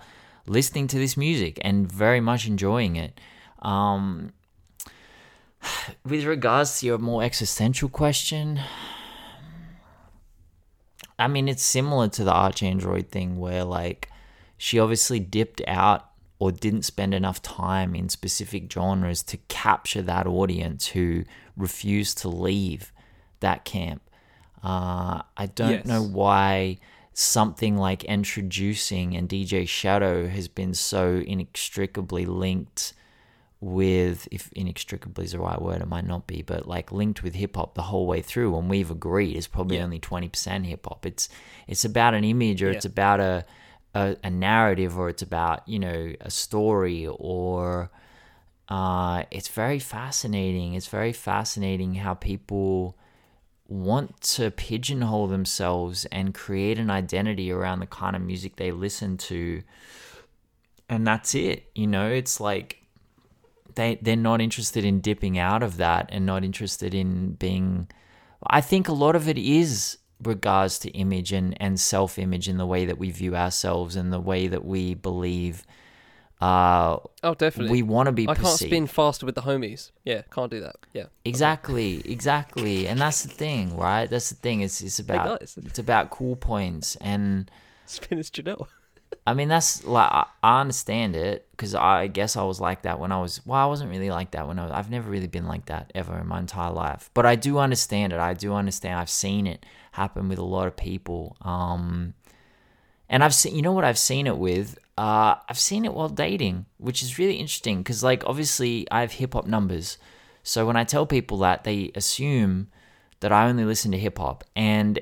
listening 0.46 0.86
to 0.88 0.98
this 0.98 1.16
music 1.16 1.58
and 1.62 1.90
very 1.90 2.20
much 2.20 2.46
enjoying 2.46 2.96
it. 2.96 3.18
Um, 3.62 4.32
with 6.04 6.24
regards 6.24 6.80
to 6.80 6.86
your 6.86 6.98
more 6.98 7.22
existential 7.22 7.88
question, 7.88 8.60
I 11.18 11.28
mean 11.28 11.48
it's 11.48 11.62
similar 11.64 12.08
to 12.08 12.24
the 12.24 12.32
ArchAndroid 12.32 13.08
thing 13.08 13.38
where 13.38 13.64
like 13.64 14.10
she 14.58 14.78
obviously 14.78 15.18
dipped 15.20 15.62
out 15.66 16.10
or 16.38 16.52
didn't 16.52 16.82
spend 16.82 17.14
enough 17.14 17.40
time 17.40 17.94
in 17.94 18.08
specific 18.10 18.70
genres 18.70 19.22
to 19.22 19.38
capture 19.48 20.02
that 20.02 20.26
audience 20.26 20.88
who 20.88 21.24
refused 21.56 22.18
to 22.18 22.28
leave 22.28 22.92
that 23.40 23.64
camp. 23.64 24.02
Uh, 24.62 25.22
I 25.36 25.46
don't 25.46 25.70
Yes. 25.70 25.86
know 25.86 26.02
why 26.02 26.78
something 27.18 27.78
like 27.78 28.00
Endtroducing 28.02 29.16
and 29.16 29.26
DJ 29.26 29.66
Shadow 29.66 30.28
has 30.28 30.48
been 30.48 30.74
so 30.74 31.22
inextricably 31.26 32.26
linked 32.26 32.92
with, 33.58 34.28
if 34.30 34.52
inextricably 34.52 35.24
is 35.24 35.32
the 35.32 35.38
right 35.38 35.60
word, 35.60 35.80
it 35.80 35.88
might 35.88 36.06
not 36.06 36.26
be, 36.26 36.42
but 36.42 36.68
like 36.68 36.92
linked 36.92 37.22
with 37.22 37.34
hip 37.34 37.56
hop 37.56 37.74
the 37.74 37.80
whole 37.84 38.06
way 38.06 38.20
through. 38.20 38.54
And 38.58 38.68
we've 38.68 38.90
agreed 38.90 39.34
it's 39.34 39.46
probably 39.46 39.78
Yeah. 39.78 39.84
only 39.84 39.98
twenty 39.98 40.28
percent 40.28 40.66
hip 40.66 40.84
hop. 40.86 41.06
It's 41.06 41.30
it's 41.66 41.86
about 41.86 42.12
an 42.12 42.22
image 42.22 42.62
or 42.62 42.66
Yeah. 42.66 42.76
it's 42.76 42.84
about 42.84 43.20
a, 43.20 43.46
a 43.94 44.16
a 44.22 44.28
narrative 44.28 44.98
or 44.98 45.08
it's 45.08 45.22
about 45.22 45.66
you 45.66 45.78
know 45.78 46.12
a 46.20 46.30
story 46.30 47.06
or 47.06 47.90
uh, 48.68 49.22
it's 49.30 49.48
very 49.48 49.78
fascinating. 49.78 50.74
It's 50.74 50.88
very 50.88 51.14
fascinating 51.14 51.94
how 51.94 52.12
people 52.12 52.94
want 53.68 54.20
to 54.20 54.50
pigeonhole 54.50 55.26
themselves 55.26 56.04
and 56.06 56.34
create 56.34 56.78
an 56.78 56.90
identity 56.90 57.50
around 57.50 57.80
the 57.80 57.86
kind 57.86 58.14
of 58.14 58.22
music 58.22 58.56
they 58.56 58.70
listen 58.70 59.16
to. 59.16 59.62
And 60.88 61.06
that's 61.06 61.34
it. 61.34 61.70
You 61.74 61.86
know, 61.86 62.08
it's 62.08 62.40
like 62.40 62.82
they 63.74 63.98
they're 64.00 64.16
not 64.16 64.40
interested 64.40 64.84
in 64.84 65.00
dipping 65.00 65.38
out 65.38 65.62
of 65.62 65.76
that 65.78 66.08
and 66.12 66.26
not 66.26 66.44
interested 66.44 66.94
in 66.94 67.32
being 67.32 67.88
I 68.46 68.60
think 68.60 68.88
a 68.88 68.92
lot 68.92 69.16
of 69.16 69.28
it 69.28 69.38
is 69.38 69.98
regards 70.22 70.78
to 70.80 70.90
image 70.90 71.32
and, 71.32 71.60
and 71.60 71.78
self 71.78 72.18
image 72.18 72.48
in 72.48 72.56
the 72.56 72.66
way 72.66 72.86
that 72.86 72.98
we 72.98 73.10
view 73.10 73.36
ourselves 73.36 73.96
and 73.96 74.12
the 74.12 74.20
way 74.20 74.46
that 74.46 74.64
we 74.64 74.94
believe 74.94 75.66
uh 76.40 76.98
Oh, 77.22 77.34
definitely. 77.34 77.72
we 77.72 77.82
want 77.82 78.06
to 78.06 78.12
be 78.12 78.28
I 78.28 78.34
can't 78.34 78.58
spin 78.58 78.86
faster 78.86 79.24
with 79.24 79.34
the 79.34 79.42
homies. 79.42 79.90
Yeah, 80.04 80.22
can't 80.30 80.50
do 80.50 80.60
that. 80.60 80.76
Yeah. 80.92 81.06
Exactly, 81.24 82.02
exactly, 82.04 82.86
and 82.86 83.00
that's 83.00 83.22
the 83.22 83.30
thing, 83.30 83.76
right? 83.76 84.08
That's 84.08 84.28
the 84.30 84.36
thing. 84.36 84.60
It's 84.60 84.80
it's 84.82 84.98
about 84.98 85.40
guys. 85.40 85.58
it's 85.64 85.78
about 85.78 86.10
cool 86.10 86.36
points, 86.36 86.96
and 86.96 87.50
Spin 87.86 88.18
is 88.18 88.30
Janelle. 88.30 88.66
I 89.26 89.34
mean 89.34 89.48
that's 89.48 89.84
like 89.84 90.10
I, 90.10 90.26
I 90.42 90.60
understand 90.60 91.16
it 91.16 91.46
because 91.52 91.74
I 91.74 92.06
guess 92.08 92.36
I 92.36 92.42
was 92.42 92.60
like 92.60 92.82
that 92.82 93.00
when 93.00 93.12
I 93.12 93.20
was. 93.20 93.40
Well, 93.46 93.58
I 93.58 93.66
wasn't 93.66 93.90
really 93.90 94.10
like 94.10 94.32
that 94.32 94.46
when 94.46 94.58
I 94.58 94.64
was. 94.64 94.72
I've 94.72 94.90
never 94.90 95.08
really 95.08 95.28
been 95.28 95.46
like 95.46 95.66
that 95.66 95.90
ever 95.94 96.18
in 96.18 96.26
my 96.26 96.38
entire 96.38 96.72
life, 96.72 97.08
but 97.14 97.24
I 97.24 97.34
do 97.36 97.58
understand 97.58 98.12
it. 98.12 98.18
I 98.18 98.34
do 98.34 98.52
understand. 98.52 98.98
I've 98.98 99.10
seen 99.10 99.46
it 99.46 99.64
happen 99.92 100.28
with 100.28 100.38
a 100.38 100.44
lot 100.44 100.66
of 100.66 100.76
people. 100.76 101.36
Um, 101.40 102.12
and 103.08 103.24
I've 103.24 103.34
seen, 103.34 103.54
you 103.56 103.62
know 103.62 103.72
what 103.72 103.84
I've 103.84 103.98
seen 103.98 104.26
it 104.26 104.36
with? 104.36 104.78
Uh, 104.98 105.36
I've 105.48 105.58
seen 105.58 105.84
it 105.84 105.92
while 105.92 106.08
dating, 106.08 106.66
which 106.78 107.02
is 107.02 107.18
really 107.18 107.34
interesting 107.34 107.78
because, 107.78 108.02
like, 108.02 108.24
obviously 108.26 108.86
I 108.90 109.02
have 109.02 109.12
hip 109.12 109.34
hop 109.34 109.46
numbers. 109.46 109.98
So 110.42 110.66
when 110.66 110.76
I 110.76 110.84
tell 110.84 111.06
people 111.06 111.38
that, 111.38 111.64
they 111.64 111.90
assume 111.94 112.68
that 113.20 113.32
I 113.32 113.48
only 113.48 113.64
listen 113.64 113.92
to 113.92 113.98
hip 113.98 114.18
hop. 114.18 114.44
And 114.54 115.00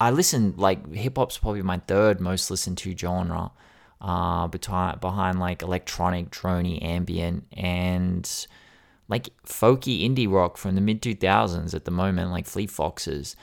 I 0.00 0.10
listen, 0.10 0.54
like, 0.56 0.92
hip 0.94 1.16
hop's 1.16 1.38
probably 1.38 1.62
my 1.62 1.78
third 1.78 2.20
most 2.20 2.50
listened 2.50 2.76
to 2.78 2.96
genre, 2.96 3.52
uh, 4.00 4.46
behind, 4.48 5.00
behind 5.00 5.40
like 5.40 5.62
electronic, 5.62 6.30
drony, 6.30 6.82
ambient, 6.82 7.46
and 7.52 8.46
like 9.08 9.30
folky 9.44 10.02
indie 10.08 10.30
rock 10.30 10.56
from 10.56 10.74
the 10.74 10.80
mid 10.80 11.02
2000s 11.02 11.74
at 11.74 11.84
the 11.84 11.90
moment, 11.90 12.30
like 12.30 12.46
Fleet 12.46 12.70
Foxes. 12.70 13.36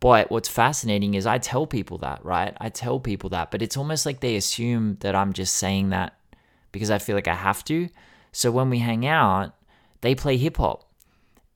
But 0.00 0.30
what's 0.30 0.48
fascinating 0.48 1.14
is 1.14 1.26
I 1.26 1.38
tell 1.38 1.66
people 1.66 1.98
that, 1.98 2.24
right? 2.24 2.56
I 2.58 2.70
tell 2.70 2.98
people 2.98 3.30
that, 3.30 3.50
but 3.50 3.60
it's 3.60 3.76
almost 3.76 4.06
like 4.06 4.20
they 4.20 4.36
assume 4.36 4.96
that 5.00 5.14
I'm 5.14 5.34
just 5.34 5.54
saying 5.54 5.90
that 5.90 6.16
because 6.72 6.90
I 6.90 6.98
feel 6.98 7.14
like 7.14 7.28
I 7.28 7.34
have 7.34 7.62
to. 7.66 7.88
So 8.32 8.50
when 8.50 8.70
we 8.70 8.78
hang 8.78 9.06
out, 9.06 9.54
they 10.00 10.14
play 10.14 10.38
hip 10.38 10.56
hop. 10.56 10.90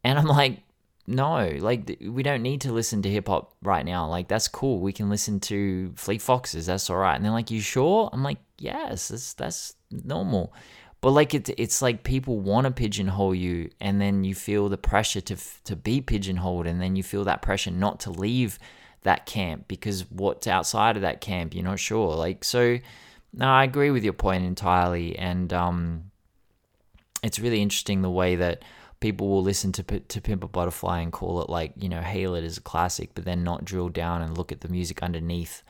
And 0.03 0.19
I'm 0.19 0.27
like, 0.41 0.61
no, 1.07 1.57
like 1.59 1.99
we 2.03 2.23
don't 2.23 2.43
need 2.43 2.63
to 2.63 2.73
listen 2.73 3.03
to 3.03 3.11
hip 3.11 3.29
hop 3.29 3.55
right 3.63 3.85
now. 3.85 4.09
Like 4.09 4.29
that's 4.29 4.49
cool. 4.49 4.81
We 4.81 4.93
can 4.93 5.09
listen 5.09 5.41
to 5.41 5.93
Fleet 5.97 6.21
Foxes. 6.21 6.67
That's 6.67 6.89
all 6.91 6.97
right. 6.97 7.15
And 7.15 7.25
they're 7.25 7.33
like, 7.33 7.51
you 7.51 7.61
sure? 7.61 8.11
I'm 8.13 8.23
like, 8.23 8.39
yes, 8.59 9.09
that's 9.09 9.35
that's 9.35 9.75
normal. 9.91 10.53
But 11.05 11.11
like 11.11 11.35
it's 11.35 11.51
it's 11.59 11.83
like 11.83 12.03
people 12.03 12.41
want 12.41 12.65
to 12.67 12.71
pigeonhole 12.71 13.35
you, 13.35 13.69
and 13.79 14.01
then 14.01 14.25
you 14.25 14.35
feel 14.35 14.71
the 14.71 14.79
pressure 14.79 15.21
to 15.21 15.37
to 15.65 15.77
be 15.77 16.01
pigeonholed, 16.01 16.67
and 16.67 16.81
then 16.81 16.97
you 16.97 17.03
feel 17.03 17.25
that 17.25 17.43
pressure 17.43 17.71
not 17.71 18.01
to 18.01 18.11
leave 18.11 18.59
that 19.03 19.27
camp 19.27 19.69
because 19.69 20.11
what's 20.11 20.47
outside 20.47 20.97
of 20.97 21.03
that 21.03 21.21
camp, 21.21 21.55
you're 21.55 21.63
not 21.63 21.79
sure. 21.79 22.17
Like 22.17 22.43
so, 22.43 22.79
no, 23.35 23.47
I 23.47 23.65
agree 23.65 23.91
with 23.91 24.03
your 24.03 24.15
point 24.15 24.47
entirely, 24.47 25.15
and 25.19 25.53
um, 25.53 26.11
it's 27.23 27.39
really 27.39 27.61
interesting 27.61 28.01
the 28.01 28.09
way 28.09 28.37
that 28.37 28.63
people 29.01 29.29
will 29.29 29.43
listen 29.43 29.73
to 29.73 29.83
to 29.83 30.21
Pimp 30.23 30.43
a 30.43 30.49
Butterfly 30.49 31.03
and 31.03 31.13
call 31.13 31.43
it 31.43 31.51
like 31.51 31.75
you 31.77 31.91
know 31.91 32.01
hail 32.01 32.35
it 32.35 32.45
as 32.45 32.57
a 32.57 32.63
classic, 32.63 33.11
but 33.15 33.27
then 33.27 33.45
not 33.45 33.67
drill 33.67 33.91
down 33.91 34.23
and 34.23 34.39
look 34.39 34.51
at 34.51 34.63
the 34.63 34.69
music 34.69 35.03
underneath 35.03 35.64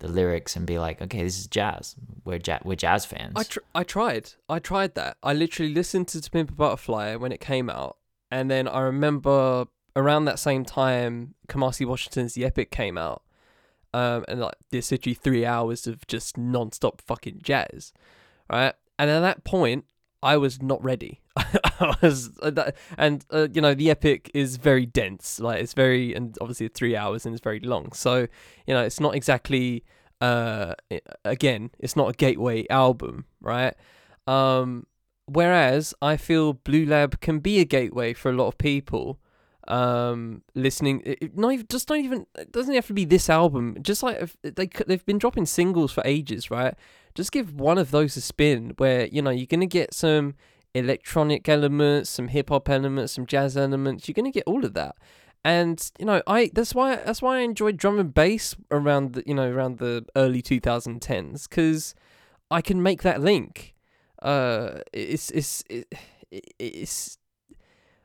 the 0.00 0.08
lyrics 0.08 0.56
and 0.56 0.66
be 0.66 0.78
like, 0.78 1.00
okay, 1.00 1.22
this 1.22 1.38
is 1.38 1.46
jazz. 1.46 1.94
We're 2.24 2.40
ja- 2.44 2.58
we're 2.64 2.74
jazz 2.76 3.04
fans. 3.06 3.32
I 3.36 3.44
tr- 3.44 3.60
I 3.74 3.84
tried. 3.84 4.32
I 4.48 4.58
tried 4.58 4.94
that. 4.96 5.16
I 5.22 5.32
literally 5.32 5.72
listened 5.72 6.08
to 6.08 6.20
To 6.20 6.30
Pimp 6.30 6.50
a 6.50 6.54
Butterfly 6.54 7.14
when 7.16 7.32
it 7.32 7.40
came 7.40 7.70
out, 7.70 7.96
and 8.30 8.50
then 8.50 8.66
I 8.68 8.80
remember 8.80 9.66
around 9.96 10.24
that 10.26 10.38
same 10.38 10.64
time, 10.64 11.34
Kamasi 11.48 11.86
Washington's 11.86 12.34
The 12.34 12.44
Epic 12.44 12.70
came 12.70 12.98
out, 12.98 13.22
um, 13.94 14.24
and 14.28 14.40
like 14.40 14.54
this 14.70 14.90
literally 14.90 15.14
three 15.14 15.44
hours 15.46 15.86
of 15.86 16.06
just 16.06 16.36
non-stop 16.36 17.00
fucking 17.00 17.40
jazz, 17.42 17.92
right? 18.50 18.74
And 18.98 19.10
at 19.10 19.20
that 19.20 19.44
point, 19.44 19.84
I 20.22 20.36
was 20.36 20.60
not 20.60 20.82
ready. 20.84 21.20
I 21.36 21.96
was, 22.02 22.30
uh, 22.42 22.72
and 22.98 23.24
uh, 23.30 23.48
you 23.52 23.60
know, 23.60 23.74
The 23.74 23.90
Epic 23.90 24.30
is 24.34 24.56
very 24.56 24.86
dense. 24.86 25.40
Like 25.40 25.62
it's 25.62 25.72
very, 25.74 26.14
and 26.14 26.36
obviously 26.40 26.68
three 26.68 26.96
hours 26.96 27.24
and 27.24 27.34
it's 27.34 27.42
very 27.42 27.60
long. 27.60 27.92
So 27.92 28.26
you 28.66 28.74
know, 28.74 28.82
it's 28.82 29.00
not 29.00 29.14
exactly 29.14 29.84
uh 30.20 30.74
again 31.24 31.70
it's 31.78 31.96
not 31.96 32.10
a 32.10 32.12
gateway 32.12 32.66
album 32.68 33.24
right 33.40 33.74
um 34.26 34.86
whereas 35.26 35.94
i 36.02 36.16
feel 36.16 36.52
blue 36.52 36.84
lab 36.84 37.20
can 37.20 37.38
be 37.38 37.58
a 37.58 37.64
gateway 37.64 38.12
for 38.12 38.30
a 38.30 38.34
lot 38.34 38.46
of 38.46 38.58
people 38.58 39.18
um 39.68 40.42
listening 40.54 41.00
it, 41.06 41.36
not 41.38 41.52
even 41.52 41.66
just 41.70 41.88
not 41.88 41.98
even 41.98 42.26
it 42.36 42.52
doesn't 42.52 42.74
have 42.74 42.86
to 42.86 42.92
be 42.92 43.04
this 43.04 43.30
album 43.30 43.76
just 43.80 44.02
like 44.02 44.30
they 44.42 44.68
they've 44.86 45.06
been 45.06 45.18
dropping 45.18 45.46
singles 45.46 45.90
for 45.92 46.02
ages 46.04 46.50
right 46.50 46.74
just 47.14 47.32
give 47.32 47.54
one 47.54 47.78
of 47.78 47.90
those 47.90 48.16
a 48.16 48.20
spin 48.20 48.74
where 48.78 49.06
you 49.06 49.22
know 49.22 49.30
you're 49.30 49.46
going 49.46 49.60
to 49.60 49.66
get 49.66 49.94
some 49.94 50.34
electronic 50.74 51.48
elements 51.48 52.10
some 52.10 52.28
hip 52.28 52.48
hop 52.48 52.68
elements 52.68 53.12
some 53.12 53.26
jazz 53.26 53.56
elements 53.56 54.06
you're 54.06 54.14
going 54.14 54.30
to 54.30 54.30
get 54.30 54.44
all 54.46 54.64
of 54.64 54.74
that. 54.74 54.96
And 55.44 55.90
you 55.98 56.04
know 56.04 56.22
i 56.26 56.50
that's 56.52 56.74
why 56.74 56.96
that's 56.96 57.22
why 57.22 57.38
i 57.38 57.40
enjoyed 57.40 57.76
drum 57.78 57.98
and 57.98 58.12
bass 58.12 58.54
around 58.70 59.14
the 59.14 59.22
you 59.26 59.34
know 59.34 59.50
around 59.50 59.78
the 59.78 60.04
early 60.14 60.42
2010s 60.42 61.48
because 61.48 61.94
i 62.50 62.60
can 62.60 62.82
make 62.82 63.02
that 63.02 63.20
link. 63.20 63.74
Uh 64.20 64.80
it's 64.92 65.30
it's 65.30 65.64
it, 65.70 65.92
it's 66.58 67.16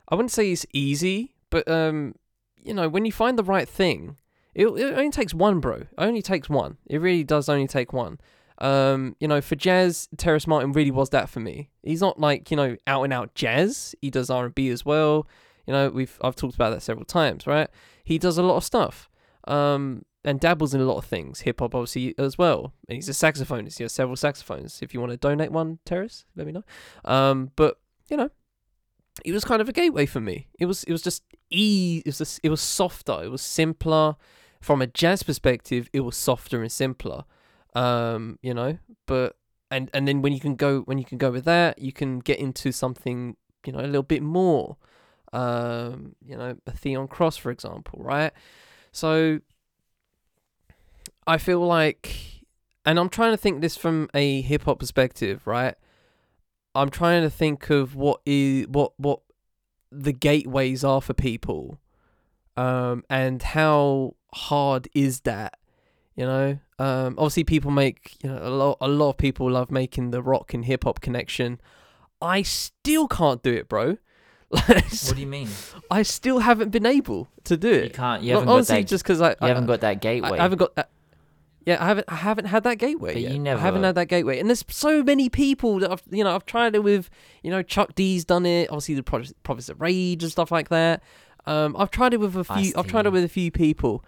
i 0.08 0.14
wouldn't 0.14 0.32
say 0.32 0.50
it's 0.50 0.64
easy 0.72 1.34
but 1.50 1.68
um 1.68 2.14
you 2.56 2.72
know 2.72 2.88
when 2.88 3.04
you 3.04 3.12
find 3.12 3.38
the 3.38 3.44
right 3.44 3.68
thing 3.68 4.16
it, 4.54 4.66
it 4.68 4.94
only 4.94 5.10
takes 5.10 5.34
one 5.34 5.60
bro. 5.60 5.74
It 5.74 5.88
only 5.98 6.22
takes 6.22 6.48
one. 6.48 6.78
It 6.86 6.98
really 6.98 7.24
does 7.24 7.50
only 7.50 7.66
take 7.66 7.92
one 7.92 8.18
um 8.58 9.14
you 9.20 9.28
know 9.28 9.40
for 9.40 9.54
jazz 9.54 10.08
terrace 10.16 10.46
martin 10.46 10.72
really 10.72 10.90
was 10.90 11.10
that 11.10 11.28
for 11.28 11.40
me 11.40 11.68
he's 11.82 12.00
not 12.00 12.18
like 12.18 12.50
you 12.50 12.56
know 12.56 12.76
out 12.86 13.02
and 13.02 13.12
out 13.12 13.34
jazz 13.34 13.94
he 14.00 14.10
does 14.10 14.30
r&b 14.30 14.68
as 14.70 14.84
well 14.84 15.26
you 15.66 15.72
know, 15.72 15.88
we've 15.90 16.18
I've 16.22 16.36
talked 16.36 16.54
about 16.54 16.70
that 16.70 16.82
several 16.82 17.04
times, 17.04 17.46
right? 17.46 17.68
He 18.04 18.18
does 18.18 18.38
a 18.38 18.42
lot 18.42 18.56
of 18.56 18.64
stuff, 18.64 19.10
um, 19.48 20.04
and 20.24 20.38
dabbles 20.38 20.74
in 20.74 20.80
a 20.80 20.84
lot 20.84 20.96
of 20.96 21.04
things, 21.04 21.40
hip 21.40 21.60
hop 21.60 21.74
obviously 21.74 22.14
as 22.18 22.38
well. 22.38 22.72
And 22.88 22.96
he's 22.96 23.08
a 23.08 23.12
saxophonist. 23.12 23.78
He 23.78 23.84
has 23.84 23.92
several 23.92 24.16
saxophones. 24.16 24.80
If 24.80 24.94
you 24.94 25.00
want 25.00 25.10
to 25.12 25.16
donate 25.16 25.50
one, 25.50 25.78
Terrace, 25.84 26.24
let 26.36 26.46
me 26.46 26.52
know. 26.52 26.64
Um, 27.04 27.50
but 27.56 27.78
you 28.08 28.16
know, 28.16 28.30
it 29.24 29.32
was 29.32 29.44
kind 29.44 29.60
of 29.60 29.68
a 29.68 29.72
gateway 29.72 30.06
for 30.06 30.20
me. 30.20 30.46
It 30.58 30.66
was 30.66 30.84
it 30.84 30.92
was 30.92 31.02
just 31.02 31.24
e. 31.50 32.02
It 32.04 32.08
was 32.08 32.18
just, 32.18 32.40
it 32.42 32.48
was 32.48 32.60
softer. 32.60 33.24
It 33.24 33.30
was 33.30 33.42
simpler. 33.42 34.16
From 34.60 34.80
a 34.80 34.86
jazz 34.86 35.22
perspective, 35.22 35.88
it 35.92 36.00
was 36.00 36.16
softer 36.16 36.62
and 36.62 36.72
simpler. 36.72 37.24
Um, 37.76 38.38
you 38.42 38.54
know, 38.54 38.78
but 39.06 39.36
and 39.70 39.90
and 39.92 40.08
then 40.08 40.22
when 40.22 40.32
you 40.32 40.40
can 40.40 40.56
go 40.56 40.80
when 40.80 40.98
you 40.98 41.04
can 41.04 41.18
go 41.18 41.30
with 41.30 41.44
that, 41.44 41.78
you 41.78 41.92
can 41.92 42.20
get 42.20 42.38
into 42.38 42.72
something 42.72 43.36
you 43.66 43.72
know 43.72 43.80
a 43.80 43.86
little 43.86 44.02
bit 44.02 44.22
more 44.22 44.76
um, 45.32 46.14
you 46.24 46.36
know, 46.36 46.56
a 46.66 46.70
Theon 46.72 47.08
Cross, 47.08 47.36
for 47.36 47.50
example, 47.50 47.98
right? 48.02 48.32
So 48.92 49.40
I 51.26 51.38
feel 51.38 51.60
like, 51.60 52.42
and 52.84 52.98
I'm 52.98 53.08
trying 53.08 53.32
to 53.32 53.36
think 53.36 53.60
this 53.60 53.76
from 53.76 54.08
a 54.14 54.40
hip 54.40 54.62
hop 54.62 54.78
perspective, 54.78 55.46
right? 55.46 55.74
I'm 56.74 56.90
trying 56.90 57.22
to 57.22 57.30
think 57.30 57.70
of 57.70 57.94
what 57.94 58.20
is 58.26 58.66
what 58.68 58.92
what 58.98 59.20
the 59.90 60.12
gateways 60.12 60.84
are 60.84 61.00
for 61.00 61.14
people, 61.14 61.78
um, 62.56 63.04
and 63.10 63.42
how 63.42 64.14
hard 64.34 64.88
is 64.94 65.20
that? 65.20 65.58
You 66.16 66.24
know, 66.24 66.58
um, 66.78 67.14
obviously 67.18 67.44
people 67.44 67.70
make 67.70 68.16
you 68.22 68.30
know 68.30 68.38
a 68.42 68.48
lot. 68.50 68.78
A 68.80 68.88
lot 68.88 69.10
of 69.10 69.16
people 69.18 69.50
love 69.50 69.70
making 69.70 70.10
the 70.10 70.22
rock 70.22 70.54
and 70.54 70.64
hip 70.64 70.84
hop 70.84 71.00
connection. 71.00 71.60
I 72.22 72.42
still 72.42 73.06
can't 73.06 73.42
do 73.42 73.52
it, 73.52 73.68
bro. 73.68 73.98
What 74.48 75.12
do 75.14 75.20
you 75.20 75.26
mean? 75.26 75.48
I 75.90 76.02
still 76.02 76.38
haven't 76.38 76.70
been 76.70 76.86
able 76.86 77.28
to 77.44 77.56
do 77.56 77.70
it. 77.70 77.84
You 77.84 77.90
can't. 77.90 78.22
You 78.22 78.32
Not 78.32 78.38
haven't 78.40 78.46
got 78.48 78.54
honestly, 78.54 78.76
that. 78.76 78.86
just 78.86 79.04
because 79.04 79.20
I, 79.20 79.30
you 79.30 79.36
I 79.42 79.48
haven't 79.48 79.66
got 79.66 79.80
that 79.80 80.00
gateway. 80.00 80.38
I 80.38 80.42
haven't 80.42 80.58
got 80.58 80.74
that. 80.76 80.88
Yeah, 81.66 81.82
I 81.82 81.86
haven't. 81.88 82.04
I 82.08 82.14
haven't 82.14 82.44
had 82.44 82.62
that 82.62 82.76
gateway 82.76 83.14
But 83.14 83.22
yet. 83.22 83.32
you 83.32 83.38
never. 83.40 83.60
I 83.60 83.64
haven't 83.64 83.82
had 83.82 83.96
that 83.96 84.06
gateway, 84.06 84.38
and 84.38 84.48
there's 84.48 84.64
so 84.68 85.02
many 85.02 85.28
people 85.28 85.80
that 85.80 85.90
I've, 85.90 86.02
you 86.10 86.22
know, 86.22 86.32
I've 86.34 86.46
tried 86.46 86.76
it 86.76 86.84
with. 86.84 87.10
You 87.42 87.50
know, 87.50 87.62
Chuck 87.62 87.96
D's 87.96 88.24
done 88.24 88.46
it. 88.46 88.70
Obviously, 88.70 88.94
the 88.94 89.02
Pro- 89.02 89.24
Prophets 89.42 89.68
of 89.68 89.80
Rage 89.80 90.22
and 90.22 90.30
stuff 90.30 90.52
like 90.52 90.68
that. 90.68 91.02
Um, 91.44 91.74
I've 91.76 91.90
tried 91.90 92.14
it 92.14 92.20
with 92.20 92.36
a 92.36 92.44
few. 92.44 92.72
I've 92.76 92.86
tried 92.86 93.06
it 93.06 93.10
with 93.10 93.24
a 93.24 93.28
few 93.28 93.50
people. 93.50 94.04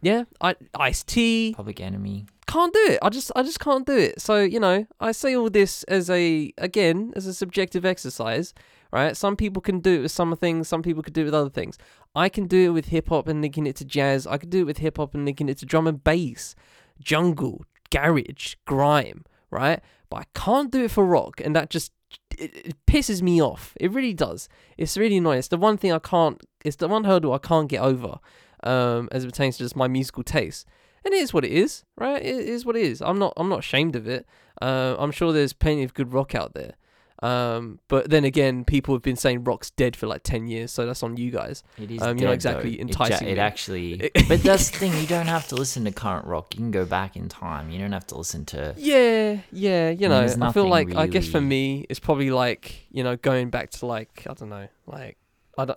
Yeah, 0.00 0.24
I 0.40 0.54
Ice 0.78 1.02
T 1.02 1.54
Public 1.56 1.80
Enemy. 1.80 2.26
can't 2.46 2.72
do 2.72 2.86
it. 2.90 2.98
I 3.02 3.08
just 3.08 3.32
I 3.34 3.42
just 3.42 3.60
can't 3.60 3.86
do 3.86 3.96
it. 3.96 4.20
So 4.20 4.40
you 4.40 4.60
know, 4.60 4.86
I 5.00 5.12
say 5.12 5.34
all 5.34 5.50
this 5.50 5.82
as 5.84 6.08
a 6.08 6.52
again 6.58 7.12
as 7.16 7.26
a 7.26 7.34
subjective 7.34 7.84
exercise, 7.84 8.54
right? 8.92 9.16
Some 9.16 9.36
people 9.36 9.60
can 9.60 9.80
do 9.80 9.98
it 9.98 10.02
with 10.02 10.12
some 10.12 10.34
things. 10.36 10.68
Some 10.68 10.82
people 10.82 11.02
could 11.02 11.14
do 11.14 11.22
it 11.22 11.24
with 11.24 11.34
other 11.34 11.50
things. 11.50 11.78
I 12.14 12.28
can 12.28 12.46
do 12.46 12.70
it 12.70 12.72
with 12.72 12.86
hip 12.86 13.08
hop 13.08 13.28
and 13.28 13.42
linking 13.42 13.66
it 13.66 13.76
to 13.76 13.84
jazz. 13.84 14.26
I 14.26 14.38
can 14.38 14.50
do 14.50 14.60
it 14.60 14.66
with 14.66 14.78
hip 14.78 14.98
hop 14.98 15.14
and 15.14 15.24
linking 15.24 15.48
it 15.48 15.58
to 15.58 15.66
drum 15.66 15.86
and 15.86 16.02
bass, 16.02 16.54
jungle, 17.00 17.64
garage, 17.90 18.54
grime, 18.66 19.24
right? 19.50 19.80
But 20.10 20.16
I 20.20 20.24
can't 20.34 20.70
do 20.70 20.84
it 20.84 20.90
for 20.90 21.04
rock, 21.04 21.40
and 21.44 21.54
that 21.56 21.70
just 21.70 21.92
it, 22.38 22.54
it 22.54 22.86
pisses 22.86 23.20
me 23.20 23.42
off. 23.42 23.74
It 23.80 23.90
really 23.90 24.14
does. 24.14 24.48
It's 24.76 24.96
really 24.96 25.16
annoying. 25.18 25.40
It's 25.40 25.48
the 25.48 25.58
one 25.58 25.76
thing 25.76 25.92
I 25.92 25.98
can't. 25.98 26.40
It's 26.64 26.76
the 26.76 26.88
one 26.88 27.04
hurdle 27.04 27.32
I 27.32 27.38
can't 27.38 27.68
get 27.68 27.82
over, 27.82 28.18
um, 28.64 29.08
as 29.12 29.24
it 29.24 29.28
pertains 29.28 29.56
to 29.56 29.64
just 29.64 29.76
my 29.76 29.88
musical 29.88 30.22
taste. 30.22 30.66
And 31.04 31.14
it 31.14 31.18
is 31.18 31.32
what 31.32 31.44
it 31.44 31.52
is, 31.52 31.84
right? 31.96 32.20
It 32.20 32.26
is 32.48 32.66
what 32.66 32.76
it 32.76 32.82
is. 32.82 33.00
I'm 33.00 33.18
not. 33.18 33.32
I'm 33.36 33.48
not 33.48 33.60
ashamed 33.60 33.96
of 33.96 34.08
it. 34.08 34.26
Uh, 34.60 34.96
I'm 34.98 35.12
sure 35.12 35.32
there's 35.32 35.52
plenty 35.52 35.84
of 35.84 35.94
good 35.94 36.12
rock 36.12 36.34
out 36.34 36.54
there. 36.54 36.74
Um, 37.20 37.80
but 37.88 38.10
then 38.10 38.24
again, 38.24 38.64
people 38.64 38.94
have 38.94 39.02
been 39.02 39.16
saying 39.16 39.42
rock's 39.42 39.70
dead 39.70 39.96
for 39.96 40.06
like 40.06 40.22
ten 40.22 40.46
years, 40.46 40.70
so 40.70 40.86
that's 40.86 41.02
on 41.02 41.16
you 41.16 41.30
guys. 41.30 41.62
It 41.76 41.90
is. 41.90 42.02
Um, 42.02 42.16
you're 42.18 42.28
not 42.28 42.34
exactly 42.34 42.76
though. 42.76 42.82
enticing 42.82 43.26
It, 43.26 43.30
me. 43.30 43.32
it 43.32 43.38
actually. 43.38 44.10
but 44.28 44.42
that's 44.42 44.70
the 44.70 44.78
thing. 44.78 45.00
You 45.00 45.06
don't 45.06 45.26
have 45.26 45.48
to 45.48 45.56
listen 45.56 45.84
to 45.84 45.90
current 45.92 46.26
rock. 46.26 46.54
You 46.54 46.58
can 46.60 46.70
go 46.70 46.84
back 46.84 47.16
in 47.16 47.28
time. 47.28 47.70
You 47.70 47.78
don't 47.80 47.92
have 47.92 48.06
to 48.08 48.16
listen 48.18 48.44
to. 48.46 48.74
Yeah, 48.76 49.38
yeah, 49.50 49.90
you 49.90 50.08
know, 50.08 50.28
I 50.40 50.52
feel 50.52 50.68
like 50.68 50.94
I 50.94 51.06
guess 51.06 51.26
for 51.28 51.40
me, 51.40 51.86
it's 51.88 52.00
probably 52.00 52.30
like 52.30 52.86
you 52.90 53.02
know 53.02 53.16
going 53.16 53.50
back 53.50 53.70
to 53.70 53.86
like 53.86 54.26
I 54.28 54.34
don't 54.34 54.50
know, 54.50 54.68
like 54.86 55.16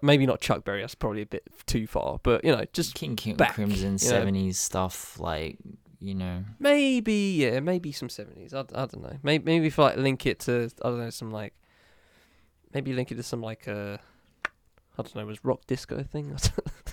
maybe 0.01 0.25
not 0.25 0.41
Chuck 0.41 0.63
Berry. 0.63 0.81
That's 0.81 0.95
probably 0.95 1.21
a 1.23 1.25
bit 1.25 1.43
too 1.65 1.87
far, 1.87 2.19
but 2.23 2.43
you 2.43 2.55
know, 2.55 2.65
just 2.73 2.95
King, 2.95 3.15
King 3.15 3.35
back, 3.35 3.55
Crimson 3.55 3.97
seventies 3.97 4.57
stuff. 4.57 5.19
Like 5.19 5.57
you 5.99 6.15
know. 6.15 6.43
maybe 6.59 7.35
yeah, 7.37 7.59
maybe 7.59 7.91
some 7.91 8.09
seventies. 8.09 8.53
I, 8.53 8.61
I 8.61 8.85
don't 8.85 9.01
know. 9.01 9.17
Maybe 9.23 9.43
maybe 9.43 9.67
if 9.67 9.77
like 9.77 9.97
link 9.97 10.25
it 10.25 10.39
to 10.41 10.69
I 10.83 10.89
don't 10.89 10.99
know 10.99 11.09
some 11.09 11.31
like 11.31 11.53
maybe 12.73 12.93
link 12.93 13.11
it 13.11 13.15
to 13.15 13.23
some 13.23 13.41
like 13.41 13.67
uh 13.67 13.97
I 14.97 15.03
don't 15.03 15.15
know 15.15 15.25
was 15.25 15.43
rock 15.43 15.61
disco 15.67 16.03
thing. 16.03 16.35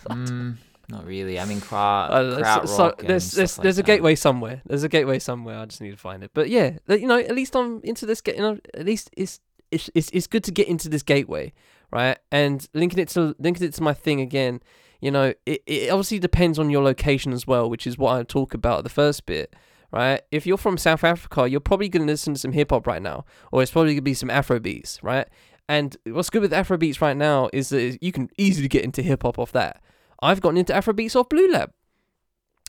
Mm, 0.08 0.56
not 0.88 1.04
really. 1.04 1.38
I 1.38 1.44
mean, 1.44 1.60
Kraut, 1.60 2.12
I 2.12 2.22
know, 2.22 2.42
so, 2.42 2.64
so 2.66 2.84
rock. 2.84 3.00
and 3.00 3.10
there's 3.10 3.32
there's 3.32 3.58
like 3.58 3.62
there's 3.64 3.78
a 3.78 3.82
gateway 3.82 4.14
somewhere. 4.14 4.62
There's 4.64 4.84
a 4.84 4.88
gateway 4.88 5.18
somewhere. 5.18 5.58
I 5.58 5.66
just 5.66 5.80
need 5.80 5.90
to 5.90 5.96
find 5.96 6.22
it. 6.22 6.30
But 6.32 6.48
yeah, 6.48 6.78
you 6.88 7.06
know, 7.06 7.18
at 7.18 7.34
least 7.34 7.56
I'm 7.56 7.80
into 7.82 8.06
this. 8.06 8.22
You 8.26 8.36
know, 8.38 8.58
at 8.74 8.86
least 8.86 9.10
it's 9.16 9.40
it's 9.70 9.90
it's 9.94 10.08
it's 10.10 10.26
good 10.26 10.44
to 10.44 10.50
get 10.52 10.68
into 10.68 10.88
this 10.88 11.02
gateway, 11.02 11.52
right? 11.90 12.18
And 12.30 12.66
linking 12.74 12.98
it 12.98 13.08
to 13.10 13.34
linking 13.38 13.66
it 13.66 13.74
to 13.74 13.82
my 13.82 13.94
thing 13.94 14.20
again. 14.20 14.60
You 15.00 15.10
know, 15.10 15.34
it 15.46 15.62
it 15.66 15.90
obviously 15.90 16.18
depends 16.18 16.58
on 16.58 16.70
your 16.70 16.82
location 16.82 17.32
as 17.32 17.46
well, 17.46 17.70
which 17.70 17.86
is 17.86 17.98
what 17.98 18.18
I 18.18 18.22
talk 18.22 18.54
about 18.54 18.84
the 18.84 18.90
first 18.90 19.26
bit. 19.26 19.54
Right, 19.90 20.20
if 20.30 20.46
you're 20.46 20.58
from 20.58 20.76
South 20.76 21.02
Africa, 21.02 21.48
you're 21.48 21.60
probably 21.60 21.88
gonna 21.88 22.04
listen 22.04 22.34
to 22.34 22.40
some 22.40 22.52
hip 22.52 22.70
hop 22.70 22.86
right 22.86 23.00
now, 23.00 23.24
or 23.50 23.62
it's 23.62 23.72
probably 23.72 23.94
gonna 23.94 24.02
be 24.02 24.12
some 24.12 24.28
Afro 24.28 24.60
beats, 24.60 25.02
right? 25.02 25.26
And 25.66 25.96
what's 26.04 26.28
good 26.28 26.42
with 26.42 26.52
Afro 26.52 26.76
beats 26.76 27.00
right 27.00 27.16
now 27.16 27.48
is 27.54 27.70
that 27.70 27.98
you 28.02 28.12
can 28.12 28.28
easily 28.36 28.68
get 28.68 28.84
into 28.84 29.02
hip 29.02 29.22
hop 29.22 29.38
off 29.38 29.52
that. 29.52 29.80
I've 30.20 30.42
gotten 30.42 30.58
into 30.58 30.74
Afro 30.74 30.92
beats 30.92 31.16
off 31.16 31.30
Blue 31.30 31.50
Lab 31.50 31.72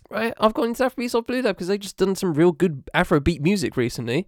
right? 0.10 0.34
I've 0.40 0.54
gotten 0.54 0.72
into 0.72 0.84
Afrobeats 0.84 1.16
off 1.16 1.26
Blue 1.26 1.42
Lab 1.42 1.56
because 1.56 1.68
they've 1.68 1.80
just 1.80 1.98
done 1.98 2.16
some 2.16 2.34
real 2.34 2.52
good 2.52 2.84
Afrobeat 2.94 3.42
music 3.42 3.78
recently, 3.78 4.28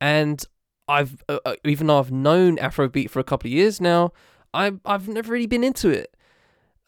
and 0.00 0.44
I've 0.88 1.22
uh, 1.28 1.38
uh, 1.44 1.54
even 1.64 1.86
though 1.86 1.98
I've 1.98 2.12
known 2.12 2.56
Afrobeat 2.56 3.10
for 3.10 3.20
a 3.20 3.24
couple 3.24 3.48
of 3.48 3.52
years 3.52 3.80
now, 3.80 4.12
I 4.54 4.72
I've 4.84 5.08
never 5.08 5.32
really 5.32 5.46
been 5.46 5.64
into 5.64 5.90
it. 5.90 6.14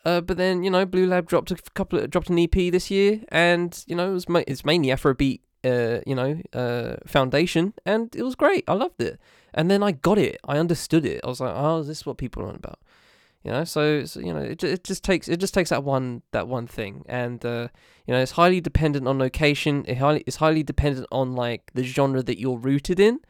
Uh, 0.05 0.21
but 0.21 0.37
then 0.37 0.63
you 0.63 0.71
know, 0.71 0.85
Blue 0.85 1.07
Lab 1.07 1.29
dropped 1.29 1.51
a 1.51 1.57
couple 1.75 1.99
of, 1.99 2.11
dropped 2.11 2.29
an 2.29 2.39
EP 2.39 2.53
this 2.53 2.91
year, 2.91 3.21
and 3.29 3.83
you 3.87 3.97
know 3.97 4.11
it 4.11 4.15
was 4.15 4.29
ma- 4.29 4.43
it's 4.47 4.65
mainly 4.65 4.89
Afrobeat, 4.89 5.41
uh, 5.65 6.01
you 6.07 6.15
know, 6.15 6.41
uh, 6.53 6.97
foundation, 7.07 7.73
and 7.87 8.15
it 8.15 8.23
was 8.23 8.35
great. 8.35 8.65
I 8.69 8.75
loved 8.75 9.01
it, 9.01 9.19
and 9.55 9.71
then 9.71 9.83
I 9.83 9.93
got 9.93 10.19
it. 10.19 10.39
I 10.47 10.59
understood 10.59 11.07
it. 11.07 11.21
I 11.25 11.29
was 11.29 11.41
like, 11.41 11.55
oh, 11.55 11.79
is 11.79 11.87
this 11.87 12.05
what 12.05 12.19
people 12.19 12.43
are 12.43 12.49
on 12.49 12.57
about? 12.57 12.79
You 13.45 13.51
know, 13.51 13.65
so, 13.65 14.05
so 14.07 14.21
you 14.21 14.33
know, 14.33 14.41
it, 14.41 14.65
it 14.65 14.85
just 14.85 15.05
takes 15.05 15.29
it 15.29 15.39
just 15.39 15.55
takes 15.55 15.71
that 15.71 15.85
one 15.85 16.23
that 16.33 16.49
one 16.49 16.67
thing, 16.67 17.05
and 17.09 17.45
uh, 17.45 17.69
you 18.07 18.13
know, 18.13 18.21
it's 18.21 18.33
highly 18.33 18.61
dependent 18.61 19.09
on 19.09 19.19
location. 19.19 19.85
It 19.89 19.99
highly 19.99 20.23
it's 20.27 20.37
highly 20.37 20.63
dependent 20.63 21.07
on 21.13 21.35
like 21.35 21.71
the 21.75 21.83
genre 21.83 22.23
that 22.23 22.39
you're 22.39 22.59
rooted 22.59 23.01
in. 23.01 23.21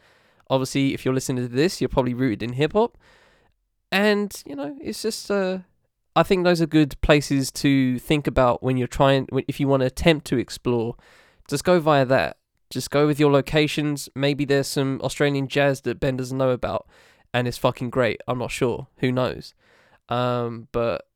Obviously, 0.50 0.92
if 0.92 1.04
you're 1.04 1.14
listening 1.14 1.48
to 1.48 1.52
this, 1.52 1.80
you're 1.80 1.88
probably 1.88 2.14
rooted 2.14 2.42
in 2.42 2.52
hip 2.52 2.74
hop, 2.74 2.98
and 3.94 4.42
you 4.44 4.56
know, 4.56 4.76
it's 4.80 5.00
just 5.00 5.30
uh, 5.30 5.58
I 6.16 6.24
think 6.24 6.44
those 6.44 6.60
are 6.60 6.66
good 6.66 7.00
places 7.00 7.52
to 7.52 7.98
think 8.00 8.26
about 8.26 8.62
when 8.62 8.76
you're 8.76 8.88
trying 8.88 9.28
if 9.46 9.60
you 9.60 9.68
want 9.68 9.82
to 9.82 9.86
attempt 9.86 10.26
to 10.26 10.36
explore. 10.36 10.96
Just 11.48 11.62
go 11.64 11.78
via 11.78 12.04
that. 12.04 12.38
Just 12.70 12.90
go 12.90 13.06
with 13.06 13.20
your 13.20 13.30
locations. 13.30 14.08
Maybe 14.16 14.44
there's 14.44 14.66
some 14.66 15.00
Australian 15.02 15.46
jazz 15.46 15.82
that 15.82 16.00
Ben 16.00 16.16
doesn't 16.16 16.36
know 16.36 16.50
about, 16.50 16.88
and 17.32 17.46
it's 17.46 17.58
fucking 17.58 17.90
great. 17.90 18.20
I'm 18.26 18.38
not 18.38 18.50
sure. 18.50 18.88
Who 18.98 19.12
knows? 19.12 19.54
Um, 20.08 20.66
but 20.72 21.06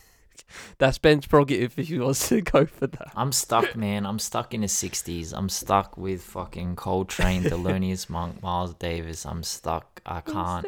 that's 0.78 0.98
Ben's 0.98 1.26
prerogative 1.28 1.78
if 1.78 1.86
he 1.86 1.98
wants 2.00 2.28
to 2.30 2.40
go 2.56 2.66
for 2.66 2.88
that. 2.88 3.12
I'm 3.14 3.30
stuck, 3.30 3.76
man. 3.76 4.04
I'm 4.04 4.18
stuck 4.18 4.52
in 4.52 4.62
the 4.62 4.66
'60s. 4.66 5.32
I'm 5.32 5.48
stuck 5.48 5.96
with 5.96 6.22
fucking 6.22 6.74
Coltrane, 6.74 7.42
Thelonious 7.44 8.10
Monk, 8.10 8.42
Miles 8.42 8.74
Davis. 8.74 9.24
I'm 9.24 9.44
stuck. 9.44 10.00
I 10.04 10.22
can't. 10.22 10.66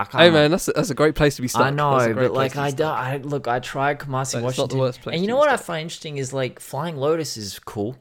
I 0.00 0.04
can't. 0.04 0.22
Hey 0.24 0.30
man, 0.30 0.50
that's 0.50 0.66
a, 0.68 0.72
that's 0.72 0.88
a 0.88 0.94
great 0.94 1.14
place 1.14 1.36
to 1.36 1.42
be 1.42 1.48
stuck. 1.48 1.62
I 1.62 1.70
know, 1.70 2.14
but 2.14 2.32
like 2.32 2.56
I 2.56 2.70
don't. 2.70 2.88
I 2.90 3.18
look. 3.18 3.46
I 3.48 3.58
tried 3.60 3.98
Kamasi 3.98 4.40
But 4.40 4.48
it's 4.48 4.58
not 4.58 4.70
the 4.70 4.76
Washington, 4.76 4.78
worst 4.78 5.00
place 5.02 5.14
and 5.14 5.22
you 5.22 5.28
know 5.28 5.36
what 5.36 5.50
I 5.50 5.56
find 5.58 5.82
interesting 5.82 6.16
is 6.16 6.32
like 6.32 6.58
Flying 6.58 6.96
Lotus 6.96 7.36
is 7.36 7.58
cool. 7.58 7.96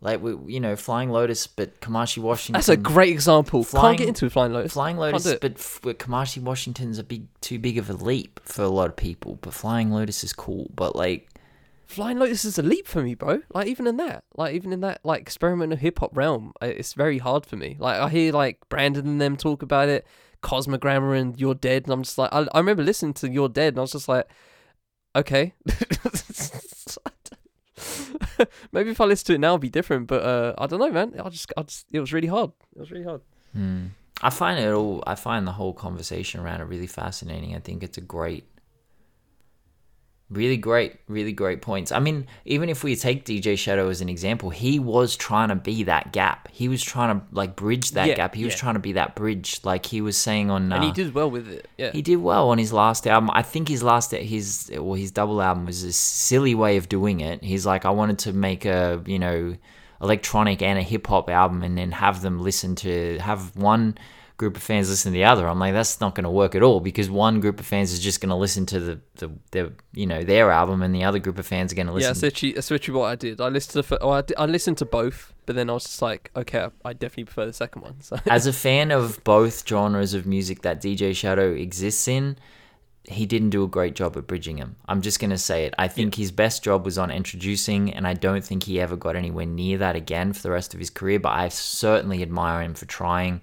Like 0.00 0.20
we, 0.22 0.34
you 0.52 0.60
know, 0.60 0.76
Flying 0.76 1.10
Lotus, 1.10 1.46
but 1.46 1.80
Kamasi 1.80 2.18
Washington. 2.18 2.54
That's 2.54 2.70
a 2.70 2.76
great 2.76 3.10
example. 3.12 3.62
Flying- 3.64 3.86
Can't 3.88 3.98
get 3.98 4.08
into 4.08 4.30
flying 4.30 4.52
lotus. 4.52 4.72
Flying 4.72 4.96
Lotus, 4.96 5.34
but 5.40 5.52
f- 5.52 5.80
Kamasi 5.82 6.42
Washington's 6.42 6.98
a 6.98 7.04
big, 7.04 7.26
too 7.40 7.58
big 7.60 7.76
of 7.78 7.88
a 7.88 7.92
leap 7.92 8.40
for 8.42 8.62
a 8.62 8.68
lot 8.68 8.88
of 8.88 8.96
people. 8.96 9.38
But 9.42 9.52
Flying 9.54 9.92
Lotus 9.92 10.24
is 10.24 10.32
cool. 10.32 10.70
But 10.74 10.96
like, 10.96 11.28
Flying 11.86 12.18
Lotus 12.18 12.44
is 12.44 12.58
a 12.58 12.62
leap 12.62 12.88
for 12.88 13.02
me, 13.02 13.14
bro. 13.14 13.42
Like 13.54 13.68
even 13.68 13.86
in 13.86 13.96
that, 13.98 14.24
like 14.34 14.54
even 14.54 14.72
in 14.72 14.80
that, 14.80 15.00
like 15.04 15.20
experimental 15.20 15.76
hip 15.76 16.00
hop 16.00 16.16
realm, 16.16 16.52
uh, 16.60 16.66
it's 16.66 16.94
very 16.94 17.18
hard 17.18 17.46
for 17.46 17.56
me. 17.56 17.76
Like 17.78 18.00
I 18.00 18.08
hear 18.08 18.32
like 18.32 18.58
Brandon 18.70 19.06
and 19.06 19.20
them 19.20 19.36
talk 19.36 19.62
about 19.62 19.88
it, 19.88 20.04
Cosmogramma 20.42 21.18
and 21.18 21.40
You're 21.40 21.54
Dead, 21.54 21.84
and 21.84 21.92
I'm 21.92 22.02
just 22.02 22.18
like, 22.18 22.30
I, 22.32 22.46
I 22.52 22.58
remember 22.58 22.82
listening 22.82 23.14
to 23.14 23.30
You're 23.30 23.48
Dead, 23.48 23.74
and 23.74 23.78
I 23.78 23.82
was 23.82 23.92
just 23.92 24.08
like, 24.08 24.28
okay. 25.16 25.54
Maybe 28.72 28.90
if 28.90 29.00
I 29.00 29.04
listen 29.04 29.26
to 29.26 29.34
it 29.34 29.38
now, 29.38 29.48
it'll 29.48 29.58
be 29.58 29.70
different. 29.70 30.06
But 30.06 30.22
uh, 30.22 30.54
I 30.58 30.66
don't 30.66 30.80
know, 30.80 30.90
man. 30.90 31.14
I 31.22 31.28
just, 31.28 31.52
I 31.56 31.62
just, 31.62 31.86
it 31.92 32.00
was 32.00 32.12
really 32.12 32.28
hard. 32.28 32.50
It 32.74 32.80
was 32.80 32.90
really 32.90 33.04
hard. 33.04 33.20
hmm. 33.52 33.86
I 34.24 34.30
find 34.30 34.58
it 34.60 34.72
all. 34.72 35.02
I 35.06 35.16
find 35.16 35.46
the 35.46 35.52
whole 35.52 35.72
conversation 35.72 36.40
around 36.40 36.60
it 36.60 36.64
really 36.64 36.86
fascinating. 36.86 37.56
I 37.56 37.58
think 37.58 37.82
it's 37.82 37.98
a 37.98 38.02
great, 38.02 38.44
really 40.32 40.56
great, 40.56 40.96
really 41.08 41.32
great 41.32 41.62
points. 41.62 41.92
I 41.92 42.00
mean, 42.00 42.26
even 42.44 42.68
if 42.68 42.82
we 42.82 42.96
take 42.96 43.24
DJ 43.24 43.56
Shadow 43.58 43.88
as 43.88 44.00
an 44.00 44.08
example, 44.08 44.50
he 44.50 44.78
was 44.78 45.14
trying 45.16 45.50
to 45.50 45.54
be 45.54 45.84
that 45.84 46.12
gap. 46.12 46.48
He 46.50 46.68
was 46.68 46.82
trying 46.82 47.18
to 47.20 47.26
like 47.32 47.54
bridge 47.54 47.92
that 47.92 48.08
Yeah, 48.08 48.14
gap. 48.14 48.34
He 48.34 48.44
was 48.44 48.54
trying 48.54 48.74
to 48.74 48.80
be 48.80 48.92
that 48.94 49.14
bridge. 49.14 49.60
Like 49.62 49.86
he 49.86 50.00
was 50.00 50.16
saying 50.16 50.50
on. 50.50 50.72
Uh, 50.72 50.76
And 50.76 50.84
he 50.84 50.92
did 50.92 51.14
well 51.14 51.30
with 51.30 51.48
it. 51.48 51.68
Yeah. 51.76 51.92
He 51.92 52.02
did 52.02 52.16
well 52.16 52.48
on 52.50 52.58
his 52.58 52.72
last 52.72 53.06
album. 53.06 53.30
I 53.32 53.42
think 53.42 53.68
his 53.68 53.82
last 53.82 54.12
his 54.12 54.70
well 54.74 54.94
his 54.94 55.10
double 55.10 55.40
album 55.42 55.66
was 55.66 55.82
a 55.82 55.92
silly 55.92 56.54
way 56.54 56.76
of 56.76 56.88
doing 56.88 57.20
it. 57.20 57.44
He's 57.44 57.66
like 57.66 57.84
I 57.84 57.90
wanted 57.90 58.18
to 58.20 58.32
make 58.32 58.64
a 58.64 59.02
you 59.06 59.18
know 59.18 59.56
electronic 60.00 60.62
and 60.62 60.78
a 60.78 60.82
hip 60.82 61.06
hop 61.06 61.30
album 61.30 61.62
and 61.62 61.78
then 61.78 61.92
have 61.92 62.22
them 62.22 62.40
listen 62.40 62.74
to 62.74 63.18
have 63.20 63.54
one 63.56 63.96
group 64.36 64.56
of 64.56 64.62
fans 64.62 64.88
listen 64.90 65.12
to 65.12 65.14
the 65.14 65.24
other. 65.24 65.46
I'm 65.46 65.58
like 65.58 65.72
that's 65.72 66.00
not 66.00 66.14
going 66.14 66.24
to 66.24 66.30
work 66.30 66.54
at 66.54 66.62
all 66.62 66.80
because 66.80 67.08
one 67.10 67.40
group 67.40 67.60
of 67.60 67.66
fans 67.66 67.92
is 67.92 68.00
just 68.00 68.20
going 68.20 68.30
to 68.30 68.36
listen 68.36 68.66
to 68.66 68.80
the, 68.80 69.00
the 69.16 69.30
the 69.50 69.72
you 69.92 70.06
know 70.06 70.22
their 70.22 70.50
album 70.50 70.82
and 70.82 70.94
the 70.94 71.04
other 71.04 71.18
group 71.18 71.38
of 71.38 71.46
fans 71.46 71.72
are 71.72 71.76
going 71.76 71.86
to 71.86 71.92
Yeah, 71.92 72.08
listen. 72.08 72.12
that's 72.12 72.22
literally, 72.22 72.52
that's 72.54 72.70
literally 72.70 73.00
what 73.00 73.06
I 73.06 73.14
did. 73.16 73.40
I 73.40 73.48
listened 73.48 73.84
to 73.84 73.98
oh, 74.00 74.10
I, 74.10 74.22
did, 74.22 74.36
I 74.38 74.46
listened 74.46 74.78
to 74.78 74.84
both, 74.84 75.32
but 75.46 75.56
then 75.56 75.70
I 75.70 75.74
was 75.74 75.84
just 75.84 76.02
like, 76.02 76.30
okay, 76.36 76.68
I, 76.84 76.92
definitely 76.92 77.24
prefer 77.24 77.46
the 77.46 77.52
second 77.52 77.82
one. 77.82 77.96
So 78.02 78.16
As 78.28 78.46
a 78.46 78.52
fan 78.52 78.90
of 78.90 79.22
both 79.24 79.66
genres 79.68 80.14
of 80.14 80.26
music 80.26 80.62
that 80.62 80.82
DJ 80.82 81.14
Shadow 81.14 81.52
exists 81.52 82.08
in, 82.08 82.36
he 83.04 83.26
didn't 83.26 83.50
do 83.50 83.64
a 83.64 83.68
great 83.68 83.94
job 83.94 84.16
at 84.16 84.26
bridging 84.26 84.56
him. 84.58 84.76
I'm 84.86 85.02
just 85.02 85.18
gonna 85.20 85.38
say 85.38 85.64
it. 85.64 85.74
I 85.78 85.88
think 85.88 86.14
his 86.14 86.30
best 86.30 86.62
job 86.62 86.84
was 86.84 86.98
on 86.98 87.10
Endtroducing, 87.10 87.92
and 87.94 88.06
I 88.06 88.14
don't 88.14 88.44
think 88.44 88.64
he 88.64 88.80
ever 88.80 88.96
got 88.96 89.16
anywhere 89.16 89.46
near 89.46 89.78
that 89.78 89.96
again 89.96 90.32
for 90.32 90.42
the 90.42 90.50
rest 90.50 90.72
of 90.74 90.80
his 90.80 90.90
career. 90.90 91.18
But 91.18 91.32
I 91.32 91.48
certainly 91.48 92.22
admire 92.22 92.62
him 92.62 92.74
for 92.74 92.86
trying. 92.86 93.42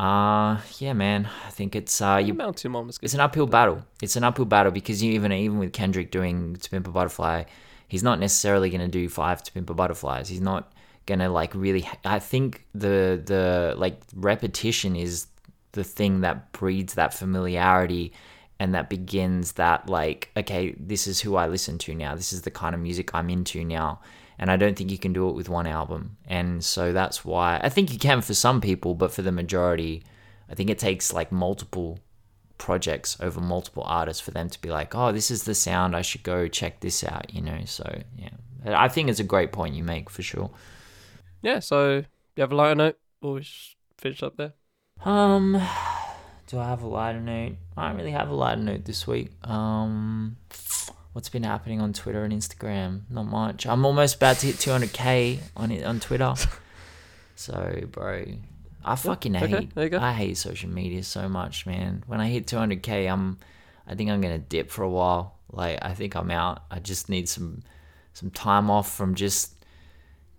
Uh 0.00 0.58
yeah, 0.78 0.94
man. 0.94 1.28
I 1.46 1.50
think 1.50 1.76
it's 1.76 2.00
uh 2.00 2.22
you 2.24 2.32
Mount 2.32 2.56
Two 2.56 2.70
Mom 2.70 2.86
was 2.86 2.96
good. 2.96 3.04
it's 3.04 3.12
an 3.12 3.20
uphill 3.20 3.46
battle. 3.46 3.84
It's 4.00 4.16
an 4.16 4.24
uphill 4.24 4.46
battle 4.46 4.72
because 4.72 5.02
you 5.02 5.12
even 5.12 5.30
even 5.30 5.58
with 5.58 5.74
Kendrick 5.74 6.10
doing 6.10 6.56
To 6.56 6.70
Pimp 6.70 6.88
a 6.88 6.90
Butterfly, 6.90 7.44
he's 7.86 8.02
not 8.02 8.18
necessarily 8.18 8.70
going 8.70 8.80
to 8.80 8.88
do 8.88 9.10
five 9.10 9.42
To 9.42 9.52
Pimp 9.52 9.68
a 9.68 9.74
Butterflies. 9.74 10.30
He's 10.30 10.40
not 10.40 10.72
going 11.04 11.18
to 11.18 11.28
like 11.28 11.54
really. 11.54 11.86
I 12.02 12.18
think 12.18 12.64
the 12.74 13.20
the 13.22 13.74
like 13.76 14.00
repetition 14.14 14.96
is 14.96 15.26
the 15.72 15.84
thing 15.84 16.22
that 16.22 16.50
breeds 16.52 16.94
that 16.94 17.12
familiarity 17.12 18.14
and 18.58 18.74
that 18.74 18.88
begins 18.88 19.52
that 19.52 19.86
like 19.90 20.30
okay, 20.34 20.74
this 20.78 21.06
is 21.06 21.20
who 21.20 21.36
I 21.36 21.46
listen 21.46 21.76
to 21.76 21.94
now. 21.94 22.14
This 22.14 22.32
is 22.32 22.40
the 22.40 22.50
kind 22.50 22.74
of 22.74 22.80
music 22.80 23.10
I'm 23.12 23.28
into 23.28 23.64
now. 23.64 24.00
And 24.40 24.50
I 24.50 24.56
don't 24.56 24.74
think 24.74 24.90
you 24.90 24.96
can 24.96 25.12
do 25.12 25.28
it 25.28 25.34
with 25.34 25.50
one 25.50 25.66
album. 25.66 26.16
And 26.26 26.64
so 26.64 26.94
that's 26.94 27.26
why 27.26 27.60
I 27.62 27.68
think 27.68 27.92
you 27.92 27.98
can 27.98 28.22
for 28.22 28.32
some 28.32 28.62
people, 28.62 28.94
but 28.94 29.12
for 29.12 29.20
the 29.20 29.30
majority, 29.30 30.02
I 30.48 30.54
think 30.54 30.70
it 30.70 30.78
takes 30.78 31.12
like 31.12 31.30
multiple 31.30 32.00
projects 32.56 33.18
over 33.20 33.38
multiple 33.38 33.82
artists 33.84 34.22
for 34.22 34.30
them 34.30 34.48
to 34.48 34.58
be 34.58 34.70
like, 34.70 34.94
oh, 34.94 35.12
this 35.12 35.30
is 35.30 35.44
the 35.44 35.54
sound. 35.54 35.94
I 35.94 36.00
should 36.00 36.22
go 36.22 36.48
check 36.48 36.80
this 36.80 37.04
out, 37.04 37.34
you 37.34 37.42
know? 37.42 37.60
So, 37.66 38.02
yeah. 38.16 38.30
I 38.64 38.88
think 38.88 39.10
it's 39.10 39.20
a 39.20 39.24
great 39.24 39.52
point 39.52 39.74
you 39.74 39.84
make 39.84 40.08
for 40.08 40.22
sure. 40.22 40.50
Yeah. 41.42 41.58
So 41.58 42.04
you 42.34 42.40
have 42.40 42.52
a 42.52 42.56
lighter 42.56 42.74
note, 42.76 42.98
or 43.20 43.34
we 43.34 43.46
finish 43.98 44.22
up 44.22 44.38
there. 44.38 44.54
Um, 45.04 45.52
do 46.46 46.58
I 46.58 46.64
have 46.64 46.82
a 46.82 46.88
lighter 46.88 47.20
note? 47.20 47.56
I 47.76 47.88
don't 47.88 47.98
really 47.98 48.12
have 48.12 48.30
a 48.30 48.34
lighter 48.34 48.62
note 48.62 48.86
this 48.86 49.06
week. 49.06 49.32
Um, 49.46 50.38
what's 51.12 51.28
been 51.28 51.42
happening 51.42 51.80
on 51.80 51.92
Twitter 51.92 52.24
and 52.24 52.32
Instagram? 52.32 53.02
Not 53.10 53.26
much. 53.26 53.66
I'm 53.66 53.84
almost 53.84 54.16
about 54.16 54.38
to 54.38 54.46
hit 54.46 54.56
200k 54.56 55.38
on 55.56 55.70
it 55.70 55.84
on 55.84 56.00
Twitter. 56.00 56.34
So, 57.40 57.84
bro, 57.90 58.26
I 58.84 58.96
fucking 58.96 59.34
okay, 59.34 59.46
hate. 59.46 59.74
there 59.74 59.84
you 59.84 59.90
go. 59.90 59.98
I 59.98 60.12
hate 60.12 60.36
social 60.36 60.68
media 60.68 61.02
so 61.02 61.26
much, 61.26 61.64
man. 61.64 62.04
When 62.06 62.20
I 62.20 62.28
hit 62.28 62.46
200k, 62.46 63.10
I'm. 63.10 63.38
I 63.86 63.94
think 63.94 64.10
I'm 64.10 64.20
gonna 64.20 64.36
dip 64.36 64.70
for 64.70 64.82
a 64.82 64.90
while. 64.90 65.38
Like 65.50 65.78
I 65.80 65.94
think 65.94 66.16
I'm 66.16 66.30
out. 66.30 66.64
I 66.70 66.80
just 66.80 67.08
need 67.08 67.30
some, 67.30 67.62
some 68.12 68.30
time 68.30 68.70
off 68.70 68.94
from 68.94 69.14
just, 69.14 69.54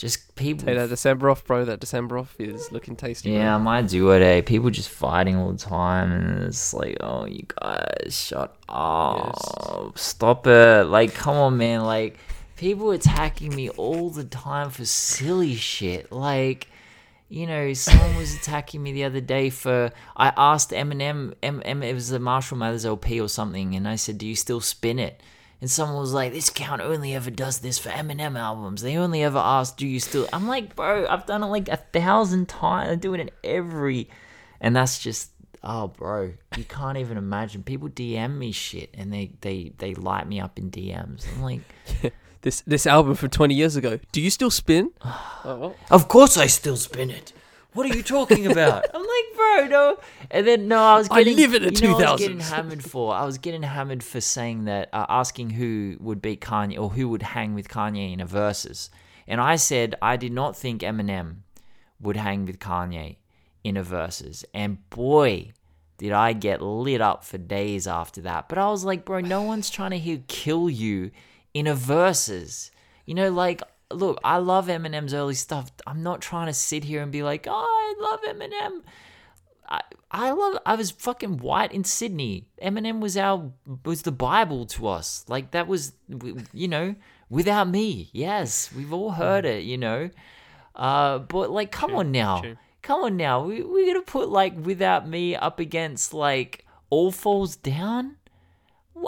just 0.01 0.35
people. 0.35 0.65
Take 0.65 0.77
that 0.77 0.89
December 0.89 1.29
off, 1.29 1.45
bro. 1.45 1.63
That 1.63 1.79
December 1.79 2.17
off 2.17 2.35
is 2.39 2.71
looking 2.71 2.95
tasty. 2.95 3.29
Yeah, 3.29 3.53
I 3.53 3.57
bro. 3.57 3.63
might 3.63 3.87
do 3.87 4.09
it, 4.09 4.23
eh? 4.23 4.41
People 4.41 4.71
just 4.71 4.89
fighting 4.89 5.35
all 5.35 5.51
the 5.51 5.59
time, 5.59 6.11
and 6.11 6.43
it's 6.45 6.73
like, 6.73 6.97
oh, 7.01 7.25
you 7.25 7.45
guys, 7.61 8.19
shut 8.19 8.57
up. 8.67 9.95
Stop 9.99 10.47
it. 10.47 10.87
Like, 10.87 11.13
come 11.13 11.35
on, 11.35 11.57
man. 11.57 11.81
Like, 11.81 12.17
people 12.55 12.89
attacking 12.89 13.55
me 13.55 13.69
all 13.69 14.09
the 14.09 14.23
time 14.23 14.71
for 14.71 14.85
silly 14.85 15.53
shit. 15.53 16.11
Like, 16.11 16.67
you 17.29 17.45
know, 17.45 17.71
someone 17.73 18.15
was 18.17 18.33
attacking 18.33 18.81
me 18.81 18.93
the 18.93 19.03
other 19.03 19.21
day 19.21 19.51
for. 19.51 19.91
I 20.17 20.33
asked 20.35 20.71
Eminem, 20.71 21.35
M, 21.43 21.61
M, 21.63 21.83
it 21.83 21.93
was 21.93 22.09
the 22.09 22.19
Marshall 22.19 22.57
Mathers 22.57 22.87
LP 22.87 23.21
or 23.21 23.29
something, 23.29 23.75
and 23.75 23.87
I 23.87 23.97
said, 23.97 24.17
do 24.17 24.25
you 24.25 24.35
still 24.35 24.61
spin 24.61 24.97
it? 24.97 25.21
And 25.61 25.69
someone 25.69 25.99
was 25.99 26.13
like, 26.13 26.33
this 26.33 26.49
account 26.49 26.81
only 26.81 27.13
ever 27.13 27.29
does 27.29 27.59
this 27.59 27.77
for 27.77 27.89
Eminem 27.89 28.37
albums. 28.37 28.81
They 28.81 28.97
only 28.97 29.23
ever 29.23 29.37
ask, 29.37 29.77
do 29.77 29.87
you 29.87 29.99
still. 29.99 30.27
I'm 30.33 30.47
like, 30.47 30.75
bro, 30.75 31.07
I've 31.07 31.27
done 31.27 31.43
it 31.43 31.47
like 31.47 31.69
a 31.69 31.77
thousand 31.77 32.49
times. 32.49 32.89
I 32.89 32.95
do 32.95 33.13
it 33.13 33.19
in 33.19 33.29
every. 33.43 34.09
And 34.59 34.75
that's 34.75 34.99
just. 34.99 35.29
Oh, 35.63 35.89
bro, 35.89 36.33
you 36.57 36.63
can't 36.63 36.97
even 36.97 37.17
imagine. 37.17 37.61
People 37.61 37.87
DM 37.87 38.35
me 38.39 38.51
shit 38.51 38.89
and 38.95 39.13
they, 39.13 39.29
they, 39.41 39.73
they 39.77 39.93
light 39.93 40.27
me 40.27 40.39
up 40.39 40.57
in 40.57 40.71
DMs. 40.71 41.23
I'm 41.35 41.43
like, 41.43 41.61
This 42.41 42.61
this 42.61 42.87
album 42.87 43.13
from 43.15 43.29
20 43.29 43.53
years 43.53 43.75
ago. 43.75 43.99
Do 44.11 44.21
you 44.21 44.29
still 44.29 44.49
spin? 44.49 44.91
oh, 45.03 45.41
well. 45.43 45.75
Of 45.89 46.07
course 46.07 46.37
I 46.37 46.47
still 46.47 46.77
spin 46.77 47.11
it. 47.11 47.33
What 47.73 47.89
are 47.89 47.95
you 47.95 48.03
talking 48.03 48.47
about? 48.47 48.85
I'm 48.93 49.01
like, 49.01 49.30
no. 49.69 49.97
And 50.29 50.47
then 50.47 50.67
no, 50.67 50.81
I 50.81 50.97
was 50.97 51.07
getting. 51.07 51.37
I 51.37 51.41
live 51.41 51.53
in 51.53 51.63
the 51.63 51.71
know 51.81 51.93
what 51.93 52.05
I 52.05 52.11
was 52.11 52.21
getting 52.21 52.39
hammered 52.39 52.83
for. 52.83 53.13
I 53.13 53.25
was 53.25 53.37
getting 53.37 53.63
hammered 53.63 54.03
for 54.03 54.21
saying 54.21 54.65
that, 54.65 54.89
uh, 54.93 55.05
asking 55.09 55.51
who 55.51 55.97
would 55.99 56.21
beat 56.21 56.41
Kanye 56.41 56.79
or 56.79 56.89
who 56.89 57.09
would 57.09 57.21
hang 57.21 57.53
with 57.53 57.67
Kanye 57.67 58.13
in 58.13 58.19
a 58.19 58.25
versus, 58.25 58.89
and 59.27 59.41
I 59.41 59.55
said 59.55 59.95
I 60.01 60.17
did 60.17 60.31
not 60.31 60.55
think 60.55 60.81
Eminem 60.81 61.37
would 61.99 62.17
hang 62.17 62.45
with 62.45 62.59
Kanye 62.59 63.17
in 63.63 63.77
a 63.77 63.83
versus, 63.83 64.45
and 64.53 64.89
boy. 64.89 65.51
Did 65.97 66.13
I 66.13 66.33
get 66.33 66.63
lit 66.63 66.99
up 66.99 67.23
for 67.23 67.37
days 67.37 67.85
after 67.85 68.21
that? 68.21 68.49
But 68.49 68.57
I 68.57 68.71
was 68.71 68.83
like, 68.83 69.05
bro, 69.05 69.19
no 69.19 69.43
one's 69.43 69.69
trying 69.69 69.91
to 69.91 69.99
hear 69.99 70.23
kill 70.27 70.67
you 70.67 71.11
in 71.53 71.67
a 71.67 71.75
versus. 71.75 72.71
You 73.05 73.13
know, 73.13 73.29
like, 73.29 73.61
look, 73.91 74.19
I 74.23 74.37
love 74.37 74.67
Eminem's 74.67 75.13
early 75.13 75.35
stuff. 75.35 75.71
I'm 75.85 76.01
not 76.01 76.21
trying 76.21 76.47
to 76.47 76.53
sit 76.53 76.83
here 76.83 77.01
and 77.01 77.11
be 77.11 77.23
like, 77.23 77.45
oh, 77.47 77.53
I 77.53 78.01
love 78.01 78.21
Eminem. 78.21 78.81
I, 79.71 79.81
I 80.11 80.31
love. 80.31 80.57
I 80.65 80.75
was 80.75 80.91
fucking 80.91 81.37
white 81.37 81.71
in 81.71 81.85
Sydney. 81.85 82.49
Eminem 82.61 82.99
was 82.99 83.15
our 83.15 83.51
was 83.85 84.01
the 84.01 84.11
Bible 84.11 84.65
to 84.65 84.87
us. 84.89 85.23
Like 85.29 85.51
that 85.51 85.65
was, 85.67 85.93
you 86.51 86.67
know, 86.67 86.95
without 87.29 87.69
me. 87.69 88.09
Yes, 88.11 88.69
we've 88.75 88.91
all 88.91 89.11
heard 89.11 89.45
it. 89.45 89.63
You 89.63 89.77
know, 89.77 90.09
uh, 90.75 91.19
but 91.19 91.51
like, 91.51 91.71
come 91.71 91.91
True, 91.91 91.99
on 91.99 92.11
now, 92.11 92.41
true. 92.41 92.57
come 92.81 93.01
on 93.01 93.15
now. 93.15 93.45
We 93.45 93.63
we're 93.63 93.87
gonna 93.87 94.01
put 94.05 94.27
like 94.29 94.53
without 94.57 95.07
me 95.07 95.37
up 95.37 95.59
against 95.61 96.13
like 96.13 96.65
all 96.89 97.13
falls 97.13 97.55
down. 97.55 98.17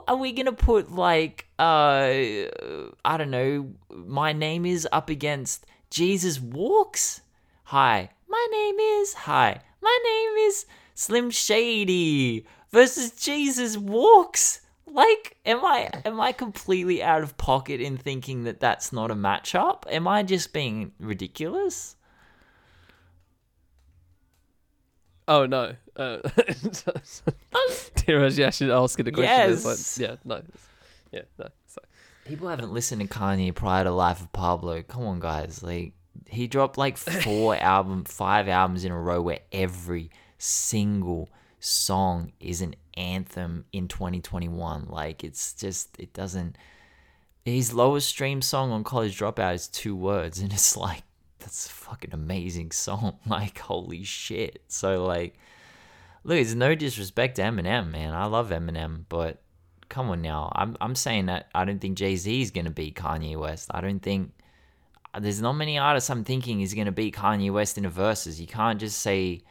Are 0.08 0.16
we 0.16 0.32
gonna 0.32 0.54
put 0.54 0.94
like 0.94 1.46
uh 1.60 2.08
I 3.04 3.18
don't 3.18 3.32
know, 3.32 3.74
my 3.94 4.32
name 4.32 4.66
is 4.66 4.88
up 4.94 5.10
against 5.10 5.66
Jesus 5.90 6.40
walks? 6.40 7.20
Hi, 7.66 8.10
my 8.30 8.48
name 8.50 8.80
is 8.80 9.14
Hi, 9.14 9.60
my 9.84 10.00
name 10.04 10.48
is 10.48 10.66
Slim 10.96 11.30
Shady 11.30 12.46
versus 12.72 13.12
Jesus 13.12 13.78
walks. 13.78 14.62
Like, 14.88 15.38
am 15.46 15.64
I 15.66 15.90
am 16.06 16.20
I 16.22 16.32
completely 16.32 17.02
out 17.04 17.24
of 17.24 17.36
pocket 17.38 17.82
in 17.82 17.98
thinking 17.98 18.44
that 18.44 18.60
that's 18.60 18.94
not 18.94 19.12
a 19.12 19.16
matchup? 19.16 19.84
Am 19.90 20.08
I 20.08 20.24
just 20.24 20.54
being 20.54 20.92
ridiculous? 21.00 21.96
Oh 25.28 25.46
no. 25.46 25.76
Uh, 25.96 26.18
Tiraj 27.96 28.38
Yashin 28.38 28.70
asking 28.84 29.06
the 29.06 29.12
question. 29.12 29.52
It's 29.52 29.66
Yes. 29.66 30.00
like, 30.00 30.10
yeah, 30.10 30.16
no. 30.26 30.42
Yeah, 31.12 31.22
no. 31.40 31.48
So, 31.68 31.82
People 32.26 32.48
haven't 32.50 32.72
listened 32.74 33.02
to 33.02 33.08
Kanye 33.08 33.54
prior 33.54 33.84
to 33.84 33.92
Life 33.92 34.22
of 34.22 34.32
Pablo. 34.34 34.82
Come 34.84 35.04
on, 35.06 35.20
guys. 35.20 35.62
Like 35.64 35.94
he 36.28 36.48
dropped 36.48 36.78
like 36.78 36.98
four 36.98 37.56
album, 37.62 38.04
five 38.06 38.48
albums 38.48 38.86
in 38.86 38.92
a 38.92 39.00
row 39.00 39.22
where 39.22 39.40
every 39.52 40.10
single 40.38 41.30
song 41.60 42.34
is 42.40 42.62
an 42.62 42.76
anthem 42.96 43.66
in 43.72 43.88
2021. 43.88 44.88
Like 44.90 45.24
it's 45.24 45.54
just 45.54 46.00
it 46.00 46.14
doesn't. 46.14 46.58
His 47.46 47.74
lowest 47.74 48.08
stream 48.08 48.42
song 48.42 48.72
on 48.72 48.84
College 48.84 49.20
Dropout 49.20 49.56
is 49.56 49.68
two 49.68 49.96
words, 49.96 50.40
and 50.40 50.54
it's 50.54 50.78
like 50.78 51.04
that's 51.40 51.66
a 51.66 51.70
fucking 51.70 52.14
amazing 52.14 52.72
song. 52.72 53.20
Like 53.26 53.60
holy 53.60 54.04
shit. 54.04 54.62
So 54.68 55.06
like, 55.06 55.36
look, 56.24 56.38
it's 56.38 56.54
no 56.54 56.76
disrespect 56.76 57.36
to 57.38 57.44
Eminem, 57.44 57.92
man. 57.92 58.14
I 58.14 58.26
love 58.26 58.50
Eminem, 58.50 59.06
but 59.10 59.42
come 59.90 60.10
on 60.10 60.22
now. 60.22 60.52
I'm 60.56 60.78
I'm 60.80 60.96
saying 60.96 61.28
that 61.28 61.50
I 61.54 61.66
don't 61.66 61.80
think 61.80 61.98
Jay 61.98 62.16
Z 62.16 62.42
is 62.42 62.52
gonna 62.52 62.72
beat 62.72 62.96
Kanye 62.96 63.38
West. 63.38 63.70
I 63.74 63.82
don't 63.82 64.02
think 64.02 64.32
there's 65.20 65.42
not 65.42 65.54
many 65.54 65.78
artists 65.78 66.10
I'm 66.10 66.24
thinking 66.24 66.62
is 66.62 66.74
gonna 66.74 66.92
beat 66.92 67.16
Kanye 67.16 67.52
West 67.52 67.78
in 67.78 67.86
a 67.86 67.90
verses. 67.90 68.40
You 68.42 68.48
can't 68.48 68.80
just 68.80 69.00
say 69.00 69.44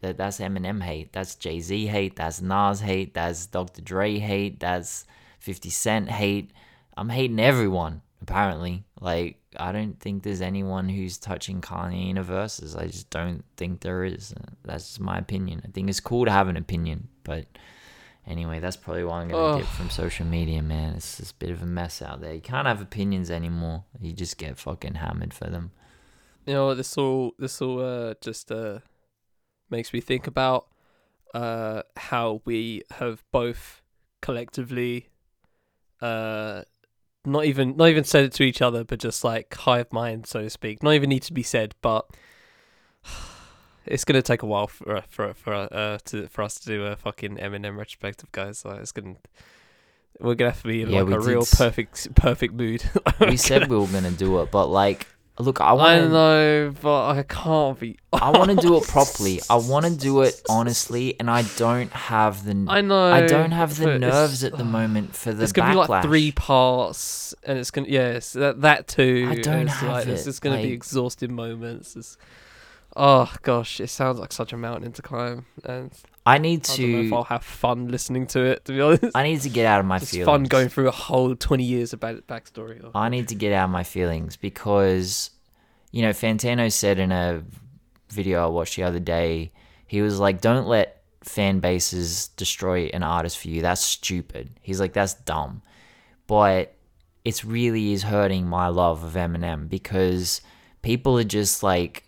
that 0.00 0.16
that's 0.16 0.38
Eminem 0.38 0.82
hate. 0.82 1.12
That's 1.12 1.34
Jay 1.34 1.60
Z 1.60 1.86
hate. 1.86 2.16
That's 2.16 2.40
Nas 2.40 2.80
hate. 2.80 3.14
That's 3.14 3.46
Dr. 3.46 3.82
Dre 3.82 4.18
hate. 4.18 4.60
That's 4.60 5.06
50 5.40 5.70
Cent 5.70 6.10
hate. 6.10 6.52
I'm 6.96 7.08
hating 7.08 7.40
everyone 7.40 8.02
apparently. 8.24 8.84
Like 9.00 9.38
I 9.56 9.72
don't 9.72 9.98
think 10.00 10.22
there's 10.22 10.40
anyone 10.40 10.88
who's 10.88 11.18
touching 11.18 11.60
Kanye 11.60 12.10
in 12.10 12.18
a 12.18 12.22
verses. 12.22 12.74
I 12.74 12.86
just 12.86 13.10
don't 13.10 13.44
think 13.56 13.80
there 13.80 14.04
is. 14.04 14.34
That's 14.64 14.98
my 14.98 15.18
opinion. 15.18 15.62
I 15.64 15.68
think 15.68 15.88
it's 15.88 16.00
cool 16.00 16.24
to 16.24 16.30
have 16.30 16.48
an 16.48 16.56
opinion, 16.56 17.08
but 17.22 17.46
Anyway, 18.26 18.58
that's 18.58 18.76
probably 18.76 19.04
why 19.04 19.20
I'm 19.20 19.28
gonna 19.28 19.54
Oh. 19.54 19.58
dip 19.58 19.66
from 19.66 19.90
social 19.90 20.24
media, 20.26 20.62
man. 20.62 20.94
It's 20.94 21.18
just 21.18 21.32
a 21.32 21.36
bit 21.36 21.50
of 21.50 21.62
a 21.62 21.66
mess 21.66 22.00
out 22.00 22.20
there. 22.22 22.32
You 22.34 22.40
can't 22.40 22.66
have 22.66 22.80
opinions 22.80 23.30
anymore. 23.30 23.84
You 24.00 24.12
just 24.12 24.38
get 24.38 24.56
fucking 24.58 24.94
hammered 24.94 25.34
for 25.34 25.50
them. 25.50 25.72
you 26.46 26.52
know 26.54 26.66
what? 26.66 26.76
This 26.76 26.96
all 26.98 27.32
this 27.38 27.60
all 27.62 27.80
uh, 27.80 28.14
just 28.20 28.50
uh, 28.52 28.80
makes 29.70 29.92
me 29.92 30.00
think 30.00 30.26
about 30.26 30.66
uh, 31.34 31.82
how 31.96 32.42
we 32.44 32.82
have 32.98 33.24
both 33.32 33.82
collectively 34.20 35.08
uh, 36.02 36.62
not 37.24 37.44
even 37.46 37.76
not 37.76 37.88
even 37.88 38.04
said 38.04 38.24
it 38.24 38.32
to 38.32 38.42
each 38.42 38.60
other, 38.60 38.84
but 38.84 38.98
just 38.98 39.24
like 39.24 39.54
hive 39.54 39.90
mind, 39.92 40.26
so 40.26 40.42
to 40.42 40.50
speak. 40.50 40.82
Not 40.82 40.92
even 40.94 41.08
need 41.08 41.22
to 41.22 41.32
be 41.32 41.42
said, 41.42 41.74
but 41.80 42.06
it's 43.86 44.04
gonna 44.04 44.22
take 44.22 44.42
a 44.42 44.46
while 44.46 44.66
for 44.66 45.02
for 45.08 45.34
for 45.34 45.54
uh 45.54 45.98
to 46.06 46.26
for 46.28 46.42
us 46.42 46.58
to 46.60 46.66
do 46.66 46.84
a 46.86 46.96
fucking 46.96 47.36
Eminem 47.36 47.76
retrospective, 47.76 48.30
guys. 48.32 48.58
So 48.58 48.70
it's 48.70 48.92
gonna 48.92 49.16
we're 50.20 50.34
gonna 50.34 50.52
have 50.52 50.62
to 50.62 50.68
be 50.68 50.82
in 50.82 50.90
Yeah, 50.90 51.02
like 51.02 51.14
a 51.14 51.20
real 51.20 51.42
s- 51.42 51.54
perfect 51.54 52.14
perfect 52.14 52.54
mood. 52.54 52.84
we 53.20 53.36
said 53.36 53.68
we 53.68 53.76
were 53.76 53.86
gonna 53.86 54.10
do 54.12 54.40
it, 54.42 54.50
but 54.52 54.66
like, 54.68 55.08
look, 55.40 55.60
I 55.60 55.66
I 55.70 55.72
want 55.72 56.02
to. 56.02 56.08
know, 56.08 56.74
but 56.80 57.08
I 57.08 57.22
can't 57.24 57.78
be. 57.80 57.98
I 58.12 58.30
want 58.30 58.50
to 58.50 58.56
do 58.56 58.76
it 58.76 58.84
properly. 58.84 59.40
I 59.50 59.56
want 59.56 59.86
to 59.86 59.90
do 59.96 60.22
it 60.22 60.40
honestly, 60.48 61.16
and 61.18 61.28
I 61.28 61.42
don't 61.56 61.90
have 61.92 62.44
the. 62.44 62.64
I 62.68 62.80
know. 62.80 63.12
I 63.12 63.26
don't 63.26 63.50
have 63.50 63.76
the 63.76 63.98
nerves 63.98 64.44
at 64.44 64.56
the 64.56 64.64
moment 64.78 65.16
for 65.16 65.32
the 65.32 65.42
It's 65.42 65.50
gonna 65.52 65.74
backlash. 65.74 65.86
be 65.86 65.92
like 65.92 66.02
three 66.04 66.30
parts, 66.30 67.34
and 67.42 67.58
it's 67.58 67.72
gonna 67.72 67.88
yes 67.88 68.34
that 68.34 68.60
that 68.60 68.86
too. 68.86 69.26
I 69.30 69.34
don't 69.40 69.62
it's 69.66 69.72
have 69.74 69.90
like, 69.90 70.06
It's 70.06 70.22
it, 70.22 70.24
just 70.26 70.42
gonna 70.42 70.58
be 70.58 70.62
like- 70.64 70.72
exhausting 70.72 71.34
moments. 71.34 71.96
It's, 71.96 72.16
oh 72.96 73.32
gosh, 73.42 73.80
it 73.80 73.88
sounds 73.88 74.18
like 74.18 74.32
such 74.32 74.52
a 74.52 74.56
mountain 74.56 74.92
to 74.92 75.02
climb, 75.02 75.46
and 75.64 75.92
I 76.26 76.38
need 76.38 76.68
I 76.70 76.76
don't 76.76 76.92
know 76.92 77.00
if 77.00 77.10
to. 77.10 77.16
I'll 77.16 77.24
have 77.24 77.44
fun 77.44 77.88
listening 77.88 78.26
to 78.28 78.40
it. 78.44 78.64
To 78.66 78.72
be 78.72 78.80
honest, 78.80 79.04
I 79.14 79.22
need 79.24 79.40
to 79.42 79.50
get 79.50 79.66
out 79.66 79.80
of 79.80 79.86
my 79.86 79.96
it's 79.96 80.10
feelings. 80.10 80.26
fun 80.26 80.44
going 80.44 80.68
through 80.68 80.88
a 80.88 80.92
whole 80.92 81.34
twenty 81.36 81.64
years 81.64 81.92
about 81.92 82.16
it 82.16 82.26
backstory. 82.26 82.82
Or, 82.82 82.90
I 82.94 83.08
need 83.08 83.28
to 83.28 83.34
get 83.34 83.52
out 83.52 83.64
of 83.64 83.70
my 83.70 83.84
feelings 83.84 84.36
because, 84.36 85.30
you 85.90 86.02
know, 86.02 86.10
Fantano 86.10 86.72
said 86.72 86.98
in 86.98 87.12
a 87.12 87.42
video 88.10 88.44
I 88.44 88.46
watched 88.46 88.76
the 88.76 88.84
other 88.84 89.00
day, 89.00 89.52
he 89.86 90.00
was 90.02 90.18
like, 90.18 90.40
don't 90.40 90.66
let 90.66 91.02
fan 91.22 91.60
bases 91.60 92.28
destroy 92.28 92.86
an 92.92 93.02
artist 93.02 93.38
for 93.38 93.48
you. 93.48 93.62
That's 93.62 93.80
stupid. 93.80 94.50
He's 94.62 94.80
like, 94.80 94.92
that's 94.92 95.14
dumb. 95.14 95.62
But 96.26 96.74
it's 97.24 97.44
really 97.44 97.92
is 97.92 98.02
hurting 98.02 98.46
my 98.46 98.68
love 98.68 99.02
of 99.02 99.14
Eminem 99.14 99.68
because 99.68 100.40
people 100.82 101.18
are 101.18 101.24
just 101.24 101.62
like 101.62 102.04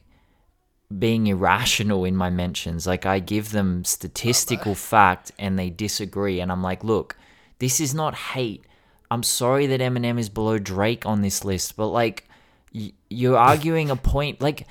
being 0.96 1.26
irrational 1.26 2.04
in 2.04 2.16
my 2.16 2.30
mentions. 2.30 2.86
Like 2.86 3.06
I 3.06 3.18
give 3.18 3.50
them 3.52 3.84
statistical 3.84 4.74
fact 4.74 5.32
and 5.38 5.58
they 5.58 5.70
disagree. 5.70 6.40
And 6.40 6.52
I'm 6.52 6.62
like, 6.62 6.84
look, 6.84 7.16
this 7.58 7.80
is 7.80 7.94
not 7.94 8.14
hate. 8.14 8.64
I'm 9.10 9.22
sorry 9.22 9.66
that 9.66 9.80
Eminem 9.80 10.18
is 10.18 10.28
below 10.28 10.58
Drake 10.58 11.06
on 11.06 11.22
this 11.22 11.44
list, 11.44 11.76
but 11.76 11.88
like 11.88 12.28
y- 12.74 12.92
you're 13.10 13.36
arguing 13.36 13.90
a 13.90 13.96
point. 13.96 14.40
Like 14.40 14.66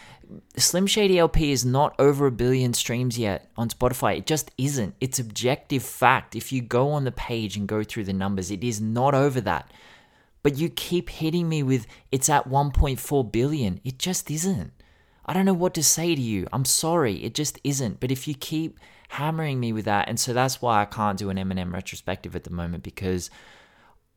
Slim 0.58 0.88
Shady 0.88 1.20
LP 1.20 1.52
is 1.52 1.66
not 1.66 1.96
over 2.00 2.28
a 2.28 2.32
billion 2.32 2.74
streams 2.74 3.18
yet 3.18 3.50
on 3.58 3.70
Spotify. 3.70 4.18
It 4.18 4.26
just 4.26 4.52
isn't. 4.58 4.96
It's 5.00 5.20
objective 5.20 5.84
fact. 5.84 6.36
If 6.36 6.52
you 6.52 6.62
go 6.62 6.92
on 6.92 7.04
the 7.04 7.12
page 7.12 7.58
and 7.58 7.68
go 7.68 7.84
through 7.84 8.06
the 8.06 8.14
numbers, 8.14 8.52
it 8.52 8.64
is 8.64 8.82
not 8.82 9.14
over 9.14 9.42
that. 9.42 9.72
But 10.44 10.58
you 10.58 10.70
keep 10.70 11.10
hitting 11.10 11.50
me 11.50 11.64
with 11.64 11.88
it's 12.12 12.30
at 12.30 12.48
1.4 12.48 13.32
billion. 13.32 13.82
It 13.84 13.98
just 14.00 14.30
isn't. 14.30 14.72
I 15.26 15.34
don't 15.34 15.46
know 15.46 15.54
what 15.54 15.74
to 15.74 15.84
say 15.84 16.14
to 16.16 16.22
you. 16.22 16.48
I'm 16.54 16.66
sorry. 16.66 17.24
It 17.24 17.34
just 17.34 17.60
isn't. 17.64 18.00
But 18.00 18.12
if 18.12 18.28
you 18.28 18.36
keep 18.36 18.80
hammering 19.10 19.60
me 19.60 19.74
with 19.74 19.86
that, 19.86 20.08
and 20.08 20.20
so 20.20 20.34
that's 20.34 20.62
why 20.62 20.82
I 20.82 20.86
can't 20.86 21.18
do 21.18 21.30
an 21.30 21.38
Eminem 21.38 21.74
retrospective 21.74 22.36
at 22.36 22.44
the 22.44 22.52
moment 22.52 22.84
because 22.84 23.30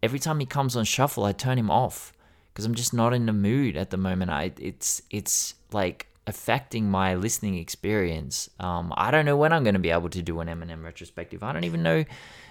every 0.02 0.18
time 0.18 0.38
he 0.40 0.46
comes 0.46 0.76
on 0.76 0.84
shuffle, 0.84 1.24
I 1.24 1.32
turn 1.32 1.58
him 1.58 1.70
off 1.70 2.12
because 2.52 2.64
I'm 2.64 2.74
just 2.74 2.92
not 2.92 3.14
in 3.14 3.26
the 3.26 3.32
mood 3.32 3.76
at 3.76 3.90
the 3.90 3.96
moment. 3.96 4.30
I 4.30 4.52
it's 4.58 5.00
it's 5.10 5.54
like 5.72 6.08
affecting 6.26 6.90
my 6.90 7.14
listening 7.14 7.56
experience. 7.56 8.50
Um, 8.60 8.92
I 8.96 9.10
don't 9.10 9.24
know 9.24 9.36
when 9.36 9.52
I'm 9.52 9.64
going 9.64 9.74
to 9.74 9.80
be 9.80 9.90
able 9.90 10.10
to 10.10 10.22
do 10.22 10.40
an 10.40 10.48
Eminem 10.48 10.84
retrospective. 10.84 11.42
I 11.42 11.52
don't 11.52 11.64
even 11.64 11.82
know. 11.82 12.04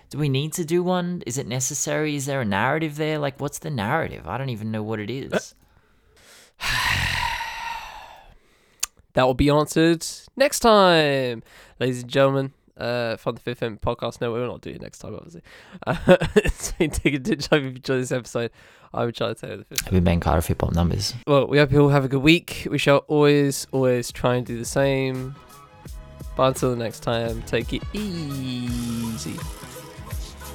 Do 0.09 0.17
we 0.17 0.29
need 0.29 0.53
to 0.53 0.65
do 0.65 0.81
one? 0.81 1.21
Is 1.27 1.37
it 1.37 1.47
necessary? 1.47 2.15
Is 2.15 2.25
there 2.25 2.41
a 2.41 2.45
narrative 2.45 2.95
there? 2.95 3.19
Like, 3.19 3.39
what's 3.39 3.59
the 3.59 3.69
narrative? 3.69 4.27
I 4.27 4.37
don't 4.37 4.49
even 4.49 4.71
know 4.71 4.81
what 4.81 4.99
it 4.99 5.11
is. 5.11 5.53
That 9.17 9.25
will 9.25 9.33
be 9.33 9.49
answered 9.49 10.05
next 10.35 10.59
time, 10.59 11.41
ladies 11.79 12.03
and 12.03 12.11
gentlemen. 12.11 12.53
Uh, 12.77 13.17
from 13.17 13.33
the 13.33 13.41
Fifth 13.41 13.63
Element 13.63 13.81
Podcast 13.81 14.21
No, 14.21 14.31
We're 14.31 14.45
not 14.45 14.61
doing 14.61 14.75
it 14.75 14.81
next 14.83 14.99
time, 14.99 15.15
obviously. 15.15 15.41
Uh, 15.87 15.95
it's 16.35 16.73
been 16.73 16.91
Dig 16.91 17.23
Ditch. 17.23 17.47
I 17.51 17.55
hope 17.55 17.63
you 17.63 17.69
enjoyed 17.69 18.01
this 18.01 18.11
episode. 18.11 18.51
I'm 18.93 19.11
Charlie 19.11 19.33
Taylor, 19.33 19.57
the 19.57 19.65
Fifth 19.65 19.85
Have 19.85 19.93
you 19.95 20.01
been 20.01 20.19
Carter 20.19 20.47
Hip 20.47 20.61
Hop 20.61 20.75
numbers? 20.75 21.15
Well, 21.25 21.47
we 21.47 21.57
hope 21.57 21.71
you 21.71 21.81
all 21.81 21.89
have 21.89 22.05
a 22.05 22.07
good 22.07 22.21
week. 22.21 22.67
We 22.69 22.77
shall 22.77 22.97
always, 23.07 23.65
always 23.71 24.11
try 24.11 24.35
and 24.35 24.45
do 24.45 24.59
the 24.59 24.65
same. 24.65 25.35
But 26.35 26.49
until 26.49 26.69
the 26.69 26.75
next 26.75 26.99
time, 26.99 27.41
take 27.47 27.73
it 27.73 27.81
easy. 27.93 29.39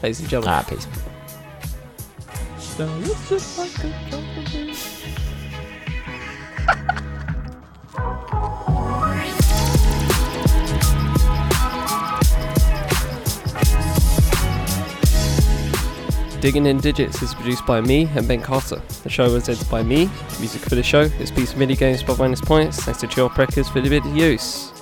Ladies 0.05 0.21
and 0.21 0.29
gentlemen. 0.29 0.55
Alright, 0.55 0.69
peace. 0.69 0.87
Digging 16.43 16.67
in 16.67 16.79
Digits 16.79 17.23
is 17.23 17.35
produced 17.35 17.65
by 17.67 17.81
me 17.81 18.09
and 18.17 18.27
Ben 18.27 18.43
Carter. 18.43 18.83
The 19.05 19.09
show 19.09 19.33
was 19.33 19.49
edited 19.49 19.71
by 19.71 19.85
me. 19.85 20.11
Music 20.41 20.61
for 20.61 20.75
the 20.75 20.83
show 20.83 21.03
is 21.03 21.31
of 21.31 21.57
Mini 21.57 21.77
Games 21.77 22.03
by 22.03 22.17
Bonus 22.17 22.41
Points, 22.41 22.81
thanks 22.83 22.99
to 22.99 23.07
Chill 23.07 23.29
Records 23.29 23.69
for 23.69 23.81
the 23.81 23.89
bit 23.89 24.05
of 24.05 24.17
use. 24.17 24.73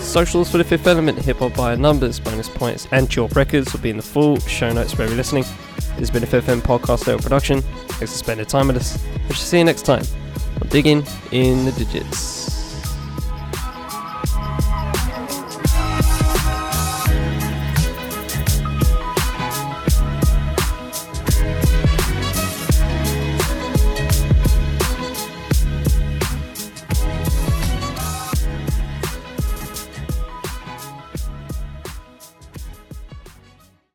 Socials 0.00 0.50
for 0.50 0.58
the 0.58 0.64
Fifth 0.64 0.84
Element, 0.88 1.16
Hip 1.20 1.36
Hop 1.36 1.54
by 1.54 1.76
Numbers, 1.76 2.18
Bonus 2.18 2.48
Points, 2.48 2.88
and 2.90 3.08
Chill 3.08 3.28
Records 3.28 3.72
will 3.72 3.78
be 3.78 3.90
in 3.90 3.98
the 3.98 4.02
full 4.02 4.40
show 4.40 4.72
notes 4.72 4.92
for 4.94 5.02
every 5.02 5.14
listening. 5.14 5.44
This 5.76 5.98
has 6.00 6.10
been 6.10 6.24
a 6.24 6.26
Fifth 6.26 6.48
Element 6.48 6.66
podcast 6.66 7.06
Network 7.06 7.22
production. 7.22 7.62
Thanks 7.62 8.10
for 8.10 8.18
spending 8.18 8.46
time 8.46 8.66
with 8.66 8.78
us. 8.78 9.00
We 9.28 9.34
shall 9.36 9.44
see 9.44 9.58
you 9.58 9.64
next 9.64 9.82
time 9.82 10.02
on 10.60 10.68
Digging 10.70 11.06
in 11.30 11.66
the 11.66 11.70
Digits. 11.70 12.46